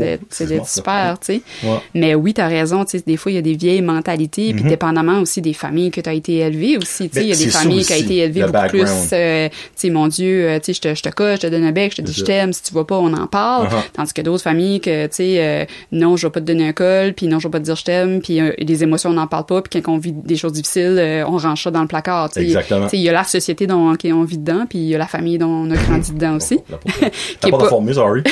d'être, 0.45 0.67
super, 0.67 1.17
tu 1.19 1.25
sais. 1.25 1.41
Ouais. 1.63 1.79
Mais 1.95 2.15
oui, 2.15 2.33
t'as 2.33 2.47
raison, 2.47 2.85
tu 2.85 2.97
sais, 2.99 3.03
des 3.05 3.17
fois, 3.17 3.31
il 3.31 3.35
y 3.35 3.39
a 3.39 3.41
des 3.41 3.55
vieilles 3.55 3.81
mentalités, 3.81 4.53
Mhm. 4.53 4.59
puis 4.61 4.69
dépendamment 4.69 5.19
aussi 5.19 5.41
des 5.41 5.53
familles 5.53 5.89
que 5.89 6.01
t'as 6.01 6.13
été 6.13 6.37
élevé 6.37 6.77
aussi, 6.77 7.09
tu 7.09 7.15
sais, 7.15 7.19
Ben, 7.19 7.21
il 7.23 7.29
y 7.29 7.33
a 7.33 7.35
des 7.45 7.49
familles 7.51 7.83
qui 7.85 7.93
ont 7.93 7.97
été 7.97 8.17
élevées 8.17 8.39
le 8.41 8.51
beaucoup 8.51 8.67
plus, 8.69 8.89
euh, 9.13 9.49
tu 9.49 9.55
sais, 9.75 9.89
mon 9.89 10.07
Dieu, 10.07 10.47
euh, 10.47 10.59
tu 10.59 10.73
sais, 10.73 10.73
je 10.73 10.81
te, 10.81 10.95
je 10.95 11.09
coche, 11.11 11.37
je 11.41 11.47
te 11.47 11.51
donne 11.51 11.63
un 11.63 11.71
bec, 11.71 11.91
je 11.91 11.97
te 11.97 12.01
dis 12.03 12.13
je 12.13 12.23
t'aime, 12.23 12.53
si 12.53 12.61
tu 12.61 12.73
vas 12.75 12.83
pas, 12.85 12.97
on 12.97 13.11
en 13.13 13.25
parle. 13.25 13.67
Uh-huh. 13.67 13.91
Tandis 13.93 14.13
que 14.13 14.21
d'autres 14.21 14.43
familles 14.43 14.79
que, 14.79 15.07
tu 15.07 15.15
sais, 15.15 15.22
euh, 15.37 15.65
non, 15.91 16.15
je 16.17 16.27
vais 16.27 16.31
pas 16.31 16.39
te 16.39 16.45
donner 16.45 16.67
un 16.67 16.73
col, 16.73 17.13
puis 17.13 17.27
non, 17.27 17.39
je 17.39 17.47
vais 17.47 17.51
pas 17.51 17.59
te 17.59 17.65
dire 17.65 17.75
je 17.75 17.83
t'aime, 17.83 18.21
puis 18.21 18.39
euh, 18.39 18.53
les 18.57 18.83
émotions, 18.83 19.09
on 19.09 19.13
n'en 19.13 19.27
parle 19.27 19.45
pas, 19.45 19.61
puis 19.61 19.81
quand 19.81 19.93
on 19.93 19.97
vit 19.97 20.11
des 20.11 20.35
choses 20.35 20.53
difficiles, 20.53 20.97
euh, 20.97 21.25
on 21.27 21.37
range 21.37 21.63
ça 21.63 21.71
dans 21.71 21.81
le 21.81 21.87
placard. 21.87 22.29
Exactement. 22.35 22.87
Il 22.93 22.99
y 22.99 23.09
a 23.09 23.13
la 23.13 23.23
société 23.23 23.67
dont 23.67 23.95
qui 23.95 24.11
on 24.11 24.23
vit 24.23 24.37
dedans, 24.37 24.65
puis 24.69 24.79
il 24.79 24.87
y 24.87 24.95
a 24.95 24.97
la 24.97 25.07
famille 25.07 25.37
dont 25.37 25.47
on 25.47 25.71
a 25.71 25.75
grandi 25.75 26.13
dedans 26.13 26.35
aussi, 26.35 26.59
Qui 27.39 27.47
est 27.47 27.51
pas 27.51 27.69
sorry. 27.93 28.23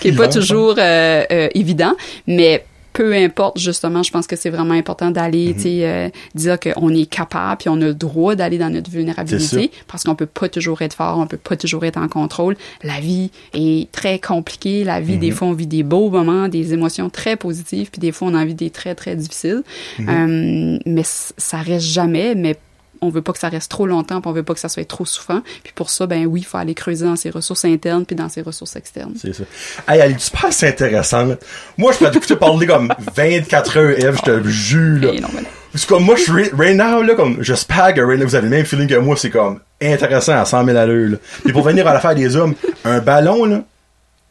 qui 0.00 0.08
est 0.08 0.16
pas 0.16 0.28
toujours 0.28 0.76
évident, 0.78 1.94
mais 2.26 2.64
peu 2.98 3.14
importe, 3.14 3.60
justement, 3.60 4.02
je 4.02 4.10
pense 4.10 4.26
que 4.26 4.34
c'est 4.34 4.50
vraiment 4.50 4.74
important 4.74 5.12
d'aller, 5.12 5.54
tu 5.54 5.62
sais, 5.62 5.88
euh, 5.88 6.08
dire 6.34 6.58
qu'on 6.58 6.92
est 6.92 7.06
capable, 7.06 7.58
puis 7.58 7.68
on 7.68 7.80
a 7.80 7.84
le 7.86 7.94
droit 7.94 8.34
d'aller 8.34 8.58
dans 8.58 8.70
notre 8.70 8.90
vulnérabilité, 8.90 9.70
parce 9.86 10.02
qu'on 10.02 10.16
peut 10.16 10.26
pas 10.26 10.48
toujours 10.48 10.82
être 10.82 10.94
fort, 10.94 11.16
on 11.16 11.28
peut 11.28 11.36
pas 11.36 11.56
toujours 11.56 11.84
être 11.84 11.96
en 11.96 12.08
contrôle. 12.08 12.56
La 12.82 12.98
vie 12.98 13.30
est 13.54 13.88
très 13.92 14.18
compliquée. 14.18 14.82
La 14.82 15.00
vie, 15.00 15.16
des 15.16 15.30
fois, 15.30 15.46
on 15.46 15.52
vit 15.52 15.68
des 15.68 15.84
beaux 15.84 16.10
moments, 16.10 16.48
des 16.48 16.74
émotions 16.74 17.08
très 17.08 17.36
positives, 17.36 17.88
puis 17.92 18.00
des 18.00 18.10
fois, 18.10 18.26
on 18.26 18.34
en 18.34 18.44
vit 18.44 18.56
des 18.56 18.70
très, 18.70 18.96
très 18.96 19.14
difficiles. 19.14 19.62
Euh, 20.00 20.78
mais 20.84 21.02
ça 21.04 21.58
reste 21.58 21.86
jamais, 21.86 22.34
mais 22.34 22.56
on 23.00 23.10
veut 23.10 23.22
pas 23.22 23.32
que 23.32 23.38
ça 23.38 23.48
reste 23.48 23.70
trop 23.70 23.86
longtemps, 23.86 24.20
puis 24.20 24.30
on 24.30 24.32
veut 24.32 24.42
pas 24.42 24.54
que 24.54 24.60
ça 24.60 24.68
soit 24.68 24.86
trop 24.86 25.04
souffrant. 25.04 25.40
Puis 25.62 25.72
pour 25.74 25.90
ça, 25.90 26.06
ben 26.06 26.26
oui, 26.26 26.40
il 26.40 26.44
faut 26.44 26.58
aller 26.58 26.74
creuser 26.74 27.04
dans 27.04 27.16
ses 27.16 27.30
ressources 27.30 27.64
internes 27.64 28.04
puis 28.06 28.16
dans 28.16 28.28
ses 28.28 28.42
ressources 28.42 28.76
externes. 28.76 29.14
C'est 29.20 29.32
ça. 29.34 29.44
Hey, 29.88 30.00
elle 30.00 30.12
est 30.12 30.18
super 30.18 30.52
c'est 30.52 30.68
intéressante. 30.68 31.38
Moi, 31.76 31.92
je 31.92 31.98
peux 31.98 32.10
t'écouter 32.10 32.36
parler 32.36 32.66
comme 32.66 32.92
24 33.16 33.76
heures, 33.78 33.98
Eve, 34.04 34.16
je 34.18 34.22
te 34.22 34.48
jure, 34.48 35.00
là. 35.02 35.12
Hey, 35.12 35.20
non, 35.20 35.28
mais- 35.34 35.42
C'est 35.74 35.86
comme 35.88 36.04
moi, 36.04 36.16
je 36.16 36.22
suis 36.22 36.32
right- 36.32 36.76
now, 36.76 37.02
là, 37.02 37.14
comme, 37.14 37.42
j'espère 37.42 37.92
que 37.94 38.00
right 38.00 38.18
now, 38.18 38.26
vous 38.26 38.34
avez 38.34 38.48
le 38.48 38.56
même 38.56 38.64
feeling 38.64 38.88
que 38.88 38.94
moi, 38.96 39.16
c'est 39.16 39.30
comme 39.30 39.60
intéressant 39.82 40.32
à 40.40 40.44
100 40.44 40.64
000 40.64 40.76
à 40.76 40.86
l'heure, 40.86 41.10
là. 41.10 41.16
Et 41.46 41.52
pour 41.52 41.62
venir 41.62 41.86
à 41.86 41.92
l'affaire 41.92 42.14
des 42.14 42.34
hommes, 42.36 42.54
un 42.84 43.00
ballon, 43.00 43.44
là, 43.44 43.62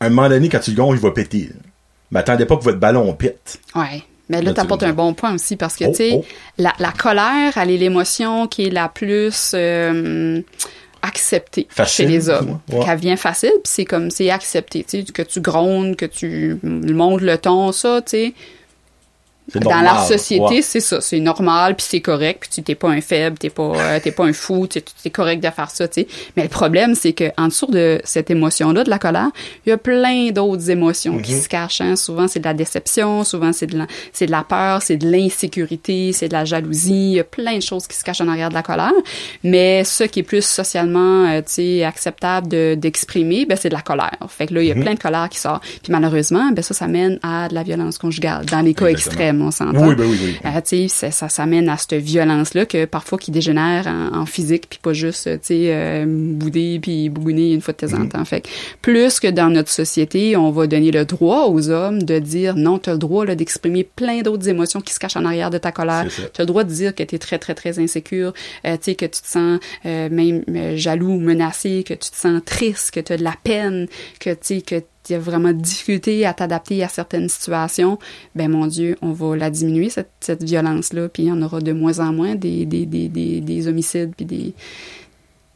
un 0.01 0.09
moment 0.09 0.30
donné, 0.30 0.49
quand 0.49 0.59
tu 0.59 0.72
le 0.72 0.78
gonfles, 0.78 0.97
il 0.97 1.01
va 1.01 1.11
péter. 1.11 1.49
là. 1.49 1.55
Mais 2.11 2.20
attendez 2.22 2.45
pas 2.45 2.55
que 2.57 2.63
votre 2.63 2.80
ballon 2.80 3.13
pète. 3.13 3.59
Ouais. 3.76 4.03
Mais 4.30 4.42
là, 4.42 4.54
t'apportes 4.54 4.84
un 4.84 4.94
bon 4.94 5.14
point 5.14 5.34
aussi 5.34 5.56
parce 5.56 5.76
que, 5.76 5.86
Oh, 5.86 5.90
tu 5.92 5.96
sais, 5.96 6.12
oh. 6.16 6.26
la, 6.58 6.74
la 6.80 6.92
colère, 6.92 7.58
elle 7.58 7.72
est 7.72 7.78
l'émotion 7.78 8.48
qui 8.48 8.66
est 8.68 8.70
la 8.70 8.90
plus 8.90 9.52
euh, 9.54 10.42
acceptée 11.02 11.68
Facile, 11.70 12.06
chez 12.08 12.12
les 12.12 12.30
hommes. 12.30 12.60
ouais. 12.72 12.84
Qu'elle 12.84 13.00
vient 13.00 13.16
facile, 13.16 13.52
puis 13.64 13.72
c'est 13.72 13.86
comme, 13.86 14.12
c'est 14.12 14.30
accepté, 14.30 14.84
tu 14.84 15.00
sais, 15.00 15.12
que 15.12 15.22
tu 15.22 15.40
grondes, 15.42 15.96
que 15.96 16.06
tu 16.06 16.58
montes 16.64 17.22
le 17.22 17.38
ton, 17.38 17.72
ça, 17.72 18.02
tu 18.02 18.10
sais. 18.12 18.34
Dans 19.56 19.82
la 19.82 20.00
société, 20.00 20.62
c'est 20.62 20.80
ça, 20.82 21.00
c'est 21.00 21.20
normal, 21.22 21.76
puis 21.76 21.86
c'est 21.89 22.02
correct, 22.02 22.39
puis 22.41 22.50
tu 22.54 22.64
t'es 22.64 22.76
pas 22.76 22.89
un 22.89 23.00
faible, 23.02 23.38
t'es 23.38 23.50
pas 23.50 23.72
euh, 23.76 24.00
t'es 24.04 24.12
pas 24.12 24.26
un 24.26 24.34
fou, 24.34 24.68
tu 24.68 24.80
es 25.06 25.10
correct 25.10 25.41
de 25.41 25.50
faire 25.50 25.70
ça, 25.70 25.88
tu 25.88 26.02
sais. 26.02 26.08
Mais 26.36 26.43
le 26.43 26.50
problème, 26.50 26.95
c'est 26.95 27.14
que 27.14 27.32
en 27.38 27.48
dessous 27.48 27.68
de 27.68 28.02
cette 28.04 28.30
émotion-là, 28.30 28.84
de 28.84 28.89
la 28.89 29.00
colère, 29.00 29.30
il 29.66 29.70
y 29.70 29.72
a 29.72 29.78
plein 29.78 30.32
d'autres 30.32 30.70
émotions 30.70 31.18
qui 31.20 31.34
Mhm. 31.34 31.41
se 31.41 31.48
cachent. 31.48 31.82
hein. 31.82 31.95
Souvent, 31.95 32.28
c'est 32.28 32.39
de 32.39 32.45
la 32.45 32.54
déception, 32.54 33.24
souvent 33.24 33.54
c'est 33.54 33.68
de 33.68 33.78
la, 33.78 33.88
c'est 34.12 34.26
de 34.26 34.32
la 34.32 34.43
peur, 34.43 34.82
c'est 34.82 34.98
de 34.98 35.10
l'insécurité, 35.10 36.12
c'est 36.14 36.28
de 36.28 36.34
la 36.34 36.45
jalousie. 36.45 37.12
Il 37.12 37.14
y 37.16 37.20
a 37.20 37.24
plein 37.24 37.56
de 37.58 37.62
choses 37.64 37.88
qui 37.88 37.95
se 37.95 38.04
cachent 38.04 38.22
en 38.22 38.28
arrière 38.28 38.50
de 38.50 38.54
la 38.54 38.64
colère. 38.64 38.91
Mais 39.43 39.84
ce 39.84 40.04
qui 40.04 40.20
est 40.20 40.24
plus 40.24 40.43
socialement, 40.43 41.26
euh, 41.30 41.38
tu 41.39 41.54
sais, 41.54 41.84
acceptable 41.84 42.48
de- 42.48 42.76
d'exprimer, 42.78 43.45
ben 43.45 43.58
c'est 43.60 43.70
de 43.70 43.74
la 43.76 43.82
colère. 43.82 44.18
Fait 44.28 44.48
que 44.48 44.54
là, 44.54 44.62
il 44.62 44.68
y 44.68 44.72
a 44.72 44.76
Mhm. 44.76 44.82
plein 44.84 44.93
de 44.93 45.00
colère 45.00 45.30
qui 45.30 45.39
sort. 45.39 45.60
Puis 45.62 45.91
malheureusement, 45.91 46.52
ben 46.52 46.62
ça, 46.62 46.74
ça 46.74 46.88
mène 46.88 47.20
à 47.24 47.48
de 47.48 47.54
la 47.56 47.64
violence 47.64 47.98
conjugale 47.98 48.45
dans 48.45 48.62
les 48.62 48.74
cas 48.74 48.88
Exactement. 48.88 49.12
extrêmes, 49.14 49.37
on 49.42 49.52
s'entend. 49.52 49.88
Oui, 49.88 49.96
ben 49.96 50.06
oui, 50.06 50.18
oui. 50.24 50.36
Euh, 50.46 50.62
tu 50.62 50.88
sais, 50.88 50.88
ça, 50.88 51.12
ça, 51.12 51.30
ça 51.30 51.46
mène 51.46 51.68
à 51.68 51.78
cette 51.78 51.96
violence-là 51.96 52.66
que 52.66 52.86
parfois 52.86 53.18
qui 53.18 53.32
dégénère 53.32 53.88
en, 53.88 54.20
en 54.20 54.26
physique, 54.26 54.68
puis 54.70 54.80
pas 54.82 54.94
juste, 54.94 55.24
tu 55.24 55.40
sais, 55.42 55.74
euh, 55.74 56.06
bouder 56.08 56.80
puis 56.82 57.10
bougonner 57.10 57.54
une 57.54 57.62
fois 57.62 57.74
de 57.74 57.80
temps 57.80 57.98
Mm-hmm. 57.98 58.06
en 58.06 58.08
temps. 58.08 58.26
Fait 58.26 58.42
que 58.42 58.50
plus 58.82 59.20
que 59.20 59.28
dans 59.28 59.50
notre 59.50 59.70
société, 59.70 60.36
on 60.36 60.52
va 60.52 60.68
donner 60.68 60.92
le 60.92 61.06
droit 61.06 61.48
aux 61.48 61.70
hommes 61.70 62.04
de 62.04 62.20
dire 62.20 62.56
non, 62.56 62.80
tu 62.80 62.90
as 62.90 62.94
le 62.94 63.00
droit 63.00 63.26
d'exprimer 63.26 63.84
plein 63.84 64.22
d'autres 64.22 64.48
émotions 64.50 64.82
qui 64.82 64.94
se 64.94 65.00
cachent 65.00 65.18
en 65.18 65.26
arrière 65.26 65.50
de 65.50 65.58
ta 65.58 65.72
colère. 65.72 66.06
Tu 66.08 66.22
as 66.22 66.44
le 66.44 66.46
droit 66.46 66.64
de 66.64 66.72
dire 66.72 66.96
que 66.96 67.04
tu 67.04 67.16
es 67.16 67.20
très, 67.20 67.40
très, 67.40 67.56
très 67.56 67.80
insécure, 67.80 68.34
euh, 68.66 68.76
tu 68.78 68.92
sais, 68.92 68.96
que 68.96 69.06
tu 69.06 69.22
te 69.22 69.28
sens 69.28 69.60
euh, 69.86 70.10
même 70.10 70.44
euh, 70.50 70.76
jaloux 70.76 71.14
ou 71.14 71.20
menacé, 71.20 71.84
que 71.84 71.94
tu 71.94 72.10
te 72.10 72.16
sens 72.16 72.42
triste, 72.46 72.92
que 72.92 73.00
tu 73.00 73.14
as 73.14 73.18
de 73.18 73.24
la 73.24 73.36
peine, 73.44 73.88
que 74.20 74.32
tu 74.32 74.38
sais, 74.42 74.62
que 74.62 74.82
tu 75.08 75.14
as 75.14 75.20
vraiment 75.20 75.53
difficulté 75.53 76.26
à 76.26 76.34
t'adapter 76.34 76.84
à 76.84 76.88
certaines 76.88 77.30
situations, 77.30 77.97
ben 78.36 78.49
mon 78.49 78.68
Dieu, 78.68 78.97
on 79.01 79.12
va 79.12 79.36
la 79.36 79.49
diminuer, 79.49 79.89
cette, 79.89 80.12
cette 80.20 80.43
violence-là, 80.43 81.10
puis 81.10 81.24
il 81.24 81.30
y 81.30 81.32
en 81.32 81.41
aura 81.41 81.62
de 81.62 81.72
moins 81.72 81.99
en 81.99 82.14
moins 82.14 82.36
des, 82.36 82.66
des, 82.66 82.86
des, 82.86 83.08
des, 83.10 83.41
des 83.41 83.68
homicides 83.68 84.14
puis 84.16 84.26
des, 84.26 84.53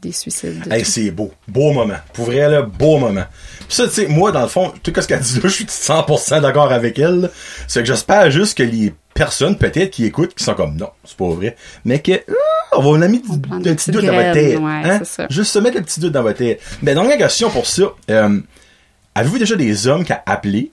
des 0.01 0.11
suicides. 0.11 0.67
de 0.67 0.73
Hey, 0.73 0.83
c'est 0.83 1.11
beau. 1.11 1.31
Beau 1.47 1.71
moment. 1.71 1.97
Pour 2.13 2.25
vrai, 2.25 2.49
là, 2.49 2.63
beau 2.63 2.97
moment. 2.97 3.25
Puis 3.59 3.75
ça, 3.75 3.87
tu 3.87 3.93
sais, 3.93 4.07
moi, 4.07 4.31
dans 4.31 4.41
le 4.41 4.47
fond, 4.47 4.73
tout 4.81 4.91
ce 4.95 5.07
qu'elle 5.07 5.19
dit 5.19 5.35
là, 5.35 5.41
je 5.43 5.47
suis 5.49 5.65
100% 5.65 6.41
d'accord 6.41 6.71
avec 6.71 6.97
elle. 6.99 7.29
C'est 7.67 7.81
que 7.81 7.85
j'espère 7.87 8.31
juste 8.31 8.57
que 8.57 8.63
les 8.63 8.93
personnes, 9.13 9.57
peut-être, 9.57 9.91
qui 9.91 10.05
écoutent, 10.05 10.33
qui 10.33 10.43
sont 10.43 10.53
comme, 10.55 10.75
non, 10.75 10.89
c'est 11.03 11.17
pas 11.17 11.29
vrai, 11.29 11.55
mais 11.85 11.99
que, 11.99 12.13
ah, 12.13 12.77
on 12.77 12.81
va 12.81 13.07
On 13.29 13.37
plante 13.39 13.53
un 13.53 13.59
des 13.59 13.75
petit 13.75 13.91
doute 13.91 14.05
dans 14.05 14.13
votre 14.13 14.33
tête. 14.33 14.57
ouais, 14.59 14.81
hein? 14.85 15.27
Juste 15.29 15.51
se 15.51 15.59
mettre 15.59 15.77
le 15.77 15.83
petit 15.83 15.99
doute 15.99 16.13
dans 16.13 16.23
votre 16.23 16.37
tête. 16.39 16.61
Mais 16.81 16.93
dernière 16.93 17.17
question 17.17 17.49
pour 17.49 17.67
ça, 17.67 17.83
euh, 18.09 18.39
avez-vous 19.15 19.39
déjà 19.39 19.55
des 19.55 19.87
hommes 19.87 20.03
qui 20.03 20.13
ont 20.13 20.19
appelé, 20.25 20.71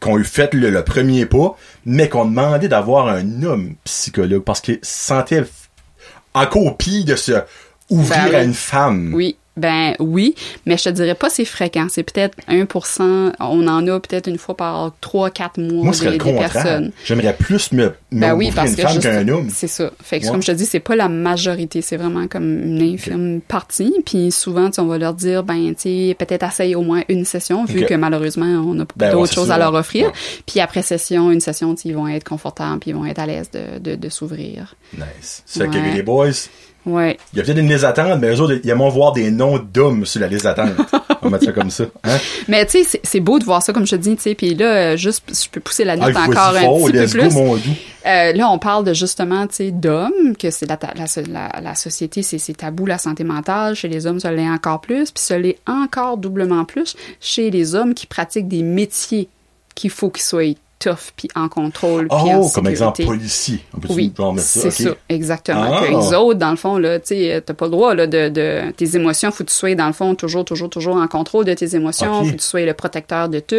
qui 0.00 0.08
ont 0.08 0.18
eu 0.18 0.24
fait 0.24 0.54
le, 0.54 0.70
le 0.70 0.84
premier 0.84 1.26
pas, 1.26 1.56
mais 1.84 2.08
qui 2.08 2.16
ont 2.16 2.24
demandé 2.26 2.68
d'avoir 2.68 3.08
un 3.08 3.42
homme 3.42 3.74
psychologue 3.84 4.42
parce 4.44 4.60
qu'ils 4.60 4.80
se 4.82 5.06
sentaient 5.06 5.44
en 6.34 6.46
copie 6.46 7.04
de 7.04 7.16
se 7.16 7.32
ouvrir 7.90 8.24
Ben 8.24 8.28
oui. 8.30 8.34
à 8.36 8.42
une 8.42 8.54
femme? 8.54 9.12
Oui, 9.14 9.36
ben 9.56 9.94
oui, 10.00 10.34
mais 10.66 10.76
je 10.76 10.84
te 10.84 10.88
dirais 10.90 11.14
pas 11.14 11.30
c'est 11.30 11.44
fréquent. 11.44 11.86
C'est 11.88 12.02
peut-être 12.02 12.36
1%, 12.48 13.32
on 13.40 13.68
en 13.68 13.86
a 13.88 14.00
peut-être 14.00 14.28
une 14.28 14.38
fois 14.38 14.56
par 14.56 14.92
3-4 15.02 15.60
mois 15.60 15.84
Moi, 15.84 15.92
des, 15.92 16.04
le 16.10 16.18
des 16.18 16.32
personnes. 16.34 16.92
J'aimerais 17.04 17.34
plus 17.36 17.72
me, 17.72 17.92
me 18.10 18.20
Ben 18.20 18.34
oui, 18.34 18.50
parce 18.54 18.70
une 18.70 18.76
que 18.76 18.82
femme 18.82 18.98
qu'un 19.00 19.28
homme. 19.28 19.48
c'est 19.50 19.68
ça. 19.68 19.92
Fait 20.02 20.18
que 20.20 20.24
Ouais. 20.26 20.30
comme 20.32 20.42
je 20.42 20.48
te 20.48 20.52
dis, 20.52 20.66
c'est 20.66 20.80
pas 20.80 20.96
la 20.96 21.08
majorité, 21.08 21.82
c'est 21.82 21.96
vraiment 21.96 22.26
comme 22.26 22.62
une 22.64 22.82
infime 22.94 23.40
partie. 23.46 23.94
Puis 24.04 24.32
souvent, 24.32 24.70
on 24.78 24.84
va 24.86 24.98
leur 24.98 25.14
dire, 25.14 25.44
ben, 25.44 25.74
tu 25.74 25.82
sais, 26.10 26.16
peut-être 26.18 26.44
essaye 26.44 26.74
au 26.74 26.82
moins 26.82 27.02
une 27.08 27.24
session, 27.24 27.64
vu 27.64 27.84
que 27.86 27.94
malheureusement, 27.94 28.46
on 28.46 28.74
n'a 28.74 28.84
pas 28.86 28.94
Ben 28.96 29.12
d'autres 29.12 29.28
c'est 29.28 29.34
choses 29.34 29.50
à 29.50 29.58
leur 29.58 29.74
offrir. 29.74 30.06
Ouais. 30.06 30.12
Puis 30.46 30.60
après 30.60 30.82
session, 30.82 31.30
une 31.30 31.40
session, 31.40 31.74
ils 31.84 31.94
vont 31.94 32.08
être 32.08 32.24
confortables, 32.24 32.80
puis 32.80 32.90
ils 32.90 32.94
vont 32.96 33.04
être 33.06 33.18
à 33.18 33.26
l'aise 33.26 33.50
de, 33.52 33.78
de, 33.78 33.94
de 33.96 34.08
s'ouvrir. 34.08 34.74
Nice. 34.96 35.42
Que 35.54 35.60
Ouais. 35.64 35.94
les 35.94 36.02
boys, 36.02 36.30
Ouais. 36.86 37.16
il 37.32 37.38
y 37.38 37.40
a 37.40 37.44
peut-être 37.44 37.58
une 37.58 37.68
liste 37.68 37.82
d'attente, 37.82 38.18
mais 38.20 38.34
eux 38.34 38.40
autres, 38.40 38.60
ils 38.62 38.68
aiment 38.70 38.86
voir 38.90 39.12
des 39.12 39.30
noms 39.30 39.58
d'hommes 39.58 40.04
sur 40.04 40.20
la 40.20 40.28
liste 40.28 40.44
d'attente. 40.44 40.72
On 41.22 41.28
va 41.28 41.38
mettre 41.38 41.44
ça 41.46 41.52
comme 41.52 41.70
ça. 41.70 41.84
Hein? 42.04 42.18
Mais 42.48 42.66
tu 42.66 42.84
sais, 42.84 43.00
c'est- 43.02 43.20
beau 43.20 43.38
de 43.38 43.44
voir 43.44 43.62
ça, 43.62 43.72
comme 43.72 43.86
je 43.86 43.92
te 43.92 44.00
dis, 44.00 44.14
tu 44.16 44.22
sais. 44.22 44.34
Puis 44.34 44.54
là, 44.54 44.66
euh, 44.92 44.96
juste, 44.98 45.22
je 45.28 45.48
peux 45.48 45.60
pousser 45.60 45.84
la 45.84 45.92
Ah, 45.94 45.96
note 45.96 46.16
encore 46.16 46.54
un 46.54 46.60
petit 46.90 46.92
peu 46.92 47.02
go, 47.08 47.08
plus. 47.08 47.34
mon. 47.34 47.54
Euh, 47.56 48.32
là, 48.34 48.50
on 48.50 48.58
parle 48.58 48.84
de 48.84 48.92
justement, 48.92 49.46
tu 49.46 49.54
sais, 49.54 49.70
d'hommes, 49.70 50.36
que 50.38 50.50
c'est 50.50 50.66
la, 50.68 50.78
la, 50.94 51.06
la, 51.54 51.60
la 51.62 51.74
société, 51.74 52.22
c'est 52.22 52.36
c'est 52.36 52.52
tabou 52.52 52.84
la 52.84 52.98
santé 52.98 53.24
mentale. 53.24 53.74
Chez 53.74 53.88
les 53.88 54.06
hommes, 54.06 54.20
ça 54.20 54.30
l'est 54.30 54.46
encore 54.50 54.82
plus, 54.82 55.10
puis 55.10 55.22
ça 55.24 55.38
l'est 55.38 55.56
encore 55.66 56.18
doublement 56.18 56.66
plus 56.66 56.94
chez 57.20 57.50
les 57.50 57.74
hommes 57.74 57.94
qui 57.94 58.06
pratiquent 58.06 58.48
des 58.48 58.62
métiers 58.62 59.28
qu'il 59.74 59.88
faut 59.90 60.10
qu'ils 60.10 60.22
soient 60.22 60.44
tough 60.78 61.12
puis 61.16 61.28
en 61.34 61.48
contrôle 61.48 62.08
puis 62.08 62.16
en 62.18 62.40
Oh, 62.42 62.50
comme 62.54 62.66
exemple, 62.66 63.04
policier. 63.04 63.60
Oui, 63.88 64.12
c'est 64.38 64.70
ça? 64.70 64.84
ça, 64.84 64.90
exactement. 65.08 65.70
Ah. 65.72 65.82
Que 65.86 65.90
les 65.90 66.14
autres, 66.14 66.38
dans 66.38 66.50
le 66.50 66.56
fond, 66.56 66.78
là, 66.78 66.98
tu 66.98 67.08
sais, 67.08 67.42
t'as 67.44 67.54
pas 67.54 67.66
le 67.66 67.70
droit 67.70 67.94
là, 67.94 68.06
de, 68.06 68.28
de 68.28 68.70
tes 68.72 68.96
émotions. 68.96 69.30
Faut 69.30 69.44
que 69.44 69.50
tu 69.50 69.56
sois 69.56 69.74
dans 69.74 69.86
le 69.86 69.92
fond 69.92 70.14
toujours, 70.14 70.44
toujours, 70.44 70.68
toujours 70.68 70.96
en 70.96 71.06
contrôle 71.06 71.44
de 71.44 71.54
tes 71.54 71.74
émotions. 71.76 72.20
Ok. 72.20 72.24
Faut 72.26 72.32
que 72.32 72.36
tu 72.36 72.44
sois 72.46 72.64
le 72.64 72.74
protecteur 72.74 73.28
de 73.28 73.40
tout. 73.40 73.54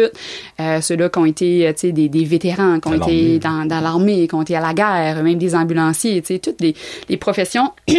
Euh, 0.60 0.80
Ceux-là 0.80 1.08
qui 1.08 1.18
ont 1.18 1.26
été, 1.26 1.66
euh, 1.66 1.72
tu 1.72 1.80
sais, 1.80 1.92
des, 1.92 2.08
des 2.08 2.24
vétérans, 2.24 2.80
qui 2.80 2.88
ont 2.88 2.94
été 2.94 3.38
dans, 3.38 3.66
dans 3.66 3.80
l'armée, 3.80 4.28
qui 4.28 4.34
ont 4.34 4.42
été 4.42 4.54
à 4.56 4.60
la 4.60 4.74
guerre, 4.74 5.22
même 5.22 5.38
des 5.38 5.54
ambulanciers, 5.54 6.20
tu 6.22 6.34
sais, 6.34 6.38
toutes 6.38 6.60
les, 6.60 6.74
les 7.08 7.16
professions. 7.16 7.72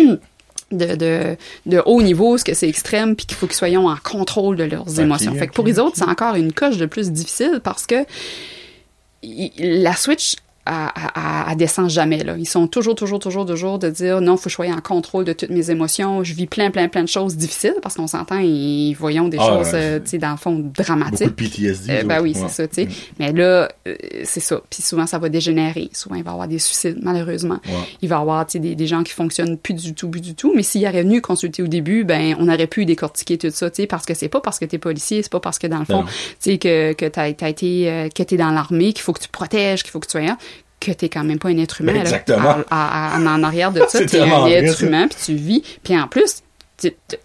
De, 0.69 0.97
de, 0.97 1.37
de 1.65 1.81
haut 1.85 2.01
niveau, 2.01 2.37
ce 2.37 2.43
que 2.43 2.53
c'est 2.53 2.67
extrême, 2.67 3.15
puis 3.15 3.25
qu'il 3.25 3.37
faut 3.37 3.47
qu'ils 3.47 3.55
soient 3.55 3.69
en 3.69 3.95
contrôle 4.03 4.57
de 4.57 4.65
leurs 4.65 4.99
émotions. 4.99 5.33
Fait 5.33 5.47
que 5.47 5.53
pour 5.53 5.63
les 5.65 5.79
autres, 5.79 5.95
c'est 5.95 6.09
encore 6.09 6.35
une 6.35 6.51
coche 6.51 6.75
de 6.75 6.85
plus 6.85 7.09
difficile 7.09 7.61
parce 7.63 7.85
que 7.85 7.95
la 9.57 9.95
Switch, 9.95 10.35
elle- 10.67 11.21
elle 11.51 11.57
descend 11.57 11.89
jamais. 11.89 12.23
Là. 12.23 12.35
Ils 12.37 12.47
sont 12.47 12.67
toujours, 12.67 12.95
toujours, 12.95 13.19
toujours, 13.19 13.45
toujours 13.45 13.79
de 13.79 13.89
dire 13.89 14.21
non, 14.21 14.37
faut 14.37 14.43
que 14.45 14.49
je 14.49 14.55
sois 14.55 14.67
en 14.67 14.81
contrôle 14.81 15.25
de 15.25 15.33
toutes 15.33 15.49
mes 15.49 15.71
émotions. 15.71 16.23
Je 16.23 16.33
vis 16.33 16.47
plein, 16.47 16.71
plein, 16.71 16.87
plein 16.87 17.03
de 17.03 17.07
choses 17.09 17.35
difficiles 17.37 17.75
parce 17.81 17.95
qu'on 17.95 18.07
s'entend 18.07 18.39
et 18.41 18.95
voyons 18.99 19.27
des 19.27 19.37
Ah, 19.39 19.47
choses, 19.47 19.73
ouais. 19.73 19.79
euh, 19.81 19.99
tu 19.99 20.11
sais, 20.11 20.17
dans 20.17 20.31
le 20.31 20.37
fond, 20.37 20.53
Beaucoup 20.53 20.69
de 20.69 20.83
dramatiques. 20.83 21.35
PTSD. 21.35 21.91
Euh, 21.91 22.03
ben 22.03 22.21
oui, 22.21 22.33
Ouais. 22.35 22.41
c'est 22.47 22.49
ça, 22.63 22.67
tu 22.67 22.75
sais. 22.83 22.87
Mais 23.19 23.31
là, 23.31 23.69
euh, 23.87 23.95
c'est 24.23 24.39
ça. 24.39 24.61
Puis 24.69 24.81
souvent, 24.81 25.05
ça 25.07 25.17
va 25.19 25.29
dégénérer. 25.29 25.89
Souvent, 25.93 26.15
il 26.15 26.23
va 26.23 26.31
y 26.31 26.33
avoir 26.33 26.47
des 26.47 26.59
suicides, 26.59 26.99
malheureusement. 27.01 27.59
Ouais. 27.65 27.73
Il 28.01 28.09
va 28.09 28.17
y 28.17 28.19
avoir, 28.19 28.45
tu 28.45 28.53
sais, 28.53 28.59
des, 28.59 28.75
des 28.75 28.87
gens 28.87 29.03
qui 29.03 29.13
fonctionnent 29.13 29.57
plus 29.57 29.73
du 29.73 29.93
tout, 29.93 30.09
plus 30.09 30.21
du 30.21 30.35
tout. 30.35 30.53
Mais 30.55 30.63
s'il 30.63 30.85
aurait 30.87 31.03
venu 31.03 31.21
consulter 31.21 31.63
au 31.63 31.67
début, 31.67 32.03
ben, 32.03 32.35
on 32.39 32.47
aurait 32.49 32.67
pu 32.67 32.85
décortiquer 32.85 33.37
tout 33.37 33.49
ça, 33.51 33.69
tu 33.69 33.83
sais, 33.83 33.87
parce 33.87 34.05
que 34.05 34.13
c'est 34.13 34.29
pas 34.29 34.41
parce 34.41 34.59
que 34.59 34.65
t'es 34.65 34.77
policier, 34.77 35.21
c'est 35.23 35.31
pas 35.31 35.39
parce 35.39 35.59
que 35.59 35.67
dans 35.67 35.79
le 35.79 35.85
fond, 35.85 36.01
Non. 36.01 36.05
tu 36.05 36.11
sais, 36.39 36.57
que, 36.57 36.93
que 36.93 37.05
t'as, 37.05 37.31
t'as 37.33 37.49
été, 37.49 37.89
euh, 37.89 38.09
que 38.09 38.23
t'es 38.23 38.37
dans 38.37 38.51
l'armée, 38.51 38.93
qu'il 38.93 39.01
faut 39.01 39.13
que 39.13 39.21
tu 39.21 39.29
protèges, 39.29 39.83
qu'il 39.83 39.91
faut 39.91 39.99
que 39.99 40.07
tu 40.07 40.11
sois 40.11 40.21
que 40.79 40.91
t'es 40.91 41.09
quand 41.09 41.23
même 41.23 41.39
pas 41.39 41.49
un 41.49 41.57
être 41.57 41.81
humain. 41.81 41.93
Ben, 41.93 41.97
là. 41.99 42.01
exactement. 42.03 42.55
À- 42.69 43.15
à- 43.15 43.15
à- 43.17 43.19
en 43.35 43.43
arrière 43.43 43.71
de 43.71 43.81
ça, 43.89 44.05
t'es 44.05 44.19
un 44.19 44.45
être 44.47 44.83
humain, 44.83 45.07
puis 45.07 45.17
tu 45.25 45.33
vis. 45.35 45.63
Puis 45.83 45.97
en 45.99 46.07
plus, 46.07 46.41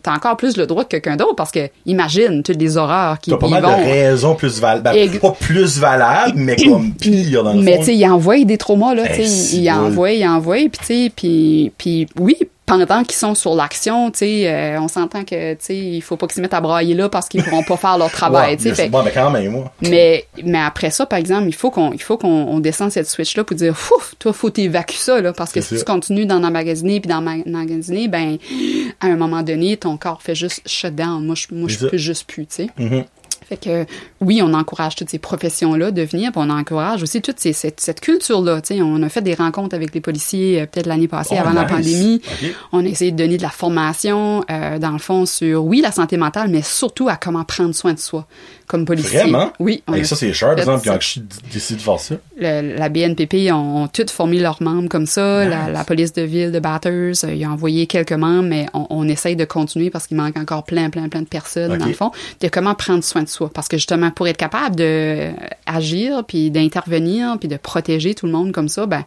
t'as 0.03 0.15
encore 0.15 0.37
plus 0.39 0.57
le 0.57 0.67
droit 0.67 0.85
que 0.85 0.89
quelqu'un 0.89 1.17
d'autre, 1.17 1.35
parce 1.37 1.51
que 1.51 1.69
imagine 1.85 2.43
toutes 2.43 2.59
les 2.59 2.77
horreurs 2.79 3.19
qui 3.21 3.31
T'as 3.31 3.37
pas 3.37 3.49
mal 3.49 3.63
vont. 3.63 3.69
de 3.79 3.83
raisons 3.85 4.35
plus 4.35 4.59
valables. 4.61 4.97
Ex- 4.99 5.19
pas 5.19 5.33
plus 5.39 5.79
valables, 5.79 6.33
mais 6.37 6.57
comme 6.65 6.95
pire 6.95 7.45
dans 7.45 7.53
le 7.53 7.61
Mais 7.63 7.79
tu 7.79 7.85
sais, 7.85 7.95
il 7.97 8.07
envoie 8.07 8.43
des 8.45 8.57
traumas 8.57 8.95
là, 8.95 9.07
tu 9.07 9.21
Eh, 9.21 9.25
sais, 9.25 9.29
si, 9.29 9.63
il, 9.65 9.71
envoie, 9.71 10.13
il 10.13 10.27
envoie, 10.27 10.57
puis 10.57 10.71
tu 10.81 10.85
sais, 10.87 11.13
puis 11.15 11.71
puis 11.77 12.07
oui, 12.19 12.37
pendant 12.65 13.03
qu'ils 13.03 13.17
sont 13.17 13.35
sur 13.35 13.55
l'action, 13.55 14.11
tu 14.11 14.19
sais, 14.21 14.49
euh, 14.49 14.81
on 14.81 14.89
s'entend 14.89 15.25
que 15.25 15.53
tu 15.55 15.59
sais, 15.61 15.77
il 15.77 16.01
faut 16.01 16.17
pas 16.17 16.27
qu'ils 16.27 16.37
se 16.37 16.41
mettent 16.41 16.55
à 16.55 16.61
brailler 16.61 16.95
là 16.95 17.09
parce 17.09 17.29
qu'ils 17.29 17.43
pourront 17.43 17.65
pas 17.65 17.77
faire 17.77 17.99
leur 17.99 18.11
travail, 18.13 18.53
Ouais, 18.53 18.57
tu 18.57 18.63
sais. 18.63 18.69
mais 18.71 18.75
fait- 18.75 18.83
c'est- 18.85 18.89
bon, 18.89 19.03
mais 19.03 19.11
quand 19.13 19.31
même, 19.31 19.51
moi. 19.51 19.73
mais 19.83 20.25
mais 20.45 20.61
après 20.61 20.91
ça, 20.91 21.05
par 21.05 21.19
exemple, 21.19 21.49
il 21.49 21.55
faut 21.55 21.71
qu'on 21.71 21.93
il 21.93 22.01
faut 22.01 22.17
qu'on 22.17 22.29
on 22.29 22.61
descende 22.61 22.91
cette 22.91 23.09
switch 23.09 23.37
là 23.37 23.45
pour 23.45 23.57
dire, 23.57 23.73
ouf, 23.97 24.15
toi 24.19 24.33
faut 24.33 24.49
t'évacuer 24.51 24.97
ça 24.97 25.21
là, 25.21 25.33
parce 25.33 25.53
que 25.53 25.61
si 25.61 25.77
tu 25.77 25.85
continues 25.85 26.25
d'en 26.25 26.43
emmagasiner 26.45 27.01
puis 27.01 27.09
d'en 27.09 27.21
ma- 27.21 27.37
emmagasiner, 27.47 28.09
ben 28.09 28.39
à 29.01 29.07
un 29.09 29.17
moment 29.17 29.43
donné, 29.43 29.77
ton 29.77 29.97
corps 29.97 30.23
fait 30.23 30.35
juste 30.37 30.63
shut 30.67 30.95
down. 30.95 31.25
Moi, 31.27 31.35
je 31.35 31.47
moi 31.55 31.69
je 31.69 31.87
peux 31.87 31.97
juste 31.99 32.25
plus, 32.29 32.47
tu 32.47 32.55
sais. 32.55 32.69
Mhm. 32.79 33.05
Fait 33.49 33.57
que 33.57 33.87
oui, 34.21 34.41
on 34.43 34.53
encourage 34.55 34.95
toutes 34.97 35.11
ces 35.11 35.19
professions-là 35.19 35.91
de 35.91 36.03
venir, 36.03 36.33
puis 36.33 36.41
on 36.45 36.51
encourage 36.51 37.03
aussi 37.03 37.21
toute 37.23 37.39
ces- 37.39 37.53
cette, 37.53 37.81
cette 37.81 38.01
culture-là. 38.01 38.61
On 38.81 39.03
a 39.03 39.09
fait 39.09 39.23
des 39.23 39.35
rencontres 39.35 39.75
avec 39.75 39.95
les 39.95 40.01
policiers 40.01 40.61
euh, 40.63 40.67
peut-être 40.67 40.87
l'année 40.87 41.09
passée, 41.09 41.35
Oh, 41.37 41.41
avant 41.41 41.53
la 41.53 41.65
pandémie. 41.65 42.21
On 42.73 42.85
a 42.85 42.89
essayé 42.89 43.11
de 43.13 43.17
donner 43.17 43.37
de 43.37 43.43
la 43.43 43.51
formation, 43.51 44.45
euh, 44.51 44.79
dans 44.79 44.91
le 44.93 44.99
fond, 44.99 45.27
sur, 45.27 45.65
oui, 45.65 45.81
la 45.81 45.93
santé 45.93 46.17
mentale, 46.17 46.49
mais 46.51 46.63
surtout 46.63 47.09
à 47.09 47.17
comment 47.17 47.45
prendre 47.45 47.75
soin 47.75 47.93
de 47.93 47.99
soi 47.99 48.27
comme 48.67 48.85
policier. 48.87 49.19
Vraiment? 49.21 49.53
Oui. 49.59 49.83
on 49.87 49.93
Hey, 49.95 50.01
a 50.01 50.05
ça, 50.05 50.17
c'est 50.17 50.33
cher, 50.33 50.51
par 50.51 50.59
exemple, 50.61 50.83
quand 50.87 50.99
je 51.01 51.21
décide 51.53 51.77
de 51.77 51.83
faire 51.83 52.01
ça. 52.01 52.15
Le- 52.39 52.77
la 52.77 52.89
BNPP 52.89 53.51
ont, 53.53 53.83
ont 53.85 53.89
toutes 53.89 54.11
formé 54.11 54.39
leurs 54.41 54.63
membres 54.63 54.89
comme 54.89 55.05
ça. 55.07 55.45
La, 55.45 55.65
Nice. 55.65 55.73
la 55.75 55.85
police 55.85 56.13
de 56.15 56.23
ville 56.23 56.53
de 56.53 56.59
Batters, 56.59 56.91
euh, 57.25 57.35
ils 57.35 57.47
ont 57.47 57.51
envoyé 57.51 57.87
quelques 57.87 58.13
membres, 58.13 58.49
mais 58.49 58.67
on, 58.73 58.87
on 58.89 59.09
essaye 59.09 59.37
de 59.37 59.45
continuer 59.45 59.91
parce 59.91 60.07
qu'il 60.07 60.17
manque 60.17 60.37
encore 60.39 60.65
plein, 60.65 60.89
plein, 60.89 61.09
plein 61.11 61.21
de 61.21 61.27
personnes, 61.29 61.77
dans 61.77 61.87
le 61.87 61.93
fond, 61.93 62.13
de 62.41 62.49
comment 62.49 62.75
prendre 62.75 63.05
soin 63.05 63.23
de 63.23 63.29
soi. 63.33 63.51
Parce 63.53 63.69
que 63.69 63.77
justement, 63.77 64.11
pour 64.11 64.29
être 64.29 64.37
capable 64.37 64.77
de 64.77 65.31
agir, 65.67 66.25
puis 66.25 66.51
d'intervenir, 66.51 67.37
puis 67.39 67.49
de 67.49 67.57
protéger 67.57 68.15
tout 68.15 68.27
le 68.27 68.33
monde 68.33 68.53
comme 68.53 68.69
ça, 68.69 68.87
ben 68.87 69.05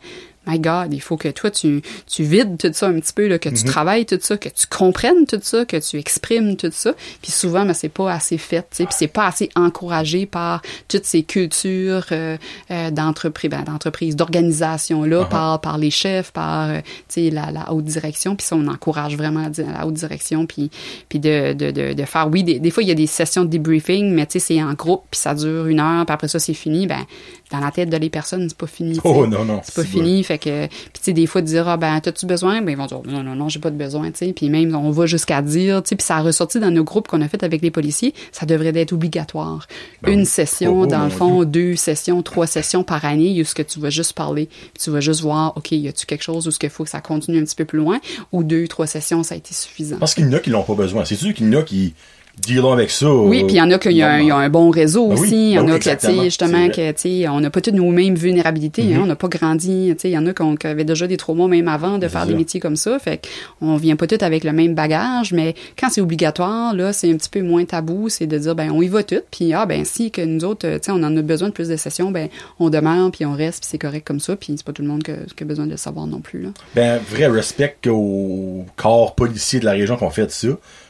my 0.48 0.60
God, 0.60 0.94
il 0.94 1.02
faut 1.02 1.18
que 1.18 1.28
toi, 1.30 1.52
tu, 1.52 1.82
tu 2.08 2.24
vides 2.24 2.58
tout 2.58 2.72
ça 2.74 2.88
un 2.88 3.00
petit 3.00 3.14
peu, 3.14 3.28
là, 3.28 3.40
que 3.40 3.50
tu 3.50 3.64
Mhm. 3.64 3.72
travailles 3.72 4.06
tout 4.06 4.20
ça, 4.22 4.38
que 4.38 4.50
tu 4.50 4.68
comprennes 4.68 5.26
tout 5.26 5.40
ça, 5.42 5.66
que 5.66 5.78
tu 5.78 5.98
exprimes 5.98 6.56
tout 6.56 6.70
ça. 6.72 6.94
Puis 7.22 7.32
souvent, 7.32 7.66
ben, 7.66 7.74
c'est 7.74 7.90
pas 7.90 8.12
assez 8.14 8.38
fait, 8.38 8.62
tu 8.72 8.78
sais, 8.78 8.86
puis 8.86 8.96
c'est 8.98 9.08
pas 9.08 9.28
assez 9.28 9.50
encouragé 9.56 10.26
par 10.26 10.62
toutes 10.88 11.06
ces 11.06 11.24
cultures 11.24 12.06
euh, 12.12 12.38
euh, 12.72 12.92
d'entreprise, 12.92 13.50
ben, 13.50 13.64
d'entreprise, 13.64 14.16
d'organisation-là, 14.16 15.16
Uh-huh. 15.24 15.30
par, 15.30 15.62
par 15.62 15.78
les 15.78 15.92
chefs, 15.92 16.32
par, 16.32 16.70
euh, 16.70 16.80
tu 17.08 17.26
sais, 17.26 17.30
la, 17.30 17.52
la 17.52 17.72
haute 17.72 17.86
direction. 17.86 18.36
Puis 18.36 18.46
ça, 18.46 18.56
on 18.56 18.68
encourage 18.68 19.16
vraiment 19.16 19.50
la, 19.58 19.86
haute 19.88 19.94
direction, 19.94 20.46
puis, 20.46 20.70
puis 21.10 21.20
de, 21.20 21.54
de, 21.54 21.72
de, 21.72 21.94
de 21.94 22.06
faire, 22.06 22.28
oui, 22.30 22.44
des, 22.44 22.60
des 22.60 22.72
fois, 22.72 22.84
il 22.84 22.90
y 22.90 22.92
a 22.92 22.96
des 22.96 23.08
sessions 23.08 23.46
de 23.46 23.50
debriefing, 23.50 24.12
mais 24.14 24.26
tu 24.26 24.34
sais, 24.34 24.40
c'est 24.40 24.64
en 24.64 24.74
groupe, 24.74 25.04
puis 25.10 25.20
ça 25.20 25.34
dure 25.34 25.68
une 25.68 25.80
heure, 25.80 26.06
puis 26.06 26.14
après 26.14 26.28
ça, 26.28 26.40
c'est 26.40 26.54
fini. 26.54 26.86
Ben, 26.88 27.06
dans 27.52 27.60
la 27.60 27.72
tête 27.72 27.90
de 27.90 27.98
les 27.98 28.10
personnes, 28.10 28.48
c'est 28.50 28.58
pas 28.58 28.68
fini. 28.68 29.00
Oh 29.04 29.28
non, 29.28 29.46
non. 29.46 29.62
C'est 29.64 29.76
pas 29.76 29.84
fini, 29.84 30.24
fait 30.24 30.38
que 30.38 30.68
puis 30.68 30.92
tu 30.94 31.02
sais 31.02 31.14
des 31.14 31.28
fois 31.28 31.42
de 31.42 31.48
dire 31.48 31.68
ah 31.68 31.78
ben 31.78 32.00
t'as-tu 32.00 32.26
besoin? 32.26 32.62
Ben 32.62 32.72
ils 32.72 32.78
vont 32.78 32.86
dire 32.86 33.02
non 33.06 33.24
non 33.24 33.36
non 33.36 33.50
j'ai 33.50 33.60
pas 33.60 33.72
de 33.72 33.78
besoin 33.78 34.12
tu 34.12 34.26
sais 34.26 34.34
puis 34.34 34.50
même 34.50 34.74
on 34.76 34.92
va 34.92 35.06
jusqu'à 35.06 35.42
dire 35.42 35.84
tu 35.84 35.90
sais 35.90 35.96
puis 35.96 36.06
ça 36.06 36.18
a 36.18 36.22
ressorti 36.22 36.60
dans 36.60 36.72
nos 36.72 36.84
groupes 36.84 37.08
qu'on 37.08 37.22
a 37.22 37.28
fait 37.28 37.44
avec 37.44 37.62
les 37.62 37.72
policiers 37.72 38.14
ça 38.32 38.46
devrait 38.46 38.76
être 38.76 38.94
obligatoire 38.94 39.68
Ben 40.02 40.14
une 40.14 40.26
session 40.26 40.66
Oh, 40.76 40.84
oh, 40.84 40.88
dans 40.88 41.04
le 41.04 41.10
fond 41.10 41.44
deux 41.44 41.76
sessions 41.76 42.22
trois 42.24 42.48
sessions 42.48 42.84
par 42.84 43.06
année 43.06 43.40
où 43.40 43.46
ce 43.46 43.54
que 43.54 43.62
tu 43.62 43.80
vas 43.80 43.90
juste 43.90 44.14
parler 44.14 44.48
puis 44.48 44.84
tu 44.84 44.90
vas 44.90 45.00
juste 45.00 45.22
voir 45.22 45.56
ok 45.56 45.72
y 45.72 45.88
a-tu 45.88 46.06
quelque 46.06 46.24
chose 46.24 46.48
où 46.48 46.52
ce 46.52 46.60
qu'il 46.60 46.70
faut 46.70 46.84
que 46.84 46.90
ça 46.90 47.02
continue 47.02 47.40
un 47.40 47.44
petit 47.44 47.56
peu 47.56 47.66
plus 47.66 47.80
loin 47.80 48.00
ou 48.32 48.44
deux 48.44 48.68
trois 48.68 48.88
sessions 48.88 49.24
ça 49.24 49.36
a 49.36 49.38
été 49.38 49.54
suffisant 49.54 49.98
Parce 50.00 50.14
qu'il 50.14 50.26
y 50.26 50.28
en 50.28 50.34
a 50.34 50.40
qui 50.40 50.50
l'ont 50.50 50.64
pas 50.64 50.76
besoin. 50.76 51.06
C'est 51.06 51.16
sûr 51.16 51.34
qu'il 51.34 51.48
y 51.48 51.56
en 51.56 51.60
a 51.60 51.64
qui 51.64 51.94
dealent 52.42 52.72
avec 52.74 52.92
ça. 52.92 53.12
Oui, 53.12 53.44
puis 53.44 53.56
il 53.56 53.58
y 53.58 53.62
en 53.62 53.72
a 53.72 53.78
qui 53.80 54.04
ont 54.04 54.20
bon, 54.28 54.34
un 54.36 54.50
bon 54.50 54.70
réseau 54.70 55.08
Ben 55.08 55.18
aussi. 55.20 55.52
Il 55.52 55.54
y 55.54 55.60
en 55.60 55.64
ben 55.66 55.74
a 55.74 55.80
qui, 55.80 55.84
tu 55.84 55.90
sais, 55.90 55.92
exactement, 55.94 56.24
justement, 56.24 56.68
que, 56.70 56.92
tu 56.92 56.98
sais, 57.22 57.28
on 57.28 57.40
n'a 57.40 57.50
pas 57.50 57.62
toutes 57.62 57.74
nos 57.76 57.90
mêmes 57.92 58.16
vulnérabilités. 58.16 58.84
hein, 58.94 58.98
Mhm. 58.98 59.04
on 59.04 59.06
n'a 59.08 59.16
pas 59.16 59.28
grandi. 59.28 59.88
Tu 59.96 60.02
sais, 60.02 60.10
il 60.10 60.14
y 60.14 60.18
en 60.18 60.26
a 60.28 60.34
qui, 60.34 60.44
qui 60.60 60.68
avaient 60.68 60.84
déjà 60.84 61.08
des 61.08 61.18
traumas 61.18 61.48
même 61.48 61.68
avant 61.68 61.98
de 61.98 62.08
faire 62.08 62.26
des 62.26 62.34
métiers 62.36 62.60
comme 62.60 62.76
ça. 62.76 63.00
Fait 63.00 63.22
qu'on 63.60 63.78
vient 63.78 63.96
pas 63.96 64.08
tous 64.08 64.24
avec 64.24 64.44
le 64.44 64.52
même 64.52 64.74
bagage, 64.76 65.32
mais 65.34 65.56
quand 65.80 65.90
c'est 65.90 66.02
obligatoire, 66.02 66.74
là, 66.74 66.94
c'est 66.94 67.12
un 67.12 67.16
petit 67.18 67.30
peu 67.30 67.42
moins 67.42 67.66
tabou. 67.66 68.10
C'est 68.10 68.28
de 68.28 68.38
dire, 68.38 68.56
ben, 68.56 68.72
on 68.72 68.82
y 68.82 68.88
va 68.88 69.04
tout. 69.04 69.22
Puis, 69.32 69.54
ah, 69.54 69.66
ben, 69.66 69.86
si 69.86 70.12
que 70.12 70.22
nous 70.22 70.44
autres, 70.46 70.68
tu 70.68 70.80
sais, 70.82 70.92
on 70.92 71.04
en 71.04 71.16
a 71.18 71.22
besoin 71.22 71.50
de 71.50 71.54
plus 71.54 71.70
de 71.70 71.76
sessions, 71.78 72.12
ben, 72.12 72.30
on 72.60 72.70
demeure, 72.70 73.12
puis 73.12 73.26
on 73.26 73.34
reste, 73.34 73.62
puis 73.62 73.70
c'est 73.72 73.78
correct 73.78 74.06
comme 74.06 74.20
ça. 74.20 74.36
Puis 74.36 74.54
c'est 74.58 74.66
pas 74.66 74.74
tout 74.74 74.82
le 74.82 74.88
monde 74.88 75.04
qui 75.04 75.12
a 75.12 75.46
besoin 75.46 75.66
de 75.66 75.72
le 75.72 75.78
savoir 75.78 76.06
non 76.08 76.20
plus, 76.20 76.42
là. 76.42 76.50
Ben, 76.76 77.00
vrai 77.10 77.28
respect 77.28 77.76
au 77.88 78.66
corps 78.76 79.16
policier 79.16 79.60
de 79.60 79.66
la 79.66 79.72
région 79.72 79.96
qu'on 79.98 80.10
fait 80.10 80.32
ça. 80.32 80.48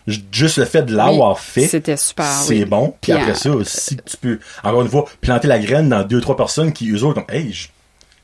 Juste 0.07 0.57
le 0.57 0.65
fait 0.65 0.83
de 0.83 0.95
l'avoir 0.95 1.39
fait, 1.39 1.67
C'était 1.67 1.97
super, 1.97 2.25
c'est 2.25 2.59
oui. 2.59 2.65
bon. 2.65 2.93
Puis 3.01 3.11
Puis, 3.11 3.13
après 3.13 3.33
ça, 3.33 3.49
si 3.63 3.97
tu 3.97 4.17
peux, 4.17 4.39
encore 4.63 4.83
une 4.83 4.89
fois, 4.89 5.05
planter 5.19 5.47
la 5.47 5.57
graine 5.57 5.89
dans 5.89 6.03
deux, 6.03 6.21
trois 6.21 6.37
personnes 6.37 6.71
qui, 6.73 6.91
eux 6.91 7.03
autres, 7.03 7.15
comme, 7.25 7.35
hey, 7.35 7.51
j- 7.51 7.69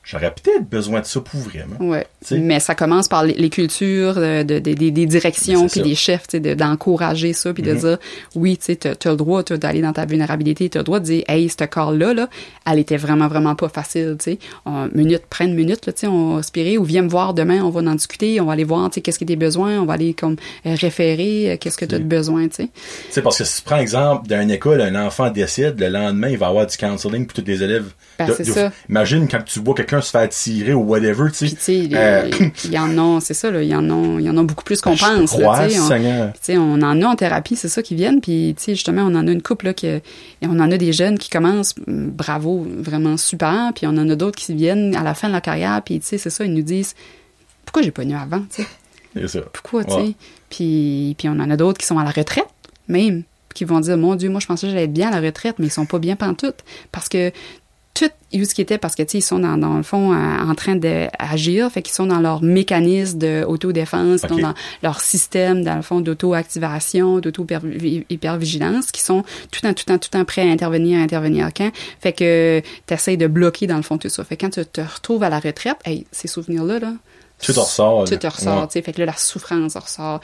j'aurais 0.04 0.34
peut-être 0.34 0.68
besoin 0.70 0.99
de 1.02 1.06
ça 1.06 1.20
pour 1.22 1.39
vraiment. 1.39 1.76
Ouais. 1.80 2.06
Tu. 2.26 2.39
Mais 2.39 2.60
ça 2.60 2.76
commence 2.76 3.08
par 3.08 3.24
les, 3.24 3.34
les 3.34 3.49
cultures, 3.49 4.16
euh, 4.18 4.43
de, 4.43 4.60
de- 4.60 4.74
des- 4.74 4.91
directions, 5.06 5.68
puis 5.68 5.82
des 5.82 5.95
chefs, 5.95 6.28
tu 6.28 6.39
d'encourager 6.39 7.34
ça, 7.34 7.54
puis 7.54 7.64
de 7.64 7.74
Mhm. 7.74 7.80
dire, 7.80 7.97
oui, 8.36 8.58
tu 8.58 8.76
t'as 8.78 9.10
le 9.10 9.16
droit 9.16 9.43
d'aller 9.43 9.82
dans 9.82 9.93
ta 9.93 10.06
vulnérabilité, 10.06 10.70
t'as 10.70 10.80
le 10.80 10.84
droit 10.86 10.99
de 10.99 11.06
dire, 11.06 11.24
hey, 11.28 11.49
ce 11.49 11.64
corps-là, 11.66 12.14
là, 12.14 12.30
elle 12.70 12.80
était 12.80 12.97
vraiment, 12.97 13.28
vraiment 13.28 13.56
pas 13.56 13.70
facile, 13.70 14.16
tu 14.20 14.32
sais. 14.32 14.39
On- 14.66 14.89
Minute, 14.93 15.24
prends 15.30 15.45
une 15.45 15.56
minute, 15.56 15.86
là, 15.86 15.93
tu 15.93 16.02
sais, 16.02 16.08
on 16.08 16.32
va 16.32 16.38
respirer, 16.38 16.78
ou 16.78 16.84
viens 16.84 17.02
me 17.04 17.10
voir 17.10 17.34
demain, 17.34 17.64
on 17.64 17.70
va 17.70 17.82
en 17.82 17.95
discuter, 17.95 18.39
on 18.41 18.45
va 18.45 18.54
aller 18.54 18.64
voir, 18.64 18.89
tu 18.89 18.95
sais, 18.95 19.02
qu'est-ce 19.02 19.20
que 19.20 19.26
tes 19.26 19.36
besoins, 19.36 19.80
on 19.80 19.86
va 19.86 19.93
aller 19.93 20.14
comme 20.14 20.36
euh, 20.66 20.76
référer, 20.80 21.52
euh, 21.52 21.58
qu'est-ce 21.58 21.78
que 21.78 21.86
tu 21.86 21.95
as 21.95 21.99
de 21.99 22.04
besoin, 22.04 22.47
tu 22.47 22.56
sais. 22.56 22.70
Tu 23.14 23.22
parce 23.22 23.38
que 23.38 23.43
si 23.43 23.58
tu 23.58 23.62
prends 23.64 23.78
exemple 23.78 24.28
d'une 24.28 24.52
école, 24.52 24.82
un 24.82 24.95
enfant 25.06 25.30
décide, 25.32 25.80
le 25.80 25.88
lendemain, 25.89 26.30
il 26.30 26.38
va 26.38 26.47
avoir 26.47 26.66
du 26.68 26.76
counseling 26.78 27.26
pour 27.26 27.36
tous 27.41 27.47
les 27.49 27.64
élèves. 27.64 27.91
Ben, 28.20 28.28
De-. 28.28 28.70
Imagine 28.89 29.28
quand 29.28 29.43
tu 29.43 29.60
vois 29.60 29.74
quelqu'un 29.92 30.02
se 30.06 30.12
faire 30.12 30.30
tirer 30.30 30.74
ou 30.74 30.82
whatever, 30.82 31.32
tu 31.32 31.48
sais. 31.48 31.89
Euh, 31.94 32.30
il 32.66 32.72
y 32.72 32.80
en 32.80 32.98
a, 32.98 33.20
c'est 33.22 33.34
ça, 33.34 33.52
là, 33.52 33.62
il 33.62 33.70
y 33.70 33.76
en 33.76 33.89
a, 33.89 34.20
il 34.20 34.26
y 34.26 34.30
en 34.30 34.38
a 34.38 34.44
beaucoup 34.44 34.64
plus 34.64 34.82
qu'on 34.82 34.96
pense, 34.96 35.32
crois, 35.32 35.60
on- 36.58 36.82
en 36.82 37.02
a 37.02 37.06
en 37.08 37.16
thérapie, 37.16 37.56
c'est 37.56 37.68
ça 37.70 37.82
qui 37.84 37.96
viennent. 37.96 38.22
Puis, 38.22 38.56
tu 38.58 38.64
sais, 38.64 38.76
justement, 38.76 39.02
on 39.04 39.16
en 39.16 39.28
a 39.28 39.32
une 39.32 39.42
couple 39.42 39.66
là, 39.68 39.74
que, 39.74 39.98
et 39.98 40.02
on 40.44 40.60
en 40.60 40.72
a 40.72 40.78
des 40.78 40.94
jeunes 40.94 41.18
qui 41.20 41.30
commencent, 41.30 41.76
hum, 41.88 42.10
bravo, 42.10 42.66
vraiment 42.70 43.18
super. 43.18 43.72
Puis, 43.76 43.86
on 43.88 43.92
en 43.98 44.10
a 44.10 44.16
d'autres 44.16 44.38
qui 44.39 44.54
viennent 44.56 44.96
à 44.96 45.04
la 45.04 45.14
fin 45.14 45.28
de 45.28 45.34
leur 45.34 45.42
carrière. 45.42 45.82
Puis, 45.84 46.00
tu 46.00 46.06
sais, 46.08 46.18
c'est 46.18 46.30
ça, 46.30 46.46
ils 46.46 46.54
nous 46.54 46.62
disent, 46.64 46.96
pourquoi 47.66 47.82
j'ai 47.82 47.92
pas 47.92 48.04
eu 48.04 48.14
avant, 48.14 48.42
tu 48.54 48.64
sais? 48.64 48.68
Pourquoi, 49.54 49.84
tu 49.84 49.94
Ouais. 49.94 50.06
sais? 50.08 50.14
Puis, 50.50 51.16
puis, 51.18 51.28
on 51.30 51.34
en 51.39 51.50
a 51.50 51.58
d'autres 51.58 51.78
qui 51.80 51.86
sont 51.86 52.00
à 52.00 52.04
la 52.04 52.12
retraite, 52.12 52.46
même, 52.88 53.24
qui 53.54 53.66
vont 53.66 53.82
dire, 53.82 53.98
mon 53.98 54.16
Dieu, 54.16 54.30
moi, 54.30 54.39
je 54.39 54.48
pensais 54.48 54.68
que 54.68 54.72
j'allais 54.72 54.86
être 54.86 54.94
bien 54.94 55.10
à 55.12 55.20
la 55.20 55.26
retraite, 55.26 55.56
mais 55.60 55.68
ils 55.68 55.72
sont 55.72 55.86
pas 55.86 56.00
bien 56.00 56.16
pantoute. 56.16 56.56
Parce 56.94 57.10
que 57.10 57.32
tout 57.94 58.10
où 58.34 58.46
ce 58.46 58.54
qui 58.56 58.62
était 58.62 58.78
parce 58.78 58.96
que 58.96 59.04
tu 59.04 59.10
sais 59.12 59.18
ils 59.18 59.22
sont 59.22 59.39
dans, 59.39 59.58
dans 59.58 59.76
le 59.76 59.84
fond 59.84 60.14
euh, 60.14 60.16
en 60.39 60.56
train 60.56 60.76
d'agir 60.78 61.70
fait 61.72 61.82
qu'ils 61.82 61.94
sont 61.94 62.06
dans 62.06 62.22
leur 62.22 62.42
mécanisme 62.42 63.18
d'autodéfense 63.18 64.22
ils 64.24 64.28
sont 64.30 64.36
Ok. 64.36 64.42
dans 64.42 64.54
leur 64.82 65.02
système 65.02 65.64
dans 65.64 65.76
le 65.76 65.82
fond 65.82 66.00
d'auto-activation 66.00 67.20
d'auto-hypervigilance 67.20 68.92
qui 68.92 69.02
sont 69.02 69.24
tout 69.52 69.60
le 69.64 69.70
temps 69.70 69.74
tout 69.74 69.84
le 69.88 69.94
temps 69.94 69.98
tout 70.00 70.10
le 70.14 70.20
temps 70.20 70.26
prêts 70.26 70.48
à 70.48 70.52
intervenir 70.52 71.00
à 71.00 71.04
intervenir 71.04 71.50
quand 71.56 71.72
fait 72.00 72.14
que 72.14 72.62
tu 72.88 72.94
essaies 72.94 73.18
de 73.18 73.28
bloquer 73.28 73.68
dans 73.68 73.78
le 73.78 73.82
fond 73.84 73.98
tout 73.98 74.10
ça 74.10 74.24
fait 74.24 74.38
que 74.38 74.46
quand 74.46 74.52
tu 74.52 74.66
te 74.66 74.82
retrouves 74.82 75.24
à 75.24 75.30
la 75.30 75.39
retraite 75.39 75.78
hey, 75.86 76.06
ces 76.12 76.28
souvenirs 76.28 76.64
là 76.64 76.80
là 76.80 76.94
Tout 77.44 77.54
ressort, 77.54 78.06
tout 78.08 78.18
là. 78.22 78.30
ressort 78.30 78.62
Ouais. 78.62 78.68
tu 78.68 78.74
sais 78.74 78.82
fait 78.82 78.94
que 78.94 79.00
là 79.00 79.06
la 79.08 79.18
souffrance 79.18 79.76
ressort 79.76 80.22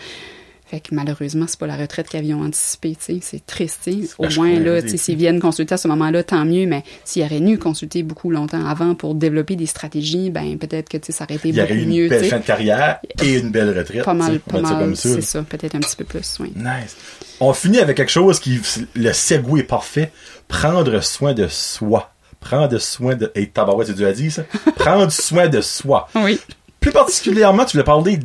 fait 0.69 0.81
que 0.81 0.93
malheureusement, 0.93 1.45
c'est 1.47 1.57
pas 1.57 1.65
la 1.65 1.77
retraite 1.77 2.09
qu'ils 2.09 2.19
avaient 2.19 2.33
anticipée, 2.33 2.97
tu. 3.03 3.19
C'est 3.21 3.45
triste, 3.45 3.81
tu. 3.85 4.09
Au 4.17 4.27
moins, 4.35 4.59
là, 4.59 4.81
tu 4.81 4.97
s'ils 4.97 5.15
viennent 5.15 5.39
consulter 5.39 5.75
à 5.75 5.77
ce 5.77 5.87
moment-là, 5.87 6.23
tant 6.23 6.43
mieux, 6.43 6.65
mais 6.65 6.83
s'ils 7.05 7.23
auraient 7.23 7.39
dû 7.39 7.57
consulter 7.57 8.03
beaucoup 8.03 8.29
longtemps 8.31 8.65
avant 8.65 8.93
pour 8.93 9.15
développer 9.15 9.55
des 9.55 9.65
stratégies, 9.65 10.29
ben, 10.29 10.57
peut-être 10.57 10.89
que, 10.89 10.97
tu 10.97 11.13
ça 11.13 11.23
aurait 11.23 11.35
été 11.35 11.49
Il 11.49 11.55
y 11.55 11.61
aurait 11.61 11.69
beaucoup 11.69 11.79
eu 11.79 11.83
une 11.83 11.89
mieux, 11.89 12.03
tu 12.03 12.09
belle 12.09 12.25
fin 12.25 12.39
de 12.39 12.43
carrière 12.43 12.99
et 13.23 13.37
une 13.37 13.49
belle 13.49 13.77
retraite. 13.77 14.03
Pas 14.03 14.11
tu 14.11 14.17
mal, 14.17 14.39
pas 14.39 14.59
mal, 14.59 14.95
c'est 14.97 15.21
ça. 15.21 15.41
Peut-être 15.43 15.75
un 15.75 15.79
petit 15.79 15.95
peu 15.95 16.03
plus, 16.03 16.37
oui. 16.41 16.51
Nice. 16.53 16.97
On 17.39 17.53
finit 17.53 17.79
avec 17.79 17.95
quelque 17.95 18.11
chose 18.11 18.41
qui, 18.41 18.59
le 18.93 19.13
segue 19.13 19.59
est 19.59 19.63
parfait. 19.63 20.11
Prendre 20.49 21.01
soin 21.01 21.33
de 21.33 21.47
soi. 21.47 22.11
Prendre 22.41 22.77
soin 22.77 23.15
de, 23.15 23.31
hey, 23.35 23.47
tabarouette, 23.47 23.95
du 23.95 24.05
à 24.05 24.11
dire, 24.11 24.31
ça? 24.33 24.43
Prendre 24.75 25.11
soin 25.11 25.47
de 25.47 25.61
soi. 25.61 26.09
Oui. 26.15 26.39
Plus 26.81 26.91
particulièrement, 26.91 27.63
tu 27.63 27.77
voulais 27.77 27.85
parler 27.85 28.19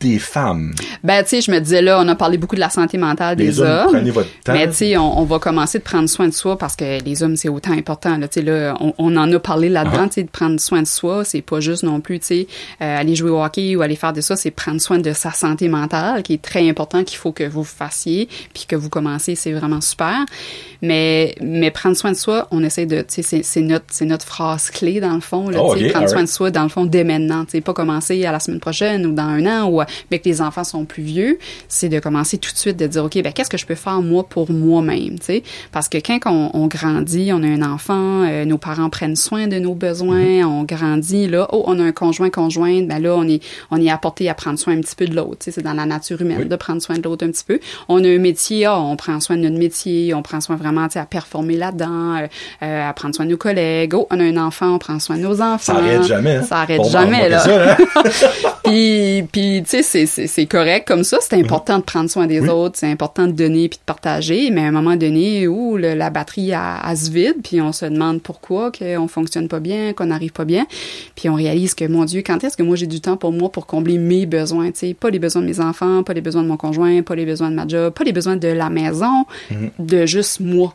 des 0.00 0.18
femmes. 0.18 0.74
Ben, 1.04 1.22
tu 1.22 1.28
sais, 1.28 1.40
je 1.42 1.50
me 1.50 1.58
disais, 1.60 1.82
là, 1.82 2.00
on 2.00 2.08
a 2.08 2.14
parlé 2.14 2.38
beaucoup 2.38 2.54
de 2.54 2.60
la 2.60 2.70
santé 2.70 2.96
mentale 2.98 3.36
des 3.36 3.60
hommes, 3.60 3.68
hommes. 3.68 3.92
prenez 3.92 4.10
votre 4.10 4.28
temps. 4.44 4.52
Mais 4.54 4.66
tu 4.68 4.74
sais, 4.74 4.96
on, 4.96 5.18
on 5.20 5.24
va 5.24 5.38
commencer 5.38 5.78
de 5.78 5.84
prendre 5.84 6.08
soin 6.08 6.26
de 6.28 6.32
soi 6.34 6.56
parce 6.56 6.74
que 6.74 7.02
les 7.04 7.22
hommes, 7.22 7.36
c'est 7.36 7.48
autant 7.50 7.72
important. 7.72 8.16
Là, 8.16 8.26
tu 8.26 8.40
sais, 8.40 8.46
là, 8.46 8.74
on, 8.80 8.94
on 8.98 9.16
en 9.16 9.30
a 9.32 9.38
parlé 9.38 9.68
là-dedans, 9.68 10.04
Ah. 10.04 10.08
tu 10.08 10.14
sais, 10.14 10.22
de 10.22 10.30
prendre 10.30 10.58
soin 10.58 10.80
de 10.82 10.86
soi. 10.86 11.24
C'est 11.24 11.42
pas 11.42 11.60
juste 11.60 11.82
non 11.82 12.00
plus, 12.00 12.18
tu 12.20 12.26
sais, 12.26 12.46
euh, 12.82 12.98
aller 13.00 13.14
jouer 13.14 13.30
au 13.30 13.42
hockey 13.42 13.76
ou 13.76 13.82
aller 13.82 13.96
faire 13.96 14.12
de 14.12 14.20
ça. 14.22 14.36
C'est 14.36 14.50
prendre 14.50 14.80
soin 14.80 14.98
de 14.98 15.12
sa 15.12 15.32
santé 15.32 15.68
mentale, 15.68 16.22
qui 16.22 16.34
est 16.34 16.42
très 16.42 16.68
important, 16.68 17.04
qu'il 17.04 17.18
faut 17.18 17.32
que 17.32 17.44
vous 17.44 17.64
fassiez, 17.64 18.28
puis 18.54 18.64
que 18.66 18.76
vous 18.76 18.88
commencez, 18.88 19.34
c'est 19.34 19.52
vraiment 19.52 19.80
super. 19.82 20.24
Mais 20.82 21.34
mais 21.42 21.70
prendre 21.70 21.96
soin 21.96 22.12
de 22.12 22.16
soi, 22.16 22.48
on 22.50 22.64
essaie 22.64 22.86
de, 22.86 23.02
tu 23.02 23.22
sais, 23.22 23.42
c'est- 23.42 23.60
notre 23.60 23.84
c'est 23.90 24.06
notre 24.06 24.24
phrase 24.26 24.70
clé 24.70 25.00
dans 25.00 25.12
le 25.14 25.20
fond. 25.20 25.50
Là, 25.50 25.58
Oh, 25.62 25.74
prendre 25.90 26.08
soin 26.08 26.22
de 26.22 26.28
soi 26.28 26.50
dans 26.50 26.62
le 26.62 26.68
fond 26.70 26.86
dès 26.86 27.04
maintenant. 27.04 27.44
Tu 27.44 27.52
sais, 27.52 27.60
pas 27.60 27.74
commencer 27.74 28.24
à 28.24 28.32
la 28.32 28.40
semaine 28.40 28.60
prochaine 28.60 29.04
ou 29.04 29.12
dans 29.12 29.24
un 29.24 29.44
an 29.46 29.68
ou 29.70 29.82
mais 30.10 30.18
que 30.18 30.28
les 30.28 30.40
enfants 30.42 30.64
sont 30.64 30.84
plus 30.84 31.02
vieux, 31.02 31.38
c'est 31.68 31.88
de 31.88 31.98
commencer 32.00 32.38
tout 32.38 32.52
de 32.52 32.56
suite 32.58 32.76
de 32.76 32.86
dire 32.86 33.04
ok 33.04 33.22
ben 33.22 33.32
qu'est-ce 33.32 33.50
que 33.50 33.58
je 33.58 33.66
peux 33.66 33.74
faire 33.74 34.02
moi 34.02 34.26
pour 34.28 34.50
moi-même, 34.50 35.18
tu 35.18 35.24
sais, 35.26 35.42
parce 35.72 35.88
que 35.88 35.98
quand 35.98 36.18
on, 36.26 36.50
on 36.54 36.66
grandit, 36.66 37.30
on 37.32 37.42
a 37.42 37.46
un 37.46 37.62
enfant, 37.62 38.24
euh, 38.24 38.44
nos 38.44 38.58
parents 38.58 38.90
prennent 38.90 39.16
soin 39.16 39.46
de 39.46 39.58
nos 39.58 39.74
besoins, 39.74 40.20
Mm-hmm. 40.20 40.44
on 40.44 40.64
grandit 40.64 41.28
là, 41.28 41.46
oh 41.52 41.64
on 41.66 41.78
a 41.78 41.82
un 41.84 41.92
conjoint 41.92 42.30
conjointe, 42.30 42.86
ben 42.88 43.00
là 43.02 43.14
on 43.14 43.26
est 43.28 43.42
on 43.70 43.80
est 43.80 43.90
apporté 43.90 44.28
à 44.28 44.34
prendre 44.34 44.58
soin 44.58 44.74
un 44.76 44.80
petit 44.80 44.94
peu 44.96 45.06
de 45.06 45.14
l'autre, 45.14 45.38
tu 45.40 45.44
sais, 45.46 45.50
c'est 45.52 45.62
dans 45.62 45.72
la 45.74 45.86
nature 45.86 46.20
humaine 46.20 46.38
Oui. 46.40 46.48
de 46.48 46.56
prendre 46.56 46.80
soin 46.82 46.96
de 46.96 47.02
l'autre 47.02 47.24
un 47.26 47.30
petit 47.30 47.44
peu. 47.44 47.58
On 47.88 48.02
a 48.04 48.08
un 48.08 48.18
métier, 48.18 48.66
ah, 48.66 48.78
on 48.80 48.96
prend 48.96 49.18
soin 49.20 49.36
de 49.36 49.42
notre 49.42 49.56
métier, 49.58 50.12
on 50.14 50.22
prend 50.22 50.40
soin 50.40 50.56
vraiment 50.56 50.86
tu 50.88 50.94
sais, 50.94 50.98
à 50.98 51.06
performer 51.06 51.56
là-dedans, 51.56 52.16
euh, 52.16 52.26
euh, 52.62 52.88
à 52.88 52.92
prendre 52.92 53.14
soin 53.14 53.24
de 53.26 53.30
nos 53.30 53.36
collègues. 53.36 53.94
Oh, 53.94 54.06
on 54.10 54.20
a 54.20 54.24
un 54.24 54.36
enfant, 54.36 54.74
on 54.74 54.78
prend 54.78 54.98
soin 54.98 55.16
de 55.16 55.22
nos 55.22 55.40
enfants. 55.40 55.58
Ça 55.58 55.76
arrête 55.76 56.02
jamais. 56.04 56.36
hein? 56.36 56.42
Ça 56.42 56.58
arrête 56.60 56.78
Bon, 56.78 56.88
jamais, 56.88 57.28
là. 57.28 57.40
ça, 57.40 57.72
hein? 57.72 57.76
puis, 58.64 59.22
puis 59.32 59.62
tu 59.64 59.70
sais, 59.70 59.79
c'est- 59.82 60.46
correct 60.46 60.86
comme 60.86 61.04
ça. 61.04 61.18
C'est 61.20 61.34
important 61.36 61.78
de 61.78 61.84
prendre 61.84 62.08
soin 62.10 62.26
des 62.26 62.40
Oui. 62.40 62.48
autres. 62.48 62.78
C'est 62.78 62.90
important 62.90 63.26
de 63.26 63.32
donner 63.32 63.68
puis 63.68 63.78
de 63.78 63.84
partager. 63.84 64.50
Mais 64.50 64.62
à 64.62 64.64
un 64.64 64.70
moment 64.70 64.96
donné, 64.96 65.46
où 65.48 65.76
le- 65.76 65.94
la 65.94 66.10
batterie 66.10 66.52
se 66.96 67.10
vide, 67.10 67.36
puis 67.42 67.60
on 67.60 67.72
se 67.72 67.84
demande 67.86 68.22
pourquoi 68.22 68.70
qu'on 68.72 69.08
fonctionne 69.08 69.48
pas 69.48 69.60
bien, 69.60 69.92
qu'on 69.92 70.06
n'arrive 70.06 70.32
pas 70.32 70.44
bien. 70.44 70.66
Puis 71.16 71.28
on 71.28 71.34
réalise 71.34 71.74
que, 71.74 71.84
mon 71.86 72.04
Dieu, 72.04 72.22
quand 72.24 72.42
est-ce 72.44 72.56
que 72.56 72.62
moi 72.62 72.76
j'ai 72.76 72.86
du 72.86 73.00
temps 73.00 73.16
pour 73.16 73.32
moi 73.32 73.50
pour 73.50 73.66
combler 73.66 73.98
mes 73.98 74.26
besoins, 74.26 74.70
tu 74.72 74.78
sais, 74.80 74.94
pas 74.94 75.10
les 75.10 75.18
besoins 75.18 75.42
de 75.42 75.46
mes 75.46 75.60
enfants, 75.60 76.02
pas 76.02 76.12
les 76.14 76.20
besoins 76.20 76.42
de 76.42 76.48
mon 76.48 76.56
conjoint, 76.56 77.02
pas 77.02 77.14
les 77.14 77.26
besoins 77.26 77.50
de 77.50 77.56
ma 77.56 77.66
job, 77.68 77.92
pas 77.92 78.04
les 78.04 78.12
besoins 78.12 78.36
de 78.36 78.48
la 78.48 78.70
maison, 78.70 79.24
Mhm. 79.50 79.70
de 79.78 80.06
juste 80.06 80.40
moi. 80.40 80.74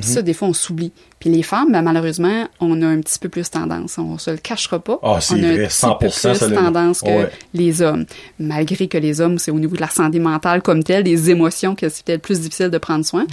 Puis 0.00 0.10
ça, 0.10 0.22
des 0.22 0.32
fois, 0.34 0.48
on 0.48 0.52
s'oublie. 0.52 0.92
Puis 1.18 1.30
les 1.30 1.42
femmes, 1.42 1.72
ben, 1.72 1.82
malheureusement, 1.82 2.46
on 2.60 2.82
a 2.82 2.86
un 2.86 3.00
petit 3.00 3.18
peu 3.18 3.28
plus 3.28 3.50
tendance. 3.50 3.96
On 3.98 4.18
se 4.18 4.30
le 4.30 4.36
cachera 4.36 4.78
pas. 4.78 4.98
Ah, 5.02 5.18
c'est 5.20 5.34
on 5.34 5.38
a 5.38 5.52
vrai, 5.52 5.64
un 5.64 5.68
petit 5.68 5.74
100%, 5.86 5.98
peu 5.98 6.46
plus 6.46 6.54
tendance 6.54 7.00
que 7.00 7.06
Ouais. 7.06 7.30
les 7.54 7.80
hommes. 7.82 8.04
Malgré 8.38 8.86
que 8.88 8.98
les 8.98 9.20
hommes, 9.20 9.38
c'est 9.38 9.50
au 9.50 9.58
niveau 9.58 9.74
de 9.76 9.80
la 9.80 9.88
santé 9.88 10.18
mentale 10.18 10.60
comme 10.62 10.82
telle, 10.84 11.04
des 11.04 11.30
émotions 11.30 11.74
que 11.74 11.88
c'est 11.88 12.04
peut-être 12.04 12.22
plus 12.22 12.40
difficile 12.40 12.68
de 12.70 12.78
prendre 12.78 13.04
soin. 13.04 13.26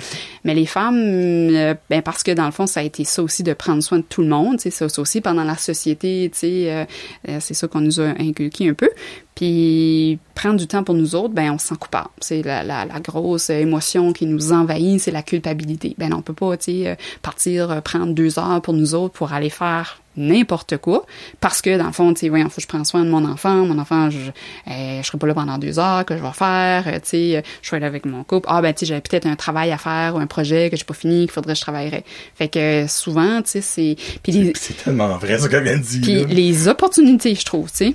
Mais 0.46 0.54
les 0.56 0.66
femmes, 0.66 0.96
euh, 0.98 1.74
ben 1.90 2.02
parce 2.02 2.24
que 2.24 2.32
dans 2.32 2.46
le 2.46 2.52
fond, 2.52 2.68
ça 2.68 2.80
a 2.80 2.84
été 2.84 3.04
ça 3.04 3.22
aussi 3.22 3.44
de 3.44 3.54
prendre 3.54 3.84
soin 3.84 3.98
de 4.00 4.06
tout 4.08 4.22
le 4.22 4.28
monde. 4.30 4.60
Ça, 4.62 4.88
ça 4.90 5.02
aussi 5.02 5.20
pendant 5.22 5.44
la 5.44 5.58
société, 5.58 6.32
euh, 6.44 6.86
euh, 7.30 7.38
c'est 7.40 7.54
ça 7.54 7.68
qu'on 7.68 7.82
nous 7.82 8.00
a 8.00 8.06
inculqué 8.20 8.70
un 8.70 8.74
peu. 8.74 8.90
Puis 9.36 10.20
prendre 10.36 10.58
du 10.58 10.68
temps 10.68 10.84
pour 10.84 10.96
nous 10.96 11.16
autres, 11.16 11.34
ben 11.34 11.52
on 11.52 11.58
se 11.58 11.68
sent 11.68 11.76
coupable. 11.80 12.10
C'est 12.20 12.42
la, 12.44 12.64
la, 12.64 12.86
la 12.86 13.00
grosse 13.00 13.50
émotion 13.50 14.14
qui 14.14 14.26
nous 14.26 14.52
envahit, 14.52 15.00
c'est 15.00 15.12
la 15.12 15.24
culpabilité. 15.24 15.96
Ben 15.98 16.14
on 16.14 16.22
peut 16.22 16.34
pas, 16.34 16.58
tu 16.58 16.64
sais, 16.84 16.88
euh, 16.88 16.96
partir 17.22 17.72
euh, 17.72 17.82
prendre 17.82 18.14
deux 18.14 18.40
heures 18.40 18.62
pour 18.62 18.74
nous 18.74 18.96
autres 18.96 19.14
pour 19.14 19.34
aller 19.34 19.50
faire 19.50 20.00
n'importe 20.16 20.78
quoi 20.78 21.06
parce 21.40 21.62
que 21.62 21.78
dans 21.78 21.88
le 21.88 21.92
fond 21.92 22.14
tu 22.14 22.22
sais 22.22 22.30
voyons 22.30 22.48
faut 22.50 22.58
que 22.58 22.62
je 22.62 22.68
prends 22.68 22.84
soin 22.84 23.04
de 23.04 23.10
mon 23.10 23.26
enfant 23.26 23.66
mon 23.66 23.80
enfant 23.80 24.10
je 24.12 24.20
euh, 24.20 25.02
je 25.02 25.08
serai 25.08 25.18
pas 25.18 25.26
là 25.28 25.34
pendant 25.34 25.58
deux 25.58 25.80
heures 25.80 26.06
que 26.06 26.16
je 26.16 26.22
vais 26.22 26.32
faire? 26.34 26.88
Euh, 26.88 26.94
tu 26.94 27.00
sais 27.04 27.38
euh, 27.38 27.42
je 27.62 27.68
suis 27.70 27.80
là 27.80 27.88
avec 27.88 28.06
mon 28.06 28.24
couple 28.24 28.48
ah 28.50 28.62
ben 28.62 28.74
tu 28.74 28.82
sais 28.82 28.86
j'avais 28.86 29.02
peut-être 29.02 29.26
un 29.26 29.36
travail 29.36 29.72
à 29.72 29.78
faire 29.78 30.16
ou 30.16 30.20
un 30.20 30.28
projet 30.28 30.70
que 30.70 30.78
j'ai 30.78 30.84
pas 30.84 30.94
fini 30.94 31.22
qu'il 31.22 31.32
faudrait 31.32 31.54
que 31.54 31.58
je 31.58 31.64
travaillerais 31.64 32.04
fait 32.36 32.48
que 32.48 32.86
souvent 32.88 33.42
tu 33.42 33.50
sais 33.50 33.62
c'est 33.62 33.96
puis 34.22 34.32
les, 34.34 34.54
C'est 34.56 34.84
tellement 34.84 35.18
vrai 35.18 35.40
ce 35.40 35.48
qu'elle 35.48 35.64
vient 35.64 35.78
de 35.78 35.84
dire. 35.84 36.28
puis 36.28 36.36
les 36.36 36.68
opportunités, 36.68 37.36
je 37.36 37.46
trouve, 37.46 37.72
tu 37.72 37.78
sais. 37.78 37.94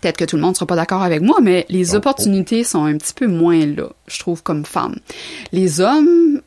Peut-être 0.00 0.16
que 0.16 0.24
tout 0.24 0.36
le 0.36 0.42
monde 0.42 0.54
sera 0.54 0.66
pas 0.66 0.76
d'accord 0.76 1.02
avec 1.02 1.20
moi, 1.20 1.38
mais 1.42 1.66
les 1.68 1.94
Oh, 1.94 1.98
opportunités 1.98 2.64
sont 2.64 2.84
un 2.84 2.96
petit 2.96 3.14
peu 3.14 3.26
moins 3.26 3.66
là, 3.66 3.88
je 4.06 4.18
trouve, 4.18 4.42
comme 4.42 4.64
femme. 4.64 4.96
Les 5.52 5.80
hommes, 5.80 6.40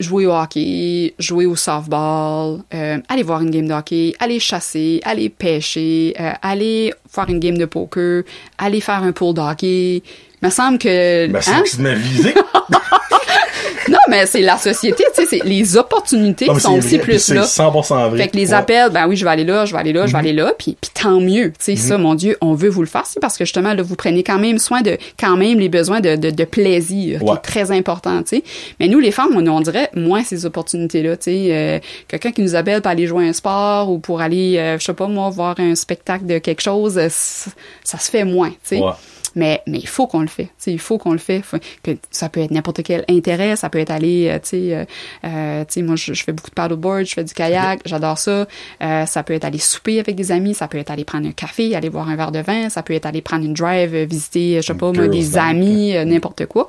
jouer 0.00 0.26
au 0.26 0.32
hockey, 0.32 1.14
jouer 1.18 1.46
au 1.46 1.56
softball, 1.56 2.60
euh, 2.74 2.98
aller 3.08 3.22
voir 3.22 3.42
une 3.42 3.50
game 3.50 3.66
de 3.66 3.72
hockey, 3.72 4.14
aller 4.18 4.40
chasser, 4.40 5.00
aller 5.04 5.28
pêcher, 5.28 6.14
euh, 6.20 6.32
aller 6.42 6.94
faire 7.08 7.28
une 7.28 7.40
game 7.40 7.58
de 7.58 7.64
poker, 7.64 8.22
aller 8.58 8.80
faire 8.80 9.02
un 9.02 9.12
pool 9.12 9.34
de 9.34 9.40
hockey. 9.40 10.02
Il 10.40 10.46
me 10.46 10.50
semble 10.50 10.78
que... 10.78 11.26
Ben, 11.26 11.40
c'est 11.40 11.50
hein? 11.50 11.62
que 11.64 11.70
tu 11.70 11.80
m'as 11.80 11.94
visé. 11.94 12.34
Non, 13.88 13.98
mais 14.08 14.26
c'est 14.26 14.40
la 14.40 14.56
société, 14.58 15.04
tu 15.14 15.22
sais, 15.22 15.26
c'est 15.28 15.44
les 15.44 15.76
opportunités 15.76 16.46
Non, 16.46 16.54
qui 16.54 16.60
sont 16.60 16.76
aussi 16.78 16.96
vrai, 16.96 17.04
plus 17.06 17.18
c'est 17.18 17.34
là. 17.34 17.42
100% 17.44 18.08
vrai. 18.10 18.18
Fait 18.24 18.28
que 18.28 18.36
les 18.36 18.48
Ouais. 18.48 18.54
appels, 18.54 18.90
ben 18.90 19.06
oui, 19.08 19.16
je 19.16 19.24
vais 19.24 19.30
aller 19.30 19.44
là, 19.44 19.64
je 19.64 19.72
vais 19.72 19.78
aller 19.78 19.92
là, 19.92 20.06
je 20.06 20.12
vais 20.12 20.18
aller 20.18 20.32
là, 20.32 20.52
puis, 20.58 20.76
puis 20.80 20.90
tant 20.94 21.20
mieux. 21.20 21.50
Tu 21.50 21.56
sais, 21.58 21.76
ça, 21.76 21.96
Mhm. 21.96 22.02
mon 22.02 22.14
Dieu, 22.14 22.36
on 22.40 22.54
veut 22.54 22.68
vous 22.68 22.82
le 22.82 22.86
faire, 22.88 23.04
c'est 23.06 23.20
parce 23.20 23.36
que 23.36 23.44
justement, 23.44 23.74
là, 23.74 23.82
vous 23.82 23.96
prenez 23.96 24.22
quand 24.22 24.38
même 24.38 24.58
soin 24.58 24.82
de, 24.82 24.96
quand 25.18 25.36
même, 25.36 25.58
les 25.58 25.68
besoins 25.68 26.00
de, 26.00 26.16
de, 26.16 26.30
de 26.30 26.44
plaisir, 26.44 27.18
qui 27.20 27.24
Ouais. 27.24 27.34
est 27.34 27.38
très 27.42 27.70
important, 27.70 28.22
tu 28.22 28.36
sais. 28.38 28.42
Mais 28.80 28.88
nous, 28.88 28.98
les 28.98 29.10
femmes, 29.10 29.30
on, 29.34 29.46
on 29.46 29.60
dirait 29.60 29.90
moins 29.94 30.22
ces 30.24 30.44
opportunités-là, 30.46 31.16
tu 31.16 31.24
sais. 31.24 31.48
Euh, 31.50 31.78
Quelqu'un 32.08 32.32
qui 32.32 32.42
nous 32.42 32.54
appelle 32.54 32.80
pour 32.82 32.90
aller 32.90 33.06
jouer 33.06 33.26
à 33.26 33.28
un 33.28 33.32
sport 33.32 33.90
ou 33.90 33.98
pour 33.98 34.20
aller, 34.20 34.56
euh, 34.58 34.78
je 34.78 34.84
sais 34.84 34.92
pas 34.94 35.06
moi, 35.08 35.30
voir 35.30 35.54
un 35.58 35.74
spectacle 35.74 36.26
de 36.26 36.38
quelque 36.38 36.60
chose, 36.62 36.98
euh, 36.98 37.08
c- 37.10 37.50
ça 37.84 37.98
se 37.98 38.10
fait 38.10 38.24
moins, 38.24 38.50
tu 38.50 38.56
sais. 38.64 38.78
Ouais. 38.80 38.90
Mais, 39.34 39.62
mais 39.66 39.78
il 39.78 39.86
faut 39.86 40.06
qu'on 40.06 40.20
le 40.20 40.26
fait. 40.28 40.44
Tu 40.44 40.50
sais, 40.58 40.72
il 40.72 40.78
faut 40.78 40.98
qu'on 40.98 41.12
le 41.12 41.18
fait. 41.18 41.40
Faut- 41.42 41.58
que 41.82 41.92
ça 42.10 42.28
peut 42.28 42.40
être 42.40 42.50
n'importe 42.50 42.82
quel 42.82 43.04
intérêt. 43.08 43.56
Ça 43.56 43.68
peut 43.70 43.78
être 43.78 43.90
aller, 43.90 44.28
euh, 44.28 44.38
tu 44.38 44.48
sais, 44.48 44.74
euh, 44.74 44.84
euh, 45.24 45.64
tu 45.64 45.74
sais, 45.74 45.82
moi, 45.82 45.96
je, 45.96 46.12
je 46.14 46.24
fais 46.24 46.32
beaucoup 46.32 46.50
de 46.50 46.54
paddleboard, 46.54 47.04
je 47.04 47.12
fais 47.14 47.24
du 47.24 47.34
kayak, 47.34 47.80
j'adore 47.84 48.18
ça. 48.18 48.46
Euh, 48.82 49.06
ça 49.06 49.22
peut 49.22 49.34
être 49.34 49.44
aller 49.44 49.58
souper 49.58 50.00
avec 50.00 50.14
des 50.16 50.32
amis, 50.32 50.54
ça 50.54 50.68
peut 50.68 50.78
être 50.78 50.90
aller 50.90 51.04
prendre 51.04 51.28
un 51.28 51.32
café, 51.32 51.74
aller 51.74 51.90
boire 51.90 52.08
un 52.08 52.16
verre 52.16 52.32
de 52.32 52.40
vin, 52.40 52.68
ça 52.68 52.82
peut 52.82 52.94
être 52.94 53.06
aller 53.06 53.20
prendre 53.22 53.44
une 53.44 53.54
drive, 53.54 53.94
euh, 53.94 54.04
visiter, 54.04 54.56
je 54.56 54.66
sais 54.66 54.74
pas, 54.74 54.92
moi, 54.92 55.08
des 55.08 55.36
amis, 55.38 55.94
euh, 55.96 56.04
n'importe 56.04 56.46
quoi. 56.46 56.66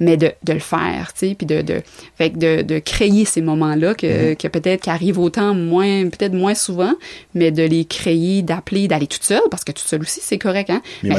Mais 0.00 0.16
de, 0.16 0.32
de 0.44 0.52
le 0.52 0.58
faire, 0.60 1.12
tu 1.12 1.28
sais, 1.28 1.34
puis 1.34 1.46
de, 1.46 1.62
de, 1.62 1.82
fait 2.16 2.30
de, 2.30 2.62
de 2.62 2.78
créer 2.78 3.24
ces 3.24 3.42
moments-là 3.42 3.94
que, 3.94 4.34
que 4.34 4.48
peut-être 4.48 4.82
qui 4.82 4.90
arrivent 4.90 5.18
autant 5.18 5.54
moins, 5.54 6.08
peut-être 6.08 6.32
moins 6.32 6.54
souvent, 6.54 6.94
mais 7.34 7.50
de 7.50 7.62
les 7.62 7.84
créer, 7.84 8.42
d'appeler, 8.42 8.88
d'aller 8.88 9.06
toute 9.06 9.22
seule, 9.24 9.42
parce 9.50 9.64
que 9.64 9.72
toute 9.72 9.86
seule 9.86 10.00
aussi, 10.02 10.20
c'est 10.22 10.38
correct, 10.38 10.70
hein. 10.70 10.80
Mais. 11.02 11.14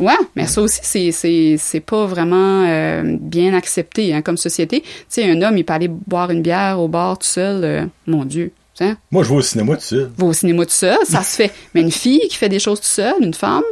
Ouais, 0.00 0.12
mais 0.36 0.46
ça 0.46 0.62
aussi, 0.62 1.12
c'est, 1.12 1.80
pas 1.80 2.06
vraiment 2.06 2.64
euh, 2.66 3.16
bien 3.20 3.54
accepté 3.54 4.14
hein, 4.14 4.22
comme 4.22 4.36
société. 4.36 4.82
Tu 4.82 4.88
sais, 5.08 5.30
un 5.30 5.42
homme, 5.42 5.56
il 5.56 5.64
peut 5.64 5.72
aller 5.72 5.88
boire 5.88 6.30
une 6.30 6.42
bière 6.42 6.80
au 6.80 6.88
bar 6.88 7.18
tout 7.18 7.26
seul, 7.26 7.64
euh, 7.64 7.86
mon 8.06 8.24
Dieu. 8.24 8.52
sais, 8.74 8.94
Moi, 9.10 9.22
je 9.24 9.28
vais 9.30 9.36
au 9.36 9.42
cinéma 9.42 9.76
tout 9.76 9.82
seul. 9.82 10.10
Va 10.16 10.26
au 10.26 10.32
cinéma 10.32 10.64
tout 10.64 10.70
seul, 10.70 10.98
ça 11.04 11.22
se 11.22 11.36
fait. 11.36 11.52
Mais 11.74 11.80
une 11.80 11.92
fille 11.92 12.26
qui 12.28 12.36
fait 12.36 12.48
des 12.48 12.58
choses 12.58 12.80
tout 12.80 12.86
seule, 12.86 13.14
une 13.20 13.34
femme, 13.34 13.62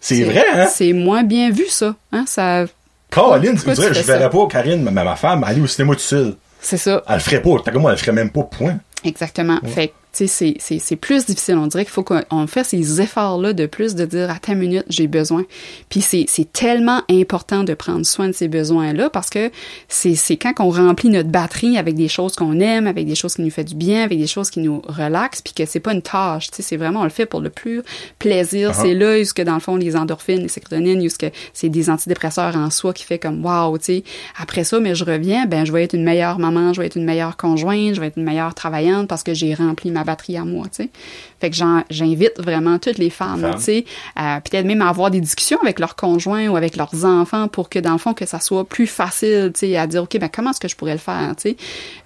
C'est 0.00 0.24
vrai, 0.24 0.44
hein? 0.54 0.66
C'est 0.66 0.92
moins 0.92 1.22
bien 1.22 1.50
vu, 1.50 1.66
ça. 1.68 1.94
Hein? 2.12 2.24
ça 2.26 2.64
Caroline, 3.10 3.56
tu 3.56 3.70
dirais, 3.70 3.94
je 3.94 4.02
verrais 4.02 4.30
pas 4.30 4.46
Karine, 4.48 4.82
ma, 4.82 4.90
ma 4.90 5.16
femme, 5.16 5.44
aller 5.44 5.60
au 5.60 5.66
cinéma 5.66 5.94
tout 5.94 6.00
seul. 6.00 6.36
c'est 6.60 6.76
ça. 6.76 7.02
Elle 7.08 7.14
le 7.14 7.20
ferait 7.20 7.42
pas. 7.42 7.56
T'as 7.64 7.72
comme 7.72 7.82
moi, 7.82 7.92
elle 7.92 7.96
le 7.96 8.00
ferait 8.00 8.12
même 8.12 8.30
pas, 8.30 8.42
point. 8.42 8.78
Exactement. 9.04 9.58
Fait 9.64 9.92
c'est- 10.26 10.54
c'est 10.58 10.78
c'est 10.78 10.96
plus 10.96 11.26
difficile. 11.26 11.56
On 11.58 11.66
dirait 11.66 11.84
qu'il 11.84 11.92
faut 11.92 12.02
qu'on 12.02 12.22
on 12.30 12.46
fasse 12.46 12.68
ces 12.68 13.00
efforts-là 13.00 13.52
de 13.52 13.66
plus, 13.66 13.94
de 13.94 14.04
dire 14.06 14.30
à 14.30 14.38
ta 14.38 14.54
minute, 14.54 14.84
j'ai 14.88 15.06
besoin. 15.06 15.44
Puis 15.90 16.00
c'est 16.00 16.24
c'est 16.28 16.50
tellement 16.52 17.02
important 17.10 17.64
de 17.64 17.74
prendre 17.74 18.06
soin 18.06 18.28
de 18.28 18.32
ces 18.32 18.48
besoins-là 18.48 19.10
parce 19.10 19.28
que 19.28 19.50
c'est 19.88 20.14
c'est 20.14 20.36
quand 20.36 20.54
on 20.60 20.70
remplit 20.70 21.10
notre 21.10 21.28
batterie 21.28 21.76
avec 21.76 21.94
des 21.94 22.08
choses 22.08 22.34
qu'on 22.36 22.58
aime, 22.60 22.86
avec 22.86 23.06
des 23.06 23.14
choses 23.14 23.34
qui 23.34 23.42
nous 23.42 23.50
fait 23.50 23.64
du 23.64 23.74
bien, 23.74 24.04
avec 24.04 24.18
des 24.18 24.26
choses 24.26 24.48
qui 24.48 24.60
nous 24.60 24.80
relaxent, 24.86 25.42
puis 25.42 25.52
que 25.52 25.66
c'est 25.66 25.80
pas 25.80 25.92
une 25.92 26.02
tâche. 26.02 26.48
C'est 26.52 26.76
vraiment, 26.76 27.00
on 27.00 27.04
le 27.04 27.10
fait 27.10 27.26
pour 27.26 27.40
le 27.40 27.50
plus 27.50 27.82
plaisir. 28.18 28.70
Uh-huh. 28.70 28.82
C'est 28.82 28.94
là, 28.94 29.22
que 29.34 29.42
dans 29.42 29.54
le 29.54 29.60
fond, 29.60 29.76
les 29.76 29.96
endorphines, 29.96 30.40
les 30.40 30.48
sérotonines, 30.48 31.06
que 31.18 31.26
c'est 31.52 31.68
des 31.68 31.90
antidépresseurs 31.90 32.56
en 32.56 32.70
soi 32.70 32.92
qui 32.92 33.04
fait 33.04 33.18
comme, 33.18 33.44
wow, 33.44 33.76
tu 33.78 33.84
sais. 33.84 34.04
Après 34.38 34.64
ça, 34.64 34.78
mais 34.80 34.94
je 34.94 35.04
reviens, 35.04 35.46
ben, 35.46 35.64
je 35.64 35.72
vais 35.72 35.82
être 35.84 35.94
une 35.94 36.04
meilleure 36.04 36.38
maman, 36.38 36.72
je 36.72 36.80
vais 36.80 36.86
être 36.86 36.96
une 36.96 37.04
meilleure 37.04 37.36
conjointe, 37.36 37.94
je 37.94 38.00
vais 38.00 38.06
être 38.08 38.16
une 38.18 38.24
meilleure 38.24 38.54
travaillante 38.54 39.08
parce 39.08 39.22
que 39.22 39.34
j'ai 39.34 39.54
rempli 39.54 39.90
ma 39.90 40.04
batterie 40.06 40.36
à 40.36 40.44
moi, 40.44 40.66
tu 40.66 40.84
sais. 40.84 40.90
Fait 41.38 41.50
que 41.50 41.56
j'invite 41.90 42.40
vraiment 42.40 42.78
toutes 42.78 42.96
les 42.96 43.10
femmes, 43.10 43.42
Femmes. 43.42 43.56
tu 43.56 43.62
sais, 43.62 43.84
à 44.14 44.40
peut-être 44.40 44.64
même 44.64 44.80
à 44.80 44.88
avoir 44.88 45.10
des 45.10 45.20
discussions 45.20 45.58
avec 45.60 45.78
leurs 45.78 45.94
conjoints 45.94 46.48
ou 46.48 46.56
avec 46.56 46.76
leurs 46.76 47.04
enfants 47.04 47.48
pour 47.48 47.68
que, 47.68 47.78
dans 47.78 47.92
le 47.92 47.98
fond, 47.98 48.14
que 48.14 48.24
ça 48.24 48.40
soit 48.40 48.64
plus 48.64 48.86
facile, 48.86 49.50
tu 49.52 49.60
sais, 49.60 49.76
à 49.76 49.86
dire, 49.86 50.02
OK, 50.04 50.18
ben, 50.18 50.30
comment 50.34 50.50
est-ce 50.50 50.60
que 50.60 50.68
je 50.68 50.76
pourrais 50.76 50.92
le 50.94 50.98
faire, 50.98 51.34
tu 51.36 51.50
sais? 51.50 51.56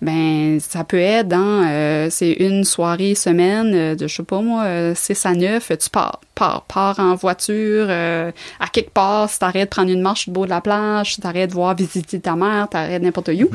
Ben, 0.02 0.58
ça 0.58 0.82
peut 0.82 0.98
être 0.98 1.28
dans, 1.28 1.64
euh, 1.68 2.08
c'est 2.10 2.32
une 2.32 2.64
soirée 2.64 3.14
semaine 3.14 3.72
euh, 3.74 3.94
de, 3.94 4.08
je 4.08 4.16
sais 4.16 4.22
pas 4.22 4.40
moi, 4.40 4.64
euh, 4.64 4.94
6 4.96 5.26
à 5.26 5.34
9, 5.34 5.72
tu 5.78 5.90
pars, 5.90 6.20
pars, 6.34 6.62
pars 6.62 6.98
en 6.98 7.14
voiture, 7.14 7.86
euh, 7.88 8.32
à 8.58 8.66
quelque 8.68 8.90
part, 8.90 9.28
si 9.30 9.38
t'arrêtes 9.38 9.68
de 9.68 9.70
prendre 9.70 9.90
une 9.90 10.00
marche 10.00 10.26
le 10.26 10.32
bord 10.32 10.44
de 10.46 10.50
la 10.50 10.60
plage, 10.60 11.14
si 11.14 11.20
t'arrêtes 11.20 11.50
de 11.50 11.54
voir 11.54 11.74
visiter 11.76 12.18
ta 12.20 12.34
mère, 12.34 12.68
t'arrêtes 12.68 13.02
n'importe 13.02 13.28
où, 13.28 13.50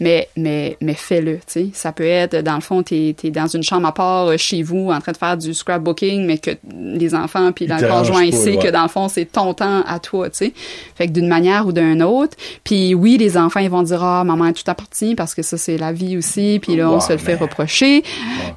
mais, 0.00 0.28
mais, 0.36 0.76
mais 0.80 0.94
fais-le, 0.94 1.36
tu 1.36 1.42
sais. 1.46 1.68
Ça 1.72 1.92
peut 1.92 2.04
être, 2.04 2.36
dans 2.42 2.56
le 2.56 2.60
fond, 2.60 2.82
t'es, 2.82 3.14
t'es 3.16 3.30
dans 3.30 3.46
une 3.46 3.62
chambre 3.62 3.83
à 3.84 3.92
part 3.92 4.28
euh, 4.28 4.36
chez 4.36 4.62
vous, 4.62 4.90
en 4.90 5.00
train 5.00 5.12
de 5.12 5.16
faire 5.16 5.36
du 5.36 5.54
scrapbooking, 5.54 6.24
mais 6.26 6.38
que 6.38 6.50
les 6.72 7.14
enfants 7.14 7.52
puis 7.52 7.66
le 7.66 7.88
conjoint 7.88 8.30
sait 8.30 8.56
que 8.56 8.68
dans 8.68 8.82
le 8.82 8.88
fond, 8.88 9.08
c'est 9.08 9.26
ton 9.26 9.54
temps 9.54 9.82
à 9.86 9.98
toi, 9.98 10.30
tu 10.30 10.38
sais. 10.38 10.52
Fait 10.94 11.06
que 11.06 11.12
d'une 11.12 11.28
manière 11.28 11.66
ou 11.66 11.72
d'une 11.72 12.02
autre. 12.02 12.36
Puis 12.64 12.94
oui, 12.94 13.16
les 13.18 13.36
enfants, 13.36 13.60
ils 13.60 13.70
vont 13.70 13.82
dire, 13.82 14.02
ah, 14.02 14.24
maman 14.24 14.46
est 14.46 14.52
tout 14.52 14.70
appartient 14.70 15.14
parce 15.14 15.34
que 15.34 15.42
ça, 15.42 15.56
c'est 15.56 15.76
la 15.76 15.92
vie 15.92 16.16
aussi. 16.16 16.58
Puis 16.62 16.76
là, 16.76 16.90
on 16.90 17.00
se 17.00 17.12
le 17.12 17.18
fait 17.18 17.34
reprocher. 17.34 18.02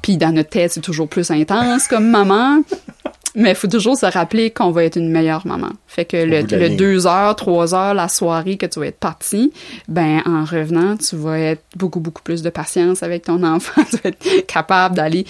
Puis 0.02 0.16
dans 0.16 0.32
notre 0.32 0.50
tête, 0.50 0.72
c'est 0.72 0.80
toujours 0.80 1.08
plus 1.08 1.30
intense 1.30 1.88
comme 1.88 2.08
maman. 2.08 2.62
Mais 3.38 3.50
il 3.50 3.54
faut 3.54 3.68
toujours 3.68 3.96
se 3.96 4.04
rappeler 4.04 4.50
qu'on 4.50 4.72
va 4.72 4.82
être 4.82 4.96
une 4.96 5.10
meilleure 5.10 5.46
maman. 5.46 5.70
Fait 5.86 6.04
que 6.04 6.16
le, 6.16 6.40
le 6.40 6.76
deux 6.76 7.06
heures, 7.06 7.36
trois 7.36 7.72
heures, 7.72 7.94
la 7.94 8.08
soirée 8.08 8.56
que 8.56 8.66
tu 8.66 8.80
vas 8.80 8.86
être 8.86 8.98
parti, 8.98 9.52
ben 9.86 10.22
en 10.26 10.44
revenant, 10.44 10.96
tu 10.96 11.14
vas 11.14 11.38
être 11.38 11.62
beaucoup, 11.76 12.00
beaucoup 12.00 12.22
plus 12.22 12.42
de 12.42 12.50
patience 12.50 13.04
avec 13.04 13.24
ton 13.26 13.42
enfant. 13.44 13.82
tu 13.90 13.96
vas 13.98 14.10
être 14.10 14.46
capable 14.46 14.96
d'aller 14.96 15.24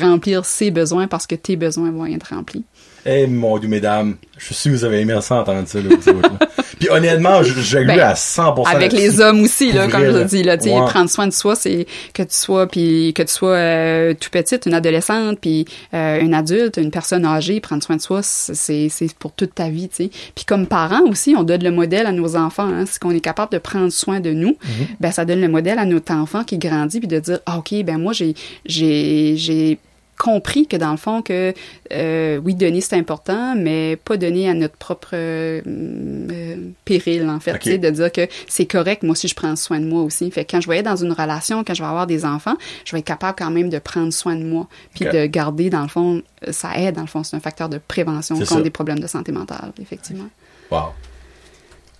remplir 0.00 0.44
ses 0.44 0.70
besoins 0.70 1.08
parce 1.08 1.26
que 1.26 1.34
tes 1.34 1.56
besoins 1.56 1.90
vont 1.90 2.04
être 2.04 2.34
remplis. 2.34 2.64
Eh, 3.06 3.26
mon 3.26 3.58
Dieu, 3.58 3.68
mesdames, 3.68 4.16
je 4.38 4.44
suis 4.46 4.54
sûr 4.54 4.72
que 4.72 4.76
vous 4.76 4.84
avez 4.84 5.00
aimé 5.00 5.14
ça 5.20 5.36
entendre 5.36 5.66
ça, 5.68 5.78
là. 5.80 5.88
Puis 6.78 6.88
honnêtement, 6.90 7.42
je- 7.42 7.60
j'ai 7.60 7.84
Ben, 7.84 7.94
lu 7.94 8.00
à 8.00 8.14
100% 8.14 8.64
Avec 8.66 8.92
les 8.92 9.20
hommes 9.20 9.42
aussi, 9.42 9.72
là, 9.72 9.86
comme 9.88 10.04
je 10.04 10.24
dis, 10.24 10.42
là, 10.42 10.56
Ouais. 10.56 10.80
prendre 10.86 11.08
soin 11.08 11.26
de 11.26 11.32
soi, 11.32 11.54
c'est 11.54 11.86
que 12.12 12.22
tu 12.22 12.34
sois, 12.34 12.66
puis 12.66 13.12
que 13.14 13.22
tu 13.22 13.32
sois 13.32 13.50
euh, 13.56 14.14
tout 14.18 14.28
petite, 14.30 14.66
une 14.66 14.74
adolescente, 14.74 15.38
puis 15.40 15.66
euh, 15.94 16.18
une 16.20 16.34
adulte, 16.34 16.76
une 16.78 16.90
personne 16.90 17.24
âgée, 17.24 17.60
prendre 17.60 17.82
soin 17.82 17.96
de 17.96 18.00
soi, 18.00 18.20
c'est 18.22 18.88
pour 19.18 19.32
toute 19.32 19.54
ta 19.54 19.68
vie, 19.68 19.88
tu 19.88 20.04
sais. 20.04 20.10
Puis 20.34 20.44
comme 20.44 20.66
parents 20.66 21.04
aussi, 21.08 21.34
on 21.38 21.42
donne 21.44 21.62
le 21.62 21.70
modèle 21.70 22.06
à 22.06 22.12
nos 22.12 22.36
enfants, 22.36 22.68
hein, 22.68 22.84
c'est 22.90 22.98
qu'on 23.00 23.12
est 23.12 23.20
capable 23.20 23.52
de 23.52 23.58
prendre 23.58 23.90
soin 23.92 24.20
de 24.20 24.32
nous, 24.32 24.56
Mhm. 24.64 24.86
ben 25.00 25.12
ça 25.12 25.24
donne 25.24 25.40
le 25.40 25.48
modèle 25.48 25.78
à 25.78 25.84
notre 25.86 26.12
enfant 26.12 26.42
qui 26.42 26.58
grandit, 26.58 26.98
puis 26.98 27.08
de 27.08 27.20
dire, 27.20 27.38
ah, 27.46 27.58
ok, 27.58 27.82
ben 27.84 27.98
moi 27.98 28.12
j'ai 28.12 28.34
j'ai 28.66 29.78
compris 30.18 30.66
que 30.66 30.76
dans 30.76 30.90
le 30.90 30.96
fond 30.96 31.22
que 31.22 31.52
euh, 31.92 32.38
oui 32.38 32.54
donner 32.54 32.80
c'est 32.80 32.96
important 32.96 33.54
mais 33.56 33.96
pas 33.96 34.16
donner 34.16 34.48
à 34.48 34.54
notre 34.54 34.76
propre 34.76 35.10
euh, 35.14 35.60
euh, 35.66 36.56
péril 36.84 37.28
en 37.28 37.40
fait 37.40 37.52
Ok. 37.52 37.60
tu 37.60 37.70
sais, 37.70 37.78
de 37.78 37.90
dire 37.90 38.12
que 38.12 38.28
c'est 38.46 38.66
correct 38.66 39.02
moi 39.02 39.12
aussi 39.12 39.28
je 39.28 39.34
prends 39.34 39.56
soin 39.56 39.80
de 39.80 39.86
moi 39.86 40.02
aussi 40.02 40.30
fait 40.30 40.44
que 40.44 40.52
quand 40.52 40.60
je 40.60 40.68
vais 40.68 40.78
être 40.78 40.84
dans 40.86 40.96
une 40.96 41.12
relation 41.12 41.64
quand 41.64 41.74
je 41.74 41.82
vais 41.82 41.88
avoir 41.88 42.06
des 42.06 42.24
enfants 42.24 42.56
je 42.84 42.92
vais 42.92 43.00
être 43.00 43.06
capable 43.06 43.36
quand 43.38 43.50
même 43.50 43.68
de 43.70 43.78
prendre 43.78 44.12
soin 44.12 44.36
de 44.36 44.44
moi 44.44 44.68
puis 44.94 45.04
de 45.04 45.26
garder 45.26 45.70
dans 45.70 45.82
le 45.82 45.88
fond 45.88 46.22
ça 46.50 46.78
aide 46.78 46.94
dans 46.94 47.02
le 47.02 47.06
fond 47.06 47.24
c'est 47.24 47.36
un 47.36 47.40
facteur 47.40 47.68
de 47.68 47.78
prévention 47.78 48.36
contre 48.36 48.48
ça. 48.48 48.60
des 48.60 48.70
problèmes 48.70 49.00
de 49.00 49.06
santé 49.06 49.32
mentale 49.32 49.72
effectivement 49.80 50.28
Wow. 50.70 50.92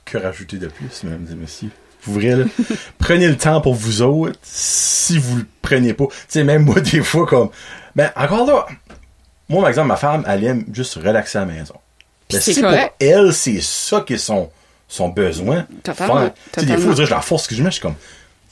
Que 0.04 0.18
rajouter 0.18 0.58
de 0.58 0.68
plus, 0.68 1.04
mesdames 1.04 1.26
et 1.30 1.34
messieurs? 1.34 1.70
Vrai, 2.06 2.34
prenez 2.98 3.28
le 3.28 3.36
temps 3.36 3.60
pour 3.60 3.74
vous 3.74 4.02
autres, 4.02 4.38
si 4.42 5.16
vous 5.18 5.38
le 5.38 5.46
prenez 5.62 5.94
pas. 5.94 6.06
Tu 6.06 6.14
sais, 6.28 6.44
même 6.44 6.64
moi, 6.64 6.80
des 6.92 7.02
fois, 7.02 7.26
comme, 7.26 7.50
ben, 7.96 8.10
encore 8.16 8.46
là, 8.46 8.66
moi, 9.48 9.60
par 9.62 9.68
exemple, 9.68 9.88
ma 9.88 9.96
femme, 9.96 10.24
elle 10.26 10.44
aime 10.44 10.64
juste 10.72 10.94
relaxer 10.94 11.38
à 11.38 11.42
la 11.42 11.52
maison. 11.52 11.74
Puis 12.28 12.38
Ben, 12.38 12.40
c'est 12.42 12.54
si 12.54 12.60
pour 12.60 12.70
correct. 12.70 12.94
elle, 13.00 13.32
c'est 13.34 13.60
ça 13.60 14.00
qui 14.00 14.14
est 14.14 14.18
son, 14.18 14.50
son 14.88 15.08
besoin. 15.08 15.66
Totalement, 15.82 16.30
Tu 16.52 16.60
sais, 16.60 16.66
des 16.66 16.76
fois, 16.78 16.94
je 16.94 17.02
la 17.02 17.20
force 17.20 17.46
que 17.46 17.54
je 17.54 17.62
mets, 17.62 17.70
je 17.70 17.74
suis 17.74 17.82
comme, 17.82 17.96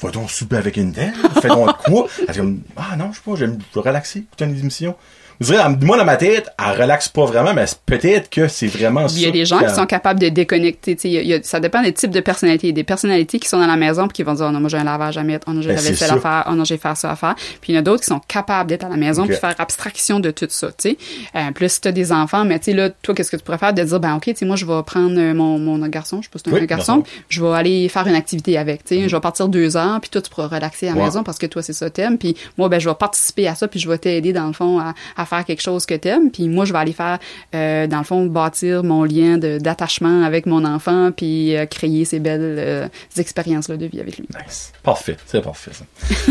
va 0.00 0.10
donc 0.10 0.30
souper 0.30 0.56
avec 0.56 0.76
une 0.76 0.92
dame, 0.92 1.12
fais 1.40 1.48
donc 1.48 1.76
quoi? 1.84 2.06
Elle 2.20 2.30
est 2.34 2.38
comme, 2.38 2.62
ah 2.76 2.96
non, 2.96 3.12
je 3.12 3.16
sais 3.18 3.22
pas, 3.24 3.36
j'aime 3.36 3.58
je 3.70 3.74
veux 3.74 3.80
relaxer, 3.84 4.20
écouter 4.20 4.44
une 4.44 4.58
émission. 4.58 4.94
Vous 5.40 5.46
direz, 5.52 5.62
elle- 5.64 5.84
moi, 5.86 5.96
dans 5.96 6.04
ma 6.04 6.16
tête, 6.16 6.48
elle 6.58 6.80
relaxe 6.80 7.08
pas 7.08 7.24
vraiment, 7.24 7.52
mais 7.54 7.64
peut-être 7.86 8.30
que 8.30 8.48
c'est 8.48 8.66
vraiment 8.66 9.08
ça. 9.08 9.16
Il 9.16 9.22
y 9.22 9.26
a 9.26 9.30
des 9.30 9.44
gens 9.44 9.58
qui 9.58 9.74
sont 9.74 9.86
capables 9.86 10.20
de 10.20 10.28
déconnecter. 10.28 10.96
il 11.04 11.10
y 11.10 11.18
a- 11.18 11.22
il 11.22 11.26
y 11.28 11.34
a- 11.34 11.42
ça 11.42 11.60
dépend 11.60 11.82
des 11.82 11.92
types 11.92 12.10
de 12.10 12.20
personnalités. 12.20 12.66
Il 12.68 12.70
y 12.70 12.72
a 12.72 12.74
des 12.74 12.84
personnalités 12.84 13.38
qui 13.38 13.48
sont 13.48 13.58
dans 13.58 13.66
la 13.66 13.76
maison 13.76 14.06
puis 14.08 14.14
qui 14.16 14.22
vont 14.22 14.34
dire 14.34 14.46
oh 14.48 14.52
non 14.52 14.60
moi 14.60 14.68
j'ai 14.68 14.76
un 14.78 14.84
lavage 14.84 15.16
à 15.18 15.22
mettre, 15.22 15.46
oh 15.50 15.52
non 15.52 15.62
j'ai 15.62 15.68
Ben, 15.68 15.76
la 15.76 15.80
vaisselle 15.82 16.10
à 16.10 16.18
faire, 16.18 16.46
oh 16.50 16.54
non 16.54 16.64
j'ai 16.64 16.76
faire 16.78 16.96
ça 16.96 17.10
à 17.10 17.16
faire. 17.16 17.34
Puis 17.60 17.72
il 17.72 17.74
y 17.74 17.78
en 17.78 17.80
a 17.80 17.82
d'autres 17.82 18.00
qui 18.02 18.06
sont 18.06 18.20
capables 18.28 18.68
d'être 18.68 18.84
à 18.84 18.88
la 18.88 18.96
maison 18.96 19.22
Ok. 19.22 19.28
puis 19.30 19.36
faire 19.36 19.54
abstraction 19.58 20.20
de 20.20 20.30
tout 20.30 20.46
ça. 20.48 20.68
Tu 20.68 20.90
sais, 20.90 20.96
euh, 21.34 21.50
plus 21.52 21.72
si 21.72 21.80
t'as 21.80 21.92
des 21.92 22.12
enfants, 22.12 22.44
mais 22.44 22.58
tu 22.58 22.66
sais 22.66 22.72
là 22.74 22.90
toi 22.90 23.14
qu'est-ce 23.14 23.30
que 23.30 23.36
tu 23.36 23.42
pourrais 23.42 23.58
faire? 23.58 23.72
De 23.74 23.82
dire 23.82 24.00
ben 24.00 24.14
ok 24.16 24.24
tu 24.24 24.34
sais 24.36 24.44
moi 24.46 24.56
je 24.56 24.66
vais 24.66 24.82
prendre 24.84 25.18
euh, 25.18 25.34
mon, 25.34 25.58
mon 25.58 25.78
garçon, 25.88 26.18
je 26.20 26.26
sais 26.26 26.30
pas 26.30 26.38
si 26.38 26.44
c'est 26.46 26.56
un 26.56 26.60
Oui, 26.60 26.66
garçon, 26.66 26.98
garçon. 26.98 27.12
je 27.28 27.42
vais 27.42 27.52
aller 27.54 27.88
faire 27.88 28.06
une 28.06 28.14
activité 28.14 28.58
avec. 28.58 28.84
Tu 28.84 28.94
sais, 29.02 29.08
je 29.08 29.16
vais 29.16 29.20
partir 29.20 29.48
deux 29.48 29.76
heures 29.76 30.00
puis 30.00 30.10
toi 30.10 30.20
tu 30.22 30.30
pourras 30.30 30.48
relaxer 30.48 30.88
à 30.88 30.94
la 30.94 31.04
maison 31.04 31.22
parce 31.24 31.38
que 31.38 31.46
toi 31.46 31.62
c'est 31.62 31.72
ça 31.72 31.90
t'aimes. 31.90 32.18
Puis 32.18 32.36
moi 32.58 32.68
ben 32.68 32.78
je 32.80 32.88
vais 32.88 32.94
participer 32.94 33.48
à 33.48 33.54
ça 33.54 33.66
puis 33.68 33.80
je 33.80 33.88
vais 33.88 33.98
t'aider 33.98 34.32
dans 34.32 34.46
le 34.46 34.52
fond 34.52 34.78
à, 34.78 34.94
à 35.16 35.21
faire 35.24 35.44
quelque 35.44 35.62
chose 35.62 35.86
que 35.86 35.94
t'aimes. 35.94 36.30
Puis 36.30 36.48
moi 36.48 36.64
je 36.64 36.72
vais 36.72 36.78
aller 36.78 36.92
faire 36.92 37.18
euh, 37.54 37.86
dans 37.86 37.98
le 37.98 38.04
fond 38.04 38.26
bâtir 38.26 38.84
mon 38.84 39.04
lien 39.04 39.38
d'attachement 39.38 40.22
avec 40.24 40.46
mon 40.46 40.64
enfant 40.64 41.10
puis 41.16 41.56
euh, 41.56 41.66
créer 41.66 42.04
ces 42.04 42.18
belles 42.18 42.56
euh, 42.58 42.88
expériences 43.16 43.68
là 43.68 43.76
de 43.76 43.86
vie 43.86 44.00
avec 44.00 44.18
lui. 44.18 44.26
Nice. 44.44 44.72
Parfait. 44.82 45.16
C'est 45.26 45.42
parfait, 45.42 45.72
ça. 45.72 45.84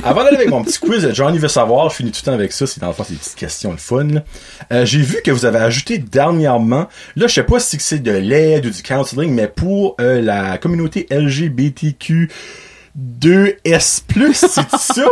Avant 0.03 0.23
d'aller 0.23 0.37
avec 0.37 0.49
mon 0.49 0.63
petit 0.63 0.79
quiz, 0.79 1.09
Johnny 1.13 1.37
veut 1.37 1.47
savoir, 1.47 1.89
je 1.89 1.95
finis 1.95 2.11
tout 2.11 2.21
le 2.23 2.25
temps 2.25 2.33
avec 2.33 2.51
ça, 2.51 2.67
c'est 2.67 2.79
dans 2.79 2.87
le 2.87 2.93
fond, 2.93 3.03
c'est 3.03 3.13
des 3.13 3.19
petites 3.19 3.35
questions 3.35 3.71
le 3.71 3.77
fun, 3.77 4.07
j'ai 4.83 5.01
vu 5.01 5.21
que 5.23 5.31
vous 5.31 5.45
avez 5.45 5.59
ajouté 5.59 5.97
dernièrement, 5.97 6.87
là, 7.15 7.27
je 7.27 7.33
sais 7.33 7.43
pas 7.43 7.59
si 7.59 7.79
c'est 7.79 7.99
de 7.99 8.11
l'aide 8.11 8.65
ou 8.65 8.69
du 8.69 8.83
counseling, 8.83 9.33
mais 9.33 9.47
pour 9.47 9.95
la 9.99 10.57
communauté 10.57 11.07
LGBTQ 11.09 12.29
2S+, 12.97 14.01
c'est 14.33 14.69
ça? 14.77 15.05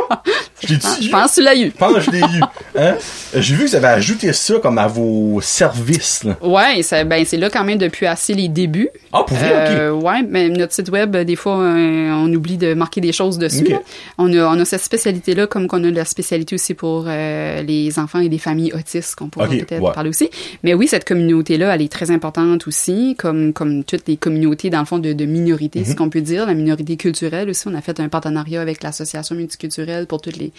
Je 0.62 1.10
pense 1.10 1.32
que 1.32 1.36
tu 1.36 1.44
l'as 1.44 1.56
eu. 1.56 1.66
Je 1.68 1.78
pense 1.78 1.94
que 1.94 2.00
je 2.02 2.12
l'ai 2.12 2.20
eu. 2.20 2.24
Hein? 2.44 2.50
Euh, 2.76 2.94
J'ai 3.38 3.56
vu 3.56 3.64
que 3.64 3.70
vous 3.70 3.76
avez 3.76 3.88
ajouté 3.88 4.34
ça 4.34 4.56
comme 4.60 4.78
à 4.78 4.88
vos 4.88 5.40
services, 5.42 6.26
là. 6.26 6.38
Ouais, 6.42 6.82
ben 7.06 7.24
c'est 7.26 7.38
là 7.38 7.50
quand 7.50 7.64
même 7.64 7.78
depuis 7.78 8.06
assez 8.06 8.34
les 8.34 8.50
débuts. 8.50 8.90
Ah, 9.14 9.24
pour 9.26 9.38
vrai? 9.38 9.50
Ok. 9.52 9.70
Euh, 9.80 9.92
ouais, 9.92 10.22
mais 10.28 10.50
notre 10.50 10.74
site 10.74 10.90
web, 10.90 11.16
des 11.16 11.38
fois, 11.38 11.60
euh, 11.60 12.12
on 12.12 12.32
oublie 12.34 12.58
de 12.58 12.74
marquer 12.74 13.00
des 13.00 13.14
choses 13.14 13.38
dessus. 13.38 13.74
On, 14.18 14.32
a, 14.34 14.48
on 14.54 14.60
a 14.60 14.66
cette 14.66 14.82
spécialité-là, 14.82 15.48
comme 15.48 15.68
qu'on 15.68 15.84
a 15.86 15.90
la 15.92 16.04
spécialité 16.04 16.56
aussi 16.56 16.74
pour 16.74 17.06
euh, 17.08 17.62
les 17.62 17.98
enfants 17.98 18.20
et 18.20 18.28
les 18.28 18.38
familles 18.38 18.74
autistes, 18.74 19.16
qu'on 19.16 19.30
pourra 19.30 19.46
Ok, 19.46 19.52
peut-être 19.66 19.82
ouais. 19.82 19.94
parler 19.94 20.10
aussi. 20.10 20.30
Mais 20.64 20.74
oui, 20.74 20.88
cette 20.88 21.08
communauté-là, 21.08 21.74
elle 21.74 21.82
est 21.84 21.92
très 21.92 22.12
importante 22.12 22.68
aussi, 22.68 23.16
comme, 23.18 23.54
comme 23.54 23.86
toutes 23.86 24.08
les 24.10 24.18
communautés, 24.18 24.70
dans 24.70 24.80
le 24.80 24.86
fond, 24.86 25.00
de, 25.00 25.14
de 25.14 25.26
minorités, 25.26 25.80
Mhm. 25.80 25.86
ce 25.86 25.96
qu'on 25.96 26.10
peut 26.10 26.22
dire. 26.22 26.46
La 26.46 26.54
minorité 26.54 26.98
culturelle 26.98 27.50
aussi, 27.50 27.69
on 27.70 27.76
a 27.76 27.82
fait 27.82 28.00
un 28.00 28.10
partenariat 28.10 28.62
avec 28.62 28.84
l'Association 28.84 29.36
multiculturelle 29.36 30.08
pour 30.08 30.22
tous 30.22 30.36
les, 30.38 30.52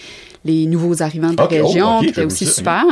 les 0.45 0.67
nouveaux 0.67 1.03
arrivants 1.03 1.31
de 1.33 1.37
la 1.37 1.45
oh, 1.45 1.49
région, 1.67 2.01
qui 2.01 2.13
j'avoue 2.15 2.27
aussi 2.29 2.47
ça, 2.47 2.53
super. 2.53 2.85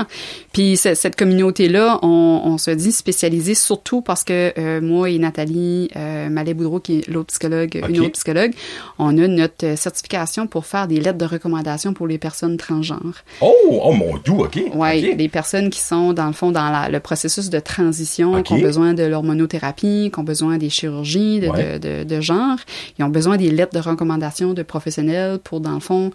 Puis 0.52 0.76
ce- 0.76 0.94
cette 0.94 1.16
communauté-là, 1.16 1.98
on, 2.02 2.40
on 2.44 2.58
se 2.58 2.70
dit 2.70 2.92
spécialisée 2.92 3.54
surtout 3.54 4.00
parce 4.02 4.24
que 4.24 4.52
euh, 4.58 4.80
moi 4.80 5.10
et 5.10 5.18
Nathalie 5.18 5.88
euh, 5.96 6.28
Mallet-Boudreau, 6.28 6.80
qui 6.80 6.98
est 6.98 7.08
l'autre 7.08 7.28
psychologue, 7.28 7.82
une 7.88 8.00
autre 8.00 8.12
psychologue, 8.12 8.52
on 8.98 9.16
a 9.18 9.26
notre 9.28 9.64
euh, 9.66 9.76
certification 9.76 10.46
pour 10.46 10.66
faire 10.66 10.88
des 10.88 11.00
lettres 11.00 11.18
de 11.18 11.24
recommandation 11.24 11.92
pour 11.92 12.06
les 12.06 12.18
personnes 12.18 12.56
transgenres. 12.56 13.24
Oh, 13.40 13.52
oh 13.70 13.92
mon 13.92 14.16
doux, 14.24 14.40
ok. 14.44 14.58
Ok. 14.74 14.82
les 15.16 15.28
personnes 15.28 15.70
qui 15.70 15.80
sont 15.80 16.12
dans 16.12 16.26
le 16.26 16.32
fond 16.32 16.50
dans 16.52 16.70
la- 16.70 16.88
le 16.88 17.00
processus 17.00 17.50
de 17.50 17.58
transition, 17.60 18.42
qui 18.42 18.52
ont 18.54 18.58
besoin 18.60 18.94
de 18.94 19.02
l'hormonothérapie, 19.04 20.10
qui 20.12 20.18
ont 20.18 20.24
besoin 20.24 20.58
des 20.58 20.70
chirurgies 20.70 21.40
de, 21.40 21.48
Ouais. 21.48 21.78
de, 21.78 22.04
de, 22.04 22.04
de 22.04 22.20
genre, 22.20 22.56
ils 22.98 23.04
ont 23.04 23.08
besoin 23.08 23.36
des 23.36 23.50
lettres 23.50 23.74
de 23.74 23.78
recommandation 23.80 24.07
de 24.54 24.62
professionnels 24.62 25.38
pour 25.38 25.60
dans 25.60 25.74
le 25.74 25.80
fond 25.80 26.10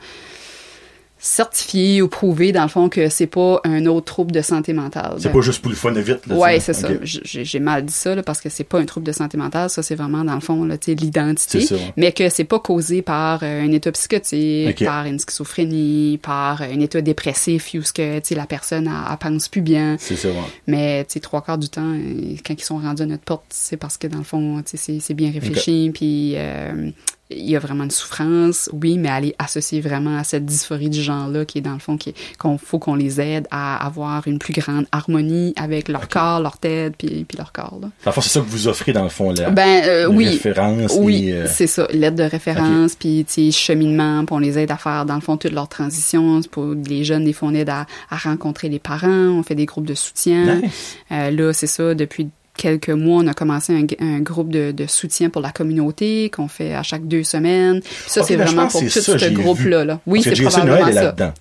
certifier 1.25 2.01
ou 2.01 2.09
prouver 2.09 2.51
dans 2.51 2.63
le 2.63 2.67
fond 2.67 2.89
que 2.89 3.07
c'est 3.07 3.27
pas 3.27 3.61
un 3.63 3.85
autre 3.85 4.05
trouble 4.07 4.33
de 4.33 4.41
santé 4.41 4.73
mentale. 4.73 5.15
C'est 5.19 5.31
pas 5.31 5.39
juste 5.39 5.61
pour 5.61 5.69
le 5.71 5.77
fun 5.77 5.93
de 5.93 6.01
vite, 6.01 6.27
là. 6.27 6.35
Ouais, 6.35 6.59
c'est 6.59 6.73
sais. 6.73 6.99
ça. 7.01 7.19
J'ai 7.23 7.59
mal 7.59 7.85
dit 7.85 7.93
ça 7.93 8.13
là, 8.13 8.23
parce 8.23 8.41
que 8.41 8.49
c'est 8.49 8.65
pas 8.65 8.77
un 8.77 8.85
trouble 8.85 9.05
de 9.05 9.13
santé 9.13 9.37
mentale, 9.37 9.69
ça 9.69 9.81
c'est 9.81 9.95
vraiment 9.95 10.25
dans 10.25 10.35
le 10.35 10.41
fond 10.41 10.65
là, 10.65 10.77
tu 10.77 10.91
sais, 10.91 10.95
l'identité, 10.95 11.65
mais 11.95 12.11
que 12.11 12.27
c'est 12.27 12.43
pas 12.43 12.59
causé 12.59 13.01
par 13.01 13.41
euh, 13.41 13.63
un 13.63 13.71
état 13.71 13.89
psychotique, 13.93 14.83
par 14.83 15.05
une 15.05 15.17
schizophrénie, 15.17 16.19
par 16.21 16.61
un 16.61 16.79
état 16.81 16.99
dépressif 16.99 17.73
où 17.73 17.83
ce 17.83 17.93
que 17.93 18.35
la 18.35 18.45
personne 18.45 18.87
elle, 18.87 19.11
elle 19.11 19.17
pense 19.17 19.47
plus 19.47 19.61
bien. 19.61 19.95
C'est 19.99 20.17
ça, 20.17 20.27
ouais. 20.27 20.35
Mais 20.67 21.05
tu 21.05 21.21
trois 21.21 21.41
quarts 21.41 21.57
du 21.57 21.69
temps 21.69 21.93
euh, 21.93 22.35
quand 22.45 22.53
ils 22.53 22.63
sont 22.65 22.79
rendus 22.79 23.03
à 23.03 23.05
notre 23.05 23.23
porte, 23.23 23.45
c'est 23.47 23.77
parce 23.77 23.95
que 23.97 24.07
dans 24.07 24.17
le 24.17 24.23
fond, 24.25 24.61
c'est- 24.65 25.13
bien 25.13 25.31
réfléchi 25.31 25.91
puis 25.93 26.33
euh, 26.35 26.89
il 27.29 27.49
y 27.49 27.55
a 27.55 27.59
vraiment 27.59 27.85
une 27.85 27.91
souffrance, 27.91 28.69
oui, 28.73 28.97
mais 28.97 29.09
elle 29.09 29.25
est 29.25 29.35
associée 29.39 29.81
vraiment 29.81 30.17
à 30.17 30.23
cette 30.23 30.45
dysphorie 30.45 30.89
du 30.89 31.01
genre-là 31.01 31.45
qui 31.45 31.57
est 31.57 31.61
dans 31.61 31.73
le 31.73 31.79
fond, 31.79 31.97
qu'on 32.37 32.57
faut 32.57 32.79
qu'on 32.79 32.95
les 32.95 33.21
aide 33.21 33.47
à 33.49 33.83
avoir 33.85 34.27
une 34.27 34.39
plus 34.39 34.53
grande 34.53 34.85
harmonie 34.91 35.53
avec 35.55 35.87
leur 35.87 36.09
corps, 36.09 36.39
leur 36.41 36.57
tête, 36.57 36.95
puis, 36.97 37.25
puis 37.27 37.37
leur 37.37 37.51
corps. 37.51 37.79
Là. 37.81 37.89
Dans 38.03 38.07
le 38.07 38.11
fond, 38.11 38.21
c'est 38.21 38.29
ça 38.29 38.39
que 38.41 38.45
vous 38.45 38.67
offrez, 38.67 38.93
dans 38.93 39.03
le 39.03 39.09
fond, 39.09 39.31
là. 39.31 39.49
Ben 39.49 39.83
euh, 39.85 40.07
oui, 40.07 40.27
références 40.27 40.95
oui, 40.99 41.31
euh, 41.31 41.47
c'est 41.47 41.67
ça, 41.67 41.87
lettre 41.91 42.17
de 42.17 42.23
référence, 42.23 42.95
puis 42.95 43.25
tu 43.27 43.51
sais, 43.51 43.51
cheminement, 43.51 44.25
puis 44.25 44.35
on 44.35 44.39
les 44.39 44.59
aide 44.59 44.71
à 44.71 44.77
faire 44.77 45.05
dans 45.05 45.15
le 45.15 45.21
fond 45.21 45.37
toute 45.37 45.53
leur 45.53 45.67
transition. 45.67 46.41
Pour 46.51 46.73
les 46.73 47.03
jeunes, 47.03 47.25
des 47.25 47.33
fois 47.33 47.49
on 47.49 47.53
aide 47.53 47.69
à, 47.69 47.85
à 48.09 48.17
rencontrer 48.17 48.69
les 48.69 48.79
parents, 48.79 49.07
on 49.07 49.43
fait 49.43 49.55
des 49.55 49.65
groupes 49.65 49.85
de 49.85 49.95
soutien. 49.95 50.55
Nice. 50.55 50.97
Euh, 51.11 51.31
là, 51.31 51.53
c'est 51.53 51.67
ça, 51.67 51.95
depuis 51.95 52.29
quelques 52.55 52.89
mois, 52.89 53.21
on 53.23 53.27
a 53.27 53.33
commencé 53.33 53.73
un, 53.73 53.85
un 54.05 54.19
groupe 54.19 54.49
de, 54.49 54.71
de 54.71 54.87
soutien 54.87 55.29
pour 55.29 55.41
la 55.41 55.51
communauté 55.51 56.29
qu'on 56.29 56.47
fait 56.47 56.73
à 56.73 56.83
chaque 56.83 57.07
deux 57.07 57.23
semaines. 57.23 57.81
Ça, 58.07 58.23
c'est 58.23 58.37
ben, 58.37 58.45
vraiment 58.45 58.67
pour 58.67 58.81
tout 58.81 58.89
ce 58.89 59.29
groupe-là. 59.29 59.85
Là. 59.85 59.99
Oui, 60.05 60.21
c'est 60.23 60.31
probablement 60.41 60.79
Noël 60.79 61.13
ça. 61.17 61.33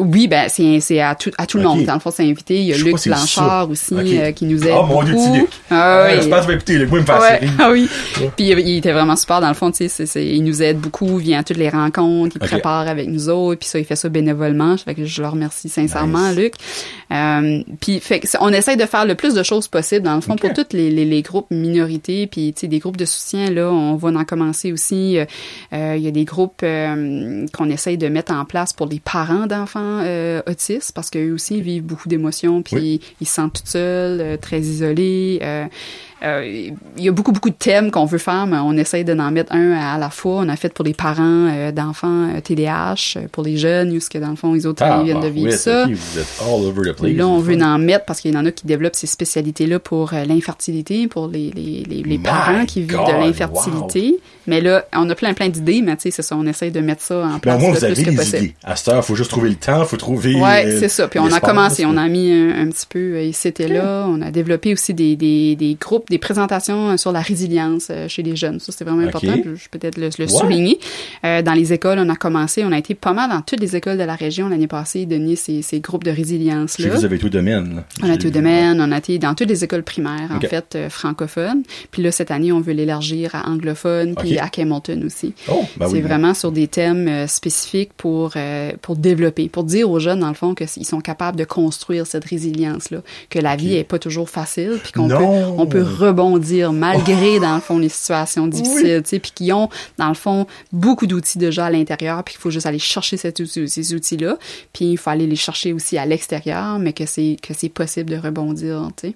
Oui, 0.00 0.28
ben 0.28 0.46
c'est 0.48 0.80
c'est 0.80 1.00
à 1.00 1.14
tout 1.14 1.30
à 1.38 1.46
tout 1.46 1.56
le 1.58 1.64
monde. 1.64 1.84
Dans 1.84 1.94
le 1.94 2.00
fond, 2.00 2.10
c'est 2.10 2.22
invité. 2.28 2.56
Il 2.60 2.64
y 2.66 2.72
a 2.72 2.76
Je 2.76 2.84
Luc. 2.84 2.96
Blanchard 3.06 3.70
aussi 3.70 3.94
euh, 4.18 4.32
qui 4.32 4.44
nous 4.46 4.62
aide 4.64 4.74
Oh 4.76 4.84
mon 4.86 5.02
dieu, 5.02 5.14
Luc. 5.34 5.48
Ah, 5.70 6.04
Ouais, 6.04 6.16
oui. 6.16 6.22
Je 6.22 6.28
pense 6.28 6.38
que 6.38 6.42
je 6.42 6.48
vais 6.48 6.54
écouter, 6.54 6.74
gars, 6.74 6.80
il 6.80 6.88
me 6.88 7.00
Ouais, 7.00 7.38
série. 7.40 7.50
ah 7.58 7.70
oui. 7.70 7.88
Puis 8.36 8.46
il, 8.50 8.76
était 8.78 8.92
vraiment 8.92 9.16
super 9.16 9.40
dans 9.40 9.48
le 9.48 9.54
fond, 9.54 9.70
tu 9.70 9.88
sais, 9.88 10.04
il 10.26 10.42
nous 10.44 10.62
aide 10.62 10.78
beaucoup, 10.78 11.18
il 11.20 11.24
vient 11.26 11.40
à 11.40 11.42
toutes 11.42 11.56
les 11.56 11.68
rencontres, 11.68 12.36
il 12.40 12.46
prépare 12.46 12.88
avec 12.88 13.08
nous 13.08 13.28
autres, 13.28 13.60
puis 13.60 13.68
ça 13.68 13.78
il 13.78 13.84
fait 13.84 13.96
ça 13.96 14.08
bénévolement, 14.08 14.76
fait 14.76 14.94
que 14.94 15.04
je 15.04 15.22
le 15.22 15.28
remercie 15.28 15.68
sincèrement 15.68 16.28
Nice. 16.28 16.36
Luc. 16.38 16.54
Euh, 17.12 17.62
puis 17.80 18.00
fait 18.00 18.20
que 18.20 18.28
c'est- 18.28 18.38
on 18.40 18.48
essaye 18.50 18.76
de 18.76 18.86
faire 18.86 19.04
le 19.04 19.14
plus 19.14 19.34
de 19.34 19.42
choses 19.42 19.66
possible 19.68 20.02
dans 20.02 20.14
le 20.14 20.20
fond 20.20 20.36
pour 20.36 20.52
toutes 20.52 20.72
les, 20.72 20.90
les, 20.90 21.04
les 21.04 21.22
groupes 21.22 21.50
minorités, 21.50 22.26
puis 22.26 22.52
tu 22.54 22.60
sais 22.60 22.66
des 22.68 22.78
groupes 22.78 22.96
de 22.96 23.04
soutien 23.04 23.50
là, 23.50 23.68
on 23.70 23.96
va 23.96 24.08
en 24.10 24.24
commencer 24.24 24.72
aussi. 24.72 25.18
euh, 25.18 25.24
euh, 25.72 25.94
Il 25.96 26.02
y 26.02 26.08
a 26.08 26.10
des 26.12 26.24
groupes 26.24 26.60
euh, 26.62 27.46
qu'on 27.52 27.68
essaye 27.70 27.98
de 27.98 28.08
mettre 28.08 28.32
en 28.32 28.44
place 28.44 28.72
pour 28.72 28.86
les 28.86 29.00
parents 29.00 29.46
d'enfants 29.46 29.89
euh, 30.02 30.42
autistes 30.46 30.92
parce 30.92 31.10
qu'eux 31.10 31.32
aussi 31.32 31.56
ils 31.56 31.62
vivent 31.62 31.84
beaucoup 31.84 32.08
d'émotions, 32.08 32.62
puis 32.62 33.00
ils 33.20 33.26
se 33.26 33.34
sentent 33.34 33.54
tout 33.54 33.66
seuls, 33.66 34.20
euh, 34.20 34.36
très 34.36 34.60
isolés. 34.60 35.40
Euh, 36.22 36.44
il 36.96 37.04
y 37.04 37.08
a 37.08 37.12
beaucoup, 37.12 37.32
beaucoup 37.32 37.50
de 37.50 37.54
thèmes 37.54 37.90
qu'on 37.90 38.04
veut 38.04 38.18
faire, 38.18 38.46
mais 38.46 38.58
on 38.58 38.72
essaye 38.74 39.04
de 39.04 39.14
en 39.14 39.30
mettre 39.30 39.52
un 39.54 39.72
à 39.72 39.98
la 39.98 40.10
fois. 40.10 40.36
On 40.44 40.48
a 40.48 40.56
fait 40.56 40.72
pour 40.72 40.84
les 40.84 40.94
parents 40.94 41.48
euh, 41.50 41.72
d'enfants 41.72 42.28
TDAH, 42.42 42.94
euh, 43.16 43.20
pour 43.32 43.42
les 43.42 43.56
jeunes, 43.56 43.92
où 43.96 44.00
ce 44.00 44.08
que 44.10 44.18
dans 44.18 44.30
le 44.30 44.36
fond, 44.36 44.54
ils 44.54 44.66
autres, 44.66 44.82
Ah, 44.84 44.98
ils 45.00 45.06
viennent 45.06 45.18
de 45.18 45.22
bah, 45.22 45.28
vivre 45.30 45.50
oui, 45.50 45.56
ça. 45.56 45.86
vous 45.86 46.18
êtes 46.18 46.42
all 46.42 46.64
over 46.66 46.90
the 46.92 46.96
place. 46.96 47.12
Là, 47.14 47.26
on 47.26 47.38
veut 47.38 47.58
fun. 47.58 47.74
en 47.74 47.78
mettre 47.78 48.04
parce 48.04 48.20
qu'il 48.20 48.34
y 48.34 48.36
en 48.36 48.46
a 48.46 48.50
qui 48.52 48.66
développent 48.66 48.96
ces 48.96 49.06
spécialités-là 49.06 49.78
pour 49.78 50.12
l'infertilité, 50.26 51.08
pour 51.08 51.28
les, 51.28 51.50
les, 51.50 51.84
les, 51.88 52.02
les 52.02 52.18
parents 52.18 52.64
qui 52.66 52.80
vivent 52.80 52.96
God, 52.96 53.06
de 53.08 53.12
l'infertilité. 53.12 54.18
Mais 54.46 54.60
là, 54.60 54.84
on 54.94 55.08
a 55.10 55.14
plein, 55.14 55.32
plein 55.34 55.48
d'idées, 55.48 55.80
mais 55.82 55.94
tu 55.96 56.02
sais, 56.02 56.10
c'est 56.10 56.22
ça, 56.22 56.36
on 56.36 56.46
essaye 56.46 56.70
de 56.70 56.80
mettre 56.80 57.02
ça 57.02 57.18
en 57.24 57.28
Mais 57.28 57.34
au 57.36 57.38
place 57.38 57.60
moins, 57.60 57.70
vous 57.72 57.84
avez 57.84 57.94
les 57.94 58.12
possible. 58.16 58.36
idées. 58.44 58.54
À 58.64 58.74
cette 58.76 58.88
heure, 58.88 58.96
il 58.98 59.02
faut 59.06 59.14
juste 59.14 59.30
trouver 59.30 59.48
le 59.50 59.54
temps, 59.54 59.82
il 59.82 59.86
faut 59.86 59.96
trouver. 59.96 60.34
Euh, 60.42 60.76
c'est 60.80 60.88
ça. 60.88 61.08
Puis 61.08 61.18
on 61.20 61.30
a 61.32 61.40
commencé, 61.40 61.84
on 61.86 61.96
a 61.96 62.08
mis 62.08 62.32
un, 62.32 62.62
un 62.62 62.68
petit 62.68 62.86
peu 62.88 63.22
ici 63.22 63.52
et 63.58 63.68
là. 63.68 64.06
On 64.08 64.20
a 64.22 64.30
développé 64.30 64.72
aussi 64.72 64.92
des, 64.94 65.16
des, 65.16 65.54
des 65.56 65.76
groupes, 65.80 66.09
des 66.10 66.18
présentations 66.18 66.90
euh, 66.90 66.96
sur 66.98 67.12
la 67.12 67.20
résilience 67.20 67.88
euh, 67.90 68.08
chez 68.08 68.22
les 68.22 68.36
jeunes. 68.36 68.60
Ça, 68.60 68.72
c'est 68.72 68.84
vraiment 68.84 69.06
important. 69.06 69.32
Je 69.42 69.50
vais 69.50 69.56
peut-être 69.70 69.96
le, 69.96 70.10
le 70.18 70.28
souligner. 70.28 70.78
Euh, 71.24 71.40
dans 71.40 71.54
les 71.54 71.72
écoles, 71.72 71.98
on 71.98 72.08
a 72.10 72.16
commencé, 72.16 72.64
on 72.64 72.72
a 72.72 72.78
été 72.78 72.94
pas 72.94 73.12
mal 73.14 73.30
dans 73.30 73.40
toutes 73.40 73.60
les 73.60 73.76
écoles 73.76 73.96
de 73.96 74.02
la 74.02 74.14
région 74.16 74.48
l'année 74.48 74.66
passée, 74.66 75.06
donner 75.06 75.36
ces, 75.36 75.62
ces 75.62 75.80
groupes 75.80 76.04
de 76.04 76.10
résilience-là. 76.10 76.90
vous 76.90 77.04
avez 77.04 77.18
tout 77.18 77.28
domaine. 77.30 77.82
On 78.02 78.10
a 78.10 78.16
tout 78.16 78.26
vu. 78.26 78.30
domaine, 78.32 78.80
on 78.80 78.92
a 78.92 78.98
été 78.98 79.18
dans 79.18 79.34
toutes 79.34 79.48
les 79.48 79.64
écoles 79.64 79.82
primaires, 79.84 80.28
en 80.30 80.40
fait, 80.40 80.74
euh, 80.74 80.90
francophones. 80.90 81.62
Puis 81.90 82.02
là, 82.02 82.10
cette 82.10 82.30
année, 82.30 82.52
on 82.52 82.60
veut 82.60 82.72
l'élargir 82.72 83.34
à 83.34 83.48
anglophone, 83.48 84.14
puis 84.16 84.38
à 84.38 84.50
Hamilton 84.58 85.04
aussi. 85.04 85.32
Oh, 85.50 85.64
ben 85.76 85.86
c'est 85.88 85.94
oui. 85.94 86.00
vraiment 86.00 86.34
sur 86.34 86.52
des 86.52 86.66
thèmes 86.68 87.06
euh, 87.08 87.26
spécifiques 87.26 87.92
pour 87.96 88.32
euh, 88.36 88.72
pour 88.82 88.96
développer, 88.96 89.48
pour 89.48 89.64
dire 89.64 89.90
aux 89.90 89.98
jeunes 90.00 90.20
dans 90.20 90.28
le 90.28 90.34
fond 90.34 90.54
que 90.54 90.64
s- 90.64 90.76
ils 90.76 90.84
sont 90.84 91.00
capables 91.00 91.38
de 91.38 91.44
construire 91.44 92.06
cette 92.06 92.24
résilience 92.24 92.90
là, 92.90 92.98
que 93.30 93.38
la 93.38 93.56
vie 93.56 93.76
est 93.76 93.84
pas 93.84 93.98
toujours 93.98 94.28
facile, 94.28 94.78
puis 94.82 94.92
qu'on 94.92 95.08
peut 95.08 95.14
on 95.58 95.66
peut 95.66 95.82
rebondir 96.00 96.72
malgré, 96.72 97.40
dans 97.40 97.54
le 97.54 97.60
fond, 97.60 97.78
les 97.78 97.88
situations 97.88 98.46
difficiles, 98.46 99.02
tu 99.02 99.10
sais, 99.10 99.18
puis 99.18 99.32
qui 99.34 99.52
ont, 99.52 99.68
dans 99.98 100.08
le 100.08 100.14
fond, 100.14 100.46
beaucoup 100.72 101.06
d'outils 101.06 101.38
déjà 101.38 101.66
à 101.66 101.70
l'intérieur, 101.70 102.22
puis 102.24 102.34
qu'il 102.34 102.40
faut 102.40 102.50
juste 102.50 102.66
aller 102.66 102.78
chercher 102.78 103.16
cet 103.16 103.40
outil, 103.40 103.68
ces 103.68 103.94
outils-là, 103.94 104.38
puis 104.72 104.92
il 104.92 104.96
faut 104.96 105.10
aller 105.10 105.26
les 105.26 105.36
chercher 105.36 105.72
aussi 105.72 105.98
à 105.98 106.06
l'extérieur, 106.06 106.78
mais 106.78 106.92
que 106.92 107.06
c'est 107.06 107.36
que 107.42 107.54
c'est 107.54 107.68
possible 107.68 108.10
de 108.10 108.16
rebondir, 108.16 108.88
tu 108.96 109.08
sais. 109.08 109.14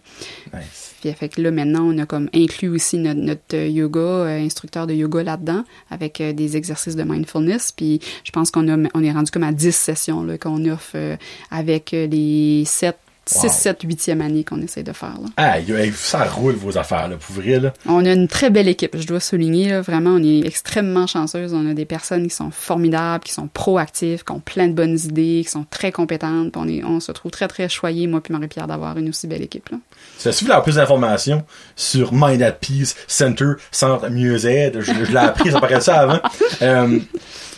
Nice. 0.52 0.94
Puis 1.04 1.12
fait 1.12 1.28
que 1.28 1.42
là, 1.42 1.50
maintenant, 1.50 1.84
on 1.84 1.98
a 1.98 2.06
comme 2.06 2.30
inclus 2.34 2.70
aussi 2.70 2.96
notre, 2.96 3.20
notre 3.20 3.56
yoga, 3.56 4.00
euh, 4.00 4.42
instructeur 4.42 4.86
de 4.86 4.94
yoga 4.94 5.22
là-dedans, 5.22 5.64
avec 5.90 6.18
euh, 6.22 6.32
des 6.32 6.56
exercices 6.56 6.96
de 6.96 7.02
mindfulness. 7.02 7.72
Puis 7.72 8.00
je 8.24 8.30
pense 8.30 8.50
qu'on 8.50 8.66
a, 8.68 8.88
on 8.94 9.04
est 9.04 9.12
rendu 9.12 9.30
comme 9.30 9.42
à 9.42 9.52
10 9.52 9.74
sessions 9.74 10.22
là, 10.22 10.38
qu'on 10.38 10.64
offre 10.64 10.92
euh, 10.94 11.16
avec 11.50 11.90
les 11.92 12.64
7, 12.64 12.96
6, 13.26 13.44
Wow. 13.44 13.50
7, 13.52 13.84
8e 13.84 14.20
année 14.20 14.44
qu'on 14.44 14.60
essaie 14.60 14.82
de 14.82 14.92
faire. 14.92 15.14
Là. 15.20 15.28
Ah, 15.36 15.56
ça 15.94 16.24
roule 16.24 16.54
vos 16.54 16.76
affaires, 16.76 17.08
là, 17.08 17.16
pour 17.16 17.36
vrai, 17.36 17.58
là. 17.58 17.72
On 17.86 18.04
a 18.04 18.12
une 18.12 18.28
très 18.28 18.50
belle 18.50 18.68
équipe, 18.68 18.96
je 18.98 19.06
dois 19.06 19.20
souligner. 19.20 19.70
Là, 19.70 19.80
vraiment, 19.80 20.10
on 20.10 20.22
est 20.22 20.46
extrêmement 20.46 21.06
chanceuse. 21.06 21.54
On 21.54 21.68
a 21.70 21.74
des 21.74 21.84
personnes 21.84 22.28
qui 22.28 22.34
sont 22.34 22.50
formidables, 22.50 23.24
qui 23.24 23.32
sont 23.32 23.48
proactives, 23.48 24.24
qui 24.24 24.32
ont 24.32 24.40
plein 24.40 24.68
de 24.68 24.72
bonnes 24.72 24.98
idées, 24.98 25.42
qui 25.44 25.50
sont 25.50 25.64
très 25.68 25.92
compétentes. 25.92 26.56
On, 26.56 26.68
est, 26.68 26.84
on 26.84 27.00
se 27.00 27.12
trouve 27.12 27.30
très, 27.30 27.48
très 27.48 27.68
choyés, 27.68 28.06
moi 28.06 28.20
puis 28.20 28.32
Marie-Pierre, 28.32 28.66
d'avoir 28.66 28.96
une 28.98 29.08
aussi 29.08 29.26
belle 29.26 29.42
équipe. 29.42 29.68
Là. 29.70 29.78
Si 30.18 30.28
vous 30.28 30.34
voulez 30.40 30.50
avoir 30.50 30.62
plus 30.62 30.76
d'informations 30.76 31.44
sur 31.76 32.12
Mind 32.12 32.42
at 32.42 32.52
Peace 32.52 32.94
Center, 33.06 33.52
Centre 33.70 34.08
Mieux-Aide, 34.10 34.80
je, 34.80 34.92
je 35.04 35.10
l'ai 35.10 35.16
appris, 35.16 35.50
ça 35.50 35.60
paraît 35.60 35.80
ça 35.80 36.00
avant. 36.00 36.20
Euh, 36.62 36.98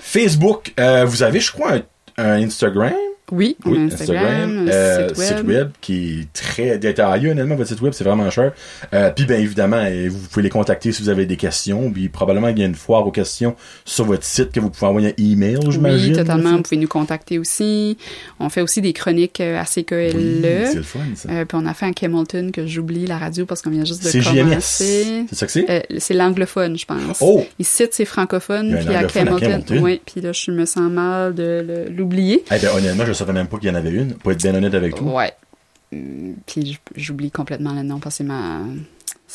Facebook, 0.03 0.73
euh, 0.81 1.05
vous 1.05 1.23
avez, 1.23 1.39
je 1.41 1.53
crois, 1.53 1.73
un, 1.75 1.83
un 2.17 2.43
Instagram? 2.43 2.93
Oui, 3.33 3.57
Oui, 3.65 3.79
Instagram, 3.93 4.69
euh, 4.71 5.13
site 5.15 5.43
web. 5.45 5.71
qui 5.81 6.21
est 6.21 6.33
très 6.33 6.79
détaillé, 6.79 7.31
honnêtement, 7.31 7.57
votre 7.57 7.69
site 7.69 7.81
web, 7.81 7.93
c'est 7.93 8.05
vraiment 8.05 8.31
cher. 8.31 8.53
Euh, 8.95 9.11
puis, 9.11 9.25
bien 9.27 9.39
évidemment, 9.39 9.83
euh, 9.85 10.09
vous 10.09 10.29
pouvez 10.29 10.43
les 10.45 10.49
contacter 10.49 10.93
si 10.93 11.03
vous 11.03 11.09
avez 11.09 11.27
des 11.27 11.37
questions. 11.37 11.91
Puis, 11.91 12.09
probablement, 12.09 12.49
il 12.49 12.59
y 12.59 12.63
a 12.63 12.67
une 12.67 12.75
foire 12.77 13.05
aux 13.07 13.11
questions 13.11 13.57
sur 13.85 14.05
votre 14.05 14.23
site 14.23 14.53
que 14.53 14.61
vous 14.61 14.71
pouvez 14.71 14.87
envoyer 14.87 15.09
un 15.09 15.23
email, 15.23 15.59
j'imagine. 15.71 16.13
Oui, 16.13 16.17
totalement. 16.17 16.53
Vous 16.57 16.63
pouvez 16.63 16.77
nous 16.77 16.87
contacter 16.89 17.39
aussi. 17.39 17.97
On 18.39 18.49
fait 18.49 18.61
aussi 18.61 18.81
des 18.81 18.93
chroniques 18.93 19.41
à 19.41 19.63
Oui, 19.63 19.83
CKLE. 19.85 20.67
c'est 20.67 20.75
le 20.77 20.83
fun, 20.83 21.01
ça. 21.17 21.29
Euh, 21.31 21.45
puis 21.45 21.59
on 21.61 21.67
a 21.67 21.75
fait 21.75 21.87
un 21.87 21.93
Hamilton 22.01 22.53
que 22.53 22.67
j'oublie 22.67 23.07
la 23.07 23.19
radio 23.19 23.45
parce 23.45 23.61
qu'on 23.63 23.71
vient 23.71 23.85
juste 23.85 24.05
de 24.05 24.09
c'est 24.09 24.21
commencer. 24.21 25.25
C'est 25.29 25.35
ça 25.35 25.47
que 25.47 25.53
c'est? 25.53 25.87
C'est 25.99 26.15
l'anglophone, 26.15 26.79
je 26.79 26.87
pense. 26.87 27.19
Oh! 27.21 27.45
Ici, 27.59 27.85
c'est 27.91 28.05
francophone, 28.05 28.79
puis 28.85 28.95
à. 28.95 29.01
Hamilton. 29.01 29.65
Oui, 29.81 30.01
puis 30.05 30.21
là, 30.21 30.33
je 30.33 30.51
me 30.51 30.65
sens 30.65 30.91
mal 30.91 31.35
de 31.35 31.87
l'oublier. 31.91 32.45
Eh 32.55 32.59
ben, 32.59 32.69
honnêtement, 32.77 33.05
je 33.07 33.13
savais 33.17 33.33
même 33.33 33.49
pas 33.49 33.59
qu'il 33.59 33.69
y 33.69 33.73
en 33.73 33.75
avait 33.75 33.91
une. 33.91 34.15
Pour 34.15 34.33
être 34.33 34.39
bien 34.39 34.55
honnête 34.55 34.75
avec 34.75 34.95
toi. 34.95 35.13
Ouais. 35.13 35.33
Hum, 35.93 36.35
Puis 36.47 36.79
j'oublie 36.97 37.31
complètement 37.31 37.73
le 37.75 37.83
nom 37.83 37.99
parce 38.01 38.17
que 38.17 38.19
c'est 38.19 38.25
ma, 38.25 38.61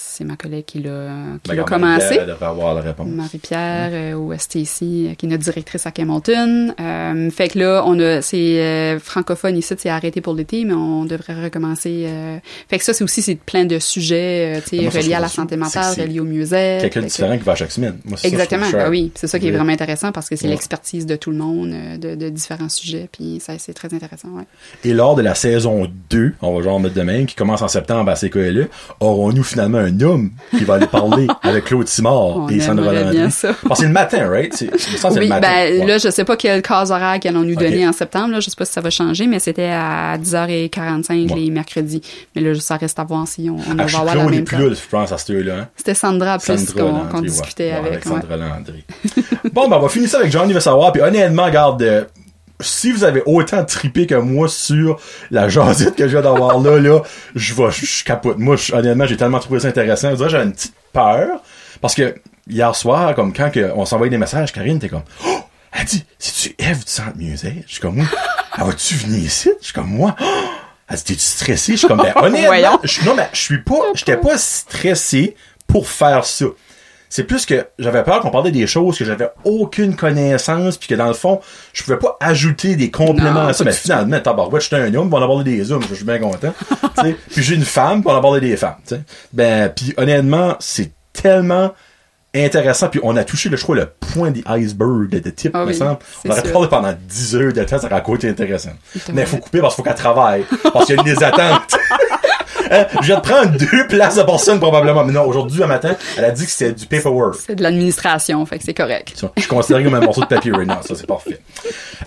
c'est 0.03 0.23
ma 0.23 0.35
collègue 0.35 0.65
qui 0.65 0.79
l'a, 0.79 1.09
qui 1.43 1.55
l'a 1.55 1.63
commencé. 1.63 2.17
Elle 2.19 2.27
devrait 2.27 2.45
avoir 2.47 2.73
la 2.73 2.81
réponse. 2.81 3.07
Marie-Pierre 3.07 3.89
euh, 3.91 4.13
ou 4.15 4.33
Stacy, 4.37 5.07
euh, 5.09 5.13
qui 5.15 5.25
est 5.25 5.29
notre 5.29 5.43
directrice 5.43 5.85
à 5.85 5.91
Hamilton. 5.97 6.73
Euh, 6.79 7.29
fait 7.29 7.49
que 7.49 7.59
là, 7.59 7.83
on 7.85 7.99
a, 7.99 8.21
c'est 8.21 8.59
euh, 8.61 8.99
francophone 8.99 9.57
ici, 9.57 9.73
c'est 9.77 9.89
arrêté 9.89 10.19
pour 10.21 10.33
l'été, 10.33 10.65
mais 10.65 10.73
on 10.73 11.05
devrait 11.05 11.43
recommencer. 11.43 12.07
fait 12.67 12.77
que 12.77 12.83
ça, 12.83 12.93
c'est 12.93 13.03
aussi 13.03 13.21
c'est 13.21 13.35
plein 13.35 13.65
de 13.65 13.79
sujets, 13.79 14.61
tu 14.67 14.77
sais, 14.77 14.89
ça, 14.89 14.97
reliés 14.99 15.13
à 15.13 15.19
la 15.19 15.27
ça, 15.27 15.35
santé 15.35 15.55
mentale, 15.57 15.93
reliés 15.99 16.19
au 16.19 16.23
mieux-être. 16.25 16.81
Quelqu'un 16.81 16.99
de 17.01 17.05
Fait 17.05 17.09
que- 17.09 17.13
différent 17.13 17.37
qui 17.37 17.43
va 17.43 17.55
chaque 17.55 17.71
semaine. 17.71 17.97
Moi, 18.05 18.17
ça, 18.17 18.27
Exactement, 18.27 18.61
trouve 18.61 18.71
cher. 18.73 18.83
ben 18.85 18.89
oui, 18.91 19.11
c'est 19.15 19.27
ça 19.27 19.39
qui 19.39 19.47
est 19.47 19.51
vraiment 19.51 19.71
intéressant 19.71 20.11
parce 20.11 20.27
que 20.29 20.35
c'est 20.35 20.45
Ouais. 20.45 20.51
l'expertise 20.51 21.05
de 21.05 21.15
tout 21.15 21.31
le 21.31 21.37
monde, 21.37 21.71
de, 21.99 22.15
de 22.15 22.29
différents 22.29 22.69
sujets, 22.69 23.07
puis 23.11 23.39
ça 23.39 23.53
c'est 23.59 23.73
très 23.73 23.93
intéressant, 23.93 24.29
ouais. 24.29 24.43
Et 24.83 24.93
lors 24.93 25.15
de 25.15 25.21
la 25.21 25.35
saison 25.35 25.87
2, 26.09 26.33
on 26.41 26.55
va 26.57 26.63
genre 26.63 26.79
mettre 26.79 26.95
de 26.95 27.01
même, 27.01 27.25
qui 27.25 27.35
commence 27.35 27.61
en 27.61 27.67
septembre 27.67 28.09
à 28.11 28.15
CKLE, 28.15 28.67
aurons-nous 28.99 29.43
finalement 29.43 29.77
un 29.77 29.90
homme 30.03 30.31
qui 30.57 30.63
va 30.63 30.75
aller 30.75 30.87
parler 30.87 31.27
avec 31.43 31.65
Claude 31.65 31.87
Simard 31.87 32.37
On 32.37 32.47
et 32.49 32.59
Sandra 32.59 32.91
ça. 33.29 33.53
Parce 33.67 33.79
que 33.79 33.83
c'est 33.83 33.87
le 33.87 33.93
matin, 33.93 34.27
right? 34.29 34.53
C'est, 34.53 34.69
c'est 34.77 35.07
Oui, 35.09 35.19
le 35.21 35.27
matin. 35.27 35.41
ben 35.41 35.79
Ouais. 35.81 35.85
là, 35.87 35.97
je 35.97 36.09
sais 36.09 36.23
pas 36.25 36.35
quelle 36.37 36.61
case 36.61 36.91
horaire 36.91 37.19
qu'elles 37.19 37.35
ont 37.37 37.43
nous 37.43 37.55
donné 37.55 37.87
en 37.87 37.93
septembre, 37.93 38.31
là, 38.33 38.39
je 38.39 38.49
sais 38.49 38.55
pas 38.57 38.65
si 38.65 38.73
ça 38.73 38.81
va 38.81 38.89
changer, 38.89 39.27
mais 39.27 39.39
c'était 39.39 39.69
à 39.71 40.17
10h45 40.17 41.31
Ouais. 41.31 41.39
les 41.39 41.51
mercredis. 41.51 42.01
Mais 42.35 42.41
là, 42.41 42.53
ça 42.59 42.77
reste 42.77 42.97
à 42.99 43.03
voir 43.03 43.27
si 43.27 43.49
on, 43.49 43.55
on 43.55 43.79
Ah, 43.79 43.85
va 43.85 43.99
avoir 43.99 44.15
la 44.15 44.25
même 44.25 44.43
plus 44.43 44.57
là, 44.57 44.73
je 44.73 44.89
pense, 44.89 45.11
à 45.11 45.17
cette 45.17 45.29
heure-là. 45.35 45.53
Hein? 45.61 45.67
C'était 45.75 45.93
Sandra 45.93 46.37
plus 46.39 46.57
Sandra 46.57 46.73
qu'on 46.83 46.91
Landry, 46.91 47.09
qu'on 47.11 47.17
ouais. 47.19 47.27
discutait 47.27 47.71
Ouais, 47.73 47.87
avec. 47.89 48.03
Sandra 48.03 48.37
Landry. 48.37 48.83
bon, 49.53 49.67
ben, 49.69 49.77
on 49.77 49.79
va 49.81 49.89
finir 49.89 50.09
ça 50.09 50.19
avec 50.19 50.31
Johnny 50.31 50.53
veut 50.53 50.59
savoir. 50.59 50.91
Puis 50.91 51.01
honnêtement, 51.01 51.45
regarde, 51.45 51.81
euh, 51.83 52.03
si 52.61 52.91
vous 52.91 53.03
avez 53.03 53.21
autant 53.25 53.63
trippé 53.65 54.07
que 54.07 54.15
moi 54.15 54.47
sur 54.49 54.99
la 55.31 55.49
jasette 55.49 55.95
que 55.95 56.03
je 56.07 56.11
viens 56.11 56.21
d'avoir 56.21 56.59
là, 56.59 56.79
là, 56.79 57.01
je 57.35 57.53
vais, 57.53 57.71
je 57.71 58.03
capote. 58.03 58.37
Moi, 58.37 58.55
je- 58.55 58.73
honnêtement, 58.73 59.05
j'ai 59.05 59.17
tellement 59.17 59.39
trouvé 59.39 59.59
ça 59.59 59.67
intéressant. 59.69 60.11
Je 60.11 60.15
dirais, 60.15 60.29
j'avais 60.29 60.45
une 60.45 60.53
petite 60.53 60.73
peur. 60.93 61.41
Parce 61.81 61.95
que 61.95 62.15
hier 62.47 62.75
soir, 62.75 63.15
comme 63.15 63.33
quand 63.33 63.49
que 63.51 63.71
on 63.75 63.85
s'envoyait 63.85 64.11
des 64.11 64.17
messages, 64.17 64.51
Karine 64.51 64.77
était 64.77 64.89
comme, 64.89 65.03
oh! 65.25 65.39
Elle 65.73 65.85
dit, 65.85 66.03
c'est-tu 66.19 66.53
Eve 66.59 66.79
du 66.83 66.91
centre 66.91 67.15
musée? 67.15 67.63
Je 67.65 67.71
suis 67.73 67.81
comme, 67.81 67.95
moi, 67.95 68.05
elle 68.57 68.65
va-tu 68.65 68.93
venir 68.95 69.19
ici? 69.23 69.49
Je 69.61 69.65
suis 69.65 69.73
comme, 69.73 69.87
moi, 69.87 70.15
oh! 70.21 70.25
Elle 70.89 70.97
dit, 70.97 71.03
t'es-tu 71.03 71.19
stressé? 71.21 71.71
Je 71.73 71.77
suis 71.77 71.87
comme, 71.87 71.99
ben, 72.01 72.11
honnêtement, 72.17 72.79
je, 72.83 73.01
non, 73.05 73.15
mais 73.15 73.29
je 73.31 73.39
suis 73.39 73.61
pas, 73.63 73.79
j'étais 73.95 74.17
pas 74.17 74.37
stressé 74.37 75.35
pour 75.67 75.87
faire 75.87 76.25
ça. 76.25 76.45
C'est 77.11 77.25
plus 77.25 77.45
que 77.45 77.67
j'avais 77.77 78.03
peur 78.03 78.21
qu'on 78.21 78.29
parlait 78.29 78.51
des 78.51 78.65
choses 78.67 78.97
que 78.97 79.03
j'avais 79.03 79.29
aucune 79.43 79.97
connaissance 79.97 80.77
puis 80.77 80.87
que 80.87 80.95
dans 80.95 81.09
le 81.09 81.13
fond, 81.13 81.41
je 81.73 81.83
pouvais 81.83 81.97
pas 81.97 82.15
ajouter 82.21 82.77
des 82.77 82.89
compléments 82.89 83.33
Non, 83.33 83.47
à 83.47 83.53
ça. 83.53 83.65
Mais 83.65 83.73
finalement, 83.73 84.17
tabarouette, 84.21 84.63
j'étais 84.63 84.77
un 84.77 84.95
homme, 84.95 85.13
on 85.13 85.21
aborder 85.21 85.57
des 85.57 85.73
hommes, 85.73 85.83
je 85.89 85.93
suis 85.93 86.05
bien 86.05 86.19
content. 86.19 86.53
puis 87.03 87.43
j'ai 87.43 87.55
une 87.55 87.65
femme, 87.65 88.01
puis 88.01 88.09
on 88.09 88.15
aborder 88.15 88.39
des 88.39 88.55
femmes. 88.55 88.77
tu 88.87 88.95
sais. 88.95 89.01
Ben, 89.33 89.67
puis 89.75 89.93
honnêtement, 89.97 90.55
c'est 90.61 90.93
tellement 91.11 91.73
intéressant. 92.33 92.87
Puis 92.87 93.01
on 93.03 93.17
a 93.17 93.25
touché, 93.25 93.49
le, 93.49 93.57
je 93.57 93.63
crois, 93.63 93.75
le 93.75 93.87
point 93.87 94.31
des 94.31 94.41
icebergs 94.47 95.09
de, 95.09 95.19
de 95.19 95.29
type, 95.31 95.51
Ah 95.53 95.65
me 95.65 95.73
semble. 95.73 95.97
On 96.23 96.29
aurait 96.29 96.41
sûr. 96.41 96.53
parlé 96.53 96.67
pendant 96.69 96.93
10 97.09 97.35
heures 97.35 97.51
de 97.51 97.63
temps, 97.65 97.77
ça 97.77 97.87
aurait 97.87 98.15
été 98.15 98.29
intéressant. 98.29 98.71
Mais 99.11 99.23
il 99.23 99.27
faut 99.27 99.35
couper 99.35 99.59
parce 99.59 99.75
qu'il 99.75 99.83
faut 99.83 99.89
qu'elle 99.89 99.99
travaille. 99.99 100.45
Parce 100.71 100.85
qu'il 100.85 100.95
y 100.95 100.99
a 100.99 101.03
des 101.03 101.21
attentes. 101.21 101.75
Hein, 102.71 102.85
je 103.01 103.13
vais 103.13 103.19
te 103.19 103.27
prendre 103.27 103.51
deux 103.57 103.87
places 103.87 104.15
de 104.15 104.23
personne 104.23 104.59
probablement. 104.59 105.03
Mais 105.03 105.13
non, 105.13 105.25
aujourd'hui, 105.25 105.61
un 105.63 105.67
matin, 105.67 105.95
elle 106.17 106.25
a 106.25 106.31
dit 106.31 106.45
que 106.45 106.51
c'était 106.51 106.71
du 106.71 106.85
paperwork. 106.85 107.35
C'est 107.45 107.55
de 107.55 107.63
l'administration, 107.63 108.45
fait 108.45 108.57
que 108.57 108.63
c'est 108.63 108.73
correct. 108.73 109.13
Je 109.35 109.41
suis 109.41 109.49
considéré 109.49 109.83
comme 109.83 109.95
un 109.95 110.01
morceau 110.01 110.21
de 110.21 110.27
papier 110.27 110.51
right 110.51 110.67
now. 110.67 110.81
Ça, 110.81 110.95
c'est 110.95 111.07
parfait. 111.07 111.39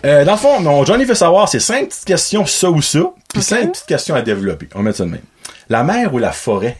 Euh, 0.04 0.24
dans 0.24 0.32
le 0.32 0.38
fond, 0.38 0.60
mon 0.60 0.84
Johnny 0.84 1.04
veut 1.04 1.14
savoir, 1.14 1.48
c'est 1.48 1.60
cinq 1.60 1.88
petites 1.88 2.04
questions, 2.04 2.46
ça 2.46 2.70
ou 2.70 2.80
ça, 2.82 3.00
puis 3.32 3.42
cinq 3.42 3.72
petites 3.72 3.86
questions 3.86 4.14
à 4.14 4.22
développer. 4.22 4.68
On 4.74 4.78
va 4.78 4.84
mettre 4.84 4.98
ça 4.98 5.04
de 5.04 5.10
même. 5.10 5.20
La 5.68 5.82
mer 5.82 6.12
ou 6.12 6.18
la 6.18 6.32
forêt? 6.32 6.76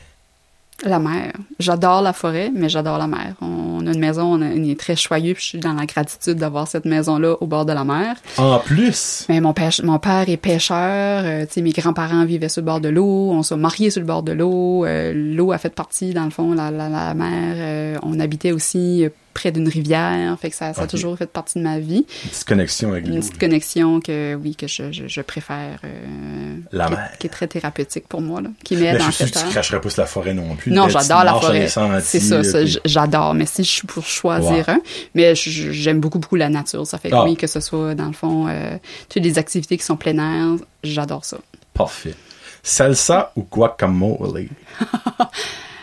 La 0.84 0.98
mer. 0.98 1.32
J'adore 1.60 2.02
la 2.02 2.12
forêt, 2.12 2.50
mais 2.54 2.68
j'adore 2.68 2.98
la 2.98 3.06
mer. 3.06 3.34
On 3.40 3.86
a 3.86 3.92
une 3.92 3.98
maison, 4.00 4.24
on, 4.34 4.42
a- 4.42 4.46
on 4.46 4.64
est 4.64 4.78
très 4.78 4.96
choyeux, 4.96 5.32
puis 5.34 5.42
je 5.42 5.48
suis 5.50 5.58
dans 5.60 5.72
la 5.72 5.86
gratitude 5.86 6.34
d'avoir 6.36 6.66
cette 6.66 6.84
maison-là 6.84 7.36
au 7.40 7.46
bord 7.46 7.64
de 7.64 7.72
la 7.72 7.84
mer. 7.84 8.16
En 8.38 8.58
plus, 8.58 9.24
Mais 9.28 9.40
mon, 9.40 9.52
pêche, 9.52 9.80
mon 9.82 9.98
père 9.98 10.28
est 10.28 10.36
pêcheur, 10.36 11.22
euh, 11.24 11.46
tu 11.46 11.52
sais, 11.54 11.62
mes 11.62 11.70
grands-parents 11.70 12.24
vivaient 12.24 12.48
sur 12.48 12.60
le 12.60 12.66
bord 12.66 12.80
de 12.80 12.88
l'eau, 12.88 13.30
on 13.30 13.42
s'est 13.42 13.56
mariés 13.56 13.90
sur 13.90 14.00
le 14.00 14.06
bord 14.06 14.22
de 14.24 14.32
l'eau, 14.32 14.84
euh, 14.84 15.12
l'eau 15.14 15.52
a 15.52 15.58
fait 15.58 15.72
partie, 15.74 16.12
dans 16.12 16.24
le 16.24 16.30
fond, 16.30 16.52
la, 16.54 16.70
la, 16.70 16.88
la 16.88 17.14
mer, 17.14 17.54
euh, 17.56 17.98
on 18.02 18.18
habitait 18.18 18.52
aussi 18.52 19.06
près 19.34 19.50
d'une 19.52 19.68
rivière, 19.68 20.38
fait 20.40 20.48
que 20.50 20.56
ça, 20.56 20.72
ça 20.72 20.82
a 20.82 20.86
toujours 20.86 21.18
fait 21.18 21.26
partie 21.26 21.58
de 21.58 21.64
ma 21.64 21.78
vie. 21.80 22.06
une 22.24 22.30
petite 22.30 22.44
connexion 22.44 22.92
avec 22.92 23.06
Une 23.06 23.18
petite 23.18 23.38
connexion 23.38 24.00
que, 24.00 24.34
oui, 24.36 24.54
que 24.56 24.66
je, 24.68 24.92
je, 24.92 25.08
je 25.08 25.20
préfère, 25.20 25.80
euh, 25.84 26.56
La 26.72 26.88
mer. 26.88 27.10
qui 27.18 27.26
est 27.26 27.30
très 27.30 27.46
thérapeutique 27.48 28.06
pour 28.08 28.20
moi, 28.20 28.40
là, 28.40 28.48
qui 28.64 28.76
je 28.76 29.10
suis 29.10 29.24
que 29.26 29.30
tu 29.30 29.38
heure. 29.38 29.48
cracherais 29.50 29.80
pas 29.80 29.90
sur 29.90 30.00
la 30.02 30.06
forêt 30.06 30.32
non 30.34 30.54
plus. 30.54 30.70
Non, 30.72 30.88
j'adore 30.88 31.24
la 31.24 31.34
forêt. 31.34 31.68
C'est 32.00 32.20
ça, 32.20 32.42
ça, 32.44 32.58
puis- 32.58 32.66
j- 32.68 32.78
j'adore. 32.84 33.34
Mais 33.34 33.46
si 33.46 33.64
je 33.64 33.70
suis 33.70 33.86
pour 33.86 34.04
choisir 34.06 34.68
un, 34.68 34.78
mais 35.14 35.34
j'aime 35.34 36.00
beaucoup, 36.00 36.18
beaucoup 36.20 36.36
la 36.36 36.48
nature. 36.48 36.86
Ça 36.86 36.98
fait 36.98 37.10
que 37.10 37.14
Ah. 37.16 37.24
oui, 37.24 37.36
que 37.36 37.46
ce 37.48 37.58
soit, 37.60 37.94
dans 37.94 38.06
le 38.06 38.12
fond, 38.12 38.46
euh, 38.48 38.78
toutes 39.08 39.24
les 39.24 39.36
activités 39.38 39.76
qui 39.76 39.84
sont 39.84 39.96
plein 39.96 40.16
air, 40.18 40.56
j'adore 40.84 41.24
ça. 41.24 41.38
Parfait. 41.74 42.14
Salsa 42.62 43.32
ou 43.36 43.42
guacamole? 43.42 44.46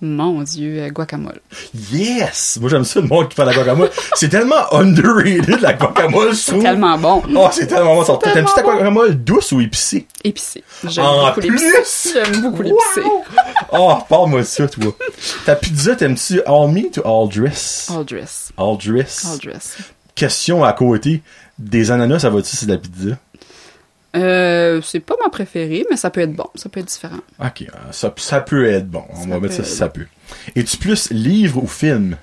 Mon 0.00 0.42
Dieu, 0.42 0.80
euh, 0.80 0.90
guacamole. 0.90 1.40
Yes! 1.92 2.58
Moi, 2.60 2.70
j'aime 2.70 2.84
ça, 2.84 3.00
le 3.00 3.08
monde 3.08 3.28
qui 3.28 3.34
fait 3.34 3.44
la 3.44 3.52
guacamole. 3.52 3.90
c'est 4.14 4.28
tellement 4.28 4.72
underrated, 4.72 5.60
la 5.60 5.72
guacamole, 5.72 6.36
je 6.36 6.46
trouve. 6.46 6.62
Tellement 6.62 6.96
bon. 6.96 7.22
Oh, 7.34 7.48
c'est 7.50 7.66
tellement 7.66 7.96
bon. 7.96 8.16
T'aimes-tu 8.16 8.54
ta 8.54 8.62
guacamole 8.62 9.14
douce 9.24 9.50
ou 9.50 9.60
épicée? 9.60 10.06
Épicé. 10.22 10.62
J'aime 10.84 11.04
beaucoup 11.04 11.40
plus? 11.40 11.50
l'épicé. 11.50 12.10
J'aime 12.14 12.42
beaucoup 12.42 12.62
l'épicé. 12.62 13.00
Wow! 13.04 13.24
Oh, 13.72 13.94
parle-moi 14.08 14.40
de 14.40 14.46
ça, 14.46 14.68
toi. 14.68 14.94
Ta 15.44 15.56
pizza, 15.56 15.96
t'aimes-tu 15.96 16.42
all 16.46 16.68
meat 16.68 16.98
ou 16.98 17.02
all 17.04 17.28
dress? 17.28 17.90
All 17.90 18.04
dress. 18.04 18.52
All 18.56 18.78
dress. 18.78 19.26
All 19.26 19.38
dress. 19.40 19.78
Question 20.14 20.62
à 20.62 20.72
côté. 20.74 21.22
Des 21.58 21.90
ananas, 21.90 22.20
ça 22.20 22.30
va-tu, 22.30 22.56
c'est 22.56 22.66
de 22.66 22.72
la 22.72 22.78
pizza? 22.78 23.18
Euh, 24.16 24.80
c'est 24.82 25.00
pas 25.00 25.14
ma 25.22 25.28
préférée, 25.28 25.84
mais 25.90 25.96
ça 25.96 26.10
peut 26.10 26.20
être 26.20 26.32
bon. 26.32 26.46
Ça 26.54 26.68
peut 26.68 26.80
être 26.80 26.86
différent. 26.86 27.20
Ok, 27.40 27.62
euh, 27.62 27.92
ça, 27.92 28.12
ça 28.16 28.40
peut 28.40 28.66
être 28.66 28.88
bon. 28.88 29.04
On 29.10 29.22
Ça 29.22 29.28
va 29.28 29.40
mettre 29.40 29.54
ça 29.54 29.62
peut 29.62 29.68
si 29.68 29.76
ça 29.76 29.88
peut. 29.88 30.06
Es-tu 30.56 30.76
plus 30.78 31.10
livre 31.10 31.62
ou 31.62 31.66
film? 31.66 32.16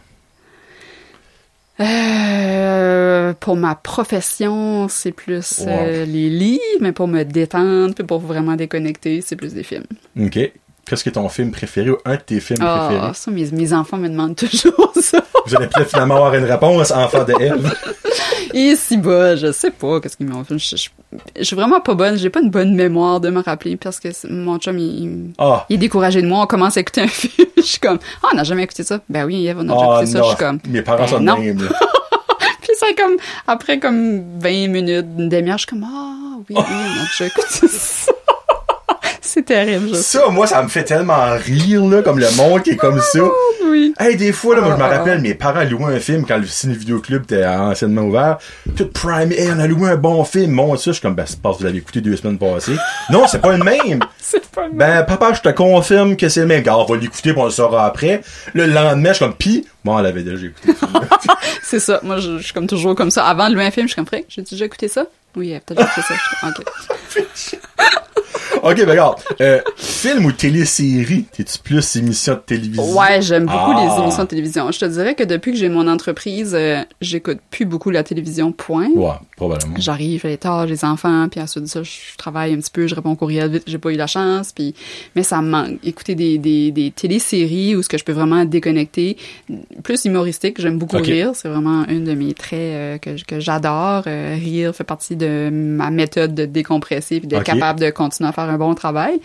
Euh, 1.80 3.34
pour 3.40 3.57
ma 3.57 3.76
profession, 3.76 4.88
c'est 4.88 5.12
plus 5.12 5.62
euh, 5.68 6.06
les 6.06 6.30
livres, 6.30 6.62
mais 6.80 6.94
pour 6.94 7.07
me 7.07 7.24
détendre, 7.24 7.94
puis 7.94 8.03
pour 8.06 8.20
vraiment 8.20 8.56
déconnecter, 8.56 9.22
c'est 9.22 9.36
plus 9.36 9.53
des 9.53 9.64
films. 9.64 9.84
Ok. 10.20 10.52
Qu'est-ce 10.86 11.03
que 11.03 11.10
ton 11.10 11.28
film 11.30 11.52
préféré 11.52 11.90
ou 11.90 11.98
un 12.06 12.16
de 12.16 12.22
tes 12.22 12.40
films 12.40 12.60
Ah, 12.62 12.88
préférés? 12.90 13.12
ça, 13.14 13.32
mes, 13.32 13.52
mes 13.52 13.74
enfants 13.74 13.98
me 13.98 14.07
demandent 14.10 14.36
toujours 14.36 14.94
ça. 15.02 15.22
Vous 15.45 15.56
allez 15.56 15.68
peut-être 15.68 15.90
finalement 15.90 16.16
avoir 16.18 16.34
une 16.36 16.45
réponse, 16.45 16.91
enfant 16.91 17.24
de 17.24 17.34
Eve. 17.41 17.74
Et 18.53 18.76
si 18.76 18.95
bas, 18.98 19.36
je 19.36 19.52
sais 19.52 19.72
pas 19.72 19.99
qu'est-ce 19.99 20.16
qu'ils 20.18 20.28
m'ont 20.28 20.44
fait. 20.45 20.57
Je, 20.57 20.76
je- 20.78 20.90
je 21.38 21.44
suis 21.44 21.56
vraiment 21.56 21.80
pas 21.82 21.94
bonne. 21.94 22.18
J'ai 22.18 22.30
pas 22.30 22.40
une 22.41 22.49
bonne 22.49 22.74
mémoire 22.76 23.20
de 23.20 23.30
me 23.30 23.41
rappeler 23.41 23.76
parce 23.78 23.99
que 23.99 24.12
c'est- 24.12 24.30
mon 24.30 24.57
chum, 24.60 24.78
il, 24.80 25.32
Ah, 25.38 25.66
il 25.70 25.76
est 25.76 25.78
découragé 25.78 26.22
de 26.22 26.28
moi. 26.28 26.41
On 26.44 26.48
commence 26.48 26.78
à 26.78 26.82
écouter 26.82 27.02
un 27.02 27.07
film. 27.10 27.48
je 27.57 27.62
suis 27.64 27.80
comme, 27.80 27.99
ah, 28.24 28.28
on 28.32 28.36
n'a 28.36 28.44
jamais 28.44 28.64
écouté 28.64 28.84
ça. 28.84 28.99
Ben 29.10 29.26
oui, 29.26 29.45
Eve, 29.48 29.57
on 29.60 29.68
a 29.70 29.74
déjà 29.74 29.86
ah 29.88 29.95
écouté 30.02 30.12
ça. 30.12 30.22
Je 30.24 30.28
suis 30.30 30.38
comme, 30.38 30.60
mes 30.68 30.82
parents 30.82 30.99
ben 31.03 31.07
sont 31.07 31.20
non. 31.20 31.38
même. 31.38 31.57
Puis 32.62 32.72
ça, 32.78 32.88
comme, 32.98 33.16
après 33.48 33.80
comme 33.80 34.24
20 34.40 34.68
minutes, 34.70 35.06
une 35.18 35.30
demi-heure, 35.30 35.57
je 35.57 35.66
suis 35.66 35.70
comme, 35.70 35.86
ah, 35.88 36.38
oui, 36.49 36.56
oui, 36.57 36.64
on 36.68 37.02
a 37.02 37.06
déjà 37.06 37.26
écouté 37.28 37.68
ça. 37.68 38.12
c'est 39.27 39.43
terrible, 39.43 39.89
je. 39.89 39.95
Ça, 39.95 40.30
moi, 40.30 40.47
ça 40.47 40.61
me 40.64 40.68
fait 40.68 40.84
tellement 40.84 41.35
rire, 41.35 41.85
là, 41.85 42.02
comme 42.02 42.19
le 42.19 42.30
monde 42.35 42.64
qui 42.64 42.72
est 42.72 42.76
comme 42.76 42.99
ça. 43.02 43.19
Oui. 43.65 43.93
Hey, 43.99 44.15
des 44.15 44.31
fois, 44.31 44.56
là, 44.56 44.61
moi, 44.61 44.72
je 44.72 44.77
me 44.77 44.84
Ah, 44.84 44.97
rappelle, 44.97 45.22
mes 45.22 45.34
parents 45.34 45.64
louaient 45.64 45.95
un 45.95 45.99
film 45.99 46.26
quand 46.26 46.38
le 46.38 46.45
ciné 46.45 46.76
vidéoclub 46.76 47.23
était 47.23 47.45
anciennement 47.45 48.03
ouvert. 48.03 48.38
Tout 48.76 48.88
prime. 48.88 49.31
Hey, 49.31 49.49
on 49.56 49.60
a 49.60 49.68
loué 49.68 49.89
un 49.89 49.95
bon 49.97 50.23
film. 50.23 50.52
Mon, 50.52 50.76
ça, 50.77 50.84
je 50.88 50.91
suis 50.93 51.02
comme, 51.02 51.15
ben, 51.15 51.26
c'est 51.26 51.41
parce 51.41 51.57
que 51.57 51.61
vous 51.61 51.65
l'avez 51.68 51.80
écouté 51.80 52.02
deux 52.02 52.15
semaines 52.15 52.38
passées. 52.38 52.76
non, 53.10 53.26
c'est 53.27 53.41
pas 53.41 53.56
le 53.57 53.64
même. 53.64 53.99
C'est 54.18 54.43
pas 54.47 54.65
le 54.68 54.73
Ben, 54.73 55.03
papa, 55.03 55.34
je 55.34 55.41
te 55.41 55.49
confirme 55.49 56.15
que 56.18 56.30
c'est 56.30 56.39
le 56.41 56.47
même. 56.47 56.64
Gars, 56.64 56.77
on 56.77 56.85
va 56.85 56.95
l'écouter 56.97 57.31
pis 57.34 57.39
on 57.39 57.45
le 57.45 57.52
saura 57.52 57.85
après. 57.85 58.22
Le 58.56 58.65
lendemain, 58.65 59.10
je 59.10 59.14
suis 59.18 59.26
comme, 59.26 59.35
pis, 59.35 59.68
bon, 59.84 59.95
on 59.97 60.02
l'avait 60.02 60.23
déjà 60.23 60.47
écouté. 60.47 60.73
C'est 61.61 61.80
ça. 61.80 61.99
Moi, 62.02 62.18
je, 62.18 62.38
je 62.39 62.43
suis 62.43 62.53
comme 62.53 62.65
toujours 62.65 62.95
comme 62.95 63.11
ça. 63.11 63.26
Avant 63.26 63.49
de 63.49 63.53
louer 63.53 63.65
un 63.65 63.72
film, 63.72 63.88
je 63.88 63.93
suis 63.93 64.03
comme, 64.03 64.19
j'ai 64.27 64.41
déjà 64.41 64.65
écouté 64.65 64.88
ça? 64.88 65.06
Oui, 65.36 65.49
elle 65.52 65.57
a 65.57 65.60
peut-être 65.62 65.82
écouté 65.82 66.02
ça. 66.07 66.48
OK. 66.48 67.60
ok, 68.64 68.76
ben, 68.78 68.90
regarde. 68.90 69.20
Euh, 69.41 69.62
film 69.76 70.26
ou 70.26 70.32
télésérie? 70.32 71.26
T'es-tu 71.32 71.60
plus 71.60 71.95
émission 71.95 72.34
de 72.34 72.40
télévision? 72.40 72.98
Ouais, 72.98 73.22
j'aime 73.22 73.45
beaucoup 73.45 73.74
Ah. 73.76 73.86
les 73.95 74.02
émissions 74.03 74.24
de 74.24 74.28
télévision. 74.30 74.72
Je 74.72 74.80
te 74.80 74.86
dirais 74.86 75.16
que 75.16 75.24
depuis 75.24 75.52
que 75.52 75.57
j'ai 75.57 75.70
mon 75.70 75.88
entreprise, 75.88 76.53
euh, 76.56 76.82
j'écoute 77.02 77.40
plus 77.52 77.66
beaucoup 77.66 77.90
la 77.90 78.03
télévision, 78.03 78.52
point. 78.52 78.90
Ouais, 78.95 79.12
probablement. 79.38 79.76
J'arrive, 79.78 80.22
j'ai 80.24 80.30
les 80.30 80.38
tâches, 80.38 80.70
les 80.70 80.84
enfants, 80.86 81.28
puis 81.30 81.40
ensuite 81.41 81.64
de 81.64 81.70
ça, 81.70 81.84
je 81.84 81.91
travaille 82.18 82.53
un 82.53 82.57
petit 82.57 82.72
peu, 82.72 82.88
je 82.88 82.95
réponds 82.95 83.12
au 83.12 83.16
courriel 83.16 83.49
vite, 83.52 83.64
j'ai 83.68 83.78
pas 83.78 83.91
eu 83.91 83.95
la 83.98 84.07
chance, 84.07 84.52
puis 84.53 84.74
mais 85.16 85.24
ça 85.24 85.41
me 85.41 85.49
manque. 85.49 85.80
Écouter 85.84 86.16
des, 86.16 86.38
des, 86.38 86.72
des 86.72 86.91
téléséries 86.91 87.76
où 87.76 87.84
ce 87.84 87.90
que 87.90 87.98
je 87.98 88.03
peux 88.03 88.14
vraiment 88.14 88.45
déconnecter, 88.45 89.18
plus 89.84 90.06
humoristique, 90.06 90.60
j'aime 90.60 90.78
beaucoup 90.78 90.98
rire, 90.98 91.32
c'est 91.34 91.49
vraiment 91.49 91.86
une 91.88 92.03
de 92.06 92.14
mes 92.14 92.34
traits 92.34 92.60
euh, 92.60 92.98
que, 92.98 93.24
que 93.26 93.40
j'adore. 93.40 94.03
Euh, 94.07 94.36
rire 94.36 94.74
fait 94.76 94.84
partie 94.84 95.16
de 95.16 95.24
ma 95.52 95.91
méthode 95.91 96.34
de 96.34 96.45
décompresser 96.45 97.19
puis 97.19 97.27
d'être 97.27 97.43
capable 97.43 97.80
de 97.80 97.89
continuer 97.89 98.30
à 98.30 98.34
faire 98.34 98.49
un 98.49 98.57
bon 98.57 98.73
travail. 98.76 99.19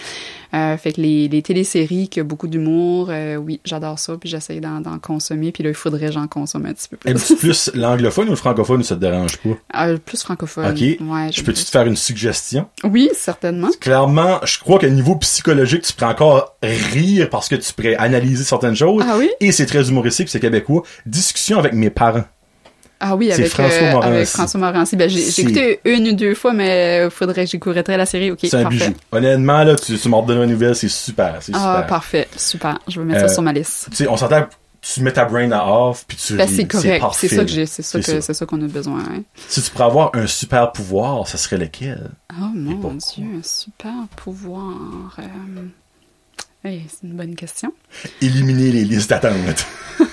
Euh, 0.52 0.76
fait 0.76 0.92
que 0.92 1.00
les, 1.00 1.28
les 1.28 1.42
téléséries 1.42 2.08
qui 2.08 2.20
ont 2.20 2.24
beaucoup 2.24 2.48
d'humour, 2.48 3.08
euh, 3.10 3.36
oui, 3.36 3.60
j'adore 3.64 3.98
ça, 3.98 4.16
puis 4.18 4.28
j'essaye 4.28 4.60
d'en, 4.60 4.82
consommer, 5.00 5.52
puis 5.52 5.62
là, 5.62 5.70
il 5.70 5.76
faudrait 5.76 6.06
que 6.06 6.12
j'en 6.12 6.26
consomme 6.26 6.66
un 6.66 6.72
petit 6.72 6.88
peu 6.88 6.96
plus. 6.96 7.08
Aimes-tu 7.10 7.36
plus 7.36 7.70
l'anglophone 7.74 8.26
ou 8.26 8.30
le 8.30 8.36
francophone 8.36 8.82
ça 8.82 8.96
te 8.96 9.00
dérange 9.00 9.36
pas? 9.38 9.86
Euh, 9.86 9.98
plus 9.98 10.22
francophone. 10.22 10.66
Ok. 10.66 10.80
Ouais, 10.80 11.30
Je 11.32 11.42
peux-tu 11.42 11.64
te 11.64 11.70
faire 11.70 11.86
une 11.86 11.96
suggestion? 11.96 12.66
Oui, 12.82 13.10
certainement. 13.14 13.70
Clairement, 13.80 14.40
je 14.44 14.58
crois 14.58 14.78
qu'à 14.78 14.88
niveau 14.88 15.14
psychologique, 15.16 15.82
tu 15.82 15.92
pourrais 15.92 16.10
encore 16.10 16.56
rire 16.62 17.30
parce 17.30 17.48
que 17.48 17.54
tu 17.54 17.72
pourrais 17.72 17.94
analyser 17.96 18.42
certaines 18.42 18.76
choses. 18.76 19.04
Ah 19.06 19.16
oui? 19.18 19.30
Et 19.40 19.52
c'est 19.52 19.66
très 19.66 19.88
humoristique, 19.88 20.28
c'est 20.28 20.40
québécois. 20.40 20.82
Discussion 21.06 21.58
avec 21.58 21.74
mes 21.74 21.90
parents. 21.90 22.24
Ah 23.02 23.16
oui, 23.16 23.32
avec, 23.32 23.48
François 23.48 23.72
euh, 23.82 23.92
Morancy. 23.92 24.08
avec 24.08 24.26
François 24.28 24.60
Morancy. 24.60 24.96
Ben, 24.96 25.08
j'ai, 25.08 25.40
écouté 25.40 25.80
une 25.86 26.08
ou 26.08 26.12
deux 26.12 26.34
fois, 26.34 26.52
mais 26.52 27.04
il 27.04 27.10
faudrait 27.10 27.44
que 27.46 27.50
j'écouterais 27.50 27.96
la 27.96 28.04
série. 28.06 28.30
OK, 28.30 28.38
c'est 28.42 28.54
un 28.54 28.62
parfait. 28.64 28.78
bijou. 28.90 28.94
Honnêtement, 29.12 29.64
là, 29.64 29.74
tu, 29.76 29.98
tu 29.98 30.08
m'as 30.10 30.18
redonné 30.18 30.44
une 30.44 30.50
nouvelle, 30.50 30.76
c'est 30.76 30.88
super. 30.88 31.38
C'est 31.40 31.52
Ah, 31.54 31.84
parfait. 31.88 32.28
Super. 32.36 32.78
Je 32.88 33.00
vais 33.00 33.06
mettre 33.06 33.24
Euh, 33.24 33.28
ça 33.28 33.34
sur 33.34 33.42
ma 33.42 33.52
liste. 33.54 33.86
Tu 33.90 33.96
sais, 33.96 34.08
on 34.08 34.16
s'entend, 34.18 34.46
tu 34.82 35.02
mets 35.02 35.12
ta 35.12 35.24
brain 35.24 35.50
à 35.50 35.64
off, 35.66 36.04
puis 36.06 36.16
tu 36.18 36.34
Ben, 36.34 36.46
c'est 36.48 36.66
correct. 36.66 37.04
C'est 37.14 37.28
ça 37.28 37.42
que 37.44 37.50
j'ai, 37.50 37.64
c'est 37.66 37.82
ça 37.82 38.00
C'est 38.02 38.04
que, 38.04 38.20
ça. 38.20 38.20
c'est 38.20 38.34
ça 38.34 38.44
qu'on 38.46 38.62
a 38.62 38.66
besoin. 38.68 39.00
hein. 39.00 39.22
Si 39.48 39.62
tu 39.62 39.70
pourrais 39.70 39.84
avoir 39.84 40.10
un 40.14 40.26
super 40.26 40.70
pouvoir, 40.72 41.26
ça 41.26 41.38
serait 41.38 41.56
lequel? 41.58 42.10
Oh 42.32 42.44
mon? 42.54 42.94
Dieu, 42.94 43.24
un 43.38 43.42
super 43.42 43.92
pouvoir. 44.16 45.16
Euh... 45.18 46.68
hey, 46.68 46.82
c'est 46.88 47.06
une 47.06 47.14
bonne 47.14 47.34
question. 47.34 47.72
Éliminer 48.20 48.72
les 48.72 48.84
listes 48.84 49.08
d'attente. 49.08 49.66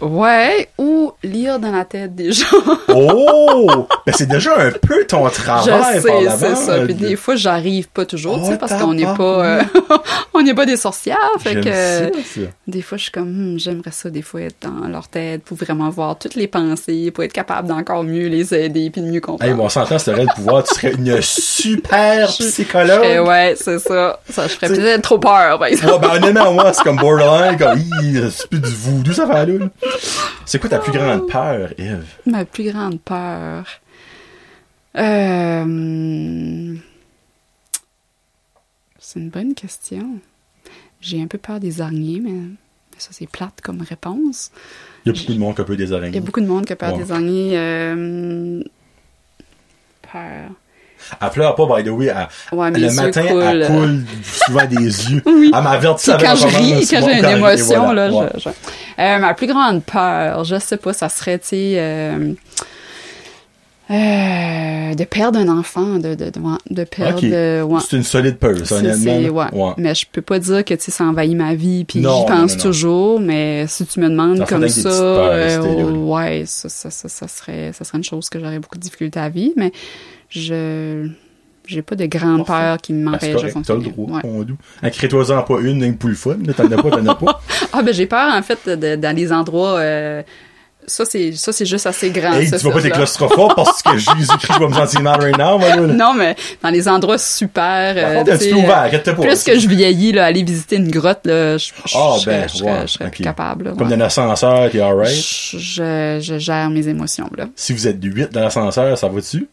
Ouais, 0.00 0.68
ou 0.78 1.12
lire 1.22 1.58
dans 1.58 1.72
la 1.72 1.84
tête 1.84 2.14
des 2.14 2.32
gens. 2.32 2.46
oh! 2.88 3.86
Ben, 4.06 4.14
c'est 4.16 4.28
déjà 4.28 4.58
un 4.58 4.70
peu 4.70 5.04
ton 5.06 5.28
travail 5.28 5.92
Je 5.94 6.00
sais, 6.00 6.28
c'est 6.38 6.54
ça. 6.56 6.78
Puis 6.84 6.94
des 6.94 7.16
fois, 7.16 7.36
j'arrive 7.36 7.88
pas 7.88 8.04
toujours, 8.04 8.36
tu 8.36 8.42
Oh, 8.44 8.50
sais, 8.50 8.58
parce 8.58 8.74
qu'on 8.74 8.94
n'est 8.94 9.04
pas, 9.04 9.44
euh, 9.44 9.62
on 10.34 10.42
n'est 10.42 10.54
pas 10.54 10.66
des 10.66 10.76
sorcières. 10.76 11.16
Fait 11.38 11.56
que 11.60 11.72
ça. 11.72 12.40
des 12.66 12.82
fois, 12.82 12.98
je 12.98 13.04
suis 13.04 13.12
comme, 13.12 13.30
Hmm, 13.30 13.58
j'aimerais 13.58 13.92
ça 13.92 14.10
des 14.10 14.22
fois 14.22 14.42
être 14.42 14.56
dans 14.62 14.88
leur 14.88 15.06
tête 15.08 15.44
pour 15.44 15.56
vraiment 15.56 15.88
voir 15.88 16.18
toutes 16.18 16.34
les 16.34 16.48
pensées, 16.48 17.10
pour 17.10 17.22
être 17.22 17.32
capable 17.32 17.68
d'encore 17.68 18.02
mieux 18.02 18.26
les 18.28 18.52
aider 18.54 18.90
puis 18.90 19.00
de 19.02 19.06
mieux 19.06 19.20
comprendre. 19.20 19.48
Hey, 19.50 19.56
bon, 19.56 19.64
on 19.66 19.68
s'entend, 19.68 19.98
si 19.98 20.06
t'aurais 20.06 20.22
le 20.24 20.34
pouvoir, 20.34 20.64
tu 20.64 20.74
serais 20.74 20.92
une 20.92 21.20
super 21.22 22.26
psychologue. 22.28 23.26
Ouais, 23.26 23.54
c'est 23.56 23.78
ça. 23.78 24.18
Ça, 24.28 24.48
je 24.48 24.54
ferais 24.54 24.68
peut-être 24.68 25.02
trop 25.02 25.18
peur, 25.18 25.58
par 25.58 25.68
exemple. 25.68 25.92
Ouais, 25.92 25.98
ben, 26.00 26.16
honnêtement, 26.16 26.52
moi, 26.52 26.72
c'est 26.72 26.82
comme 26.82 26.96
borderline, 26.96 27.56
comme, 27.56 27.78
c'est 28.30 28.48
plus 28.48 28.60
du 28.60 28.70
voodoo, 28.70 29.12
ça 29.12 29.26
fait 29.26 29.46
là. 29.46 29.66
C'est 30.46 30.58
quoi 30.58 30.68
ta 30.70 30.78
plus 30.78 30.92
grande 30.92 31.28
peur, 31.28 31.72
Eve? 31.78 32.04
Ma 32.26 32.44
plus 32.44 32.70
grande 32.70 33.00
peur. 33.00 33.64
Euh... 34.96 36.74
C'est 38.98 39.18
une 39.20 39.30
bonne 39.30 39.54
question. 39.54 40.18
J'ai 41.00 41.22
un 41.22 41.26
peu 41.26 41.38
peur 41.38 41.60
des 41.60 41.80
araignées, 41.80 42.20
mais 42.20 42.32
ça, 42.98 43.10
c'est 43.12 43.26
plate 43.28 43.60
comme 43.62 43.80
réponse. 43.82 44.50
Il 45.04 45.12
y 45.12 45.16
a 45.16 45.20
beaucoup 45.20 45.32
de 45.32 45.38
monde 45.38 45.54
qui 45.54 45.60
a 45.60 45.64
peur 45.64 45.76
des 45.76 45.84
Il 45.84 45.90
y 45.90 45.94
a 45.94 45.96
araignées. 45.96 46.20
beaucoup 46.20 46.40
de 46.40 46.46
monde 46.46 46.66
qui 46.66 46.72
a 46.72 46.76
peur 46.76 46.92
Ouais. 46.94 47.02
des 47.04 47.12
araignées. 47.12 47.52
Euh... 47.58 48.62
Peur. 50.12 50.50
Elle 51.20 51.30
pleure 51.30 51.54
pas, 51.54 51.66
by 51.76 51.84
the 51.84 51.88
way. 51.90 52.06
Elle, 52.06 52.56
Ouais, 52.56 52.70
mes 52.70 52.78
le 52.80 52.92
matin, 52.92 53.22
elle 53.24 53.66
coule 53.66 54.04
souvent 54.22 54.64
des 54.66 54.76
yeux. 55.10 55.22
Oui. 55.26 55.50
Elle 55.54 55.62
m'avertit 55.62 56.04
C'est 56.06 56.12
avant 56.12 56.24
quand 56.26 56.36
je 56.36 56.46
ris, 56.56 56.88
quand 56.88 57.00
j'ai 57.08 57.18
une 57.18 57.24
émotion, 57.24 57.84
voilà. 57.84 58.08
là, 58.08 58.14
Ouais. 58.14 58.26
je, 58.36 58.40
je- 58.40 58.48
Euh, 59.02 59.18
ma 59.18 59.32
plus 59.34 59.46
grande 59.46 59.82
peur, 59.82 60.44
je 60.44 60.58
sais 60.58 60.76
pas, 60.76 60.92
ça 60.92 61.08
serait, 61.08 61.38
tu 61.38 61.46
sais, 61.48 61.74
euh, 61.78 62.32
euh, 63.90 64.94
de 64.94 65.04
perdre 65.04 65.38
un 65.38 65.48
enfant, 65.48 65.98
de, 65.98 66.14
de, 66.14 66.26
de, 66.30 66.40
de 66.70 66.84
perdre... 66.84 67.20
Euh, 67.24 67.62
ouais. 67.62 67.80
C'est 67.88 67.96
une 67.96 68.04
solide 68.04 68.36
peur, 68.38 68.54
honnêtement. 68.70 69.18
ouais. 69.40 69.48
Ouais. 69.52 69.72
Mais 69.78 69.94
je 69.94 70.06
peux 70.10 70.22
pas 70.22 70.38
dire 70.38 70.64
que 70.64 70.74
tu 70.74 70.84
sais, 70.84 70.90
ça 70.92 71.04
envahit 71.04 71.34
ma 71.36 71.54
vie, 71.54 71.84
puis 71.84 71.98
j'y 72.00 72.04
pense 72.06 72.28
non, 72.28 72.46
non. 72.46 72.56
toujours. 72.62 73.20
Mais 73.20 73.66
si 73.66 73.84
tu 73.86 73.98
me 74.00 74.08
demandes 74.08 74.46
comme 74.46 74.68
ça, 74.68 74.88
peurs, 74.88 75.30
euh, 75.32 75.90
ouais, 75.92 76.44
ça, 76.46 76.68
ça, 76.68 76.90
ça, 76.90 77.08
ça 77.08 77.26
serait, 77.28 77.72
ça 77.72 77.84
serait 77.84 77.98
une 77.98 78.04
chose 78.04 78.28
que 78.28 78.38
j'aurais 78.38 78.58
beaucoup 78.60 78.76
de 78.78 78.82
difficulté 78.82 79.18
à 79.18 79.28
vivre. 79.28 79.54
Mais 79.56 79.72
je, 80.28 81.08
j'ai 81.66 81.82
pas 81.82 81.96
de 81.96 82.06
grande 82.06 82.46
Parfait. 82.46 82.62
peur 82.64 82.76
qui 82.78 82.92
Ben, 82.92 83.02
m'empêche 83.10 83.30
de 83.30 83.34
correct, 83.50 83.56
t'as 83.66 83.74
le 83.74 83.80
fonctionner. 83.80 83.90
droit, 83.90 84.20
Ouais. 84.82 84.90
crée-toi-en 84.90 85.42
pas 85.42 85.60
une, 85.60 85.96
pour 85.96 86.08
le 86.10 86.14
fun. 86.14 86.36
T'en 86.56 86.70
as 86.70 86.82
pas, 86.82 86.90
t'en 86.90 87.06
as 87.06 87.14
pas. 87.16 87.40
Ah 87.72 87.82
ben 87.82 87.92
j'ai 87.94 88.06
peur 88.06 88.32
en 88.34 88.42
fait 88.42 88.68
de, 88.68 88.96
dans 88.96 89.14
les 89.16 89.32
endroits. 89.32 89.78
euh, 89.78 90.22
ça 90.86 91.04
c'est 91.04 91.32
ça 91.32 91.52
c'est 91.52 91.66
juste 91.66 91.86
assez 91.86 92.10
grand. 92.10 92.32
Hey, 92.32 92.50
tu 92.50 92.56
vas 92.56 92.70
pas 92.72 92.80
là. 92.80 92.90
claustrophobe 92.90 93.54
parce 93.54 93.82
que 93.82 93.96
Jésus-Christ 93.96 94.58
va 94.58 94.68
me 94.68 94.74
sentir 94.74 95.00
mal 95.02 95.20
right 95.20 95.38
now, 95.38 95.58
moi, 95.58 95.68
là. 95.68 95.76
Non 95.76 96.14
mais 96.14 96.34
dans 96.62 96.70
les 96.70 96.88
endroits 96.88 97.18
super. 97.18 97.94
Par 97.94 98.04
euh, 98.04 98.14
contre, 98.24 98.38
tu 98.38 98.52
ouvert, 98.54 98.90
euh, 98.92 98.98
pas. 99.14 99.22
Plus 99.22 99.44
que 99.44 99.58
je 99.58 99.68
vieillis 99.68 100.12
là, 100.12 100.26
aller 100.26 100.42
visiter 100.42 100.76
une 100.76 100.90
grotte 100.90 101.20
là, 101.24 101.56
je, 101.58 101.70
je, 101.86 101.96
Ah, 101.96 102.16
je 102.20 102.26
ben, 102.26 102.46
je 102.48 102.86
serais 102.92 103.10
plus 103.10 103.24
capable. 103.24 103.66
là, 103.66 103.70
Comme 103.76 103.88
ouais. 103.88 103.96
dans 103.96 104.02
l'ascenseur, 104.02 104.70
t'es 104.70 104.80
alright. 104.80 105.14
je, 105.14 106.18
je, 106.20 106.38
gère 106.38 106.70
mes 106.70 106.88
émotions 106.88 107.30
là. 107.36 107.46
Si 107.56 107.72
vous 107.72 107.86
êtes 107.86 107.98
8 108.02 108.32
dans 108.32 108.40
l'ascenseur, 108.40 108.96
ça 108.96 109.08
va 109.08 109.20
dessus? 109.20 109.48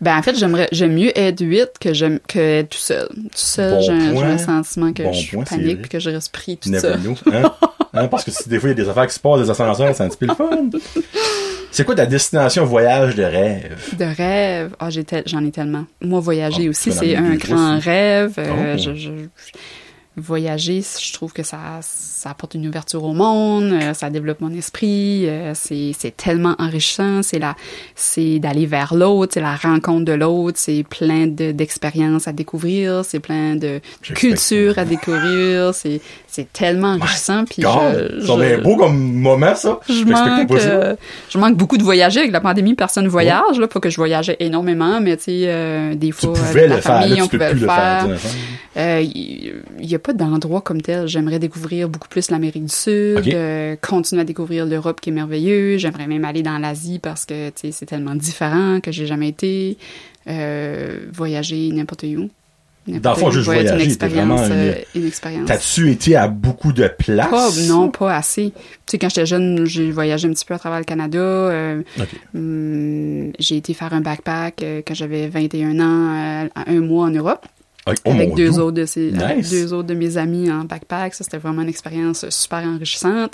Ben 0.00 0.16
en 0.18 0.22
fait 0.22 0.36
j'aimerais 0.36 0.68
j'aime 0.72 0.94
mieux 0.94 1.16
être 1.18 1.40
huit 1.44 1.68
que 1.80 1.92
j'aime 1.94 2.18
que 2.26 2.38
être 2.38 2.70
tout 2.70 2.78
seul. 2.78 3.08
Tout 3.08 3.28
seul 3.34 3.74
Bon 3.74 3.80
j'ai 3.82 3.92
un, 3.92 4.06
j'ai 4.08 4.12
point. 4.14 4.30
un 4.30 4.38
sentiment 4.38 4.92
que 4.92 5.02
Bon 5.04 5.12
je 5.12 5.34
point, 5.34 5.44
c'est 5.46 5.56
panique 5.56 5.80
puis 5.82 5.88
que 5.90 5.98
je 6.00 6.10
reste 6.10 6.32
pris 6.32 6.56
tout 6.56 6.68
Never 6.70 6.80
seul. 6.80 7.00
know. 7.00 7.14
Hein? 7.32 7.52
Hein, 7.94 8.08
Parce 8.08 8.24
que 8.24 8.30
si 8.30 8.48
des 8.48 8.58
fois, 8.58 8.70
il 8.70 8.78
y 8.78 8.80
a 8.80 8.84
des 8.84 8.88
affaires 8.88 9.06
qui 9.06 9.12
se 9.12 9.20
passent 9.20 9.42
des 9.42 9.50
ascenseurs, 9.50 9.94
c'est 9.94 10.02
un 10.02 10.08
petit 10.08 10.16
peu 10.16 10.24
le 10.24 10.34
fun. 10.34 10.70
C'est 11.70 11.84
quoi 11.84 11.94
ta 11.94 12.06
destination 12.06 12.64
voyage 12.64 13.14
de 13.16 13.22
rêve? 13.22 13.76
De 13.98 14.04
rêve, 14.06 14.74
ah 14.80 14.88
j'ai 14.88 15.04
tel- 15.04 15.24
j'en 15.26 15.44
ai 15.44 15.50
tellement. 15.50 15.84
Moi 16.00 16.18
voyager 16.20 16.64
Ah, 16.66 16.70
aussi 16.70 16.90
c'est 16.90 17.14
un 17.16 17.34
grand 17.34 17.78
rêve. 17.78 18.32
Euh, 18.38 18.76
Oh. 18.76 18.78
je, 18.78 18.94
je- 18.94 19.10
voyager, 20.16 20.82
je 20.82 21.12
trouve 21.12 21.32
que 21.32 21.42
ça 21.42 21.80
ça 21.82 22.30
apporte 22.30 22.54
une 22.54 22.68
ouverture 22.68 23.02
au 23.02 23.14
monde, 23.14 23.72
euh, 23.72 23.94
ça 23.94 24.08
développe 24.08 24.40
mon 24.40 24.52
esprit, 24.52 25.28
euh, 25.28 25.52
c'est 25.54 25.92
c'est 25.98 26.16
tellement 26.16 26.54
enrichissant, 26.58 27.22
c'est 27.22 27.38
la 27.38 27.56
c'est 27.94 28.38
d'aller 28.38 28.66
vers 28.66 28.94
l'autre, 28.94 29.32
c'est 29.34 29.40
la 29.40 29.56
rencontre 29.56 30.04
de 30.04 30.12
l'autre, 30.12 30.58
c'est 30.58 30.84
plein 30.84 31.26
de 31.26 31.50
d'expériences 31.50 32.28
à 32.28 32.32
découvrir, 32.32 33.04
c'est 33.04 33.20
plein 33.20 33.56
de 33.56 33.80
cultures 34.02 34.78
à 34.78 34.84
découvrir, 34.84 35.74
c'est 35.74 36.00
c'est 36.32 36.50
tellement 36.52 36.94
enrichissant. 36.94 37.44
Puis 37.44 37.62
je, 37.62 38.26
ça 38.26 38.32
je- 38.56 38.62
beau 38.62 38.76
comme 38.76 38.96
moment, 38.98 39.54
ça. 39.54 39.78
je 39.88 40.02
manque, 40.04 40.50
euh, 40.50 40.96
je 41.30 41.38
manque 41.38 41.56
beaucoup 41.56 41.76
de 41.76 41.82
voyager 41.82 42.20
avec 42.20 42.32
la 42.32 42.40
pandémie. 42.40 42.74
Personne 42.74 43.04
ne 43.04 43.08
voyage, 43.10 43.58
là, 43.58 43.68
pas 43.68 43.80
que 43.80 43.90
je 43.90 43.96
voyageais 43.96 44.36
énormément, 44.40 45.00
mais 45.00 45.16
tu 45.18 45.24
sais, 45.24 45.42
euh, 45.44 45.94
des 45.94 46.08
Tu 46.08 46.12
fois, 46.14 46.38
avec 46.38 46.62
le 46.62 46.68
la 46.68 46.80
faire, 46.80 47.00
famille, 47.00 47.16
là, 47.18 47.22
on 47.24 47.28
tu 47.28 47.36
pouvait 47.38 47.50
plus 47.50 47.60
le 47.60 47.66
faire. 47.66 48.06
faire. 48.18 48.30
tu 48.32 48.78
Euh, 48.78 49.00
Il 49.02 49.86
n'y 49.86 49.94
a 49.94 49.98
pas 49.98 50.14
d'endroit 50.14 50.62
comme 50.62 50.80
tel. 50.80 51.06
J'aimerais 51.06 51.38
découvrir 51.38 51.88
beaucoup 51.90 52.08
plus 52.08 52.30
l'Amérique 52.30 52.64
du 52.64 52.74
Sud, 52.74 53.22
euh, 53.34 53.76
continuer 53.82 54.22
à 54.22 54.24
découvrir 54.24 54.64
l'Europe 54.64 55.00
qui 55.02 55.10
est 55.10 55.12
merveilleux. 55.12 55.76
J'aimerais 55.76 56.06
même 56.06 56.24
aller 56.24 56.42
dans 56.42 56.56
l'Asie 56.58 56.98
parce 56.98 57.26
que 57.26 57.48
tu 57.50 57.54
sais, 57.56 57.72
c'est 57.72 57.86
tellement 57.86 58.14
différent 58.14 58.80
que 58.80 58.90
j'ai 58.90 59.06
jamais 59.06 59.28
été. 59.28 59.76
Euh, 60.28 61.00
voyager 61.12 61.68
n'importe 61.72 62.04
où. 62.04 62.30
Dans 62.88 63.10
le 63.12 63.16
fond, 63.16 63.30
juste 63.30 63.46
voyager, 63.46 63.84
vraiment 64.08 64.36
une- 64.44 64.52
euh, 64.52 64.74
une 64.96 65.06
expérience. 65.06 65.46
T'as-tu 65.46 65.90
été 65.90 66.16
à 66.16 66.26
beaucoup 66.28 66.72
de 66.72 66.88
places? 66.88 67.30
Pas, 67.30 67.50
non, 67.68 67.90
pas 67.90 68.16
assez. 68.16 68.52
Tu 68.54 68.60
sais, 68.86 68.98
quand 68.98 69.08
j'étais 69.08 69.26
jeune, 69.26 69.64
j'ai 69.66 69.90
voyagé 69.92 70.26
un 70.26 70.32
petit 70.32 70.44
peu 70.44 70.54
à 70.54 70.58
travers 70.58 70.78
le 70.80 70.84
Canada. 70.84 71.18
euh, 71.20 71.82
hum, 72.34 73.32
j'ai 73.38 73.56
été 73.56 73.74
faire 73.74 73.92
un 73.92 74.00
backpack 74.00 74.62
euh, 74.62 74.82
quand 74.86 74.94
j'avais 74.94 75.28
21 75.28 75.78
ans, 75.80 76.44
euh, 76.44 76.48
un 76.66 76.80
mois 76.80 77.06
en 77.06 77.10
Europe, 77.10 77.46
oh 77.86 78.10
avec 78.10 78.34
deux 78.34 78.58
autres 78.58 78.76
de 78.76 78.84
ces, 78.86 79.12
avec 79.24 79.48
deux 79.48 79.72
autres 79.72 79.88
de 79.88 79.94
mes 79.94 80.16
amis 80.16 80.50
en 80.50 80.64
backpack. 80.64 81.14
Ça, 81.14 81.24
c'était 81.24 81.38
vraiment 81.38 81.62
une 81.62 81.68
expérience 81.68 82.28
super 82.30 82.58
enrichissante. 82.64 83.32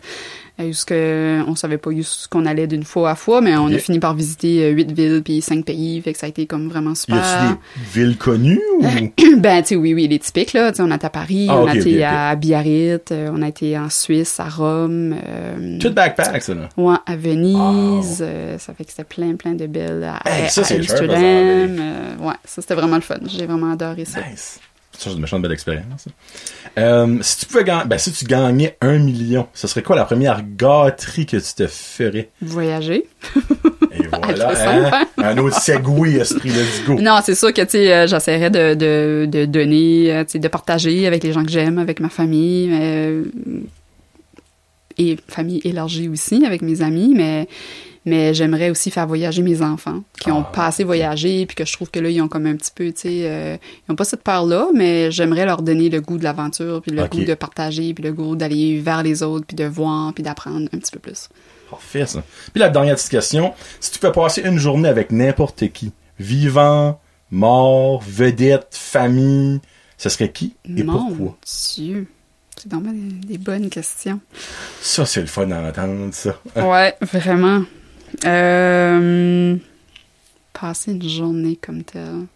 Euh, 0.60 1.42
on 1.46 1.54
savait 1.54 1.78
pas 1.78 1.90
ce 2.02 2.26
qu'on 2.28 2.44
allait 2.46 2.66
d'une 2.66 2.82
fois 2.84 3.10
à 3.10 3.14
fois, 3.14 3.40
mais 3.40 3.56
on 3.56 3.66
a 3.68 3.78
fini 3.78 3.98
par 4.00 4.14
visiter 4.14 4.64
euh, 4.64 4.70
huit 4.70 4.90
villes 4.90 5.22
puis 5.24 5.40
cinq 5.40 5.64
pays. 5.64 6.00
Fait 6.00 6.12
que 6.12 6.18
ça 6.18 6.26
a 6.26 6.28
été 6.28 6.46
comme 6.46 6.68
vraiment 6.68 6.92
Y 6.92 6.96
super. 6.96 7.16
a-tu 7.18 7.54
des 7.80 8.00
villes 8.04 8.16
connues 8.18 8.60
ou? 8.80 8.82
Ben, 9.38 9.62
tu 9.62 9.68
sais, 9.68 9.76
oui, 9.76 9.94
oui, 9.94 10.08
les 10.08 10.18
typiques, 10.18 10.52
là. 10.52 10.72
Tu 10.72 10.78
sais, 10.78 10.82
on 10.82 10.90
a 10.90 10.96
été 10.96 11.06
à 11.06 11.10
Paris, 11.10 11.46
Ah, 11.48 11.60
on 11.60 11.66
a 11.68 11.76
été 11.76 12.02
à 12.04 12.34
Biarritz, 12.34 13.12
euh, 13.12 13.30
on 13.32 13.40
a 13.42 13.48
été 13.48 13.78
en 13.78 13.88
Suisse, 13.88 14.40
à 14.40 14.48
Rome. 14.48 15.14
euh, 15.26 15.78
Tout 15.78 15.90
backpack, 15.92 16.42
ça, 16.42 16.54
là. 16.54 16.68
Ouais, 16.76 16.96
à 17.06 17.16
Venise, 17.16 18.18
euh, 18.20 18.58
ça 18.58 18.74
fait 18.74 18.84
que 18.84 18.90
c'était 18.90 19.04
plein, 19.04 19.36
plein 19.36 19.52
de 19.54 19.66
belles. 19.66 20.02
À, 20.04 20.28
Hey, 20.28 20.46
à- 20.46 20.48
ça, 20.48 20.62
à 20.62 20.64
c'est 20.64 20.82
cher, 20.82 21.00
Amsterdam. 21.02 21.76
ouais, 22.20 22.34
ça 22.44 22.62
c'était 22.62 22.74
vraiment 22.74 22.96
le 22.96 23.02
fun. 23.02 23.16
J'ai 23.26 23.46
vraiment 23.46 23.72
adoré 23.72 24.04
ça. 24.04 24.20
Nice. 24.28 24.58
Ça, 24.98 25.10
c'est 25.10 25.14
une 25.14 25.20
méchante 25.20 25.42
belle 25.42 25.52
expérience. 25.52 26.02
ça. 26.04 26.10
Euh, 26.76 27.18
si 27.20 27.38
tu 27.38 27.46
pouvais 27.46 27.62
gagner, 27.62 27.84
ben, 27.86 27.98
si 27.98 28.10
tu 28.12 28.24
gagnais 28.24 28.76
un 28.80 28.98
million, 28.98 29.46
ce 29.54 29.68
serait 29.68 29.82
quoi 29.82 29.94
la 29.94 30.04
première 30.04 30.42
gâterie 30.56 31.24
que 31.24 31.36
tu 31.36 31.54
te 31.54 31.68
ferais? 31.68 32.30
Voyager. 32.42 33.06
Et 33.92 34.06
voilà, 34.24 34.50
hein? 34.50 34.54
simple, 34.90 35.06
Un 35.18 35.38
autre 35.38 35.60
segway, 35.60 36.14
esprit, 36.14 36.48
let's 36.50 36.82
go. 36.84 36.94
Non, 37.00 37.20
c'est 37.24 37.36
sûr 37.36 37.52
que 37.54 37.62
tu 37.62 37.70
sais, 37.70 37.94
euh, 37.94 38.06
j'essaierais 38.08 38.50
de, 38.50 38.74
de, 38.74 39.26
de 39.30 39.44
donner, 39.44 40.12
euh, 40.12 40.24
tu 40.24 40.32
sais, 40.32 40.38
de 40.40 40.48
partager 40.48 41.06
avec 41.06 41.22
les 41.22 41.32
gens 41.32 41.44
que 41.44 41.50
j'aime, 41.50 41.78
avec 41.78 42.00
ma 42.00 42.08
famille, 42.08 42.68
euh, 42.72 43.22
et 44.98 45.16
famille 45.28 45.60
élargie 45.62 46.08
aussi 46.08 46.44
avec 46.44 46.60
mes 46.60 46.82
amis, 46.82 47.12
mais 47.14 47.46
mais 48.08 48.34
j'aimerais 48.34 48.70
aussi 48.70 48.90
faire 48.90 49.06
voyager 49.06 49.42
mes 49.42 49.62
enfants 49.62 50.02
qui 50.20 50.30
ont 50.32 50.40
Ah, 50.46 50.52
pas 50.52 50.66
assez 50.66 50.82
voyagé 50.84 51.46
puis 51.46 51.54
que 51.54 51.64
je 51.64 51.72
trouve 51.72 51.90
que 51.90 52.00
là 52.00 52.08
ils 52.10 52.20
ont 52.22 52.28
comme 52.28 52.46
un 52.46 52.56
petit 52.56 52.72
peu 52.74 52.86
tu 52.92 53.00
sais 53.02 53.20
euh, 53.24 53.56
ils 53.88 53.92
ont 53.92 53.96
pas 53.96 54.04
cette 54.04 54.22
peur 54.22 54.44
là 54.46 54.68
mais 54.74 55.10
j'aimerais 55.10 55.44
leur 55.44 55.62
donner 55.62 55.88
le 55.88 56.00
goût 56.00 56.18
de 56.18 56.24
l'aventure 56.24 56.80
puis 56.82 56.90
le 56.90 57.06
goût 57.06 57.24
de 57.24 57.34
partager 57.34 57.94
puis 57.94 58.02
le 58.02 58.12
goût 58.12 58.34
d'aller 58.34 58.80
vers 58.80 59.02
les 59.02 59.22
autres 59.22 59.46
puis 59.46 59.56
de 59.56 59.64
voir 59.64 60.12
puis 60.14 60.22
d'apprendre 60.24 60.68
un 60.72 60.78
petit 60.78 60.90
peu 60.90 60.98
plus 60.98 61.28
Parfait, 61.70 62.06
ça. 62.06 62.22
Puis 62.52 62.60
la 62.60 62.70
dernière 62.70 62.94
petite 62.94 63.10
question. 63.10 63.52
Si 63.78 63.90
tu 63.90 63.98
peux 63.98 64.10
passer 64.10 64.40
une 64.42 64.56
journée 64.56 64.88
avec 64.88 65.12
n'importe 65.12 65.68
qui, 65.70 65.92
vivant, 66.18 66.98
mort, 67.30 68.02
vedette, 68.06 68.68
famille, 68.70 69.60
ce 69.98 70.08
serait 70.08 70.30
qui 70.32 70.54
et 70.64 70.82
mon 70.82 71.08
pourquoi? 71.08 71.36
Dieu 71.76 72.06
c'est 72.56 72.72
vraiment 72.72 72.90
des, 72.90 73.26
des 73.26 73.38
bonnes 73.38 73.68
questions 73.68 74.18
Ça, 74.80 75.04
c'est 75.06 75.20
le 75.20 75.26
fun 75.26 75.46
d'entendre, 75.46 76.08
ça. 76.12 76.40
ouais 76.56 76.96
vraiment 77.02 77.62
euh, 78.24 79.56
passer 80.52 80.92
une 80.92 81.08
journée 81.08 81.56
comme 81.60 81.82
telle. 81.82 82.26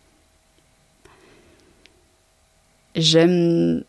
J'aime 2.95 3.83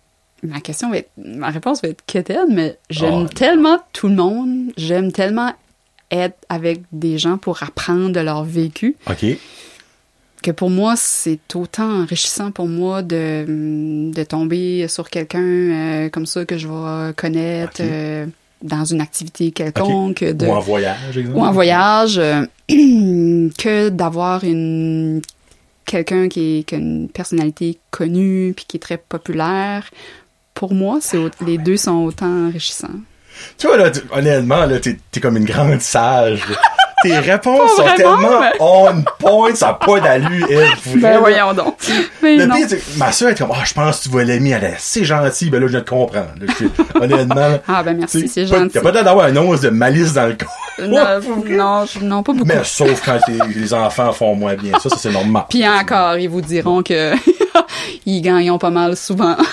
ma 0.43 0.59
question 0.59 0.89
va 0.89 0.97
être 0.97 1.09
ma 1.17 1.49
réponse 1.49 1.81
va 1.81 1.89
être 1.89 2.03
quétaine 2.05 2.53
mais 2.53 2.77
j'aime 2.89 3.25
Oh, 3.25 3.33
tellement 3.33 3.79
tout 3.93 4.07
le 4.07 4.15
monde. 4.15 4.71
J'aime 4.77 5.11
tellement 5.11 5.53
être 6.11 6.37
avec 6.49 6.81
des 6.91 7.17
gens 7.17 7.37
pour 7.37 7.63
apprendre 7.63 8.11
de 8.11 8.19
leur 8.19 8.43
vécu. 8.43 8.95
OK. 9.09 9.25
que 10.41 10.51
pour 10.51 10.69
moi 10.69 10.95
c'est 10.97 11.55
autant 11.55 12.01
enrichissant 12.01 12.51
pour 12.51 12.67
moi 12.67 13.01
de, 13.01 14.11
de 14.13 14.23
tomber 14.23 14.87
sur 14.89 15.09
quelqu'un 15.09 15.41
euh, 15.41 16.09
comme 16.09 16.25
ça 16.25 16.43
que 16.45 16.57
je 16.57 16.67
vais 16.67 17.13
connaître 17.13 17.77
euh, 17.81 18.25
dans 18.63 18.85
une 18.85 19.01
activité 19.01 19.51
quelconque 19.51 20.23
de 20.23 20.45
Ou 20.47 20.51
en 20.51 20.59
voyage, 20.59 21.17
exemple. 21.17 21.37
ou 21.37 21.41
en 21.43 21.51
voyage, 21.51 22.17
euh, 22.17 22.45
que 22.69 23.89
d'avoir 23.89 24.43
une 24.43 25.21
quelqu'un 25.85 26.29
qui, 26.29 26.59
est- 26.59 26.63
qui 26.63 26.75
a 26.75 26.77
une 26.77 27.09
personnalité 27.09 27.77
connue 27.91 28.53
puis 28.55 28.65
qui 28.67 28.77
est 28.77 28.79
très 28.79 28.97
populaire. 28.97 29.89
Pour 30.53 30.73
moi, 30.73 30.99
c'est 31.01 31.17
les 31.45 31.57
deux 31.57 31.77
sont 31.77 32.03
autant 32.05 32.47
enrichissants. 32.47 32.87
Tu 33.57 33.67
vois, 33.67 33.77
là, 33.77 33.91
tu- 33.91 34.01
honnêtement, 34.11 34.65
là, 34.65 34.79
t'es, 34.79 34.97
t'es 35.11 35.19
comme 35.19 35.35
une 35.37 35.45
grande 35.45 35.81
sage. 35.81 36.41
Tes 37.03 37.19
réponses 37.19 37.71
sont 37.75 37.83
vraiment, 37.83 37.95
tellement 37.95 38.39
mais- 38.39 38.51
on 38.59 39.03
point, 39.19 39.53
ça 39.55 39.67
n'a 39.67 39.73
pas 39.73 39.99
d'allure, 39.99 40.47
Ben 40.95 41.19
voyons 41.19 41.53
donc. 41.53 41.75
Mais 42.21 42.37
Le 42.37 42.45
non. 42.45 42.55
pire, 42.55 42.65
c'est 42.69 42.97
ma 42.97 43.11
soeur 43.11 43.29
est 43.29 43.37
comme, 43.37 43.51
ah, 43.53 43.63
je 43.63 43.73
pense 43.73 43.99
que 43.99 44.03
tu 44.03 44.09
vas 44.09 44.23
l'aimer, 44.23 44.51
elle 44.51 44.63
est 44.63 44.75
assez 44.75 45.03
gentille, 45.05 45.49
ben 45.49 45.59
là, 45.61 45.67
je 45.67 45.71
viens 45.71 45.81
de 45.81 45.89
comprendre. 45.89 46.29
là. 46.39 46.45
Je 46.47 46.53
suis- 46.53 46.69
honnêtement, 46.99 47.59
Ah 47.67 47.83
ben 47.83 47.97
merci, 47.97 48.27
c'est 48.27 48.45
gentil. 48.47 48.71
T'as 48.73 48.81
pas 48.81 48.91
l'air 48.91 49.03
d'avoir 49.03 49.25
un 49.27 49.35
once 49.37 49.61
de 49.61 49.69
malice 49.69 50.13
dans 50.13 50.27
le 50.27 50.33
corps. 50.35 50.49
Non, 50.79 51.85
non, 52.01 52.23
pas 52.23 52.33
beaucoup. 52.33 52.45
Mais 52.45 52.63
sauf 52.63 53.01
quand 53.05 53.19
les, 53.27 53.39
les 53.59 53.73
enfants 53.73 54.11
font 54.11 54.35
moins 54.35 54.55
bien. 54.55 54.71
Ça, 54.79 54.89
ça 54.89 54.95
c'est 54.97 55.11
normal. 55.11 55.43
Puis 55.49 55.67
encore, 55.67 56.17
ils 56.17 56.27
vous 56.29 56.41
diront 56.41 56.81
que 56.81 57.13
ils 58.05 58.21
gagnent 58.21 58.57
pas 58.57 58.69
mal 58.69 58.95
souvent. 58.97 59.35
Ah, 59.37 59.43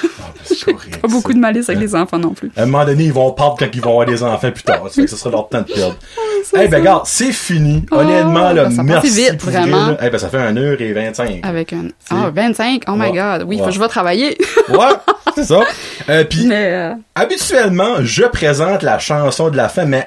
ben, 0.67 0.77
pas 1.03 1.09
beaucoup 1.09 1.33
de 1.33 1.39
malice 1.39 1.69
avec 1.69 1.81
les 1.81 1.95
enfants 1.95 2.19
non 2.19 2.31
plus. 2.35 2.51
À 2.57 2.63
un 2.63 2.67
moment 2.67 2.85
donné, 2.85 3.05
ils 3.05 3.13
vont 3.13 3.31
perdre 3.33 3.57
quand 3.59 3.67
ils 3.73 3.81
vont 3.81 3.91
avoir 3.91 4.07
des 4.07 4.23
enfants 4.23 4.51
plus 4.51 4.63
tard. 4.63 4.83
Ça 4.91 5.03
que 5.03 5.09
ce 5.09 5.17
sera 5.17 5.31
leur 5.31 5.49
temps 5.49 5.61
de 5.63 5.73
perdre. 5.73 5.97
Eh 6.55 6.59
ben, 6.59 6.71
ça. 6.71 6.77
regarde, 6.79 7.03
c'est 7.07 7.33
fini. 7.33 7.85
Oh, 7.91 7.97
Honnêtement, 7.97 8.53
là, 8.53 8.65
ben, 8.65 8.71
ça 8.71 8.83
merci. 8.83 9.11
vite, 9.11 9.39
pour 9.39 9.51
vraiment. 9.51 9.97
Eh 10.03 10.11
ben, 10.11 10.19
ça 10.19 10.29
fait 10.29 10.39
1 10.39 10.57
heure 10.57 10.81
et 10.81 10.93
25. 10.93 11.41
Avec 11.43 11.73
un... 11.73 11.89
Ah, 12.11 12.31
25? 12.35 12.83
Oh 12.89 12.93
my 12.93 13.11
Ouais. 13.11 13.13
God. 13.13 13.45
Oui, 13.47 13.57
faut 13.59 13.63
Ouais. 13.65 13.69
que 13.69 13.75
je 13.75 13.81
vais 13.81 13.89
travailler. 13.89 14.39
Ouais, 14.71 14.95
c'est 15.35 15.45
ça. 15.45 15.61
Euh, 16.09 16.25
puis, 16.25 16.49
euh, 16.51 16.95
habituellement, 17.15 17.97
je 18.03 18.25
présente 18.25 18.83
la 18.83 18.99
chanson 18.99 19.49
de 19.51 19.57
la 19.57 19.69
fin, 19.69 19.85
mais 19.85 20.07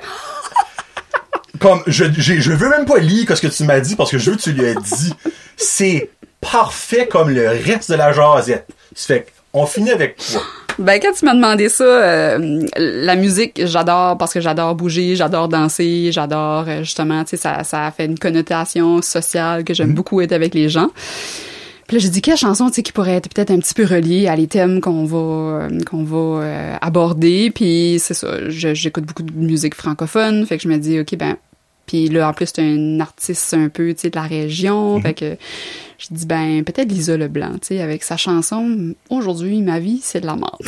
comme 1.60 1.82
je, 1.88 2.06
je 2.18 2.52
veux 2.52 2.70
même 2.70 2.86
pas 2.86 2.98
lire 2.98 3.36
ce 3.36 3.42
que 3.42 3.48
tu 3.48 3.64
m'as 3.64 3.80
dit 3.80 3.96
parce 3.96 4.12
que 4.12 4.18
je 4.18 4.32
veux 4.32 4.38
que 4.38 4.42
tu 4.42 4.52
lui 4.52 4.64
aies 4.66 4.76
dit. 4.76 5.14
C'est 5.56 6.10
parfait 6.52 7.08
comme 7.08 7.30
le 7.30 7.48
reste 7.48 7.92
de 7.92 7.96
la 7.96 8.12
jasette. 8.12 8.68
Ça 8.96 9.16
fait 9.16 9.28
on 9.56 9.68
finit 9.68 9.92
avec 9.92 10.18
quoi? 10.18 10.42
Ben, 10.80 11.00
quand 11.00 11.14
tu 11.14 11.26
m'as 11.26 11.36
demandé 11.36 11.70
ça, 11.70 11.84
euh, 11.84 12.66
la 12.76 13.16
musique, 13.16 13.62
j'adore 13.66 14.18
parce 14.18 14.34
que 14.34 14.42
j'adore 14.42 14.74
bouger, 14.74 15.16
j'adore 15.16 15.48
danser, 15.48 16.12
j'adore 16.12 16.66
euh, 16.68 16.80
justement, 16.80 17.24
tu 17.24 17.32
sais, 17.32 17.38
ça, 17.38 17.64
ça 17.64 17.86
a 17.86 17.92
fait 17.92 18.06
une 18.06 18.18
connotation 18.18 19.04
sociale 19.04 19.64
que 19.64 19.76
j'aime 19.76 19.94
beaucoup 19.94 20.22
être 20.22 20.32
avec 20.32 20.56
les 20.56 20.70
gens. 20.70 20.90
Puis 21.88 21.98
là, 21.98 22.04
j'ai 22.04 22.10
dit 22.10 22.22
quelle 22.22 22.38
chanson, 22.38 22.70
tu 22.70 22.76
sais, 22.76 22.84
qui 22.84 22.92
pourrait 22.92 23.16
être 23.16 23.30
peut-être 23.32 23.52
un 23.52 23.60
petit 23.60 23.74
peu 23.74 23.86
reliée 23.86 24.28
à 24.28 24.36
les 24.36 24.48
thèmes 24.48 24.82
qu'on 24.82 25.06
va 25.06 25.18
euh, 25.18 25.80
qu'on 25.86 26.04
va 26.04 26.44
euh, 26.44 26.76
aborder? 26.82 27.52
Puis 27.52 27.98
c'est 28.00 28.14
ça, 28.14 28.50
j'écoute 28.50 29.06
beaucoup 29.06 29.24
de 29.24 29.34
musique 29.34 29.76
francophone, 29.76 30.46
fait 30.46 30.58
que 30.58 30.64
je 30.64 30.70
me 30.70 30.78
dis 30.78 31.00
ok 31.00 31.16
ben. 31.18 31.36
Puis 31.86 32.08
là, 32.10 32.30
en 32.30 32.34
plus, 32.34 32.48
c'est 32.54 32.62
un 32.62 33.00
artiste 33.00 33.54
un 33.54 33.70
peu, 33.70 33.94
tu 33.94 34.02
sais, 34.02 34.10
de 34.10 34.16
la 34.16 34.24
région. 34.24 35.02
Fait 35.02 35.14
que 35.14 35.36
je 35.98 36.08
dis, 36.12 36.26
ben, 36.26 36.64
peut-être 36.64 36.90
Lisa 36.90 37.18
Leblanc, 37.18 37.54
tu 37.54 37.68
sais, 37.68 37.82
avec 37.82 38.04
sa 38.04 38.18
chanson 38.18 38.94
«Aujourd'hui, 39.10 39.62
ma 39.62 39.80
vie, 39.80 40.00
c'est 40.02 40.22
de 40.22 40.26
la 40.26 40.36
merde». 40.36 40.58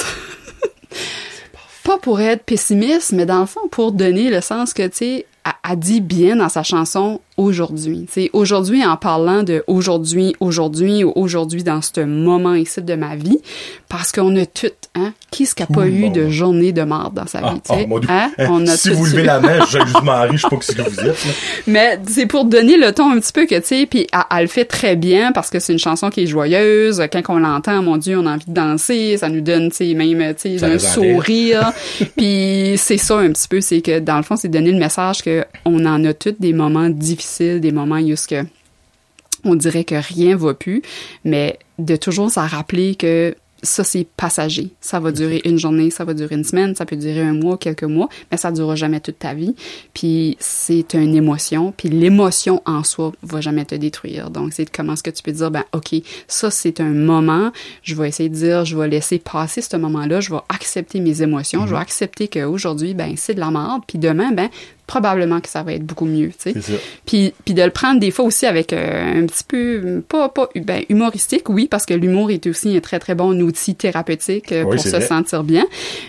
Pas 1.83 1.97
pour 1.99 2.19
être 2.19 2.43
pessimiste, 2.43 3.13
mais 3.13 3.25
dans 3.25 3.41
le 3.41 3.45
fond, 3.45 3.67
pour 3.69 3.91
donner 3.91 4.29
le 4.29 4.41
sens 4.41 4.73
que, 4.73 4.87
tu 4.87 4.97
sais, 4.97 5.25
elle 5.69 5.79
dit 5.79 6.01
bien 6.01 6.35
dans 6.35 6.49
sa 6.49 6.63
chanson 6.63 7.21
«Aujourd'hui». 7.37 8.05
Sais, 8.11 8.29
aujourd'hui, 8.33 8.85
en 8.85 8.97
parlant 8.97 9.43
de 9.43 9.63
«aujourd'hui, 9.67 10.35
aujourd'hui» 10.39 11.03
ou 11.05 11.11
«aujourd'hui 11.15 11.63
dans 11.63 11.81
ce 11.81 12.01
moment 12.01 12.53
ici 12.53 12.81
de 12.81 12.95
ma 12.95 13.15
vie», 13.15 13.39
parce 13.89 14.11
qu'on 14.11 14.35
a 14.37 14.45
tout, 14.45 14.67
hein, 14.95 15.13
qui 15.31 15.45
ce 15.45 15.55
qui 15.55 15.63
a 15.63 15.67
pas 15.67 15.87
eu 15.87 16.09
de 16.09 16.29
journée 16.29 16.71
de 16.71 16.81
merde 16.81 17.13
dans 17.13 17.27
sa 17.27 17.39
Ah, 17.43 17.53
vie, 17.53 17.61
tu 17.61 17.73
sais, 17.73 17.81
ah, 17.83 17.87
mon 17.87 17.99
hein? 18.09 18.31
Hein, 18.37 18.47
On 18.49 18.65
a 18.67 18.75
si 18.77 18.89
tout 18.89 18.95
vous 18.95 19.05
levez 19.05 19.23
la 19.23 19.39
main, 19.39 19.65
je 19.65 19.77
je 19.79 20.03
m'en 20.03 20.31
je 20.31 20.37
sais 20.37 20.47
pas 20.49 20.57
c'est 20.61 20.75
que 20.75 20.81
vous 20.81 20.99
êtes. 20.99 21.25
là. 21.25 21.31
Mais 21.67 21.99
c'est 22.07 22.25
pour 22.25 22.45
donner 22.45 22.77
le 22.77 22.91
ton 22.91 23.11
un 23.11 23.19
petit 23.19 23.33
peu 23.33 23.45
que, 23.45 23.55
tu 23.55 23.65
sais, 23.65 23.85
puis 23.85 24.07
elle, 24.11 24.19
elle 24.31 24.41
le 24.43 24.47
fait 24.47 24.65
très 24.65 24.95
bien 24.95 25.31
parce 25.31 25.49
que 25.49 25.59
c'est 25.59 25.73
une 25.73 25.79
chanson 25.79 26.09
qui 26.09 26.21
est 26.23 26.27
joyeuse. 26.27 27.03
Quand 27.11 27.21
on 27.29 27.39
l'entend, 27.39 27.81
mon 27.83 27.97
Dieu, 27.97 28.17
on 28.17 28.25
a 28.25 28.33
envie 28.33 28.45
de 28.47 28.53
danser. 28.53 29.17
Ça 29.17 29.29
nous 29.29 29.41
donne, 29.41 29.69
tu 29.69 29.77
sais, 29.77 29.93
même, 29.93 30.33
tu 30.35 30.57
sais, 30.57 30.65
un 30.65 30.79
sourire. 30.79 31.71
puis 32.17 32.73
c'est 32.77 32.97
ça 32.97 33.17
un 33.17 33.29
petit 33.31 33.47
peu, 33.47 33.61
c'est 33.61 33.81
que 33.81 33.99
dans 33.99 34.17
le 34.17 34.23
fond, 34.23 34.35
c'est 34.35 34.47
donner 34.49 34.71
le 34.71 34.79
message 34.79 35.21
que 35.23 35.45
on 35.65 35.85
en 35.85 36.03
a 36.05 36.13
tous 36.13 36.35
des 36.39 36.53
moments 36.53 36.89
difficiles, 36.89 37.24
des 37.59 37.71
moments 37.71 37.99
où 37.99 38.15
ce 38.15 38.27
que 38.27 38.45
on 39.43 39.55
dirait 39.55 39.83
que 39.83 39.95
rien 39.95 40.35
va 40.35 40.53
plus, 40.53 40.81
mais 41.23 41.59
de 41.77 41.95
toujours 41.95 42.31
s'en 42.31 42.47
rappeler 42.47 42.95
que 42.95 43.35
ça, 43.65 43.83
c'est 43.83 44.07
passager. 44.15 44.69
Ça 44.79 44.99
va 44.99 45.11
durer 45.11 45.41
une 45.43 45.57
journée, 45.57 45.89
ça 45.89 46.05
va 46.05 46.13
durer 46.13 46.35
une 46.35 46.43
semaine, 46.43 46.75
ça 46.75 46.85
peut 46.85 46.95
durer 46.95 47.21
un 47.21 47.33
mois, 47.33 47.57
quelques 47.57 47.83
mois, 47.83 48.09
mais 48.31 48.37
ça 48.37 48.51
durera 48.51 48.75
jamais 48.75 48.99
toute 48.99 49.19
ta 49.19 49.33
vie. 49.33 49.55
Puis 49.93 50.37
c'est 50.39 50.93
une 50.93 51.15
émotion, 51.15 51.73
puis 51.75 51.89
l'émotion 51.89 52.61
en 52.65 52.83
soi 52.83 53.11
va 53.23 53.41
jamais 53.41 53.65
te 53.65 53.75
détruire. 53.75 54.29
Donc, 54.29 54.53
c'est 54.53 54.69
comment 54.69 54.93
est-ce 54.93 55.03
que 55.03 55.09
tu 55.09 55.23
peux 55.23 55.31
dire, 55.31 55.51
ben, 55.51 55.63
OK, 55.73 55.95
ça, 56.27 56.51
c'est 56.51 56.79
un 56.79 56.91
moment, 56.91 57.51
je 57.81 57.95
vais 57.95 58.07
essayer 58.07 58.29
de 58.29 58.35
dire, 58.35 58.65
je 58.65 58.77
vais 58.77 58.87
laisser 58.87 59.19
passer 59.19 59.61
ce 59.61 59.75
moment-là, 59.77 60.21
je 60.21 60.29
vais 60.29 60.41
accepter 60.49 60.99
mes 60.99 61.21
émotions, 61.21 61.65
je 61.65 61.73
vais 61.73 61.81
accepter 61.81 62.27
qu'aujourd'hui, 62.27 62.93
ben, 62.93 63.15
c'est 63.17 63.33
de 63.33 63.39
la 63.39 63.51
merde, 63.51 63.81
puis 63.87 63.97
demain, 63.97 64.31
ben, 64.31 64.49
probablement 64.87 65.41
que 65.41 65.49
ça 65.49 65.63
va 65.63 65.73
être 65.73 65.85
beaucoup 65.85 66.05
mieux, 66.05 66.29
tu 66.29 66.53
sais. 66.53 66.79
Puis, 67.05 67.33
puis 67.43 67.53
de 67.53 67.63
le 67.63 67.71
prendre 67.71 67.99
des 67.99 68.11
fois 68.11 68.25
aussi 68.25 68.45
avec 68.45 68.71
euh, 68.73 69.21
un 69.21 69.25
petit 69.25 69.43
peu, 69.43 70.03
pas, 70.07 70.29
pas 70.29 70.49
ben, 70.55 70.83
humoristique, 70.89 71.49
oui, 71.49 71.67
parce 71.67 71.85
que 71.85 71.93
l'humour 71.93 72.31
est 72.31 72.45
aussi 72.47 72.75
un 72.75 72.79
très, 72.79 72.99
très 72.99 73.15
bon 73.15 73.39
outil 73.41 73.75
thérapeutique 73.75 74.51
euh, 74.51 74.63
Oui, 74.63 74.75
pour 74.75 74.85
se 74.85 74.89
vrai. 74.89 75.01
sentir 75.01 75.43
bien, 75.43 75.65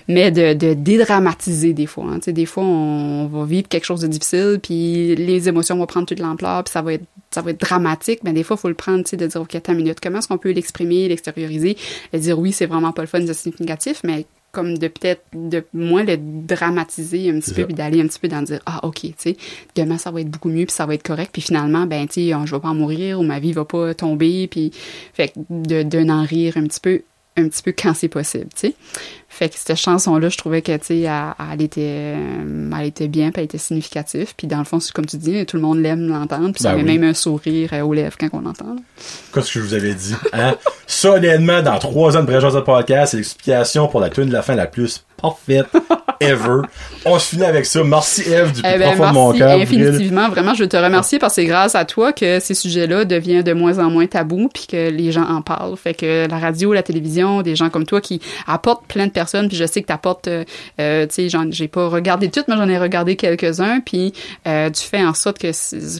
mais 0.09 0.31
de, 0.31 0.55
de 0.55 0.75
dédramatiser 0.75 1.73
des 1.73 1.87
fois. 1.87 2.05
Hein. 2.09 2.19
Tu 2.19 2.27
sais, 2.27 2.33
des 2.33 2.47
fois, 2.47 2.65
on 2.65 3.27
va 3.27 3.45
vivre 3.45 3.69
quelque 3.69 3.85
chose 3.85 4.01
de 4.01 4.09
difficile, 4.09 4.59
puis 4.63 5.15
les 5.17 5.49
émotions 5.49 5.77
vont 5.77 5.87
prendre 5.87 6.07
toute 6.07 6.21
l'ampleur, 6.21 6.65
puis 6.65 6.73
ça 6.73 6.83
va 6.83 6.95
être 6.95 7.05
ça 7.31 7.43
va 7.43 7.51
être 7.51 7.61
dramatique, 7.61 8.21
mais 8.25 8.33
des 8.33 8.43
fois, 8.43 8.57
il 8.57 8.61
faut 8.61 8.69
le 8.69 8.75
prendre, 8.75 9.05
tu 9.05 9.11
sais, 9.11 9.17
de 9.17 9.27
dire, 9.27 9.41
OK, 9.41 9.55
attends 9.55 9.73
une 9.73 9.79
minute, 9.79 9.99
comment 10.03 10.19
est-ce 10.21 10.29
qu'on 10.29 10.39
peut 10.39 10.53
l'exprimer, 10.53 11.09
l'extérioriser, 11.09 11.77
et 12.13 12.19
dire, 12.19 12.39
oui, 12.39 12.53
c'est 12.53 12.67
vraiment 12.67 12.93
pas 12.93 13.03
le 13.03 13.09
fun, 13.09 13.21
c'est 13.27 13.35
significatif, 13.35 14.01
mais 14.05 14.25
comme 14.57 14.79
de 14.79 14.89
peut-être 14.89 15.23
de 15.35 15.63
moins 15.75 16.03
le 16.03 16.17
dramatiser 16.19 17.29
un 17.31 17.41
petit 17.41 17.53
peu 17.53 17.61
ça. 17.61 17.67
puis 17.67 17.75
d'aller 17.75 18.01
un 18.01 18.07
petit 18.07 18.19
peu 18.19 18.29
dans 18.29 18.41
le 18.41 18.47
dire 18.47 18.61
ah 18.65 18.81
ok 18.85 19.01
tu 19.01 19.15
sais 19.19 19.37
demain 19.75 19.99
ça 19.99 20.11
va 20.11 20.23
être 20.23 20.31
beaucoup 20.31 20.49
mieux 20.49 20.65
puis 20.65 20.75
ça 20.75 20.87
va 20.87 20.95
être 20.95 21.03
correct 21.03 21.31
puis 21.31 21.43
finalement 21.43 21.85
ben 21.85 22.09
tu 22.09 22.15
sais 22.15 22.47
je 22.47 22.55
vais 22.55 22.61
pas 22.61 22.69
en 22.69 22.75
mourir 22.75 23.21
ou 23.21 23.23
ma 23.23 23.39
vie 23.39 23.53
va 23.53 23.67
pas 23.67 23.93
tomber 23.93 24.49
puis 24.49 24.73
fait 25.13 25.29
que 25.29 25.41
de 25.51 25.83
de 25.83 26.11
en 26.11 26.23
rire 26.23 26.57
un 26.57 26.65
petit 26.67 26.81
peu 26.81 27.03
un 27.37 27.49
petit 27.49 27.63
peu 27.63 27.73
quand 27.73 27.95
c'est 27.95 28.09
possible 28.09 28.47
tu 28.55 28.69
sais 28.69 28.75
fait 29.29 29.49
que 29.51 29.57
cette 29.59 29.77
chanson 29.77 30.17
là 30.19 30.29
je 30.29 30.39
trouvais 30.39 30.63
que 30.63 30.77
tu 30.77 30.85
sais 30.85 31.01
elle, 31.01 31.35
elle 31.53 31.63
était 31.63 32.15
euh, 32.17 32.71
elle 32.79 32.87
était 32.87 33.09
bien 33.09 33.31
puis 33.31 33.41
elle 33.41 33.45
était 33.45 33.59
significative 33.59 34.33
puis 34.37 34.47
dans 34.47 34.59
le 34.59 34.65
fond 34.65 34.81
c'est 34.81 34.93
comme 34.93 35.07
tu 35.07 35.17
dis 35.17 35.45
tout 35.47 35.57
le 35.57 35.63
monde 35.63 35.79
l'aime 35.79 36.09
l'entendre 36.09 36.53
puis 36.53 36.63
ça 36.63 36.75
Ben 36.75 36.85
met 36.85 36.93
oui. 36.93 36.99
même 36.99 37.11
un 37.11 37.15
sourire 37.15 37.71
euh, 37.73 37.83
aux 37.83 37.93
lèvres 37.93 38.17
quand 38.19 38.29
on 38.33 38.41
l'entend. 38.41 38.77
Qu'est-ce 39.33 39.53
que 39.55 39.61
je 39.61 39.65
vous 39.65 39.75
avais 39.75 39.95
dit? 39.95 40.15
Hein? 40.33 40.57
Ça, 40.87 41.19
dans 41.19 41.79
trois 41.79 42.17
ans 42.17 42.21
de 42.21 42.27
Brèche 42.27 42.43
de 42.53 42.61
podcast, 42.61 43.11
c'est 43.13 43.17
l'explication 43.19 43.89
pour 43.89 44.01
la 44.01 44.11
tune 44.11 44.27
de 44.27 44.33
la 44.33 44.43
fin 44.43 44.55
la 44.55 44.67
plus 44.67 45.06
parfaite 45.21 45.67
ever. 46.21 46.63
On 47.05 47.19
se 47.19 47.29
finit 47.29 47.45
avec 47.45 47.67
ça. 47.67 47.83
Merci, 47.85 48.23
Eve, 48.23 48.53
du 48.53 48.63
plus 48.63 48.71
Eh 48.75 48.79
ben, 48.79 48.95
profond 48.97 49.09
de 49.11 49.15
mon 49.15 49.33
merci 49.33 49.39
cœur. 49.39 50.31
Vraiment, 50.31 50.55
je 50.55 50.63
veux 50.63 50.69
te 50.69 50.77
remercier 50.77 51.19
parce 51.19 51.35
que 51.37 51.43
c'est 51.43 51.47
grâce 51.47 51.75
à 51.75 51.85
toi 51.85 52.13
que 52.13 52.41
ces 52.41 52.55
sujets-là 52.55 53.05
deviennent 53.05 53.43
de 53.43 53.53
moins 53.53 53.79
en 53.79 53.91
moins 53.91 54.07
tabous 54.07 54.49
puis 54.53 54.67
que 54.67 54.91
les 54.91 55.13
gens 55.13 55.27
en 55.29 55.43
parlent. 55.43 55.77
Fait 55.77 55.95
que 55.95 56.27
la 56.29 56.39
radio, 56.39 56.73
la 56.73 56.83
télévision, 56.83 57.43
des 57.43 57.55
gens 57.57 57.71
comme 57.71 57.85
toi 57.87 58.01
qui 58.01 58.21
apportent 58.47 58.87
plein 58.87 59.07
de 59.07 59.13
personnes 59.13 59.49
puis 59.49 59.57
je 59.57 59.67
sais 59.67 59.83
que 59.83 59.87
t'apportes, 59.87 60.29
euh, 60.29 60.45
euh, 60.81 61.07
tu 61.07 61.15
sais, 61.15 61.29
j'en- 61.29 61.51
j'ai 61.51 61.69
pas 61.69 61.89
regardé 61.89 62.31
toutes, 62.31 62.49
mais 62.49 62.57
j'en 62.57 62.69
ai 62.69 62.79
regardé 62.79 63.17
quelques-uns 63.17 63.81
puis 63.81 64.13
euh, 64.49 64.71
tu 64.71 64.83
fais 64.83 65.05
en 65.05 65.15
sorte 65.15 65.39
que 65.39 65.51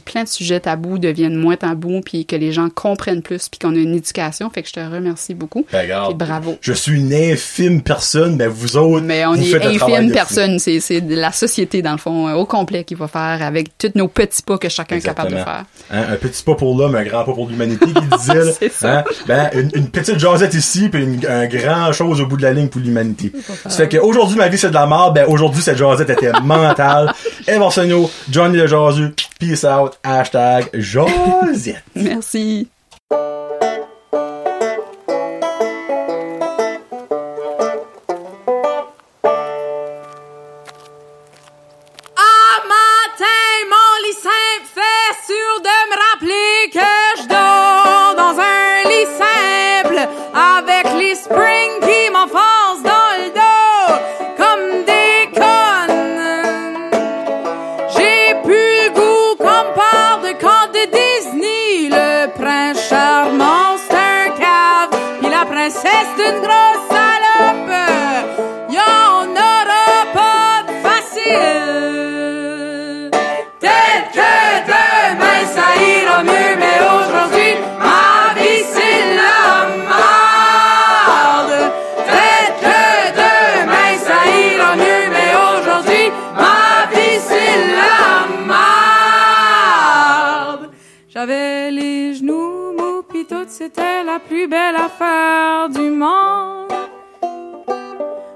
plein 0.01 0.23
de 0.23 0.27
sujets 0.29 0.59
tabous 0.59 0.97
deviennent 0.99 1.35
moins 1.37 1.55
tabous 1.55 2.01
puis 2.01 2.25
que 2.25 2.35
les 2.35 2.51
gens 2.51 2.69
comprennent 2.69 3.21
plus 3.21 3.49
puis 3.49 3.59
qu'on 3.59 3.75
a 3.75 3.79
une 3.79 3.95
éducation. 3.95 4.49
Fait 4.49 4.61
que 4.63 4.67
je 4.69 4.73
te 4.73 4.79
remercie 4.79 5.33
beaucoup. 5.33 5.65
Ben, 5.71 5.81
regarde, 5.83 6.17
bravo. 6.17 6.57
Je 6.61 6.73
suis 6.73 6.93
une 6.99 7.13
infime 7.13 7.81
personne, 7.81 8.35
mais 8.35 8.47
vous 8.47 8.77
autres, 8.77 9.05
Mais 9.07 9.25
on 9.25 9.33
vous 9.33 9.55
est 9.55 9.65
infime 9.65 10.11
personne. 10.11 10.59
C'est, 10.59 10.79
c'est 10.79 11.01
de 11.01 11.15
la 11.15 11.31
société, 11.31 11.81
dans 11.81 11.93
le 11.93 11.97
fond, 11.97 12.27
euh, 12.27 12.33
au 12.33 12.45
complet 12.45 12.83
qui 12.83 12.95
va 12.95 13.07
faire 13.07 13.39
avec 13.41 13.77
tous 13.77 13.91
nos 13.95 14.07
petits 14.07 14.41
pas 14.41 14.57
que 14.57 14.69
chacun 14.69 14.97
est 14.97 15.01
capable 15.01 15.31
de 15.31 15.37
faire. 15.37 15.65
Hein, 15.91 16.03
un 16.11 16.15
petit 16.15 16.43
pas 16.43 16.55
pour 16.55 16.77
l'homme, 16.77 16.95
un 16.95 17.03
grand 17.03 17.23
pas 17.23 17.33
pour 17.33 17.47
l'humanité, 17.47 17.85
qui 17.85 18.17
disait. 18.17 18.51
C'est 18.59 18.71
ça. 18.71 18.99
Hein? 18.99 19.03
Ben, 19.25 19.49
une, 19.53 19.71
une 19.73 19.89
petite 19.89 20.19
jasette 20.19 20.53
ici, 20.53 20.89
puis 20.89 21.03
une, 21.03 21.25
un 21.25 21.47
grand 21.47 21.91
chose 21.93 22.21
au 22.21 22.25
bout 22.27 22.37
de 22.37 22.43
la 22.43 22.53
ligne 22.53 22.67
pour 22.67 22.81
l'humanité. 22.81 23.31
Ça 23.63 23.69
fait 23.69 23.97
qu'aujourd'hui, 23.97 24.37
ma 24.37 24.47
vie, 24.49 24.57
c'est 24.57 24.69
de 24.69 24.73
la 24.73 24.85
mort. 24.85 25.13
Ben, 25.13 25.25
aujourd'hui, 25.27 25.61
cette 25.61 25.77
jasette 25.77 26.09
était 26.09 26.31
mentale. 26.43 27.13
Eve 27.47 27.61
Arsenault, 27.61 28.09
Johnny 28.29 28.57
le 28.57 28.67
Jasu, 28.67 29.13
peace 29.39 29.65
out, 29.65 29.93
hashtag 30.03 30.69
jasette. 30.73 31.83
Merci. 31.95 32.67
La 94.17 94.23
plus 94.27 94.47
belle 94.47 94.75
affaire 94.75 95.69
du 95.69 95.91
monde. 95.91 96.71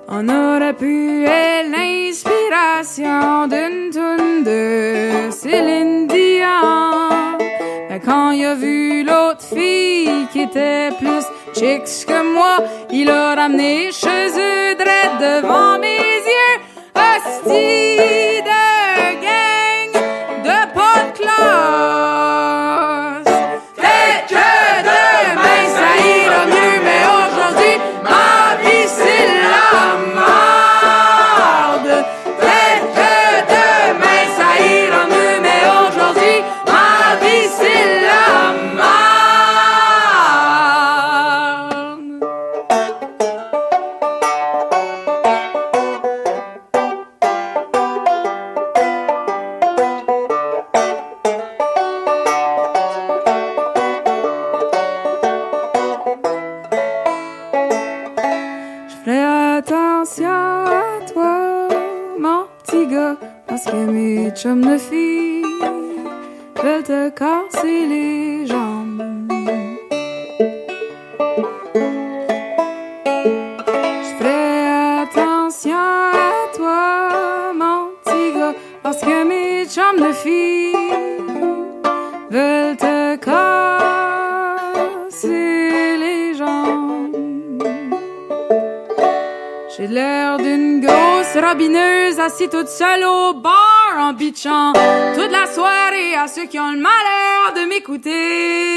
On 0.07 0.29
aurait 0.29 0.73
pu 0.73 1.25
être 1.25 1.71
l'inspiration 1.75 3.47
d'une 3.47 3.89
toune 3.89 4.43
de 4.43 5.31
Céline 5.31 6.07
Dion. 6.07 7.09
Mais 7.89 7.99
quand 7.99 8.31
il 8.31 8.45
a 8.45 8.53
vu 8.53 9.03
l'autre 9.03 9.45
fille 9.55 10.27
qui 10.31 10.41
était 10.41 10.89
plus 10.99 11.25
chicks 11.55 12.05
que 12.05 12.21
moi, 12.35 12.57
il 12.91 13.09
a 13.09 13.35
ramené 13.35 13.91
chez 13.91 14.27
eux 14.49 14.75
devant 14.75 15.79
mes 15.79 15.97
yeux. 15.97 16.21
Toute 92.61 92.69
seule 92.69 93.03
au 93.03 93.33
bar 93.33 93.97
en 93.97 94.13
bitchant 94.13 94.73
toute 95.15 95.31
la 95.31 95.51
soirée 95.51 96.13
à 96.15 96.27
ceux 96.27 96.45
qui 96.45 96.59
ont 96.59 96.71
le 96.71 96.77
malheur 96.77 97.55
de 97.55 97.67
m'écouter. 97.67 98.70